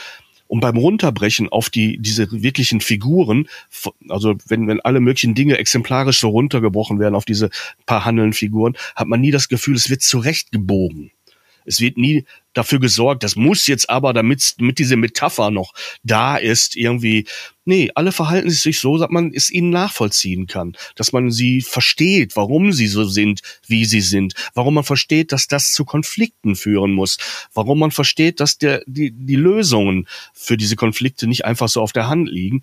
Und 0.48 0.60
beim 0.60 0.76
Runterbrechen 0.76 1.48
auf 1.48 1.70
die, 1.70 1.98
diese 1.98 2.30
wirklichen 2.30 2.80
Figuren, 2.80 3.48
also 4.08 4.34
wenn, 4.46 4.68
wenn 4.68 4.80
alle 4.80 5.00
möglichen 5.00 5.34
Dinge 5.34 5.58
exemplarisch 5.58 6.20
so 6.20 6.28
runtergebrochen 6.28 6.98
werden 6.98 7.14
auf 7.14 7.24
diese 7.24 7.50
paar 7.86 8.04
handelnden 8.04 8.32
Figuren, 8.32 8.76
hat 8.94 9.08
man 9.08 9.20
nie 9.20 9.30
das 9.30 9.48
Gefühl, 9.48 9.76
es 9.76 9.90
wird 9.90 10.02
zurechtgebogen. 10.02 11.10
Es 11.66 11.80
wird 11.80 11.96
nie 11.96 12.24
dafür 12.52 12.80
gesorgt, 12.80 13.22
das 13.22 13.36
muss 13.36 13.66
jetzt 13.66 13.90
aber, 13.90 14.12
damit 14.12 14.54
mit 14.58 14.78
diese 14.78 14.96
Metapher 14.96 15.50
noch 15.50 15.74
da 16.02 16.36
ist, 16.36 16.76
irgendwie. 16.76 17.26
Nee, 17.68 17.90
alle 17.96 18.12
verhalten 18.12 18.48
sich 18.48 18.78
so, 18.78 18.96
dass 18.96 19.10
man 19.10 19.32
es 19.34 19.50
ihnen 19.50 19.70
nachvollziehen 19.70 20.46
kann, 20.46 20.76
dass 20.94 21.12
man 21.12 21.32
sie 21.32 21.60
versteht, 21.60 22.36
warum 22.36 22.72
sie 22.72 22.86
so 22.86 23.04
sind, 23.04 23.40
wie 23.66 23.84
sie 23.84 24.00
sind, 24.00 24.34
warum 24.54 24.74
man 24.74 24.84
versteht, 24.84 25.32
dass 25.32 25.48
das 25.48 25.72
zu 25.72 25.84
Konflikten 25.84 26.54
führen 26.54 26.92
muss, 26.92 27.18
warum 27.52 27.80
man 27.80 27.90
versteht, 27.90 28.38
dass 28.38 28.58
der, 28.58 28.84
die, 28.86 29.10
die 29.10 29.34
Lösungen 29.34 30.06
für 30.32 30.56
diese 30.56 30.76
Konflikte 30.76 31.26
nicht 31.26 31.44
einfach 31.44 31.68
so 31.68 31.82
auf 31.82 31.92
der 31.92 32.08
Hand 32.08 32.28
liegen. 32.28 32.62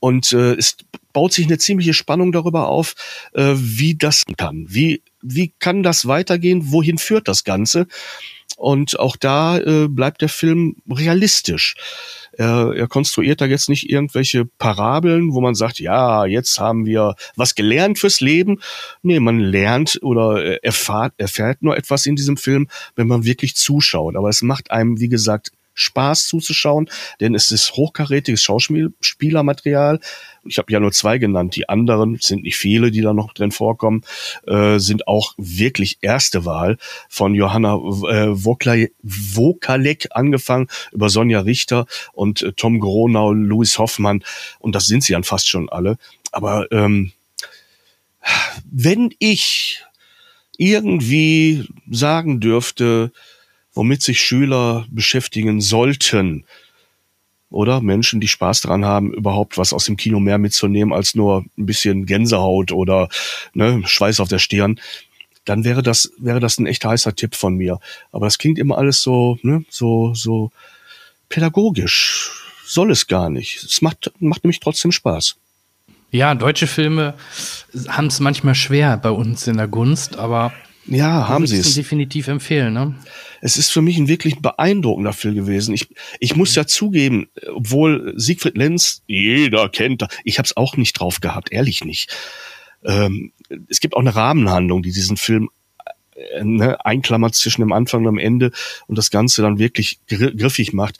Und 0.00 0.32
äh, 0.32 0.54
es 0.54 0.76
baut 1.16 1.32
sich 1.32 1.46
eine 1.46 1.56
ziemliche 1.56 1.94
Spannung 1.94 2.30
darüber 2.30 2.68
auf, 2.68 2.94
äh, 3.32 3.54
wie 3.56 3.94
das 3.94 4.24
kann. 4.36 4.66
Wie, 4.68 5.02
wie 5.22 5.50
kann 5.58 5.82
das 5.82 6.06
weitergehen? 6.06 6.72
Wohin 6.72 6.98
führt 6.98 7.26
das 7.26 7.42
Ganze? 7.42 7.86
Und 8.58 9.00
auch 9.00 9.16
da 9.16 9.56
äh, 9.56 9.88
bleibt 9.88 10.20
der 10.20 10.28
Film 10.28 10.76
realistisch. 10.90 11.74
Er, 12.32 12.74
er 12.76 12.86
konstruiert 12.86 13.40
da 13.40 13.46
jetzt 13.46 13.70
nicht 13.70 13.88
irgendwelche 13.88 14.44
Parabeln, 14.44 15.32
wo 15.32 15.40
man 15.40 15.54
sagt, 15.54 15.80
ja, 15.80 16.26
jetzt 16.26 16.60
haben 16.60 16.84
wir 16.84 17.14
was 17.34 17.54
gelernt 17.54 17.98
fürs 17.98 18.20
Leben. 18.20 18.60
Nee, 19.00 19.18
man 19.18 19.40
lernt 19.40 19.98
oder 20.02 20.62
erfahrt, 20.62 21.14
erfährt 21.16 21.62
nur 21.62 21.78
etwas 21.78 22.04
in 22.04 22.16
diesem 22.16 22.36
Film, 22.36 22.68
wenn 22.94 23.06
man 23.06 23.24
wirklich 23.24 23.56
zuschaut. 23.56 24.16
Aber 24.16 24.28
es 24.28 24.42
macht 24.42 24.70
einem, 24.70 25.00
wie 25.00 25.08
gesagt, 25.08 25.50
Spaß 25.76 26.26
zuzuschauen, 26.26 26.90
denn 27.20 27.36
es 27.36 27.52
ist 27.52 27.74
hochkarätiges 27.74 28.42
Schauspielermaterial. 28.42 30.00
Ich 30.44 30.58
habe 30.58 30.72
ja 30.72 30.80
nur 30.80 30.92
zwei 30.92 31.18
genannt. 31.18 31.54
Die 31.54 31.68
anderen 31.68 32.18
sind 32.20 32.42
nicht 32.42 32.56
viele, 32.56 32.90
die 32.90 33.02
da 33.02 33.12
noch 33.12 33.32
drin 33.32 33.52
vorkommen, 33.52 34.02
äh, 34.46 34.78
sind 34.78 35.06
auch 35.06 35.34
wirklich 35.36 35.98
erste 36.00 36.44
Wahl 36.44 36.78
von 37.08 37.34
Johanna 37.34 37.74
äh, 37.74 38.30
Wokalek 38.32 40.08
angefangen 40.10 40.68
über 40.92 41.08
Sonja 41.10 41.40
Richter 41.40 41.86
und 42.12 42.42
äh, 42.42 42.52
Tom 42.52 42.80
Gronau, 42.80 43.32
Louis 43.32 43.78
Hoffmann 43.78 44.24
und 44.58 44.74
das 44.74 44.86
sind 44.86 45.04
sie 45.04 45.12
dann 45.12 45.24
fast 45.24 45.48
schon 45.48 45.68
alle. 45.68 45.98
Aber 46.32 46.70
ähm, 46.72 47.12
wenn 48.70 49.14
ich 49.18 49.84
irgendwie 50.58 51.68
sagen 51.90 52.40
dürfte, 52.40 53.12
womit 53.76 54.02
sich 54.02 54.20
Schüler 54.20 54.86
beschäftigen 54.90 55.60
sollten. 55.60 56.44
Oder 57.50 57.80
Menschen, 57.80 58.20
die 58.20 58.26
Spaß 58.26 58.62
dran 58.62 58.84
haben, 58.84 59.14
überhaupt 59.14 59.56
was 59.56 59.72
aus 59.72 59.84
dem 59.84 59.96
Kino 59.96 60.18
mehr 60.18 60.38
mitzunehmen 60.38 60.92
als 60.92 61.14
nur 61.14 61.44
ein 61.56 61.66
bisschen 61.66 62.06
Gänsehaut 62.06 62.72
oder 62.72 63.08
ne, 63.54 63.82
Schweiß 63.84 64.18
auf 64.18 64.28
der 64.28 64.40
Stirn, 64.40 64.80
dann 65.44 65.62
wäre 65.62 65.82
das, 65.82 66.10
wäre 66.18 66.40
das 66.40 66.58
ein 66.58 66.66
echt 66.66 66.84
heißer 66.84 67.14
Tipp 67.14 67.36
von 67.36 67.54
mir. 67.54 67.78
Aber 68.10 68.26
das 68.26 68.38
klingt 68.38 68.58
immer 68.58 68.78
alles 68.78 69.02
so, 69.02 69.38
ne, 69.42 69.64
so, 69.68 70.12
so 70.14 70.50
pädagogisch. 71.28 72.32
Soll 72.64 72.90
es 72.90 73.06
gar 73.06 73.30
nicht. 73.30 73.62
Es 73.62 73.80
macht, 73.80 74.10
macht 74.18 74.42
nämlich 74.42 74.58
trotzdem 74.58 74.90
Spaß. 74.90 75.36
Ja, 76.10 76.34
deutsche 76.34 76.66
Filme 76.66 77.14
haben 77.88 78.06
es 78.06 78.18
manchmal 78.20 78.56
schwer 78.56 78.96
bei 78.96 79.10
uns 79.10 79.46
in 79.46 79.56
der 79.56 79.68
Gunst, 79.68 80.16
aber 80.16 80.52
ja, 80.88 81.28
haben 81.28 81.46
sie 81.46 81.58
es. 81.58 81.74
definitiv 81.74 82.28
empfehlen, 82.28 82.72
ne? 82.72 82.94
Es 83.40 83.56
ist 83.56 83.70
für 83.70 83.82
mich 83.82 83.98
ein 83.98 84.08
wirklich 84.08 84.40
beeindruckender 84.40 85.12
Film 85.12 85.34
gewesen. 85.34 85.74
Ich, 85.74 85.88
ich 86.20 86.36
muss 86.36 86.54
ja 86.54 86.66
zugeben, 86.66 87.28
obwohl 87.52 88.14
Siegfried 88.16 88.56
Lenz, 88.56 89.02
jeder 89.06 89.68
kennt, 89.68 90.06
ich 90.24 90.38
habe 90.38 90.46
es 90.46 90.56
auch 90.56 90.76
nicht 90.76 90.98
drauf 90.98 91.20
gehabt, 91.20 91.52
ehrlich 91.52 91.84
nicht. 91.84 92.16
Ähm, 92.84 93.32
es 93.68 93.80
gibt 93.80 93.94
auch 93.94 94.00
eine 94.00 94.14
Rahmenhandlung, 94.14 94.82
die 94.82 94.92
diesen 94.92 95.16
Film 95.16 95.50
äh, 96.14 96.44
ne, 96.44 96.84
einklammert 96.84 97.34
zwischen 97.34 97.60
dem 97.60 97.72
Anfang 97.72 98.06
und 98.06 98.16
dem 98.16 98.18
Ende 98.18 98.52
und 98.86 98.96
das 98.96 99.10
Ganze 99.10 99.42
dann 99.42 99.58
wirklich 99.58 100.00
griffig 100.06 100.72
macht. 100.72 100.98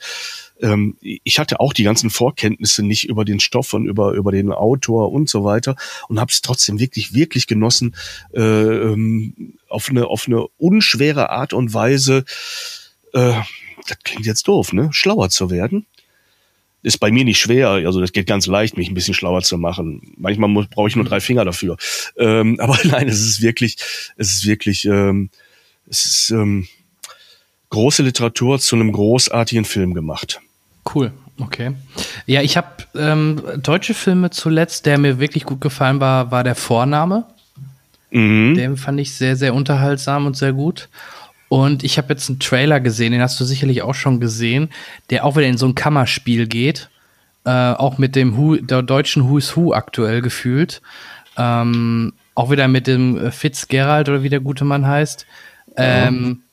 Ähm, 0.61 0.97
ich 1.01 1.39
hatte 1.39 1.59
auch 1.59 1.73
die 1.73 1.83
ganzen 1.83 2.09
Vorkenntnisse 2.09 2.83
nicht 2.83 3.07
über 3.07 3.25
den 3.25 3.39
Stoff 3.39 3.73
und 3.73 3.85
über, 3.85 4.13
über 4.13 4.31
den 4.31 4.51
Autor 4.51 5.11
und 5.11 5.29
so 5.29 5.43
weiter 5.43 5.75
und 6.07 6.19
habe 6.19 6.31
es 6.31 6.41
trotzdem 6.41 6.79
wirklich, 6.79 7.13
wirklich 7.13 7.47
genossen, 7.47 7.95
äh, 8.33 8.41
ähm, 8.41 9.53
auf, 9.69 9.89
eine, 9.89 10.07
auf 10.07 10.27
eine 10.27 10.47
unschwere 10.57 11.29
Art 11.29 11.53
und 11.53 11.73
Weise, 11.73 12.25
äh, 13.13 13.33
das 13.87 13.99
klingt 14.03 14.25
jetzt 14.25 14.47
doof, 14.47 14.73
ne? 14.73 14.89
Schlauer 14.91 15.29
zu 15.29 15.49
werden 15.49 15.85
ist 16.83 16.99
bei 16.99 17.11
mir 17.11 17.25
nicht 17.25 17.39
schwer, 17.39 17.69
also 17.69 17.99
das 17.99 18.13
geht 18.13 18.27
ganz 18.27 18.47
leicht, 18.47 18.77
mich 18.77 18.89
ein 18.89 18.93
bisschen 18.93 19.13
schlauer 19.13 19.41
zu 19.41 19.57
machen. 19.57 20.13
Manchmal 20.15 20.67
brauche 20.69 20.87
ich 20.87 20.95
nur 20.95 21.03
drei 21.05 21.19
Finger 21.19 21.43
dafür. 21.43 21.75
Ähm, 22.17 22.59
aber 22.61 22.77
nein, 22.83 23.09
es 23.09 23.19
ist 23.19 23.41
wirklich, 23.41 23.77
es 24.15 24.33
ist 24.33 24.45
wirklich, 24.45 24.85
ähm, 24.85 25.29
es 25.89 26.05
ist 26.05 26.29
ähm, 26.31 26.67
große 27.69 28.03
Literatur 28.03 28.59
zu 28.59 28.75
einem 28.75 28.91
großartigen 28.91 29.65
Film 29.65 29.93
gemacht. 29.93 30.39
Cool, 30.93 31.11
okay. 31.39 31.73
Ja, 32.25 32.41
ich 32.41 32.57
habe 32.57 32.67
ähm, 32.95 33.41
deutsche 33.61 33.93
Filme 33.93 34.29
zuletzt, 34.29 34.85
der 34.85 34.97
mir 34.97 35.19
wirklich 35.19 35.43
gut 35.43 35.61
gefallen 35.61 35.99
war, 35.99 36.31
war 36.31 36.43
der 36.43 36.55
Vorname. 36.55 37.25
Mhm. 38.11 38.55
Den 38.55 38.77
fand 38.77 38.99
ich 38.99 39.13
sehr, 39.13 39.35
sehr 39.35 39.53
unterhaltsam 39.53 40.25
und 40.25 40.37
sehr 40.37 40.53
gut. 40.53 40.89
Und 41.49 41.83
ich 41.83 41.97
habe 41.97 42.09
jetzt 42.09 42.29
einen 42.29 42.39
Trailer 42.39 42.79
gesehen, 42.79 43.13
den 43.13 43.21
hast 43.21 43.39
du 43.39 43.45
sicherlich 43.45 43.81
auch 43.81 43.95
schon 43.95 44.19
gesehen, 44.19 44.69
der 45.09 45.25
auch 45.25 45.37
wieder 45.37 45.47
in 45.47 45.57
so 45.57 45.65
ein 45.65 45.75
Kammerspiel 45.75 46.47
geht. 46.47 46.89
Äh, 47.45 47.49
auch 47.49 47.97
mit 47.97 48.15
dem 48.15 48.35
Who, 48.35 48.57
der 48.57 48.81
deutschen 48.81 49.29
Who's 49.29 49.55
Who 49.55 49.73
aktuell 49.73 50.21
gefühlt. 50.21 50.81
Ähm, 51.37 52.13
auch 52.35 52.51
wieder 52.51 52.67
mit 52.67 52.87
dem 52.87 53.31
Fitzgerald 53.31 54.09
oder 54.09 54.23
wie 54.23 54.29
der 54.29 54.41
gute 54.41 54.65
Mann 54.65 54.85
heißt. 54.85 55.25
Ähm, 55.77 56.43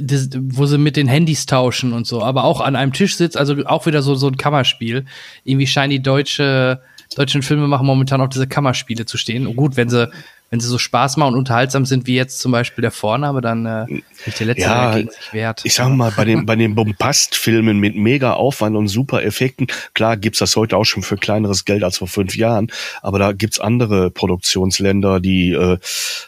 das, 0.00 0.30
wo 0.34 0.66
sie 0.66 0.78
mit 0.78 0.96
den 0.96 1.08
Handys 1.08 1.46
tauschen 1.46 1.92
und 1.92 2.06
so, 2.06 2.22
aber 2.22 2.44
auch 2.44 2.60
an 2.60 2.76
einem 2.76 2.92
Tisch 2.92 3.16
sitzt, 3.16 3.36
also 3.36 3.64
auch 3.66 3.86
wieder 3.86 4.02
so, 4.02 4.14
so 4.14 4.28
ein 4.28 4.36
Kammerspiel. 4.36 5.04
Irgendwie 5.44 5.66
scheinen 5.66 5.90
die 5.90 6.02
deutsche, 6.02 6.80
deutschen 7.16 7.42
Filme 7.42 7.68
machen 7.68 7.86
momentan 7.86 8.20
auch 8.20 8.28
diese 8.28 8.46
Kammerspiele 8.46 9.06
zu 9.06 9.16
stehen. 9.16 9.46
Und 9.46 9.56
gut, 9.56 9.76
wenn 9.76 9.88
sie 9.88 10.10
wenn 10.50 10.60
sie 10.60 10.68
so 10.68 10.78
Spaß 10.78 11.18
machen 11.18 11.34
und 11.34 11.38
unterhaltsam 11.38 11.84
sind 11.84 12.06
wie 12.06 12.14
jetzt 12.14 12.40
zum 12.40 12.52
Beispiel 12.52 12.82
der 12.82 12.90
Vorname, 12.90 13.40
dann 13.40 13.66
äh, 13.66 13.86
nicht 14.24 14.40
der 14.40 14.46
letzte 14.46 14.62
ja, 14.62 14.94
gegen 14.94 15.10
sich 15.10 15.32
wert. 15.32 15.60
Ich 15.64 15.74
sag 15.74 15.90
mal, 15.90 16.10
bei 16.16 16.24
den, 16.24 16.46
bei 16.46 16.56
den 16.56 16.74
Bombast-Filmen 16.74 17.78
mit 17.78 17.96
mega 17.96 18.32
Aufwand 18.32 18.76
und 18.76 18.88
super 18.88 19.22
Effekten, 19.22 19.66
klar 19.92 20.16
gibt's 20.16 20.38
das 20.38 20.56
heute 20.56 20.76
auch 20.76 20.84
schon 20.84 21.02
für 21.02 21.16
kleineres 21.16 21.64
Geld 21.66 21.84
als 21.84 21.98
vor 21.98 22.08
fünf 22.08 22.34
Jahren, 22.36 22.72
aber 23.02 23.18
da 23.18 23.32
gibt's 23.32 23.60
andere 23.60 24.10
Produktionsländer, 24.10 25.20
die 25.20 25.52
äh, 25.52 25.78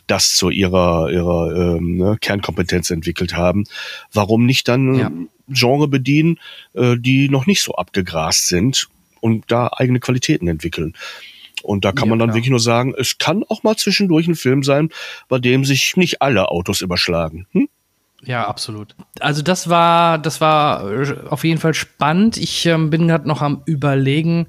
das 0.06 0.34
zu 0.34 0.51
ihrer, 0.51 1.10
ihrer 1.10 1.76
ähm, 1.76 1.97
ne, 1.97 2.18
Kernkompetenz 2.20 2.90
entwickelt 2.90 3.34
haben. 3.34 3.64
Warum 4.12 4.44
nicht 4.44 4.68
dann 4.68 4.94
ja. 4.94 5.10
Genre 5.48 5.88
bedienen, 5.88 6.38
äh, 6.74 6.97
die 6.98 7.28
noch 7.28 7.47
nicht 7.47 7.62
so 7.62 7.74
abgegrast 7.74 8.48
sind 8.48 8.88
und 9.20 9.44
da 9.48 9.70
eigene 9.74 9.98
Qualitäten 9.98 10.47
entwickeln? 10.47 10.94
Und 11.62 11.85
da 11.85 11.93
kann 11.93 12.07
ja, 12.07 12.11
man 12.11 12.19
dann 12.19 12.28
klar. 12.28 12.37
wirklich 12.37 12.51
nur 12.51 12.61
sagen, 12.61 12.95
es 12.97 13.19
kann 13.19 13.45
auch 13.49 13.62
mal 13.62 13.77
zwischendurch 13.77 14.27
ein 14.28 14.35
Film 14.35 14.62
sein, 14.62 14.91
bei 15.28 15.39
dem 15.39 15.65
sich 15.65 15.97
nicht 15.97 16.23
alle 16.23 16.51
Autos 16.51 16.81
überschlagen. 16.81 17.47
Hm? 17.53 17.69
Ja, 18.24 18.47
absolut. 18.47 18.95
Also 19.20 19.43
das 19.43 19.69
war, 19.69 20.19
das 20.19 20.41
war 20.41 20.91
äh, 20.91 21.15
auf 21.28 21.45
jeden 21.45 21.61
Fall 21.61 21.74
spannend. 21.74 22.37
Ich 22.37 22.66
ähm, 22.66 22.91
bin 22.91 23.09
gerade 23.09 23.27
noch 23.27 23.43
am 23.43 23.62
überlegen. 23.65 24.47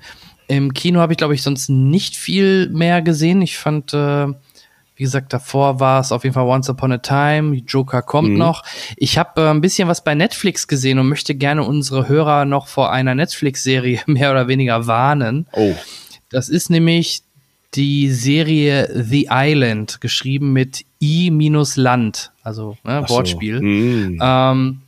Im 0.48 0.74
Kino 0.74 1.00
habe 1.00 1.14
ich, 1.14 1.18
glaube 1.18 1.34
ich, 1.34 1.44
sonst 1.44 1.70
nicht 1.70 2.16
viel 2.16 2.70
mehr 2.70 3.02
gesehen. 3.02 3.42
Ich 3.42 3.58
fand, 3.58 3.94
äh, 3.94 4.28
wie 4.28 5.04
gesagt, 5.04 5.32
davor 5.32 5.80
war 5.80 6.02
es 6.02 6.12
auf 6.12 6.26
jeden 6.26 6.34
Fall 6.34 6.46
Once 6.46 6.70
Upon 6.70 6.92
a 6.92 6.98
Time. 6.98 7.56
Joker 7.66 8.02
kommt 8.02 8.32
mhm. 8.32 8.38
noch. 8.38 8.64
Ich 8.98 9.18
habe 9.18 9.42
äh, 9.42 9.50
ein 9.50 9.62
bisschen 9.62 9.88
was 9.88 10.04
bei 10.04 10.16
Netflix 10.16 10.68
gesehen 10.68 11.00
und 11.00 11.08
möchte 11.08 11.36
gerne 11.36 11.64
unsere 11.64 12.10
Hörer 12.10 12.44
noch 12.44 12.68
vor 12.68 12.92
einer 12.92 13.16
Netflix-Serie 13.16 14.02
mehr 14.06 14.32
oder 14.32 14.50
weniger 14.50 14.88
warnen. 14.88 15.48
Oh. 15.54 15.74
Das 16.32 16.50
ist 16.50 16.70
nämlich 16.70 17.24
die 17.74 18.12
Serie 18.12 18.90
The 18.94 19.30
Island, 19.32 20.02
geschrieben 20.02 20.52
mit 20.54 20.86
I 21.02 21.32
minus 21.32 21.78
Land, 21.78 22.32
also 22.44 22.78
ne, 22.84 23.04
so. 23.08 23.16
Wortspiel. 23.16 23.62
Mm. 23.62 24.20
Ähm, 24.22 24.82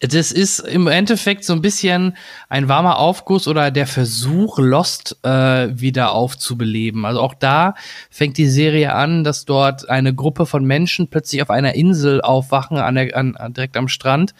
das 0.00 0.32
ist 0.32 0.60
im 0.60 0.86
Endeffekt 0.86 1.44
so 1.44 1.52
ein 1.52 1.60
bisschen 1.60 2.16
ein 2.48 2.68
warmer 2.68 2.98
Aufguss 2.98 3.46
oder 3.46 3.70
der 3.70 3.86
Versuch, 3.86 4.58
Lost 4.58 5.18
äh, 5.22 5.68
wieder 5.78 6.12
aufzubeleben. 6.12 7.04
Also 7.04 7.20
auch 7.20 7.34
da 7.34 7.74
fängt 8.10 8.38
die 8.38 8.48
Serie 8.48 8.94
an, 8.94 9.22
dass 9.22 9.44
dort 9.44 9.88
eine 9.88 10.14
Gruppe 10.14 10.46
von 10.46 10.64
Menschen 10.64 11.08
plötzlich 11.08 11.42
auf 11.42 11.50
einer 11.50 11.74
Insel 11.74 12.20
aufwachen, 12.20 12.78
an 12.78 12.94
der, 12.94 13.16
an, 13.16 13.36
direkt 13.50 13.76
am 13.76 13.88
Strand 13.88 14.34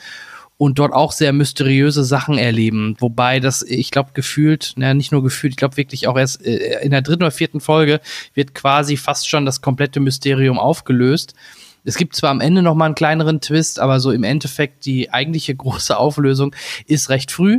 und 0.63 0.79
dort 0.79 0.93
auch 0.93 1.11
sehr 1.11 1.33
mysteriöse 1.33 2.05
Sachen 2.05 2.39
erleben. 2.39 2.95
Wobei 3.01 3.41
das, 3.41 3.63
ich 3.63 3.91
glaube, 3.91 4.11
gefühlt, 4.15 4.75
na, 4.77 4.95
nicht 4.95 5.11
nur 5.11 5.21
gefühlt, 5.21 5.55
ich 5.55 5.57
glaube 5.57 5.77
wirklich 5.77 6.07
auch 6.07 6.17
erst 6.17 6.47
äh, 6.47 6.85
in 6.85 6.93
der 6.93 7.03
dritten 7.03 7.25
oder 7.25 7.33
vierten 7.33 7.59
Folge 7.59 8.01
wird 8.35 8.55
quasi 8.55 8.97
fast 8.97 9.29
schon 9.29 9.45
das 9.45 9.61
komplette 9.61 9.99
Mysterium 9.99 10.61
aufgelöst. 10.61 11.35
Es 11.83 11.97
gibt 11.97 12.15
zwar 12.15 12.31
am 12.31 12.41
Ende 12.41 12.63
noch 12.63 12.77
mal 12.77 12.85
einen 12.85 12.95
kleineren 12.95 13.41
Twist, 13.41 13.81
aber 13.81 13.99
so 13.99 14.13
im 14.13 14.23
Endeffekt 14.23 14.85
die 14.87 15.13
eigentliche 15.13 15.53
große 15.57 15.97
Auflösung 15.97 16.55
ist 16.87 17.11
recht 17.11 17.33
früh. 17.33 17.59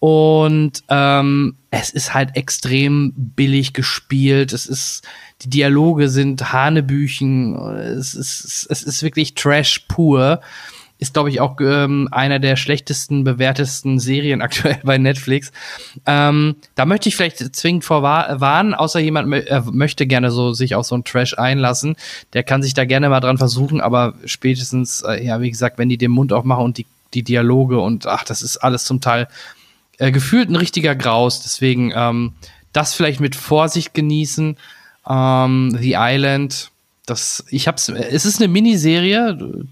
Und 0.00 0.82
ähm, 0.88 1.54
es 1.70 1.90
ist 1.90 2.12
halt 2.12 2.34
extrem 2.34 3.12
billig 3.14 3.72
gespielt. 3.72 4.52
Es 4.52 4.66
ist, 4.66 5.06
die 5.42 5.48
Dialoge 5.50 6.08
sind 6.08 6.52
Hanebüchen. 6.52 7.54
Es 7.54 8.14
ist, 8.14 8.66
es 8.68 8.82
ist 8.82 9.04
wirklich 9.04 9.34
Trash 9.34 9.84
pur 9.86 10.40
ist, 11.02 11.14
glaube 11.14 11.28
ich, 11.28 11.40
auch 11.40 11.60
ähm, 11.60 12.08
einer 12.10 12.38
der 12.38 12.56
schlechtesten, 12.56 13.24
bewertesten 13.24 13.98
Serien 13.98 14.40
aktuell 14.42 14.78
bei 14.84 14.96
Netflix. 14.96 15.52
Ähm, 16.06 16.56
da 16.74 16.86
möchte 16.86 17.08
ich 17.08 17.16
vielleicht 17.16 17.54
zwingend 17.54 17.84
vorwarnen, 17.84 18.72
außer 18.72 19.00
jemand 19.00 19.32
äh, 19.34 19.62
möchte 19.70 20.06
gerne 20.06 20.30
so 20.30 20.52
sich 20.52 20.74
auf 20.74 20.86
so 20.86 20.94
einen 20.94 21.04
Trash 21.04 21.36
einlassen. 21.36 21.96
Der 22.32 22.44
kann 22.44 22.62
sich 22.62 22.72
da 22.72 22.84
gerne 22.84 23.08
mal 23.08 23.20
dran 23.20 23.36
versuchen, 23.36 23.80
aber 23.80 24.14
spätestens, 24.24 25.02
äh, 25.02 25.24
ja, 25.24 25.40
wie 25.40 25.50
gesagt, 25.50 25.76
wenn 25.78 25.88
die 25.88 25.98
den 25.98 26.12
Mund 26.12 26.32
aufmachen 26.32 26.64
und 26.64 26.78
die, 26.78 26.86
die 27.12 27.22
Dialoge 27.22 27.80
und 27.80 28.06
ach, 28.06 28.24
das 28.24 28.40
ist 28.40 28.58
alles 28.58 28.84
zum 28.84 29.00
Teil 29.00 29.28
äh, 29.98 30.12
gefühlt 30.12 30.48
ein 30.48 30.56
richtiger 30.56 30.94
Graus. 30.94 31.42
Deswegen 31.42 31.92
ähm, 31.94 32.32
das 32.72 32.94
vielleicht 32.94 33.20
mit 33.20 33.36
Vorsicht 33.36 33.92
genießen. 33.92 34.56
Ähm, 35.08 35.76
The 35.78 35.94
Island, 35.96 36.70
das, 37.06 37.44
ich 37.50 37.66
hab's, 37.66 37.88
es 37.88 38.24
ist 38.24 38.40
eine 38.40 38.48
Miniserie, 38.48 39.66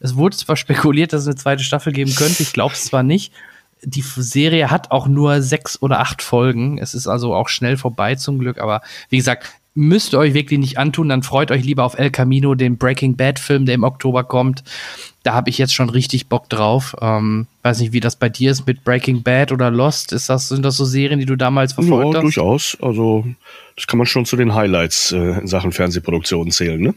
es 0.00 0.16
wurde 0.16 0.36
zwar 0.36 0.56
spekuliert, 0.56 1.12
dass 1.12 1.22
es 1.22 1.26
eine 1.26 1.36
zweite 1.36 1.64
Staffel 1.64 1.92
geben 1.92 2.14
könnte, 2.14 2.42
ich 2.42 2.52
glaube 2.52 2.74
es 2.74 2.84
zwar 2.84 3.02
nicht. 3.02 3.32
Die 3.82 4.02
Serie 4.02 4.70
hat 4.70 4.90
auch 4.90 5.06
nur 5.06 5.42
sechs 5.42 5.80
oder 5.82 6.00
acht 6.00 6.22
Folgen. 6.22 6.78
Es 6.78 6.94
ist 6.94 7.06
also 7.06 7.34
auch 7.34 7.48
schnell 7.48 7.76
vorbei 7.76 8.14
zum 8.14 8.38
Glück. 8.38 8.58
Aber 8.58 8.80
wie 9.10 9.18
gesagt, 9.18 9.46
müsst 9.74 10.14
ihr 10.14 10.18
euch 10.18 10.34
wirklich 10.34 10.58
nicht 10.58 10.78
antun. 10.78 11.08
Dann 11.08 11.22
freut 11.22 11.50
euch 11.50 11.64
lieber 11.64 11.84
auf 11.84 11.98
El 11.98 12.10
Camino, 12.10 12.54
den 12.54 12.78
Breaking 12.78 13.16
Bad 13.16 13.38
Film, 13.38 13.66
der 13.66 13.74
im 13.74 13.84
Oktober 13.84 14.24
kommt. 14.24 14.62
Da 15.22 15.34
habe 15.34 15.50
ich 15.50 15.58
jetzt 15.58 15.74
schon 15.74 15.90
richtig 15.90 16.28
Bock 16.28 16.48
drauf. 16.48 16.94
Ähm, 17.00 17.46
weiß 17.62 17.80
nicht, 17.80 17.92
wie 17.92 18.00
das 18.00 18.16
bei 18.16 18.28
dir 18.28 18.50
ist 18.50 18.66
mit 18.66 18.84
Breaking 18.84 19.22
Bad 19.22 19.52
oder 19.52 19.70
Lost. 19.70 20.12
Ist 20.12 20.28
das, 20.28 20.48
sind 20.48 20.64
das 20.64 20.76
so 20.76 20.84
Serien, 20.84 21.18
die 21.18 21.26
du 21.26 21.36
damals 21.36 21.72
verfolgt 21.72 22.14
ja, 22.14 22.14
hast? 22.14 22.22
durchaus. 22.22 22.78
Also, 22.80 23.24
das 23.76 23.86
kann 23.86 23.98
man 23.98 24.06
schon 24.06 24.26
zu 24.26 24.36
den 24.36 24.54
Highlights 24.54 25.12
äh, 25.12 25.40
in 25.40 25.46
Sachen 25.46 25.72
Fernsehproduktion 25.72 26.50
zählen, 26.50 26.80
ne? 26.80 26.94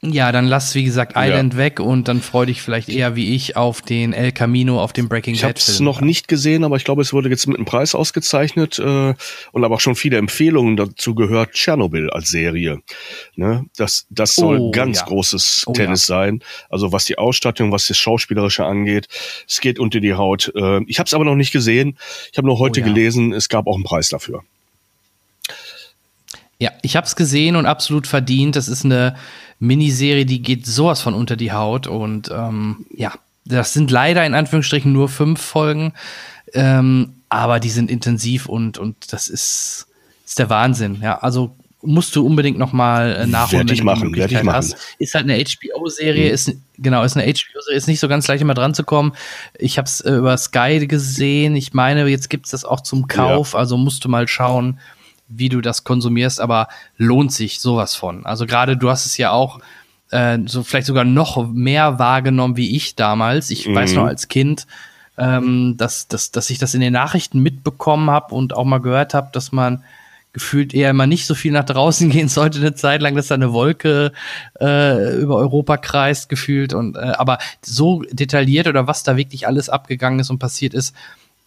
Ja, 0.00 0.30
dann 0.30 0.46
lass, 0.46 0.76
wie 0.76 0.84
gesagt, 0.84 1.14
Island 1.16 1.54
ja. 1.54 1.58
weg 1.58 1.80
und 1.80 2.06
dann 2.06 2.20
freu 2.20 2.46
dich 2.46 2.62
vielleicht 2.62 2.88
eher 2.88 3.16
wie 3.16 3.34
ich 3.34 3.56
auf 3.56 3.82
den 3.82 4.12
El 4.12 4.30
Camino, 4.30 4.80
auf 4.80 4.92
den 4.92 5.08
Breaking 5.08 5.34
Bad. 5.34 5.38
Ich 5.38 5.44
habe 5.44 5.58
es 5.58 5.80
noch 5.80 6.00
nicht 6.00 6.28
gesehen, 6.28 6.62
aber 6.62 6.76
ich 6.76 6.84
glaube, 6.84 7.02
es 7.02 7.12
wurde 7.12 7.28
jetzt 7.28 7.48
mit 7.48 7.56
einem 7.56 7.64
Preis 7.64 7.96
ausgezeichnet 7.96 8.78
äh, 8.78 9.14
und 9.50 9.64
aber 9.64 9.74
auch 9.74 9.80
schon 9.80 9.96
viele 9.96 10.18
Empfehlungen 10.18 10.76
dazu 10.76 11.16
gehört. 11.16 11.50
Tschernobyl 11.50 12.10
als 12.10 12.28
Serie, 12.28 12.80
ne? 13.34 13.64
Das 13.76 14.06
das 14.08 14.36
soll 14.36 14.58
oh, 14.60 14.70
ganz 14.70 15.00
ja. 15.00 15.06
großes 15.06 15.64
oh, 15.66 15.72
Tennis 15.72 16.06
ja. 16.06 16.14
sein. 16.14 16.44
Also 16.70 16.92
was 16.92 17.04
die 17.04 17.18
Ausstattung, 17.18 17.72
was 17.72 17.88
das 17.88 17.98
Schauspielerische 17.98 18.64
angeht, 18.64 19.08
es 19.48 19.60
geht 19.60 19.80
unter 19.80 19.98
die 19.98 20.14
Haut. 20.14 20.52
Äh, 20.54 20.80
ich 20.84 21.00
habe 21.00 21.08
es 21.08 21.14
aber 21.14 21.24
noch 21.24 21.34
nicht 21.34 21.50
gesehen. 21.50 21.98
Ich 22.30 22.38
habe 22.38 22.46
nur 22.46 22.60
heute 22.60 22.82
oh, 22.82 22.84
gelesen, 22.84 23.32
es 23.32 23.48
gab 23.48 23.66
auch 23.66 23.74
einen 23.74 23.84
Preis 23.84 24.10
dafür. 24.10 24.44
Ja, 26.60 26.72
ich 26.82 26.96
habe 26.96 27.06
es 27.06 27.14
gesehen 27.14 27.56
und 27.56 27.66
absolut 27.66 28.06
verdient. 28.06 28.56
Das 28.56 28.68
ist 28.68 28.84
eine 28.84 29.14
Miniserie, 29.60 30.26
die 30.26 30.42
geht 30.42 30.66
sowas 30.66 31.00
von 31.00 31.14
unter 31.14 31.36
die 31.36 31.52
Haut. 31.52 31.86
Und 31.86 32.30
ähm, 32.32 32.86
ja, 32.94 33.12
das 33.44 33.72
sind 33.72 33.90
leider 33.90 34.24
in 34.26 34.34
Anführungsstrichen 34.34 34.92
nur 34.92 35.08
fünf 35.08 35.40
Folgen, 35.40 35.92
ähm, 36.54 37.14
aber 37.28 37.60
die 37.60 37.70
sind 37.70 37.90
intensiv 37.90 38.46
und, 38.46 38.78
und 38.78 39.12
das 39.12 39.28
ist, 39.28 39.86
ist 40.26 40.38
der 40.38 40.50
Wahnsinn. 40.50 40.98
Ja, 41.02 41.18
also 41.18 41.54
musst 41.80 42.16
du 42.16 42.26
unbedingt 42.26 42.58
noch 42.58 42.72
mal 42.72 43.14
äh, 43.14 43.26
nachholen, 43.26 43.68
werd 43.68 43.78
ich 43.78 43.84
machen, 43.84 44.14
werde 44.16 44.34
ich 44.34 44.42
machen. 44.42 44.56
Hast. 44.56 44.76
Ist 44.98 45.14
halt 45.14 45.30
eine 45.30 45.42
HBO-Serie, 45.42 46.28
mhm. 46.28 46.34
ist 46.34 46.52
genau, 46.76 47.04
ist 47.04 47.16
eine 47.16 47.24
HBO-Serie, 47.24 47.76
ist 47.76 47.86
nicht 47.86 48.00
so 48.00 48.08
ganz 48.08 48.26
leicht 48.26 48.42
immer 48.42 48.54
dran 48.54 48.74
zu 48.74 48.82
kommen. 48.82 49.12
Ich 49.58 49.78
habe 49.78 49.86
es 49.86 50.00
äh, 50.00 50.12
über 50.12 50.36
Sky 50.36 50.86
gesehen. 50.86 51.54
Ich 51.54 51.72
meine, 51.72 52.06
jetzt 52.08 52.30
gibt's 52.30 52.50
das 52.50 52.64
auch 52.64 52.80
zum 52.80 53.06
Kauf, 53.06 53.52
ja. 53.52 53.60
also 53.60 53.76
musst 53.76 54.04
du 54.04 54.08
mal 54.08 54.26
schauen 54.26 54.80
wie 55.28 55.48
du 55.48 55.60
das 55.60 55.84
konsumierst, 55.84 56.40
aber 56.40 56.68
lohnt 56.96 57.32
sich 57.32 57.60
sowas 57.60 57.94
von. 57.94 58.24
Also 58.26 58.46
gerade 58.46 58.76
du 58.76 58.90
hast 58.90 59.06
es 59.06 59.16
ja 59.16 59.30
auch 59.30 59.60
äh, 60.10 60.38
so 60.46 60.62
vielleicht 60.62 60.86
sogar 60.86 61.04
noch 61.04 61.48
mehr 61.48 61.98
wahrgenommen 61.98 62.56
wie 62.56 62.76
ich 62.76 62.96
damals. 62.96 63.50
Ich 63.50 63.68
mhm. 63.68 63.74
weiß 63.74 63.92
noch 63.94 64.04
als 64.04 64.28
Kind, 64.28 64.66
ähm, 65.18 65.76
dass, 65.76 66.08
dass, 66.08 66.30
dass 66.30 66.50
ich 66.50 66.58
das 66.58 66.74
in 66.74 66.80
den 66.80 66.92
Nachrichten 66.92 67.40
mitbekommen 67.40 68.10
habe 68.10 68.34
und 68.34 68.54
auch 68.54 68.64
mal 68.64 68.78
gehört 68.78 69.14
habe, 69.14 69.30
dass 69.32 69.52
man 69.52 69.84
gefühlt 70.32 70.74
eher 70.74 70.90
immer 70.90 71.06
nicht 71.06 71.26
so 71.26 71.34
viel 71.34 71.52
nach 71.52 71.64
draußen 71.64 72.10
gehen 72.10 72.28
sollte 72.28 72.58
eine 72.58 72.74
Zeit 72.74 73.02
lang, 73.02 73.16
dass 73.16 73.28
da 73.28 73.34
eine 73.34 73.52
Wolke 73.52 74.12
äh, 74.60 75.16
über 75.16 75.36
Europa 75.36 75.76
kreist 75.76 76.28
gefühlt 76.28 76.72
und 76.72 76.96
äh, 76.96 77.00
aber 77.00 77.38
so 77.62 78.02
detailliert 78.10 78.68
oder 78.68 78.86
was 78.86 79.02
da 79.02 79.16
wirklich 79.16 79.46
alles 79.46 79.68
abgegangen 79.68 80.20
ist 80.20 80.30
und 80.30 80.38
passiert 80.38 80.74
ist, 80.74 80.94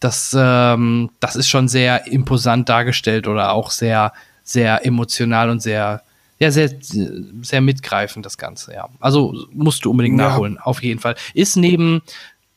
das 0.04 0.36
ähm, 0.38 1.10
das 1.20 1.36
ist 1.36 1.48
schon 1.48 1.68
sehr 1.68 2.06
imposant 2.06 2.68
dargestellt 2.68 3.26
oder 3.26 3.52
auch 3.52 3.70
sehr 3.70 4.12
sehr 4.44 4.84
emotional 4.84 5.50
und 5.50 5.60
sehr 5.60 6.02
ja, 6.38 6.50
sehr, 6.50 6.70
sehr 6.80 7.60
mitgreifend, 7.60 8.26
das 8.26 8.36
Ganze, 8.36 8.74
ja. 8.74 8.88
Also 8.98 9.46
musst 9.52 9.84
du 9.84 9.92
unbedingt 9.92 10.18
ja. 10.18 10.30
nachholen, 10.30 10.58
auf 10.58 10.82
jeden 10.82 10.98
Fall. 10.98 11.14
Ist 11.34 11.56
neben 11.56 12.02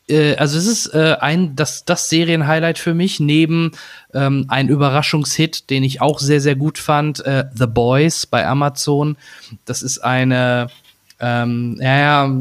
äh, 0.10 0.36
also 0.38 0.58
es 0.58 0.66
ist 0.66 0.88
äh, 0.96 1.18
ein 1.20 1.56
das 1.56 1.86
das 1.86 2.10
Serienhighlight 2.10 2.80
für 2.80 2.96
mich 2.96 3.20
neben 3.20 3.74
ähm, 4.14 4.46
ein 4.48 4.70
Überraschungshit, 4.70 5.70
den 5.70 5.84
ich 5.84 6.02
auch 6.02 6.20
sehr 6.20 6.42
sehr 6.42 6.56
gut 6.56 6.80
fand, 6.80 7.24
äh, 7.26 7.46
The 7.54 7.68
Boys 7.68 8.26
bei 8.26 8.48
Amazon. 8.48 9.18
Das 9.66 9.84
ist 9.84 10.00
eine 10.00 10.68
ähm, 11.20 11.78
ja, 11.80 11.98
ja 11.98 12.36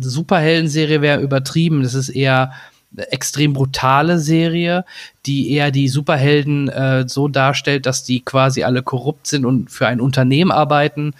Superhelden-Serie 0.00 1.02
wäre 1.02 1.20
übertrieben. 1.20 1.82
Das 1.82 1.92
ist 1.94 2.08
eher 2.08 2.52
extrem 2.96 3.52
brutale 3.52 4.18
Serie, 4.18 4.84
die 5.26 5.50
eher 5.52 5.70
die 5.70 5.88
Superhelden 5.88 6.68
äh, 6.68 7.08
so 7.08 7.28
darstellt, 7.28 7.86
dass 7.86 8.04
die 8.04 8.20
quasi 8.20 8.62
alle 8.62 8.82
korrupt 8.82 9.26
sind 9.26 9.44
und 9.44 9.70
für 9.70 9.86
ein 9.86 10.00
Unternehmen 10.00 10.50
arbeiten 10.50 11.14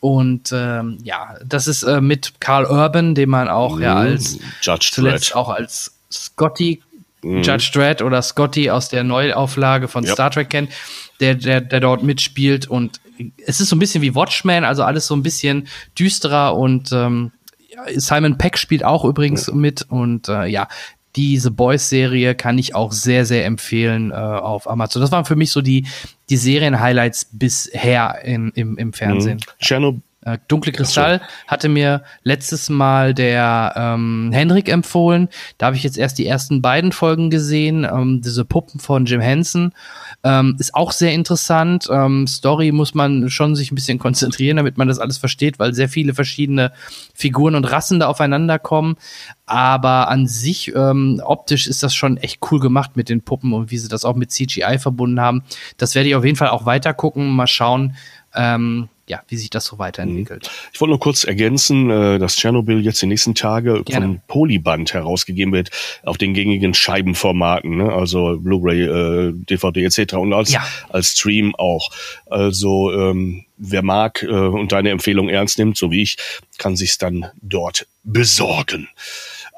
und 0.00 0.50
ähm, 0.52 0.98
ja, 1.04 1.36
das 1.44 1.66
ist 1.66 1.82
äh, 1.82 2.00
mit 2.00 2.40
Carl 2.40 2.64
Urban, 2.64 3.14
den 3.14 3.28
man 3.28 3.48
auch 3.48 3.76
mhm. 3.76 3.82
ja 3.82 3.96
als 3.96 4.38
Judge 4.62 4.90
zuletzt 4.92 5.28
Dredd. 5.28 5.36
auch 5.36 5.48
als 5.50 5.94
Scotty 6.10 6.82
mhm. 7.22 7.42
Judge 7.42 7.70
Dredd 7.72 8.00
oder 8.00 8.22
Scotty 8.22 8.70
aus 8.70 8.88
der 8.88 9.04
Neuauflage 9.04 9.88
von 9.88 10.04
yep. 10.04 10.14
Star 10.14 10.30
Trek 10.30 10.48
kennt, 10.48 10.70
der, 11.20 11.34
der, 11.34 11.60
der 11.60 11.80
dort 11.80 12.02
mitspielt. 12.02 12.66
Und 12.66 13.00
es 13.46 13.60
ist 13.60 13.68
so 13.68 13.76
ein 13.76 13.78
bisschen 13.78 14.00
wie 14.00 14.14
Watchmen, 14.14 14.64
also 14.64 14.84
alles 14.84 15.06
so 15.06 15.14
ein 15.14 15.22
bisschen 15.22 15.68
düsterer 15.98 16.56
und 16.56 16.90
ähm, 16.92 17.32
Simon 17.94 18.36
Peck 18.36 18.58
spielt 18.58 18.84
auch 18.84 19.04
übrigens 19.04 19.52
mit 19.52 19.82
und 19.88 20.28
äh, 20.28 20.46
ja, 20.46 20.68
diese 21.16 21.50
Boys-Serie 21.50 22.34
kann 22.34 22.58
ich 22.58 22.74
auch 22.74 22.92
sehr, 22.92 23.26
sehr 23.26 23.44
empfehlen 23.44 24.10
äh, 24.10 24.14
auf 24.14 24.68
Amazon. 24.68 25.02
Das 25.02 25.12
waren 25.12 25.24
für 25.24 25.36
mich 25.36 25.50
so 25.50 25.60
die, 25.60 25.86
die 26.28 26.36
Serien-Highlights 26.36 27.30
bisher 27.32 28.20
in, 28.24 28.50
im, 28.54 28.78
im 28.78 28.92
Fernsehen. 28.92 29.38
Mhm. 29.38 29.64
Chernobyl. 29.64 30.02
Äh, 30.22 30.38
Dunkle 30.48 30.72
Kristall 30.72 31.22
hatte 31.46 31.70
mir 31.70 32.02
letztes 32.24 32.68
Mal 32.68 33.14
der 33.14 33.72
ähm, 33.74 34.30
Hendrik 34.32 34.68
empfohlen. 34.68 35.28
Da 35.56 35.66
habe 35.66 35.76
ich 35.76 35.82
jetzt 35.82 35.96
erst 35.96 36.18
die 36.18 36.26
ersten 36.26 36.60
beiden 36.60 36.92
Folgen 36.92 37.30
gesehen. 37.30 37.84
Ähm, 37.90 38.20
diese 38.22 38.44
Puppen 38.44 38.80
von 38.80 39.06
Jim 39.06 39.22
Henson. 39.22 39.72
Ähm, 40.22 40.56
ist 40.58 40.74
auch 40.74 40.92
sehr 40.92 41.12
interessant. 41.12 41.88
Ähm, 41.90 42.26
Story 42.26 42.70
muss 42.70 42.92
man 42.92 43.30
schon 43.30 43.56
sich 43.56 43.72
ein 43.72 43.74
bisschen 43.74 43.98
konzentrieren, 43.98 44.58
damit 44.58 44.76
man 44.76 44.88
das 44.88 44.98
alles 44.98 45.16
versteht, 45.16 45.58
weil 45.58 45.72
sehr 45.72 45.88
viele 45.88 46.12
verschiedene 46.12 46.72
Figuren 47.14 47.54
und 47.54 47.64
Rassen 47.64 48.00
da 48.00 48.08
aufeinander 48.08 48.58
kommen. 48.58 48.96
Aber 49.46 50.08
an 50.08 50.26
sich, 50.26 50.74
ähm, 50.76 51.20
optisch 51.24 51.66
ist 51.66 51.82
das 51.82 51.94
schon 51.94 52.18
echt 52.18 52.40
cool 52.50 52.60
gemacht 52.60 52.92
mit 52.94 53.08
den 53.08 53.22
Puppen 53.22 53.54
und 53.54 53.70
wie 53.70 53.78
sie 53.78 53.88
das 53.88 54.04
auch 54.04 54.14
mit 54.14 54.30
CGI 54.30 54.78
verbunden 54.78 55.20
haben. 55.20 55.42
Das 55.78 55.94
werde 55.94 56.10
ich 56.10 56.14
auf 56.14 56.24
jeden 56.24 56.36
Fall 56.36 56.50
auch 56.50 56.66
weiter 56.66 56.92
gucken. 56.92 57.30
Mal 57.30 57.46
schauen. 57.46 57.96
Ähm, 58.34 58.88
ja, 59.10 59.22
wie 59.26 59.36
sich 59.36 59.50
das 59.50 59.64
so 59.64 59.78
weiterentwickelt. 59.78 60.44
Mhm. 60.44 60.70
Ich 60.72 60.80
wollte 60.80 60.90
nur 60.90 61.00
kurz 61.00 61.24
ergänzen, 61.24 61.90
äh, 61.90 62.18
dass 62.20 62.36
Tschernobyl 62.36 62.80
jetzt 62.80 63.02
die 63.02 63.06
nächsten 63.06 63.34
Tage 63.34 63.82
Gerne. 63.82 64.06
von 64.06 64.20
Polyband 64.28 64.94
herausgegeben 64.94 65.52
wird 65.52 65.70
auf 66.04 66.16
den 66.16 66.32
gängigen 66.32 66.72
Scheibenformaten, 66.72 67.76
ne? 67.76 67.92
also 67.92 68.38
Blu-ray, 68.38 68.82
äh, 68.82 69.32
DVD 69.32 69.84
etc. 69.84 70.14
und 70.14 70.32
als, 70.32 70.52
ja. 70.52 70.64
als 70.90 71.08
Stream 71.08 71.56
auch. 71.56 71.90
Also 72.26 72.92
ähm, 72.92 73.44
wer 73.56 73.82
mag 73.82 74.22
äh, 74.22 74.28
und 74.28 74.70
deine 74.70 74.90
Empfehlung 74.90 75.28
ernst 75.28 75.58
nimmt, 75.58 75.76
so 75.76 75.90
wie 75.90 76.02
ich, 76.02 76.16
kann 76.58 76.76
sich's 76.76 76.96
dann 76.96 77.26
dort 77.42 77.88
besorgen. 78.04 78.88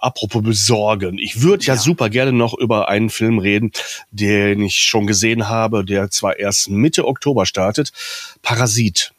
Apropos 0.02 0.42
besorgen. 0.42 1.16
Ich 1.18 1.42
würde 1.42 1.64
ja, 1.64 1.74
ja, 1.74 1.80
super 1.80 2.10
gerne 2.10 2.32
noch 2.32 2.54
über 2.54 2.88
einen 2.88 3.08
Film 3.08 3.38
reden, 3.38 3.70
den 4.10 4.62
ich 4.62 4.76
schon 4.76 5.06
gesehen 5.06 5.48
habe, 5.48 5.84
der 5.84 6.10
zwar 6.10 6.38
erst 6.38 6.68
Mitte 6.68 7.06
Oktober 7.06 7.46
startet. 7.46 7.92
Parasit 8.42 9.12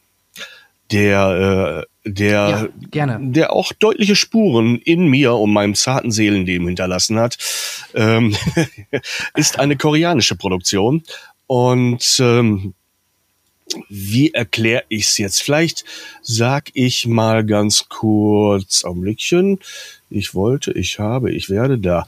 der, 0.90 1.86
äh, 2.04 2.10
der, 2.10 2.70
ja, 2.92 3.18
der 3.18 3.52
auch 3.52 3.72
deutliche 3.72 4.16
Spuren 4.16 4.78
in 4.78 5.06
mir 5.08 5.34
und 5.34 5.52
meinem 5.52 5.74
zarten 5.74 6.10
Seelenleben 6.10 6.66
hinterlassen 6.66 7.18
hat, 7.18 7.38
ähm, 7.94 8.36
ist 9.34 9.58
eine 9.58 9.76
koreanische 9.76 10.36
Produktion. 10.36 11.02
Und 11.46 12.16
ähm, 12.20 12.74
wie 13.88 14.32
erkläre 14.32 14.84
ich 14.88 15.04
es 15.04 15.18
jetzt? 15.18 15.42
Vielleicht 15.42 15.84
sag 16.22 16.70
ich 16.74 17.06
mal 17.06 17.44
ganz 17.44 17.88
kurz, 17.88 18.84
Augenblickchen. 18.84 19.58
Ich 20.10 20.34
wollte, 20.34 20.72
ich 20.72 20.98
habe, 20.98 21.32
ich 21.32 21.50
werde 21.50 21.78
da. 21.78 22.06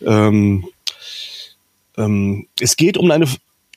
Ähm, 0.00 0.68
ähm, 1.96 2.46
es 2.60 2.76
geht 2.76 2.96
um 2.96 3.10
eine 3.10 3.26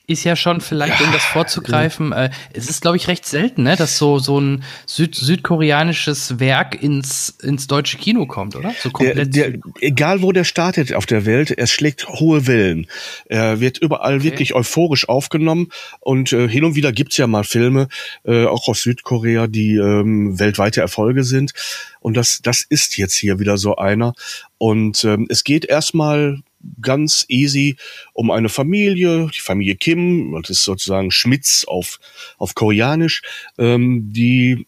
ist 0.06 0.24
ja 0.24 0.36
schon 0.36 0.60
vielleicht, 0.60 1.00
ja. 1.00 1.06
um 1.06 1.12
das 1.12 1.22
vorzugreifen, 1.22 2.12
äh, 2.12 2.30
es 2.52 2.68
ist, 2.68 2.82
glaube 2.82 2.96
ich, 2.96 3.08
recht 3.08 3.24
selten, 3.24 3.62
ne, 3.62 3.76
dass 3.76 3.98
so, 3.98 4.18
so 4.18 4.40
ein 4.40 4.64
Süd 4.86 5.14
südkoreanisches 5.14 6.40
Werk 6.40 6.82
ins, 6.82 7.30
ins 7.42 7.66
deutsche 7.66 7.98
Kino 7.98 8.26
kommt, 8.26 8.56
oder? 8.56 8.74
So 8.80 8.90
komplett. 8.90 9.34
Der, 9.34 9.50
der, 9.50 9.60
egal 9.80 10.22
wo 10.22 10.32
der 10.32 10.44
startet 10.44 10.92
auf 10.94 11.06
der 11.06 11.24
Welt, 11.24 11.50
er 11.50 11.66
schlägt 11.66 12.08
hohe 12.08 12.46
Wellen. 12.46 12.86
Er 13.26 13.60
wird 13.60 13.78
überall 13.78 14.16
okay. 14.16 14.24
wirklich 14.24 14.54
euphorisch 14.54 15.08
aufgenommen 15.08 15.68
und 16.00 16.32
äh, 16.32 16.48
hin 16.48 16.64
und 16.64 16.74
wieder 16.74 16.92
gibt's 16.92 17.16
ja 17.16 17.26
mal 17.26 17.44
Filme, 17.44 17.88
äh, 18.24 18.46
auch 18.46 18.68
aus 18.68 18.82
Südkorea, 18.82 19.46
die 19.46 19.76
ähm, 19.76 20.38
weltweite 20.38 20.80
Erfolge 20.80 21.24
sind. 21.24 21.52
Und 22.00 22.16
das, 22.16 22.40
das 22.42 22.62
ist 22.62 22.98
jetzt 22.98 23.14
hier 23.14 23.38
wieder 23.38 23.56
so 23.56 23.76
einer. 23.76 24.14
Und 24.58 25.04
ähm, 25.04 25.26
es 25.28 25.44
geht 25.44 25.64
erstmal 25.64 26.40
ganz 26.80 27.24
easy 27.28 27.76
um 28.12 28.30
eine 28.30 28.48
Familie, 28.48 29.28
die 29.34 29.40
Familie 29.40 29.76
Kim, 29.76 30.36
das 30.40 30.50
ist 30.50 30.64
sozusagen 30.64 31.10
Schmitz 31.10 31.64
auf, 31.66 31.98
auf 32.38 32.54
Koreanisch, 32.54 33.22
ähm, 33.58 34.12
die 34.12 34.66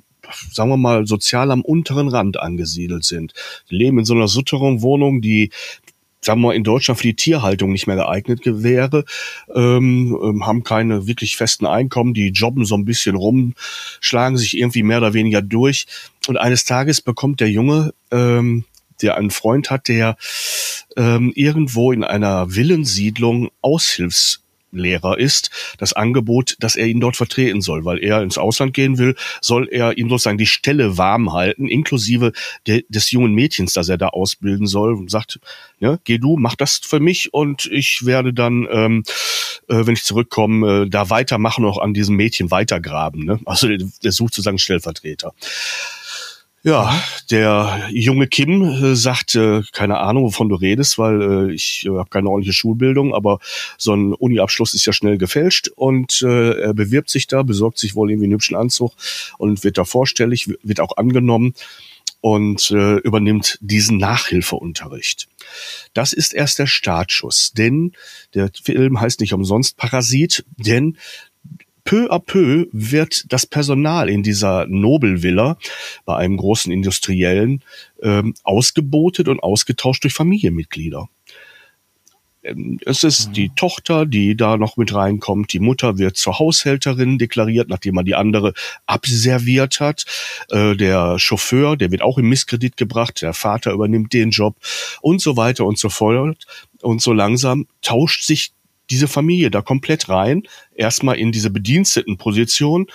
sagen 0.52 0.70
wir 0.70 0.76
mal, 0.76 1.06
sozial 1.06 1.50
am 1.50 1.60
unteren 1.62 2.08
Rand 2.08 2.38
angesiedelt 2.38 3.04
sind. 3.04 3.34
Die 3.70 3.76
leben 3.76 3.98
in 3.98 4.04
so 4.06 4.14
einer 4.14 4.26
Souterrain-Wohnung, 4.26 5.20
die 5.20 5.50
sagen 6.24 6.40
wir 6.40 6.48
mal, 6.48 6.56
in 6.56 6.64
Deutschland 6.64 6.98
für 6.98 7.06
die 7.06 7.16
Tierhaltung 7.16 7.72
nicht 7.72 7.86
mehr 7.86 7.96
geeignet 7.96 8.40
wäre, 8.44 9.04
ähm, 9.54 10.18
ähm, 10.22 10.46
haben 10.46 10.64
keine 10.64 11.06
wirklich 11.06 11.36
festen 11.36 11.66
Einkommen, 11.66 12.14
die 12.14 12.28
jobben 12.28 12.64
so 12.64 12.74
ein 12.76 12.86
bisschen 12.86 13.14
rum, 13.14 13.54
schlagen 14.00 14.38
sich 14.38 14.56
irgendwie 14.56 14.82
mehr 14.82 14.98
oder 14.98 15.12
weniger 15.12 15.42
durch. 15.42 15.86
Und 16.26 16.38
eines 16.38 16.64
Tages 16.64 17.02
bekommt 17.02 17.40
der 17.40 17.50
Junge 17.50 17.92
ähm, 18.10 18.64
der 19.02 19.16
einen 19.16 19.30
Freund 19.30 19.70
hat, 19.70 19.88
der 19.88 20.16
ähm, 20.96 21.32
irgendwo 21.34 21.92
in 21.92 22.04
einer 22.04 22.54
Villensiedlung 22.54 23.50
Aushilfs 23.60 24.44
Lehrer 24.74 25.18
ist, 25.18 25.50
das 25.78 25.92
Angebot, 25.92 26.56
dass 26.60 26.76
er 26.76 26.86
ihn 26.86 27.00
dort 27.00 27.16
vertreten 27.16 27.60
soll, 27.60 27.84
weil 27.84 28.02
er 28.02 28.22
ins 28.22 28.38
Ausland 28.38 28.74
gehen 28.74 28.98
will, 28.98 29.16
soll 29.40 29.68
er 29.70 29.96
ihm 29.96 30.08
sozusagen 30.08 30.38
die 30.38 30.46
Stelle 30.46 30.98
warm 30.98 31.32
halten, 31.32 31.68
inklusive 31.68 32.32
de, 32.66 32.84
des 32.88 33.10
jungen 33.10 33.34
Mädchens, 33.34 33.72
das 33.72 33.88
er 33.88 33.98
da 33.98 34.08
ausbilden 34.08 34.66
soll, 34.66 34.94
und 34.94 35.10
sagt, 35.10 35.40
ne, 35.80 35.98
geh 36.04 36.18
du, 36.18 36.36
mach 36.36 36.56
das 36.56 36.80
für 36.84 37.00
mich 37.00 37.32
und 37.32 37.66
ich 37.66 38.04
werde 38.04 38.32
dann, 38.32 38.66
ähm, 38.70 39.02
äh, 39.68 39.86
wenn 39.86 39.94
ich 39.94 40.04
zurückkomme, 40.04 40.82
äh, 40.82 40.88
da 40.88 41.10
weitermachen, 41.10 41.64
auch 41.64 41.78
an 41.78 41.94
diesem 41.94 42.16
Mädchen 42.16 42.50
weitergraben. 42.50 43.24
Ne? 43.24 43.40
Also 43.46 43.68
der, 43.68 43.78
der 44.02 44.12
sucht 44.12 44.34
sozusagen 44.34 44.58
Stellvertreter. 44.58 45.32
Ja, 46.66 46.98
der 47.30 47.90
junge 47.90 48.26
Kim 48.26 48.62
äh, 48.62 48.96
sagt, 48.96 49.34
äh, 49.34 49.60
keine 49.72 49.98
Ahnung, 49.98 50.24
wovon 50.24 50.48
du 50.48 50.54
redest, 50.54 50.96
weil 50.96 51.20
äh, 51.50 51.52
ich 51.52 51.84
äh, 51.84 51.90
habe 51.90 52.08
keine 52.08 52.30
ordentliche 52.30 52.54
Schulbildung, 52.54 53.12
aber 53.12 53.38
so 53.76 53.92
ein 53.92 54.14
Uni-Abschluss 54.14 54.72
ist 54.72 54.86
ja 54.86 54.94
schnell 54.94 55.18
gefälscht 55.18 55.68
und 55.76 56.22
äh, 56.22 56.58
er 56.62 56.72
bewirbt 56.72 57.10
sich 57.10 57.26
da, 57.26 57.42
besorgt 57.42 57.76
sich 57.76 57.94
wohl 57.94 58.10
irgendwie 58.10 58.28
einen 58.28 58.32
hübschen 58.32 58.56
Anzug 58.56 58.92
und 59.36 59.62
wird 59.62 59.76
da 59.76 59.84
vorstellig, 59.84 60.48
wird 60.62 60.80
auch 60.80 60.96
angenommen 60.96 61.52
und 62.22 62.70
äh, 62.70 62.96
übernimmt 63.00 63.58
diesen 63.60 63.98
Nachhilfeunterricht. 63.98 65.28
Das 65.92 66.14
ist 66.14 66.32
erst 66.32 66.58
der 66.58 66.66
Startschuss, 66.66 67.52
denn 67.52 67.92
der 68.32 68.50
Film 68.62 69.02
heißt 69.02 69.20
nicht 69.20 69.34
umsonst 69.34 69.76
Parasit, 69.76 70.46
denn 70.56 70.96
peu 71.84 72.10
à 72.10 72.18
peu 72.18 72.66
wird 72.72 73.24
das 73.28 73.46
Personal 73.46 74.08
in 74.08 74.22
dieser 74.22 74.66
Nobelvilla 74.66 75.58
bei 76.04 76.16
einem 76.16 76.36
großen 76.36 76.72
Industriellen 76.72 77.62
ähm, 78.02 78.34
ausgebotet 78.42 79.28
und 79.28 79.42
ausgetauscht 79.42 80.04
durch 80.04 80.14
Familienmitglieder. 80.14 81.08
Ähm, 82.44 82.78
es 82.84 83.02
ist 83.04 83.28
mhm. 83.28 83.32
die 83.32 83.48
Tochter, 83.50 84.06
die 84.06 84.36
da 84.36 84.56
noch 84.56 84.76
mit 84.76 84.94
reinkommt. 84.94 85.52
Die 85.52 85.60
Mutter 85.60 85.98
wird 85.98 86.16
zur 86.16 86.38
Haushälterin 86.38 87.18
deklariert, 87.18 87.68
nachdem 87.68 87.94
man 87.94 88.04
die 88.04 88.14
andere 88.14 88.52
abserviert 88.86 89.80
hat. 89.80 90.04
Äh, 90.50 90.76
der 90.76 91.18
Chauffeur, 91.18 91.76
der 91.76 91.90
wird 91.90 92.02
auch 92.02 92.18
im 92.18 92.28
Misskredit 92.28 92.76
gebracht. 92.76 93.22
Der 93.22 93.34
Vater 93.34 93.72
übernimmt 93.72 94.12
den 94.12 94.30
Job 94.30 94.56
und 95.00 95.20
so 95.20 95.36
weiter 95.36 95.64
und 95.64 95.78
so 95.78 95.88
fort. 95.88 96.46
Und 96.82 97.00
so 97.00 97.12
langsam 97.12 97.66
tauscht 97.80 98.24
sich 98.24 98.52
diese 98.90 99.08
Familie 99.08 99.50
da 99.50 99.62
komplett 99.62 100.08
rein. 100.08 100.42
Erstmal 100.74 101.16
in 101.16 101.32
diese 101.32 101.50
Bedienstetenposition. 101.50 102.86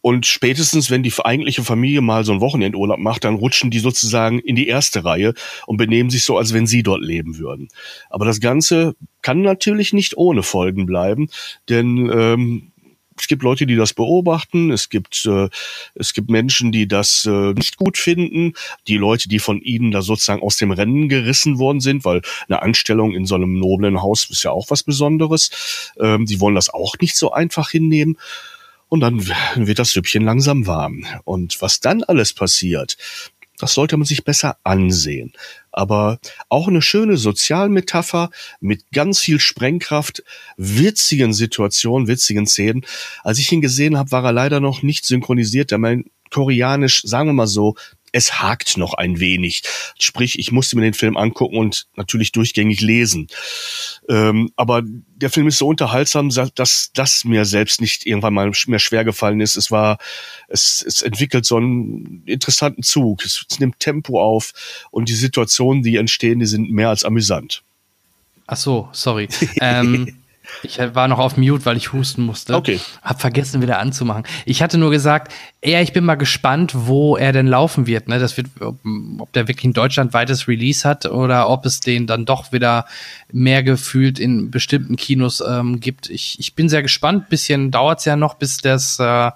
Und 0.00 0.26
spätestens, 0.26 0.90
wenn 0.90 1.02
die 1.02 1.14
eigentliche 1.24 1.64
Familie 1.64 2.02
mal 2.02 2.26
so 2.26 2.32
einen 2.32 2.42
Wochenendurlaub 2.42 2.98
macht, 2.98 3.24
dann 3.24 3.36
rutschen 3.36 3.70
die 3.70 3.78
sozusagen 3.78 4.38
in 4.38 4.54
die 4.54 4.68
erste 4.68 5.02
Reihe 5.02 5.32
und 5.66 5.78
benehmen 5.78 6.10
sich 6.10 6.24
so, 6.24 6.36
als 6.36 6.52
wenn 6.52 6.66
sie 6.66 6.82
dort 6.82 7.02
leben 7.02 7.38
würden. 7.38 7.68
Aber 8.10 8.26
das 8.26 8.40
Ganze 8.40 8.96
kann 9.22 9.40
natürlich 9.40 9.94
nicht 9.94 10.18
ohne 10.18 10.42
Folgen 10.42 10.84
bleiben, 10.84 11.30
denn 11.70 12.10
ähm, 12.12 12.72
es 13.18 13.28
gibt 13.28 13.42
Leute, 13.42 13.66
die 13.66 13.76
das 13.76 13.92
beobachten, 13.92 14.70
es 14.70 14.88
gibt, 14.88 15.26
äh, 15.26 15.48
es 15.94 16.14
gibt 16.14 16.30
Menschen, 16.30 16.72
die 16.72 16.88
das 16.88 17.24
äh, 17.26 17.52
nicht 17.52 17.76
gut 17.76 17.96
finden, 17.96 18.54
die 18.88 18.96
Leute, 18.96 19.28
die 19.28 19.38
von 19.38 19.60
ihnen 19.60 19.90
da 19.90 20.02
sozusagen 20.02 20.42
aus 20.42 20.56
dem 20.56 20.72
Rennen 20.72 21.08
gerissen 21.08 21.58
worden 21.58 21.80
sind, 21.80 22.04
weil 22.04 22.22
eine 22.48 22.62
Anstellung 22.62 23.12
in 23.14 23.26
so 23.26 23.34
einem 23.34 23.58
noblen 23.58 24.02
Haus 24.02 24.28
ist 24.30 24.42
ja 24.42 24.50
auch 24.50 24.70
was 24.70 24.82
Besonderes. 24.82 25.92
Ähm, 25.98 26.26
die 26.26 26.40
wollen 26.40 26.54
das 26.54 26.70
auch 26.70 26.96
nicht 27.00 27.16
so 27.16 27.32
einfach 27.32 27.70
hinnehmen. 27.70 28.18
Und 28.88 29.00
dann 29.00 29.26
wird 29.56 29.78
das 29.78 29.90
Süppchen 29.90 30.24
langsam 30.24 30.66
warm. 30.66 31.06
Und 31.24 31.60
was 31.60 31.80
dann 31.80 32.04
alles 32.04 32.32
passiert, 32.32 32.96
das 33.58 33.74
sollte 33.74 33.96
man 33.96 34.06
sich 34.06 34.24
besser 34.24 34.58
ansehen. 34.64 35.32
Aber 35.76 36.18
auch 36.48 36.68
eine 36.68 36.82
schöne 36.82 37.16
Sozialmetapher 37.16 38.30
mit 38.60 38.84
ganz 38.92 39.18
viel 39.18 39.40
Sprengkraft, 39.40 40.22
witzigen 40.56 41.32
Situationen, 41.32 42.06
witzigen 42.06 42.46
Szenen. 42.46 42.86
Als 43.24 43.38
ich 43.38 43.50
ihn 43.50 43.60
gesehen 43.60 43.98
habe, 43.98 44.12
war 44.12 44.24
er 44.24 44.32
leider 44.32 44.60
noch 44.60 44.82
nicht 44.82 45.04
synchronisiert. 45.04 45.72
Er 45.72 45.78
mein 45.78 46.04
Koreanisch, 46.30 47.02
sagen 47.02 47.28
wir 47.28 47.32
mal 47.32 47.48
so, 47.48 47.74
es 48.14 48.40
hakt 48.40 48.76
noch 48.76 48.94
ein 48.94 49.18
wenig. 49.18 49.62
Sprich, 49.98 50.38
ich 50.38 50.52
musste 50.52 50.76
mir 50.76 50.82
den 50.82 50.94
Film 50.94 51.16
angucken 51.16 51.56
und 51.56 51.88
natürlich 51.96 52.30
durchgängig 52.30 52.80
lesen. 52.80 53.26
Ähm, 54.08 54.50
aber 54.54 54.82
der 54.84 55.30
Film 55.30 55.48
ist 55.48 55.58
so 55.58 55.66
unterhaltsam, 55.66 56.30
dass 56.54 56.92
das 56.94 57.24
mir 57.24 57.44
selbst 57.44 57.80
nicht 57.80 58.06
irgendwann 58.06 58.32
mal 58.32 58.52
mehr 58.68 58.78
schwer 58.78 59.04
gefallen 59.04 59.40
ist. 59.40 59.56
Es 59.56 59.72
war, 59.72 59.98
es, 60.46 60.84
es 60.86 61.02
entwickelt 61.02 61.44
so 61.44 61.56
einen 61.56 62.22
interessanten 62.24 62.84
Zug. 62.84 63.24
Es, 63.24 63.44
es 63.50 63.58
nimmt 63.58 63.80
Tempo 63.80 64.22
auf 64.22 64.52
und 64.92 65.08
die 65.08 65.14
Situationen, 65.14 65.82
die 65.82 65.96
entstehen, 65.96 66.38
die 66.38 66.46
sind 66.46 66.70
mehr 66.70 66.90
als 66.90 67.02
amüsant. 67.02 67.64
Ach 68.46 68.56
so, 68.56 68.88
sorry. 68.92 69.28
ähm, 69.60 70.18
ich 70.62 70.78
war 70.78 71.08
noch 71.08 71.18
auf 71.18 71.36
Mute, 71.36 71.64
weil 71.66 71.76
ich 71.76 71.92
husten 71.92 72.22
musste. 72.22 72.54
Okay. 72.54 72.80
Hab 73.02 73.20
vergessen, 73.20 73.62
wieder 73.62 73.78
anzumachen. 73.78 74.24
Ich 74.44 74.62
hatte 74.62 74.78
nur 74.78 74.90
gesagt, 74.90 75.32
eher, 75.60 75.82
ich 75.82 75.92
bin 75.92 76.04
mal 76.04 76.14
gespannt, 76.14 76.72
wo 76.74 77.16
er 77.16 77.32
denn 77.32 77.46
laufen 77.46 77.86
wird. 77.86 78.08
Ne? 78.08 78.18
Das 78.18 78.36
wird, 78.36 78.48
ob, 78.60 79.32
der 79.32 79.48
wirklich 79.48 79.64
ein 79.64 79.72
deutschlandweites 79.72 80.48
Release 80.48 80.88
hat 80.88 81.06
oder 81.06 81.48
ob 81.48 81.66
es 81.66 81.80
den 81.80 82.06
dann 82.06 82.24
doch 82.24 82.52
wieder 82.52 82.86
mehr 83.32 83.62
gefühlt 83.62 84.18
in 84.18 84.50
bestimmten 84.50 84.96
Kinos 84.96 85.42
ähm, 85.46 85.80
gibt. 85.80 86.08
Ich, 86.10 86.38
ich 86.38 86.54
bin 86.54 86.68
sehr 86.68 86.82
gespannt. 86.82 87.28
Bisschen 87.28 87.70
dauert 87.70 88.00
es 88.00 88.04
ja 88.04 88.16
noch, 88.16 88.34
bis 88.34 88.58
das 88.58 88.98
äh, 88.98 89.30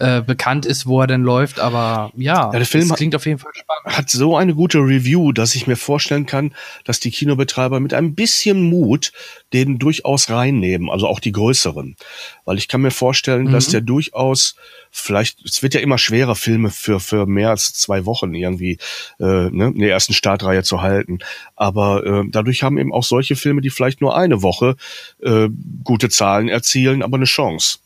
äh, 0.00 0.22
bekannt 0.22 0.66
ist, 0.66 0.86
wo 0.86 1.00
er 1.00 1.06
denn 1.06 1.22
läuft, 1.22 1.60
aber 1.60 2.10
ja, 2.16 2.50
ja 2.50 2.50
der 2.50 2.66
Film 2.66 2.88
klingt 2.90 3.14
auf 3.14 3.26
jeden 3.26 3.38
Fall 3.38 3.52
spannend. 3.54 3.96
Hat 3.96 4.10
so 4.10 4.36
eine 4.36 4.54
gute 4.54 4.78
Review, 4.78 5.32
dass 5.32 5.54
ich 5.54 5.66
mir 5.66 5.76
vorstellen 5.76 6.26
kann, 6.26 6.54
dass 6.84 6.98
die 6.98 7.10
Kinobetreiber 7.10 7.78
mit 7.78 7.94
ein 7.94 8.14
bisschen 8.14 8.62
Mut 8.62 9.12
den 9.52 9.78
durchaus 9.78 10.30
reinnehmen, 10.30 10.90
also 10.90 11.06
auch 11.06 11.20
die 11.20 11.32
größeren. 11.32 11.96
Weil 12.44 12.58
ich 12.58 12.66
kann 12.66 12.80
mir 12.80 12.90
vorstellen, 12.90 13.46
mhm. 13.46 13.52
dass 13.52 13.68
der 13.68 13.82
durchaus 13.82 14.56
vielleicht, 14.96 15.44
es 15.44 15.62
wird 15.62 15.74
ja 15.74 15.80
immer 15.80 15.98
schwerer, 15.98 16.36
Filme 16.36 16.70
für, 16.70 17.00
für 17.00 17.26
mehr 17.26 17.50
als 17.50 17.74
zwei 17.74 18.06
Wochen 18.06 18.32
irgendwie 18.32 18.78
äh, 19.18 19.50
ne, 19.50 19.66
in 19.74 19.80
der 19.80 19.90
ersten 19.90 20.14
Startreihe 20.14 20.62
zu 20.62 20.82
halten. 20.82 21.18
Aber 21.56 22.06
äh, 22.06 22.24
dadurch 22.30 22.62
haben 22.62 22.78
eben 22.78 22.92
auch 22.92 23.02
solche 23.02 23.34
Filme, 23.34 23.60
die 23.60 23.70
vielleicht 23.70 24.00
nur 24.00 24.16
eine 24.16 24.40
Woche 24.42 24.76
äh, 25.20 25.48
gute 25.82 26.10
Zahlen 26.10 26.48
erzielen, 26.48 27.02
aber 27.02 27.16
eine 27.16 27.24
Chance. 27.24 27.78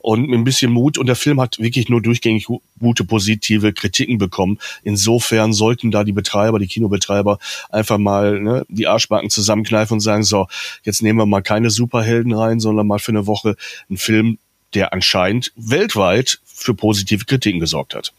Und 0.00 0.28
mit 0.28 0.38
ein 0.38 0.44
bisschen 0.44 0.72
Mut. 0.72 0.98
Und 0.98 1.06
der 1.06 1.16
Film 1.16 1.40
hat 1.40 1.58
wirklich 1.58 1.88
nur 1.88 2.02
durchgängig 2.02 2.46
gute 2.78 3.04
positive 3.04 3.72
Kritiken 3.72 4.18
bekommen. 4.18 4.58
Insofern 4.82 5.54
sollten 5.54 5.90
da 5.90 6.04
die 6.04 6.12
Betreiber, 6.12 6.58
die 6.58 6.66
Kinobetreiber 6.68 7.38
einfach 7.70 7.96
mal 7.96 8.40
ne, 8.40 8.66
die 8.68 8.86
Arschbacken 8.86 9.30
zusammenkneifen 9.30 9.94
und 9.94 10.00
sagen, 10.00 10.22
so, 10.22 10.48
jetzt 10.84 11.02
nehmen 11.02 11.18
wir 11.18 11.26
mal 11.26 11.42
keine 11.42 11.70
Superhelden 11.70 12.34
rein, 12.34 12.60
sondern 12.60 12.86
mal 12.86 12.98
für 12.98 13.12
eine 13.12 13.26
Woche 13.26 13.56
einen 13.88 13.96
Film, 13.96 14.38
der 14.74 14.92
anscheinend 14.92 15.52
weltweit 15.56 16.40
für 16.62 16.74
positive 16.74 17.24
Kritiken 17.24 17.60
gesorgt 17.60 17.94
hat. 17.94 18.12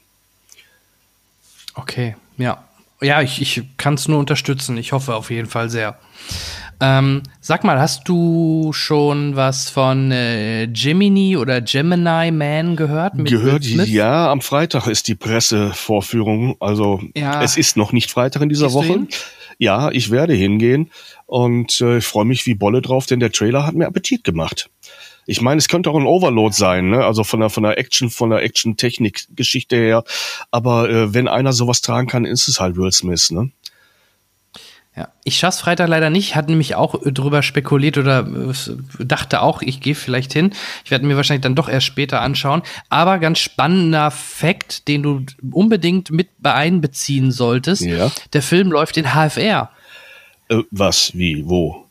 Okay, 1.75 2.15
ja. 2.37 2.63
Ja, 3.01 3.21
ich, 3.21 3.41
ich 3.41 3.63
kann 3.77 3.95
es 3.95 4.07
nur 4.07 4.19
unterstützen. 4.19 4.77
Ich 4.77 4.93
hoffe 4.93 5.15
auf 5.15 5.29
jeden 5.29 5.49
Fall 5.49 5.69
sehr. 5.69 5.97
Ähm, 6.79 7.23
sag 7.41 7.63
mal, 7.63 7.79
hast 7.79 8.07
du 8.07 8.71
schon 8.73 9.35
was 9.35 9.69
von 9.69 10.11
äh, 10.11 10.67
Gemini 10.67 11.37
oder 11.37 11.61
Gemini 11.61 12.31
Man 12.31 12.75
gehört? 12.75 13.13
gehört, 13.25 13.65
ja. 13.65 14.31
Am 14.31 14.41
Freitag 14.41 14.87
ist 14.87 15.07
die 15.07 15.15
Pressevorführung. 15.15 16.55
Also 16.59 17.01
ja. 17.15 17.43
es 17.43 17.57
ist 17.57 17.77
noch 17.77 17.91
nicht 17.91 18.11
Freitag 18.11 18.41
in 18.41 18.49
dieser 18.49 18.67
Gehst 18.67 18.75
Woche. 18.75 19.07
Ja, 19.59 19.91
ich 19.91 20.09
werde 20.09 20.33
hingehen 20.33 20.89
und 21.25 21.79
äh, 21.79 21.99
ich 21.99 22.05
freue 22.05 22.25
mich 22.25 22.45
wie 22.45 22.55
Bolle 22.55 22.81
drauf, 22.81 23.05
denn 23.05 23.19
der 23.19 23.31
Trailer 23.31 23.65
hat 23.65 23.75
mir 23.75 23.85
Appetit 23.85 24.23
gemacht. 24.23 24.69
Ich 25.25 25.41
meine, 25.41 25.59
es 25.59 25.67
könnte 25.67 25.89
auch 25.89 25.95
ein 25.95 26.05
Overload 26.05 26.53
sein, 26.53 26.89
ne? 26.89 27.05
Also 27.05 27.23
von 27.23 27.39
der 27.39 27.49
von 27.49 27.63
der 27.63 27.77
Action, 27.77 28.09
von 28.09 28.29
der 28.29 28.43
Action-Technik-Geschichte 28.43 29.75
her. 29.75 30.03
Aber 30.51 30.89
äh, 30.89 31.13
wenn 31.13 31.27
einer 31.27 31.53
sowas 31.53 31.81
tragen 31.81 32.07
kann, 32.07 32.25
ist 32.25 32.47
es 32.47 32.59
halt 32.59 32.75
Will 32.75 32.91
Smith, 32.91 33.31
ne? 33.31 33.51
Ja, 34.95 35.07
ich 35.23 35.37
schaff's 35.37 35.59
Freitag 35.59 35.89
leider 35.89 36.11
nicht, 36.11 36.35
hatte 36.35 36.51
nämlich 36.51 36.75
auch 36.75 37.01
drüber 37.03 37.41
spekuliert 37.41 37.97
oder 37.97 38.27
äh, 38.27 39.03
dachte 39.03 39.41
auch, 39.41 39.63
ich 39.63 39.81
gehe 39.81 39.95
vielleicht 39.95 40.33
hin. 40.33 40.53
Ich 40.85 40.91
werde 40.91 41.07
mir 41.07 41.15
wahrscheinlich 41.15 41.41
dann 41.41 41.55
doch 41.55 41.67
erst 41.67 41.87
später 41.87 42.21
anschauen. 42.21 42.61
Aber 42.89 43.17
ganz 43.17 43.39
spannender 43.39 44.11
Fakt, 44.11 44.87
den 44.87 45.01
du 45.01 45.25
unbedingt 45.51 46.11
mit 46.11 46.29
einbeziehen 46.43 47.31
solltest. 47.31 47.81
Ja. 47.81 48.11
Der 48.33 48.43
Film 48.43 48.71
läuft 48.71 48.97
in 48.97 49.13
HFR. 49.15 49.71
Äh, 50.49 50.59
was, 50.69 51.17
wie, 51.17 51.43
wo? 51.49 51.82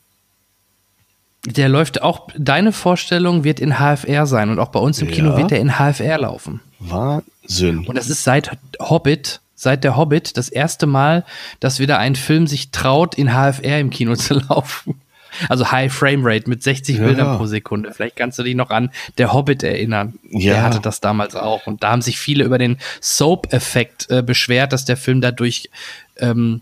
Der 1.45 1.67
läuft 1.67 2.01
auch, 2.01 2.27
deine 2.37 2.71
Vorstellung 2.71 3.43
wird 3.43 3.59
in 3.59 3.77
HFR 3.77 4.25
sein 4.25 4.49
und 4.49 4.59
auch 4.59 4.69
bei 4.69 4.79
uns 4.79 5.01
im 5.01 5.09
ja. 5.09 5.15
Kino 5.15 5.37
wird 5.37 5.51
der 5.51 5.59
in 5.59 5.77
HFR 5.77 6.17
laufen. 6.17 6.61
Wahnsinn. 6.79 7.85
Und 7.85 7.95
das 7.97 8.09
ist 8.09 8.23
seit 8.23 8.57
Hobbit, 8.79 9.41
seit 9.55 9.83
der 9.83 9.97
Hobbit 9.97 10.37
das 10.37 10.47
erste 10.49 10.85
Mal, 10.85 11.25
dass 11.59 11.79
wieder 11.79 11.99
ein 11.99 12.15
Film 12.15 12.47
sich 12.47 12.71
traut, 12.71 13.15
in 13.15 13.29
HFR 13.29 13.79
im 13.79 13.89
Kino 13.89 14.15
zu 14.17 14.35
laufen. 14.35 15.01
Also 15.49 15.71
High 15.71 15.91
Frame 15.91 16.21
Rate 16.23 16.49
mit 16.49 16.63
60 16.63 16.97
ja. 16.97 17.05
Bildern 17.05 17.37
pro 17.37 17.45
Sekunde. 17.45 17.91
Vielleicht 17.93 18.15
kannst 18.15 18.39
du 18.39 18.43
dich 18.43 18.55
noch 18.55 18.69
an 18.69 18.91
der 19.17 19.33
Hobbit 19.33 19.63
erinnern. 19.63 20.13
Ja. 20.29 20.53
Der 20.53 20.63
hatte 20.63 20.79
das 20.79 21.01
damals 21.01 21.35
auch. 21.35 21.67
Und 21.67 21.83
da 21.83 21.91
haben 21.91 22.01
sich 22.01 22.19
viele 22.19 22.43
über 22.43 22.57
den 22.57 22.77
Soap-Effekt 23.01 24.09
äh, 24.09 24.21
beschwert, 24.21 24.73
dass 24.73 24.85
der 24.85 24.97
Film 24.97 25.21
dadurch 25.21 25.69
ähm, 26.17 26.61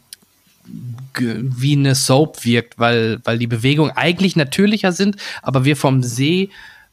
wie 1.13 1.73
eine 1.73 1.95
Soap 1.95 2.45
wirkt, 2.45 2.79
weil, 2.79 3.19
weil 3.23 3.37
die 3.37 3.47
Bewegungen 3.47 3.91
eigentlich 3.91 4.35
natürlicher 4.35 4.91
sind, 4.91 5.17
aber 5.41 5.65
wir 5.65 5.75
vom 5.75 6.03
See 6.03 6.49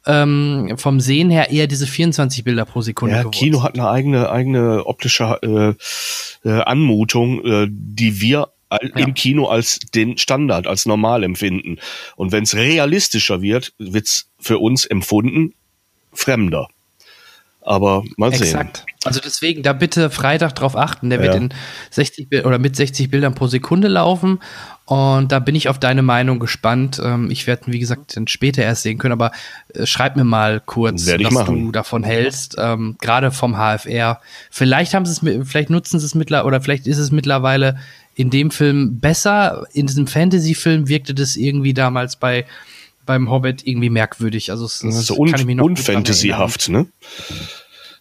ähm, 0.06 0.74
vom 0.76 1.00
Sehen 1.00 1.30
her 1.30 1.50
eher 1.50 1.66
diese 1.66 1.86
24 1.86 2.42
Bilder 2.42 2.64
pro 2.64 2.80
Sekunde. 2.80 3.16
Ja, 3.16 3.24
Kino 3.24 3.62
hat 3.62 3.74
eine 3.78 3.88
eigene, 3.88 4.30
eigene 4.30 4.86
optische 4.86 5.76
äh, 6.44 6.48
äh, 6.48 6.62
Anmutung, 6.62 7.44
äh, 7.44 7.66
die 7.68 8.20
wir 8.20 8.48
ja. 8.70 8.78
im 8.96 9.14
Kino 9.14 9.46
als 9.46 9.80
den 9.94 10.16
Standard, 10.16 10.66
als 10.66 10.86
normal 10.86 11.24
empfinden. 11.24 11.78
Und 12.16 12.32
wenn 12.32 12.44
es 12.44 12.54
realistischer 12.54 13.42
wird, 13.42 13.74
wird's 13.78 14.30
für 14.38 14.58
uns 14.58 14.86
empfunden 14.86 15.54
fremder. 16.12 16.68
Aber 17.68 18.02
mal 18.16 18.32
sehen. 18.32 18.44
Exakt. 18.44 18.86
Also 19.04 19.20
deswegen, 19.22 19.62
da 19.62 19.74
bitte 19.74 20.08
Freitag 20.08 20.54
drauf 20.54 20.74
achten. 20.74 21.10
Der 21.10 21.18
ja. 21.18 21.26
wird 21.26 21.34
in 21.34 21.54
60 21.90 22.46
oder 22.46 22.58
mit 22.58 22.74
60 22.74 23.10
Bildern 23.10 23.34
pro 23.34 23.46
Sekunde 23.46 23.88
laufen. 23.88 24.40
Und 24.86 25.32
da 25.32 25.38
bin 25.38 25.54
ich 25.54 25.68
auf 25.68 25.78
deine 25.78 26.00
Meinung 26.00 26.38
gespannt. 26.38 26.98
Ähm, 27.04 27.30
ich 27.30 27.46
werde, 27.46 27.64
wie 27.66 27.78
gesagt, 27.78 28.16
dann 28.16 28.26
später 28.26 28.62
erst 28.62 28.84
sehen 28.84 28.96
können, 28.96 29.12
aber 29.12 29.32
äh, 29.74 29.84
schreib 29.84 30.16
mir 30.16 30.24
mal 30.24 30.62
kurz, 30.64 31.06
was 31.06 31.30
machen. 31.30 31.66
du 31.66 31.70
davon 31.70 32.04
hältst. 32.04 32.56
Ähm, 32.58 32.96
Gerade 33.02 33.32
vom 33.32 33.58
HFR. 33.58 34.22
Vielleicht 34.50 34.94
haben 34.94 35.04
sie 35.04 35.12
es, 35.12 35.46
vielleicht 35.46 35.68
nutzen 35.68 36.00
sie 36.00 36.06
es 36.06 36.14
mittlerweile, 36.14 36.46
oder 36.46 36.62
vielleicht 36.62 36.86
ist 36.86 36.96
es 36.96 37.12
mittlerweile 37.12 37.78
in 38.14 38.30
dem 38.30 38.50
Film 38.50 38.98
besser. 38.98 39.66
In 39.74 39.86
diesem 39.86 40.06
Fantasy-Film 40.06 40.88
wirkte 40.88 41.12
das 41.12 41.36
irgendwie 41.36 41.74
damals 41.74 42.16
bei 42.16 42.46
beim 43.08 43.28
Hobbit 43.30 43.66
irgendwie 43.66 43.90
merkwürdig. 43.90 44.50
Also 44.52 44.64
es, 44.66 44.84
es 44.84 44.96
also 44.96 45.16
un 45.16 45.60
unfantasyhaft, 45.60 46.68
ne? 46.68 46.86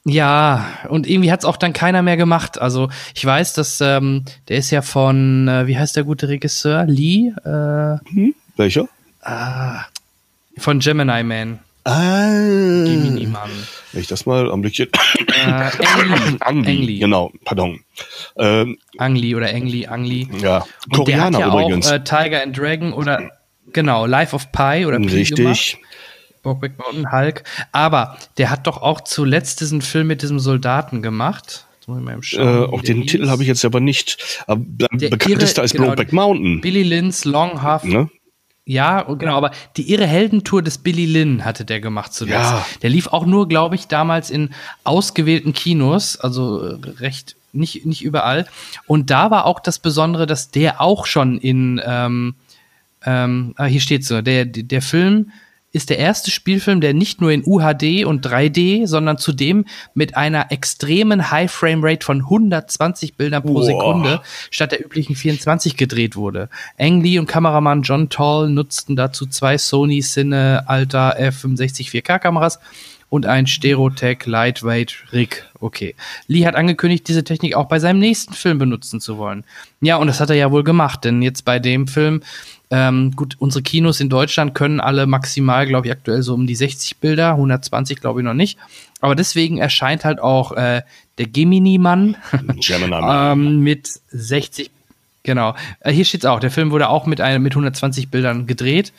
Ja, 0.05 0.65
und 0.89 1.07
irgendwie 1.07 1.31
hat 1.31 1.39
es 1.39 1.45
auch 1.45 1.57
dann 1.57 1.73
keiner 1.73 2.01
mehr 2.01 2.15
gemacht. 2.17 2.59
Also 2.61 2.89
ich 3.15 3.25
weiß, 3.25 3.53
dass 3.53 3.81
ähm, 3.81 4.23
der 4.47 4.57
ist 4.57 4.71
ja 4.71 4.81
von, 4.81 5.47
äh, 5.47 5.67
wie 5.67 5.77
heißt 5.77 5.95
der 5.95 6.03
gute 6.03 6.29
Regisseur? 6.29 6.85
Lee? 6.85 7.33
Äh, 7.43 7.97
hm? 8.13 8.35
Welcher? 8.55 8.87
Ah, 9.21 9.81
von 10.57 10.79
Gemini 10.79 11.23
Man. 11.23 11.59
Ah. 11.83 12.29
Gemini 12.85 13.25
Man. 13.27 13.49
Wenn 13.91 14.01
ich 14.01 14.07
das 14.07 14.25
mal 14.25 14.49
am 14.51 14.61
Blickchen. 14.61 14.87
Äh, 15.27 15.51
Ang 15.51 16.37
Ang 16.41 16.63
Lee, 16.63 16.85
Lee. 16.85 16.99
genau, 16.99 17.31
pardon. 17.43 17.79
Ähm, 18.37 18.77
Ang 18.97 19.15
Lee 19.15 19.35
oder 19.35 19.47
Ang 19.53 19.65
Lee, 19.67 19.87
Ang 19.87 20.03
Lee. 20.05 20.27
ja, 20.41 20.65
Und 20.91 21.07
der 21.07 21.21
hat 21.21 21.33
Koreaner 21.33 21.39
ja 21.39 21.47
übrigens. 21.47 21.87
auch 21.87 21.93
äh, 21.93 22.03
Tiger 22.03 22.43
and 22.43 22.57
Dragon 22.57 22.93
oder 22.93 23.31
genau, 23.77 24.07
Life 24.07 24.35
of 24.35 24.51
Pi 24.51 24.85
oder 24.87 24.97
Pi 24.99 25.23
gemacht. 25.23 25.59
Richtig. 25.61 25.77
Brokeback 26.41 26.79
Mountain, 26.79 27.11
Hulk. 27.11 27.43
Aber 27.71 28.17
der 28.39 28.49
hat 28.49 28.65
doch 28.65 28.81
auch 28.81 29.01
zuletzt 29.01 29.61
diesen 29.61 29.81
Film 29.81 30.07
mit 30.07 30.23
diesem 30.23 30.39
Soldaten 30.39 31.01
gemacht. 31.03 31.65
Äh, 31.87 32.39
auch 32.41 32.81
den 32.81 33.01
hieß. 33.03 33.11
Titel 33.11 33.29
habe 33.29 33.43
ich 33.43 33.47
jetzt 33.47 33.63
aber 33.63 33.79
nicht. 33.79 34.43
Aber 34.47 34.61
Der 34.93 35.09
bekanntester 35.09 35.61
irre- 35.61 35.65
ist 35.65 35.71
genau, 35.73 35.85
Brokeback 35.87 36.11
Mountain. 36.11 36.59
Billy 36.61 36.83
Lynn's 36.83 37.23
Long 37.23 37.61
Half. 37.61 37.83
Ne? 37.85 38.09
Ja, 38.65 39.03
genau, 39.03 39.37
aber 39.37 39.51
die 39.77 39.89
irre 39.93 40.05
Heldentour 40.07 40.61
des 40.61 40.79
Billy 40.79 41.05
Lynn 41.05 41.45
hatte 41.45 41.63
der 41.63 41.79
gemacht 41.79 42.13
zuletzt. 42.13 42.33
Ja. 42.51 42.65
Der 42.81 42.89
lief 42.89 43.07
auch 43.07 43.25
nur, 43.25 43.47
glaube 43.47 43.75
ich, 43.75 43.87
damals 43.87 44.29
in 44.29 44.49
ausgewählten 44.83 45.53
Kinos, 45.53 46.17
also 46.19 46.61
äh, 46.61 46.77
recht 46.99 47.35
nicht, 47.53 47.85
nicht 47.85 48.03
überall. 48.03 48.45
Und 48.85 49.09
da 49.09 49.31
war 49.31 49.45
auch 49.45 49.61
das 49.61 49.79
Besondere, 49.79 50.25
dass 50.27 50.51
der 50.51 50.81
auch 50.81 51.05
schon 51.05 51.37
in, 51.37 51.81
ähm, 51.85 52.35
ähm, 53.07 53.53
ah, 53.55 53.65
hier 53.65 53.79
steht 53.79 54.05
so, 54.05 54.21
der, 54.21 54.45
der 54.45 54.81
Film 54.81 55.31
ist 55.71 55.89
der 55.89 55.97
erste 55.97 56.31
Spielfilm, 56.31 56.81
der 56.81 56.93
nicht 56.93 57.21
nur 57.21 57.31
in 57.31 57.43
UHD 57.45 58.05
und 58.05 58.25
3D, 58.25 58.87
sondern 58.87 59.17
zudem 59.17 59.65
mit 59.93 60.17
einer 60.17 60.51
extremen 60.51 61.31
High 61.31 61.51
Frame 61.51 61.83
Rate 61.83 62.05
von 62.05 62.21
120 62.21 63.15
Bildern 63.15 63.43
pro 63.43 63.53
Boah. 63.53 63.63
Sekunde 63.63 64.21
statt 64.49 64.71
der 64.71 64.83
üblichen 64.83 65.15
24 65.15 65.77
gedreht 65.77 66.15
wurde. 66.15 66.49
Ang 66.77 67.01
Lee 67.01 67.19
und 67.19 67.27
Kameramann 67.27 67.83
John 67.83 68.09
Toll 68.09 68.49
nutzten 68.49 68.95
dazu 68.95 69.25
zwei 69.25 69.57
Sony 69.57 70.01
Cine 70.01 70.63
Alta 70.67 71.11
F65 71.11 71.91
4K 71.91 72.19
Kameras 72.19 72.59
und 73.09 73.25
ein 73.25 73.47
Stereotech 73.47 74.25
Lightweight 74.25 75.05
Rig. 75.13 75.45
Okay. 75.59 75.95
Lee 76.27 76.45
hat 76.45 76.55
angekündigt, 76.55 77.07
diese 77.07 77.23
Technik 77.23 77.55
auch 77.55 77.67
bei 77.67 77.79
seinem 77.79 77.99
nächsten 77.99 78.33
Film 78.33 78.57
benutzen 78.57 78.99
zu 78.99 79.17
wollen. 79.17 79.43
Ja, 79.81 79.97
und 79.97 80.07
das 80.07 80.19
hat 80.19 80.29
er 80.29 80.35
ja 80.35 80.51
wohl 80.51 80.63
gemacht, 80.63 81.05
denn 81.05 81.21
jetzt 81.21 81.45
bei 81.45 81.59
dem 81.59 81.87
Film, 81.87 82.21
ähm, 82.69 83.13
gut, 83.15 83.35
unsere 83.39 83.63
Kinos 83.63 83.99
in 83.99 84.09
Deutschland 84.09 84.53
können 84.53 84.79
alle 84.79 85.07
maximal, 85.07 85.65
glaube 85.65 85.87
ich, 85.87 85.93
aktuell 85.93 86.21
so 86.21 86.33
um 86.33 86.47
die 86.47 86.55
60 86.55 86.97
Bilder, 86.97 87.31
120 87.31 88.01
glaube 88.01 88.19
ich 88.19 88.25
noch 88.25 88.33
nicht. 88.33 88.57
Aber 88.99 89.15
deswegen 89.15 89.57
erscheint 89.57 90.03
halt 90.03 90.19
auch 90.19 90.51
äh, 90.53 90.81
der 91.17 91.27
Gemini-Mann 91.27 92.17
Gemini 92.59 92.89
Man. 92.89 93.33
ähm, 93.39 93.59
mit 93.61 93.99
60. 94.09 94.69
Genau. 95.23 95.55
Äh, 95.79 95.91
hier 95.91 96.05
steht's 96.05 96.25
auch. 96.25 96.39
Der 96.39 96.51
Film 96.51 96.71
wurde 96.71 96.89
auch 96.89 97.05
mit 97.05 97.21
einem 97.21 97.43
mit 97.43 97.53
120 97.53 98.09
Bildern 98.09 98.47
gedreht. 98.47 98.91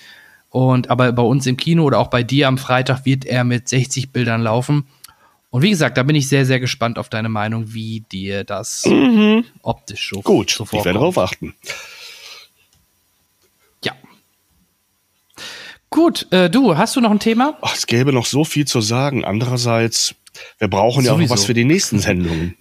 Und 0.50 0.88
aber 0.88 1.12
bei 1.12 1.22
uns 1.22 1.46
im 1.46 1.56
Kino 1.56 1.84
oder 1.84 1.98
auch 1.98 2.08
bei 2.08 2.22
dir 2.22 2.48
am 2.48 2.56
Freitag 2.58 3.04
wird 3.04 3.26
er 3.26 3.44
mit 3.44 3.68
60 3.68 4.10
Bildern 4.10 4.42
laufen. 4.42 4.86
Und 5.50 5.62
wie 5.62 5.70
gesagt, 5.70 5.96
da 5.96 6.02
bin 6.02 6.16
ich 6.16 6.28
sehr, 6.28 6.44
sehr 6.44 6.60
gespannt 6.60 6.98
auf 6.98 7.08
deine 7.08 7.28
Meinung, 7.28 7.72
wie 7.72 8.00
dir 8.12 8.44
das 8.44 8.84
Mhm. 8.86 9.44
optisch 9.62 10.10
so 10.10 10.20
Gut, 10.20 10.58
ich 10.60 10.72
werde 10.72 10.92
darauf 10.94 11.18
achten. 11.18 11.54
Gut, 15.90 16.26
äh, 16.32 16.50
du, 16.50 16.76
hast 16.76 16.96
du 16.96 17.00
noch 17.00 17.10
ein 17.10 17.18
Thema? 17.20 17.56
Ach, 17.62 17.74
es 17.74 17.86
gäbe 17.86 18.12
noch 18.12 18.26
so 18.26 18.44
viel 18.44 18.66
zu 18.66 18.80
sagen. 18.80 19.24
Andererseits, 19.24 20.14
wir 20.58 20.68
brauchen 20.68 21.04
ja 21.04 21.12
auch 21.12 21.16
Sowieso. 21.16 21.34
was 21.34 21.44
für 21.46 21.54
die 21.54 21.64
nächsten 21.64 21.98
Sendungen. 21.98 22.56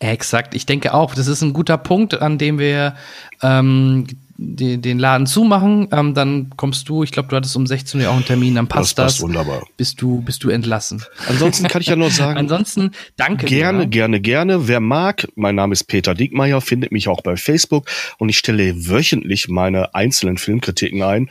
Exakt, 0.00 0.54
ich 0.54 0.66
denke 0.66 0.92
auch. 0.92 1.14
Das 1.14 1.26
ist 1.28 1.40
ein 1.42 1.52
guter 1.52 1.78
Punkt, 1.78 2.20
an 2.20 2.36
dem 2.36 2.58
wir 2.58 2.94
ähm, 3.42 4.06
den, 4.36 4.82
den 4.82 4.98
Laden 4.98 5.26
zumachen. 5.26 5.88
Ähm, 5.92 6.12
dann 6.14 6.50
kommst 6.56 6.88
du, 6.88 7.04
ich 7.04 7.10
glaube, 7.12 7.28
du 7.28 7.36
hattest 7.36 7.56
um 7.56 7.66
16 7.66 8.00
Uhr 8.00 8.10
auch 8.10 8.14
einen 8.14 8.24
Termin, 8.24 8.54
dann 8.56 8.66
passt 8.66 8.90
Das 8.90 8.94
das. 8.94 9.04
passt 9.14 9.22
wunderbar. 9.22 9.66
Bist 9.76 10.02
du, 10.02 10.20
bist 10.20 10.44
du 10.44 10.50
entlassen. 10.50 11.02
Ansonsten 11.28 11.68
kann 11.68 11.80
ich 11.80 11.86
ja 11.88 11.96
nur 11.96 12.10
sagen, 12.10 12.36
Ansonsten, 12.38 12.90
danke. 13.16 13.46
Gerne, 13.46 13.84
dir. 13.84 13.88
gerne, 13.88 14.20
gerne. 14.20 14.68
Wer 14.68 14.80
mag, 14.80 15.26
mein 15.36 15.54
Name 15.54 15.72
ist 15.72 15.84
Peter 15.84 16.14
Diekmeyer, 16.14 16.60
findet 16.60 16.92
mich 16.92 17.08
auch 17.08 17.22
bei 17.22 17.36
Facebook 17.36 17.88
und 18.18 18.28
ich 18.28 18.36
stelle 18.38 18.88
wöchentlich 18.88 19.48
meine 19.48 19.94
einzelnen 19.94 20.36
Filmkritiken 20.36 21.02
ein. 21.02 21.30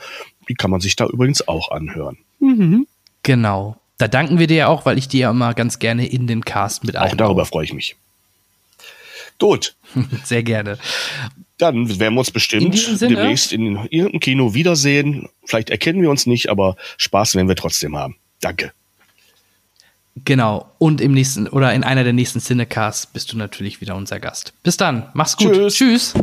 Die 0.49 0.55
kann 0.55 0.71
man 0.71 0.81
sich 0.81 0.95
da 0.95 1.05
übrigens 1.05 1.47
auch 1.47 1.71
anhören. 1.71 2.17
Genau. 3.23 3.77
Da 3.97 4.07
danken 4.07 4.39
wir 4.39 4.47
dir 4.47 4.57
ja 4.57 4.67
auch, 4.67 4.85
weil 4.85 4.97
ich 4.97 5.07
dir 5.07 5.21
ja 5.21 5.29
immer 5.31 5.53
ganz 5.53 5.79
gerne 5.79 6.05
in 6.07 6.27
den 6.27 6.43
Cast 6.43 6.83
mit 6.83 6.97
Auch 6.97 7.01
einbaue. 7.01 7.17
darüber 7.17 7.45
freue 7.45 7.63
ich 7.65 7.73
mich. 7.73 7.95
Gut, 9.39 9.75
Sehr 10.23 10.43
gerne. 10.43 10.77
dann 11.57 11.87
werden 11.99 12.13
wir 12.15 12.19
uns 12.19 12.27
In 12.29 12.33
bestimmt 12.33 12.77
Sinne- 12.77 13.15
demnächst 13.15 13.51
in 13.53 13.77
irgendeinem 13.89 14.19
Kino 14.19 14.53
wiedersehen. 14.53 15.29
Vielleicht 15.45 15.69
erkennen 15.69 16.01
wir 16.01 16.09
uns 16.09 16.25
nicht, 16.25 16.49
aber 16.49 16.75
Spaß 16.97 17.35
werden 17.35 17.47
wir 17.47 17.55
trotzdem 17.55 17.95
haben. 17.95 18.15
Danke. 18.41 18.71
Genau. 20.25 20.69
Und 20.77 21.01
im 21.01 21.13
nächsten 21.13 21.47
oder 21.47 21.73
in 21.73 21.83
einer 21.83 22.03
der 22.03 22.13
nächsten 22.13 22.39
Cinecasts 22.39 23.07
bist 23.07 23.31
du 23.33 23.37
natürlich 23.37 23.81
wieder 23.81 23.95
unser 23.95 24.19
Gast. 24.19 24.53
Bis 24.63 24.77
dann. 24.77 25.09
Mach's 25.13 25.35
gut. 25.37 25.53
Tschüss. 25.53 25.75
Tschüss. 25.75 26.13